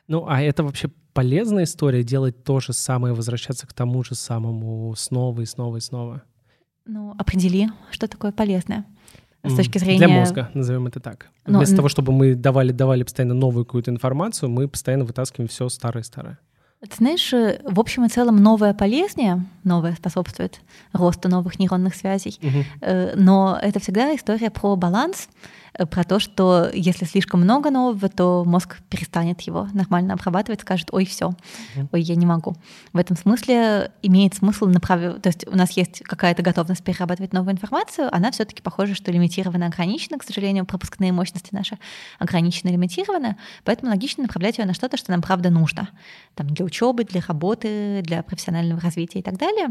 Ну, 0.09 0.25
а 0.27 0.41
это 0.41 0.63
вообще 0.63 0.89
полезная 1.13 1.63
история 1.65 2.03
делать 2.03 2.43
то 2.43 2.59
же 2.59 2.73
самое, 2.73 3.13
возвращаться 3.13 3.67
к 3.67 3.73
тому 3.73 4.03
же 4.03 4.15
самому 4.15 4.93
снова 4.97 5.41
и 5.41 5.45
снова 5.45 5.77
и 5.77 5.79
снова? 5.79 6.23
Ну, 6.85 7.13
определи, 7.17 7.69
что 7.91 8.07
такое 8.07 8.31
полезное. 8.31 8.85
с 9.43 9.55
точки 9.55 9.77
зрения... 9.77 9.99
Для 9.99 10.07
мозга, 10.09 10.49
назовем 10.55 10.87
это 10.87 10.99
так. 10.99 11.27
Но- 11.45 11.59
Вместо 11.59 11.75
н- 11.75 11.77
того, 11.77 11.89
чтобы 11.89 12.11
мы 12.11 12.33
давали, 12.35 12.71
давали 12.71 13.03
постоянно 13.03 13.35
новую 13.35 13.65
какую-то 13.65 13.91
информацию, 13.91 14.49
мы 14.49 14.67
постоянно 14.67 15.05
вытаскиваем 15.05 15.47
все 15.47 15.69
старое-старое. 15.69 16.39
Ты 16.81 16.95
знаешь, 16.95 17.31
э, 17.33 17.61
в 17.63 17.79
общем 17.79 18.05
и 18.05 18.09
целом 18.09 18.37
новое 18.37 18.73
полезнее, 18.73 19.45
новое 19.63 19.93
способствует 19.95 20.59
росту 20.93 21.29
новых 21.29 21.59
нейронных 21.59 21.93
связей. 21.93 22.39
Э, 22.81 23.13
но 23.15 23.59
это 23.61 23.79
всегда 23.79 24.15
история 24.15 24.49
про 24.49 24.75
баланс, 24.75 25.29
про 25.89 26.03
то, 26.03 26.19
что 26.19 26.69
если 26.73 27.05
слишком 27.05 27.41
много 27.41 27.69
нового, 27.69 28.09
то 28.09 28.43
мозг 28.45 28.77
перестанет 28.89 29.41
его 29.41 29.67
нормально 29.73 30.13
обрабатывать, 30.13 30.61
скажет, 30.61 30.89
ой, 30.91 31.05
все, 31.05 31.33
ой, 31.91 32.01
я 32.01 32.15
не 32.15 32.25
могу. 32.25 32.55
В 32.93 32.97
этом 32.97 33.17
смысле 33.17 33.91
имеет 34.01 34.35
смысл 34.35 34.65
направить, 34.65 35.21
то 35.21 35.29
есть 35.29 35.47
у 35.47 35.55
нас 35.55 35.71
есть 35.71 36.01
какая-то 36.01 36.41
готовность 36.41 36.83
перерабатывать 36.83 37.33
новую 37.33 37.53
информацию, 37.53 38.13
она 38.13 38.31
все-таки 38.31 38.61
похоже, 38.61 38.95
что 38.95 39.11
лимитирована, 39.11 39.67
ограничена, 39.67 40.17
к 40.17 40.23
сожалению, 40.23 40.65
пропускные 40.65 41.11
мощности 41.11 41.53
наши 41.53 41.77
ограничены, 42.17 42.71
лимитированы, 42.71 43.37
поэтому 43.63 43.91
логично 43.91 44.23
направлять 44.23 44.57
ее 44.57 44.65
на 44.65 44.73
что-то, 44.73 44.97
что 44.97 45.11
нам 45.11 45.21
правда 45.21 45.49
нужно, 45.49 45.89
там 46.35 46.47
для 46.47 46.65
учебы, 46.65 47.03
для 47.03 47.21
работы, 47.21 48.01
для 48.03 48.23
профессионального 48.23 48.81
развития 48.81 49.19
и 49.19 49.23
так 49.23 49.37
далее. 49.37 49.69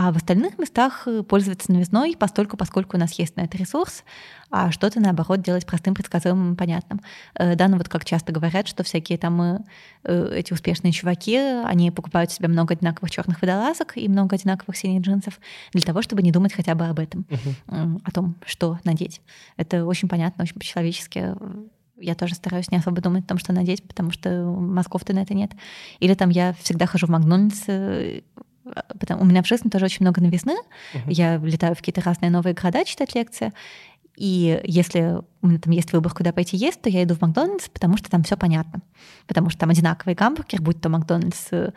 А 0.00 0.12
в 0.12 0.16
остальных 0.16 0.60
местах 0.60 1.08
э, 1.08 1.24
пользоваться 1.24 1.72
новизной, 1.72 2.14
постольку, 2.16 2.56
поскольку 2.56 2.96
у 2.96 3.00
нас 3.00 3.18
есть 3.18 3.34
на 3.34 3.40
это 3.40 3.58
ресурс, 3.58 4.04
а 4.48 4.70
что-то, 4.70 5.00
наоборот, 5.00 5.42
делать 5.42 5.66
простым, 5.66 5.92
предсказуемым, 5.92 6.54
понятным. 6.54 7.00
Э, 7.34 7.56
Да, 7.56 7.66
ну 7.66 7.78
вот 7.78 7.88
как 7.88 8.04
часто 8.04 8.30
говорят, 8.30 8.68
что 8.68 8.84
всякие 8.84 9.18
там 9.18 9.42
э, 9.42 9.58
эти 10.36 10.52
успешные 10.52 10.92
чуваки, 10.92 11.36
они 11.36 11.90
покупают 11.90 12.30
себе 12.30 12.46
много 12.46 12.74
одинаковых 12.74 13.10
черных 13.10 13.42
водолазок 13.42 13.96
и 13.96 14.08
много 14.08 14.36
одинаковых 14.36 14.76
синих 14.76 15.02
джинсов 15.02 15.40
для 15.72 15.82
того, 15.82 16.00
чтобы 16.00 16.22
не 16.22 16.30
думать 16.30 16.52
хотя 16.52 16.76
бы 16.76 16.86
об 16.86 17.00
этом, 17.00 17.26
м, 17.66 18.00
о 18.04 18.12
том, 18.12 18.36
что 18.46 18.78
надеть. 18.84 19.20
Это 19.56 19.84
очень 19.84 20.08
понятно, 20.08 20.44
очень 20.44 20.54
по-человечески. 20.54 21.34
Я 22.00 22.14
тоже 22.14 22.36
стараюсь 22.36 22.70
не 22.70 22.78
особо 22.78 23.00
думать 23.00 23.24
о 23.24 23.28
том, 23.30 23.38
что 23.38 23.52
надеть, 23.52 23.82
потому 23.82 24.12
что 24.12 24.44
мозгов-то 24.44 25.12
на 25.12 25.22
это 25.22 25.34
нет. 25.34 25.50
Или 25.98 26.14
там 26.14 26.30
я 26.30 26.52
всегда 26.52 26.86
хожу 26.86 27.06
в 27.08 27.10
Макдональдс, 27.10 27.64
потому, 28.98 29.22
у 29.22 29.24
меня 29.24 29.42
в 29.42 29.46
жизни 29.46 29.68
тоже 29.68 29.86
очень 29.86 29.98
много 30.00 30.20
новизны. 30.20 30.54
Мгм. 30.94 31.08
Я 31.08 31.36
летаю 31.36 31.74
в 31.74 31.78
какие-то 31.78 32.00
разные 32.02 32.30
новые 32.30 32.54
города 32.54 32.84
читать 32.84 33.14
лекции. 33.14 33.52
И 34.18 34.60
если 34.64 35.20
у 35.42 35.46
меня 35.46 35.60
там 35.60 35.72
есть 35.72 35.92
выбор, 35.92 36.12
куда 36.12 36.32
пойти 36.32 36.56
есть, 36.56 36.82
то 36.82 36.90
я 36.90 37.04
иду 37.04 37.14
в 37.14 37.20
Макдональдс, 37.20 37.68
потому 37.68 37.96
что 37.96 38.10
там 38.10 38.24
все 38.24 38.36
понятно. 38.36 38.82
Потому 39.28 39.48
что 39.48 39.60
там 39.60 39.70
одинаковый 39.70 40.16
гамбургер, 40.16 40.60
будь 40.60 40.80
то 40.80 40.88
Макдональдс 40.88 41.48
э, 41.52 41.72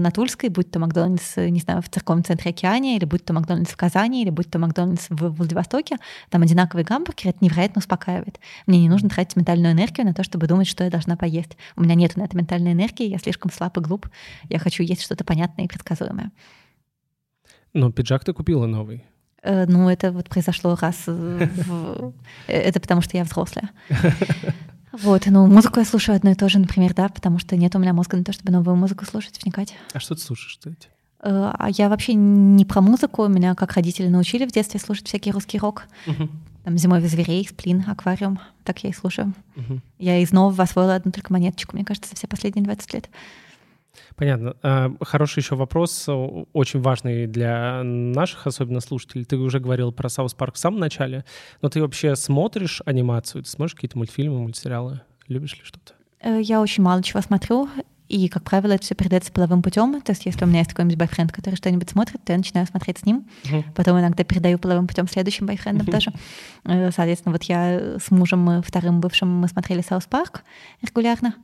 на 0.00 0.10
Тульской, 0.10 0.48
будь 0.48 0.70
то 0.70 0.78
Макдональдс, 0.78 1.36
э, 1.36 1.50
не 1.50 1.60
знаю, 1.60 1.82
в 1.82 1.90
церковном 1.90 2.24
центре 2.24 2.52
Океане, 2.52 2.96
или 2.96 3.04
будь 3.04 3.26
то 3.26 3.34
Макдональдс 3.34 3.70
в 3.70 3.76
Казани, 3.76 4.22
или 4.22 4.30
будь 4.30 4.50
то 4.50 4.58
Макдональдс 4.58 5.08
в 5.10 5.28
Владивостоке, 5.28 5.98
там 6.30 6.40
одинаковый 6.40 6.84
гамбургер, 6.84 7.28
это 7.28 7.38
невероятно 7.42 7.80
успокаивает. 7.80 8.40
Мне 8.66 8.80
не 8.80 8.88
нужно 8.88 9.10
тратить 9.10 9.36
ментальную 9.36 9.74
энергию 9.74 10.06
на 10.06 10.14
то, 10.14 10.24
чтобы 10.24 10.46
думать, 10.46 10.66
что 10.66 10.84
я 10.84 10.90
должна 10.90 11.16
поесть. 11.16 11.58
У 11.76 11.82
меня 11.82 11.94
нет 11.94 12.16
на 12.16 12.22
это 12.22 12.34
ментальной 12.34 12.72
энергии, 12.72 13.06
я 13.06 13.18
слишком 13.18 13.52
слаб 13.52 13.76
и 13.76 13.82
глуп. 13.82 14.08
Я 14.48 14.58
хочу 14.58 14.82
есть 14.82 15.02
что-то 15.02 15.22
понятное 15.24 15.66
и 15.66 15.68
предсказуемое. 15.68 16.32
Но 17.74 17.92
пиджак 17.92 18.24
ты 18.24 18.32
купила 18.32 18.64
новый. 18.64 19.04
Э, 19.44 19.66
Ну, 19.68 19.88
это 19.88 20.10
вот 20.10 20.28
произошло 20.28 20.76
раз 20.80 20.96
э, 21.06 21.48
в... 21.66 22.12
э, 22.48 22.52
Это 22.60 22.80
потому, 22.80 23.00
что 23.02 23.16
я 23.16 23.24
взрослая. 23.24 23.70
Вот, 25.02 25.26
ну, 25.26 25.48
музыку 25.48 25.80
я 25.80 25.84
слушаю 25.84 26.14
одно 26.14 26.30
и 26.30 26.34
то 26.36 26.48
же, 26.48 26.60
например, 26.60 26.94
да, 26.94 27.08
потому 27.08 27.40
что 27.40 27.56
нет 27.56 27.74
у 27.74 27.80
меня 27.80 27.92
мозга 27.92 28.16
на 28.16 28.22
то, 28.22 28.32
чтобы 28.32 28.52
новую 28.52 28.76
музыку 28.76 29.04
слушать, 29.04 29.40
вникать. 29.42 29.74
А 29.92 29.98
что 29.98 30.14
ты 30.14 30.20
слушаешь, 30.20 30.56
кстати? 30.56 30.88
А 31.20 31.66
я 31.76 31.88
вообще 31.88 32.14
не 32.14 32.64
про 32.64 32.80
музыку. 32.80 33.26
Меня 33.26 33.56
как 33.56 33.72
родители 33.72 34.06
научили 34.06 34.46
в 34.46 34.52
детстве 34.52 34.78
слушать 34.78 35.08
всякий 35.08 35.32
русский 35.32 35.58
рок. 35.58 35.84
Там 36.62 36.78
«Зимой 36.78 37.00
зверей», 37.00 37.44
«Сплин», 37.48 37.82
«Аквариум». 37.88 38.38
Так 38.62 38.84
я 38.84 38.90
и 38.90 38.92
слушаю. 38.92 39.34
Я 39.98 40.18
из 40.20 40.30
нового 40.30 40.62
освоила 40.62 40.94
одну 40.94 41.10
только 41.10 41.32
монеточку, 41.32 41.74
мне 41.74 41.84
кажется, 41.84 42.10
за 42.10 42.16
все 42.16 42.28
последние 42.28 42.64
20 42.64 42.94
лет. 42.94 43.10
Понятно. 44.16 44.56
А, 44.62 44.92
Хороший 45.00 45.40
еще 45.40 45.56
вопрос, 45.56 46.06
очень 46.52 46.80
важный 46.80 47.26
для 47.26 47.82
наших, 47.82 48.46
особенно 48.46 48.80
слушателей. 48.80 49.24
Ты 49.24 49.36
уже 49.36 49.60
говорил 49.60 49.92
про 49.92 50.08
South 50.08 50.34
Park 50.34 50.54
в 50.54 50.58
самом 50.58 50.80
начале, 50.80 51.24
но 51.62 51.68
ты 51.68 51.80
вообще 51.80 52.16
смотришь 52.16 52.82
анимацию? 52.86 53.42
Ты 53.44 53.50
смотришь 53.50 53.74
какие-то 53.74 53.98
мультфильмы, 53.98 54.40
мультсериалы? 54.40 55.00
Любишь 55.28 55.54
ли 55.54 55.60
что-то? 55.64 55.94
Э, 56.20 56.40
Я 56.40 56.60
очень 56.60 56.82
мало 56.82 57.02
чего 57.02 57.20
смотрю, 57.20 57.68
и, 58.08 58.28
как 58.28 58.44
правило, 58.44 58.72
это 58.72 58.82
все 58.84 58.94
передается 58.94 59.32
половым 59.32 59.62
путем. 59.62 60.00
То 60.02 60.12
есть, 60.12 60.26
если 60.26 60.44
у 60.44 60.46
меня 60.46 60.58
есть 60.58 60.70
какой-нибудь 60.70 60.98
бойфренд, 60.98 61.32
который 61.32 61.54
что-нибудь 61.56 61.88
смотрит, 61.88 62.22
то 62.22 62.32
я 62.32 62.38
начинаю 62.38 62.66
смотреть 62.66 62.98
с 62.98 63.06
ним. 63.06 63.26
Мгм. 63.44 63.64
Потом 63.74 63.98
иногда 63.98 64.24
передаю 64.24 64.58
половым 64.58 64.86
путем 64.86 65.08
следующим 65.08 65.46
бойфрендам 65.46 65.86
тоже. 65.86 66.12
Э, 66.64 66.90
Соответственно, 66.92 67.32
вот 67.32 67.42
я 67.44 67.98
с 67.98 68.10
мужем 68.10 68.48
э, 68.50 68.62
вторым 68.62 69.00
бывшим 69.00 69.28
мы 69.30 69.48
смотрели 69.48 69.80
South 69.80 70.04
Park 70.04 70.44
регулярно. 70.82 71.34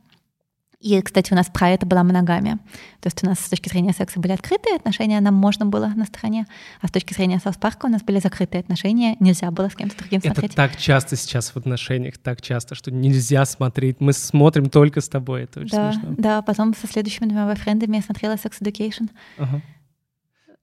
И, 0.81 0.99
кстати, 1.03 1.31
у 1.31 1.35
нас 1.35 1.47
про 1.47 1.69
это 1.69 1.85
была 1.85 2.03
моногамия. 2.03 2.55
То 3.01 3.07
есть 3.07 3.23
у 3.23 3.27
нас 3.27 3.39
с 3.39 3.49
точки 3.49 3.69
зрения 3.69 3.93
секса 3.93 4.19
были 4.19 4.31
открытые 4.31 4.75
отношения, 4.77 5.21
нам 5.21 5.35
можно 5.35 5.65
было 5.67 5.85
на 5.95 6.05
стороне, 6.05 6.47
а 6.81 6.87
с 6.87 6.91
точки 6.91 7.13
зрения 7.13 7.39
South 7.39 7.57
Park 7.57 7.79
а 7.79 7.85
у 7.85 7.89
нас 7.89 8.01
были 8.01 8.19
закрытые 8.19 8.61
отношения, 8.61 9.15
нельзя 9.19 9.51
было 9.51 9.69
с 9.69 9.75
кем-то 9.75 9.95
другим 9.97 10.19
Это 10.23 10.31
смотреть. 10.33 10.55
так 10.55 10.75
часто 10.77 11.15
сейчас 11.15 11.51
в 11.51 11.57
отношениях, 11.57 12.17
так 12.17 12.41
часто, 12.41 12.73
что 12.73 12.89
нельзя 12.91 13.45
смотреть. 13.45 14.01
Мы 14.01 14.11
смотрим 14.13 14.69
только 14.71 15.01
с 15.01 15.07
тобой, 15.09 15.43
это 15.43 15.59
очень 15.59 15.77
Да, 15.77 15.93
смешно. 15.93 16.15
да, 16.17 16.41
потом 16.41 16.73
со 16.75 16.87
следующими 16.87 17.27
двумя 17.27 17.45
бойфрендами 17.45 17.97
я 17.97 18.01
смотрела 18.01 18.33
Sex 18.33 18.53
Education. 18.61 19.09
Ага. 19.37 19.61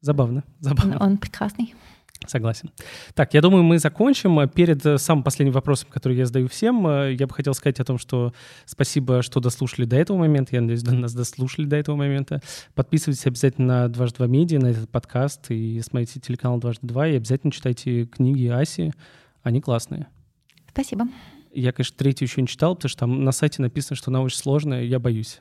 Забавно, 0.00 0.42
забавно. 0.60 0.96
Он 1.00 1.16
прекрасный. 1.18 1.74
Согласен. 2.26 2.70
Так, 3.14 3.32
я 3.34 3.40
думаю, 3.40 3.62
мы 3.62 3.78
закончим. 3.78 4.48
Перед 4.48 4.84
э, 4.84 4.98
самым 4.98 5.22
последним 5.22 5.54
вопросом, 5.54 5.88
который 5.90 6.16
я 6.16 6.26
задаю 6.26 6.48
всем, 6.48 6.86
э, 6.86 7.14
я 7.18 7.26
бы 7.26 7.34
хотел 7.34 7.54
сказать 7.54 7.80
о 7.80 7.84
том, 7.84 7.98
что 7.98 8.34
спасибо, 8.66 9.22
что 9.22 9.40
дослушали 9.40 9.86
до 9.86 9.96
этого 9.96 10.18
момента. 10.18 10.54
Я 10.54 10.60
надеюсь, 10.60 10.82
нас 10.86 11.14
дослушали 11.14 11.66
до 11.66 11.76
этого 11.76 11.96
момента. 11.96 12.42
Подписывайтесь 12.74 13.26
обязательно 13.26 13.82
на 13.82 13.88
«Дважды 13.88 14.16
два 14.18 14.26
медиа», 14.26 14.58
на 14.58 14.66
этот 14.66 14.90
подкаст, 14.90 15.50
и 15.50 15.80
смотрите 15.80 16.20
телеканал 16.20 16.58
«Дважды 16.58 16.86
два», 16.86 17.06
и 17.06 17.16
обязательно 17.16 17.52
читайте 17.52 18.04
книги 18.06 18.46
Аси. 18.46 18.92
Они 19.42 19.60
классные. 19.60 20.08
Спасибо. 20.70 21.06
Я, 21.54 21.72
конечно, 21.72 21.96
третью 21.96 22.26
еще 22.26 22.40
не 22.42 22.48
читал, 22.48 22.74
потому 22.74 22.90
что 22.90 22.98
там 23.00 23.24
на 23.24 23.32
сайте 23.32 23.62
написано, 23.62 23.96
что 23.96 24.10
она 24.10 24.20
очень 24.20 24.38
сложная, 24.38 24.84
я 24.84 24.98
боюсь. 24.98 25.40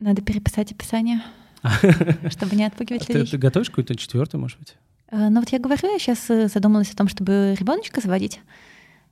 Надо 0.00 0.22
переписать 0.22 0.72
описание, 0.72 1.22
чтобы 2.30 2.56
не 2.56 2.64
отпугивать 2.64 3.08
А 3.08 3.12
людей. 3.12 3.30
ты 3.30 3.38
готовишь 3.38 3.68
какую-то 3.68 3.94
четвертую, 3.94 4.40
может 4.40 4.58
быть? 4.58 4.76
Э, 5.14 5.28
Ну 5.28 5.40
вот 5.40 5.48
я 5.50 5.58
говорю, 5.58 5.92
я 5.92 5.98
сейчас 5.98 6.26
задумалась 6.52 6.90
о 6.92 6.96
том, 6.96 7.08
чтобы 7.08 7.54
ребеночка 7.58 8.00
заводить. 8.00 8.40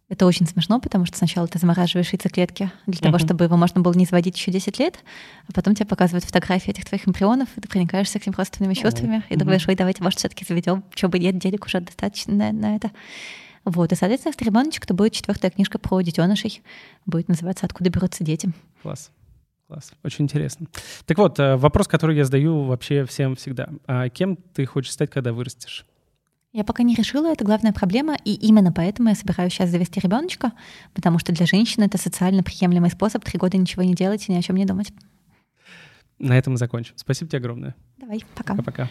Это 0.08 0.26
очень 0.26 0.46
смешно, 0.46 0.78
потому 0.78 1.06
что 1.06 1.16
сначала 1.16 1.46
ты 1.48 1.58
замораживаешь 1.58 2.12
яйцеклетки 2.12 2.70
для 2.86 2.98
того, 3.00 3.16
Мгм. 3.16 3.26
чтобы 3.26 3.44
его 3.44 3.56
можно 3.56 3.80
было 3.80 3.94
не 3.94 4.04
заводить 4.04 4.36
еще 4.36 4.50
10 4.50 4.78
лет, 4.78 4.98
а 5.48 5.52
потом 5.52 5.74
тебе 5.74 5.86
показывают 5.86 6.24
фотографии 6.24 6.70
этих 6.70 6.84
твоих 6.84 7.08
эмбрионов, 7.08 7.48
и 7.56 7.60
ты 7.62 7.68
проникаешься 7.68 8.18
к 8.18 8.26
ним 8.26 8.34
родственными 8.36 8.74
чувствами, 8.74 9.22
и 9.30 9.34
Мгм. 9.34 9.38
думаешь, 9.44 9.66
ой, 9.68 9.74
давайте, 9.74 10.02
может, 10.02 10.18
все-таки 10.18 10.44
заведем, 10.44 10.84
чего 10.92 11.10
бы 11.10 11.18
нет, 11.18 11.38
денег 11.38 11.64
уже 11.64 11.80
достаточно 11.80 12.34
на, 12.34 12.52
на 12.52 12.76
это. 12.76 12.90
Вот, 13.64 13.92
и, 13.92 13.94
соответственно, 13.94 14.32
если 14.36 14.44
ребеночек, 14.44 14.84
то 14.84 14.92
будет 14.92 15.12
четвертая 15.12 15.50
книжка 15.50 15.78
про 15.78 16.00
детенышей, 16.02 16.62
будет 17.06 17.28
называться 17.28 17.64
«Откуда 17.64 17.88
берутся 17.88 18.22
дети». 18.24 18.52
Класс. 18.82 19.12
Класс. 19.68 19.92
Очень 20.02 20.24
интересно. 20.26 20.66
Так 21.06 21.16
вот, 21.16 21.38
э, 21.38 21.56
вопрос, 21.56 21.88
который 21.88 22.16
я 22.18 22.24
задаю 22.26 22.64
вообще 22.64 23.06
всем 23.06 23.36
всегда. 23.36 23.70
А 23.86 24.10
кем 24.10 24.36
ты 24.36 24.66
хочешь 24.66 24.92
стать, 24.92 25.10
когда 25.10 25.32
вырастешь? 25.32 25.86
Я 26.52 26.64
пока 26.64 26.82
не 26.82 26.94
решила, 26.94 27.32
это 27.32 27.46
главная 27.46 27.72
проблема, 27.72 28.14
и 28.26 28.34
именно 28.34 28.72
поэтому 28.72 29.08
я 29.08 29.14
собираюсь 29.14 29.54
сейчас 29.54 29.70
завести 29.70 30.00
ребеночка, 30.00 30.52
потому 30.92 31.18
что 31.18 31.32
для 31.32 31.46
женщины 31.46 31.84
это 31.84 31.96
социально 31.96 32.42
приемлемый 32.42 32.90
способ 32.90 33.24
три 33.24 33.38
года 33.38 33.56
ничего 33.56 33.82
не 33.82 33.94
делать 33.94 34.28
и 34.28 34.32
ни 34.32 34.36
о 34.36 34.42
чем 34.42 34.56
не 34.56 34.66
думать. 34.66 34.92
На 36.18 36.36
этом 36.36 36.52
мы 36.52 36.58
закончим. 36.58 36.92
Спасибо 36.96 37.30
тебе 37.30 37.38
огромное. 37.38 37.74
Давай, 37.96 38.22
пока. 38.34 38.54
Пока-пока. 38.54 38.90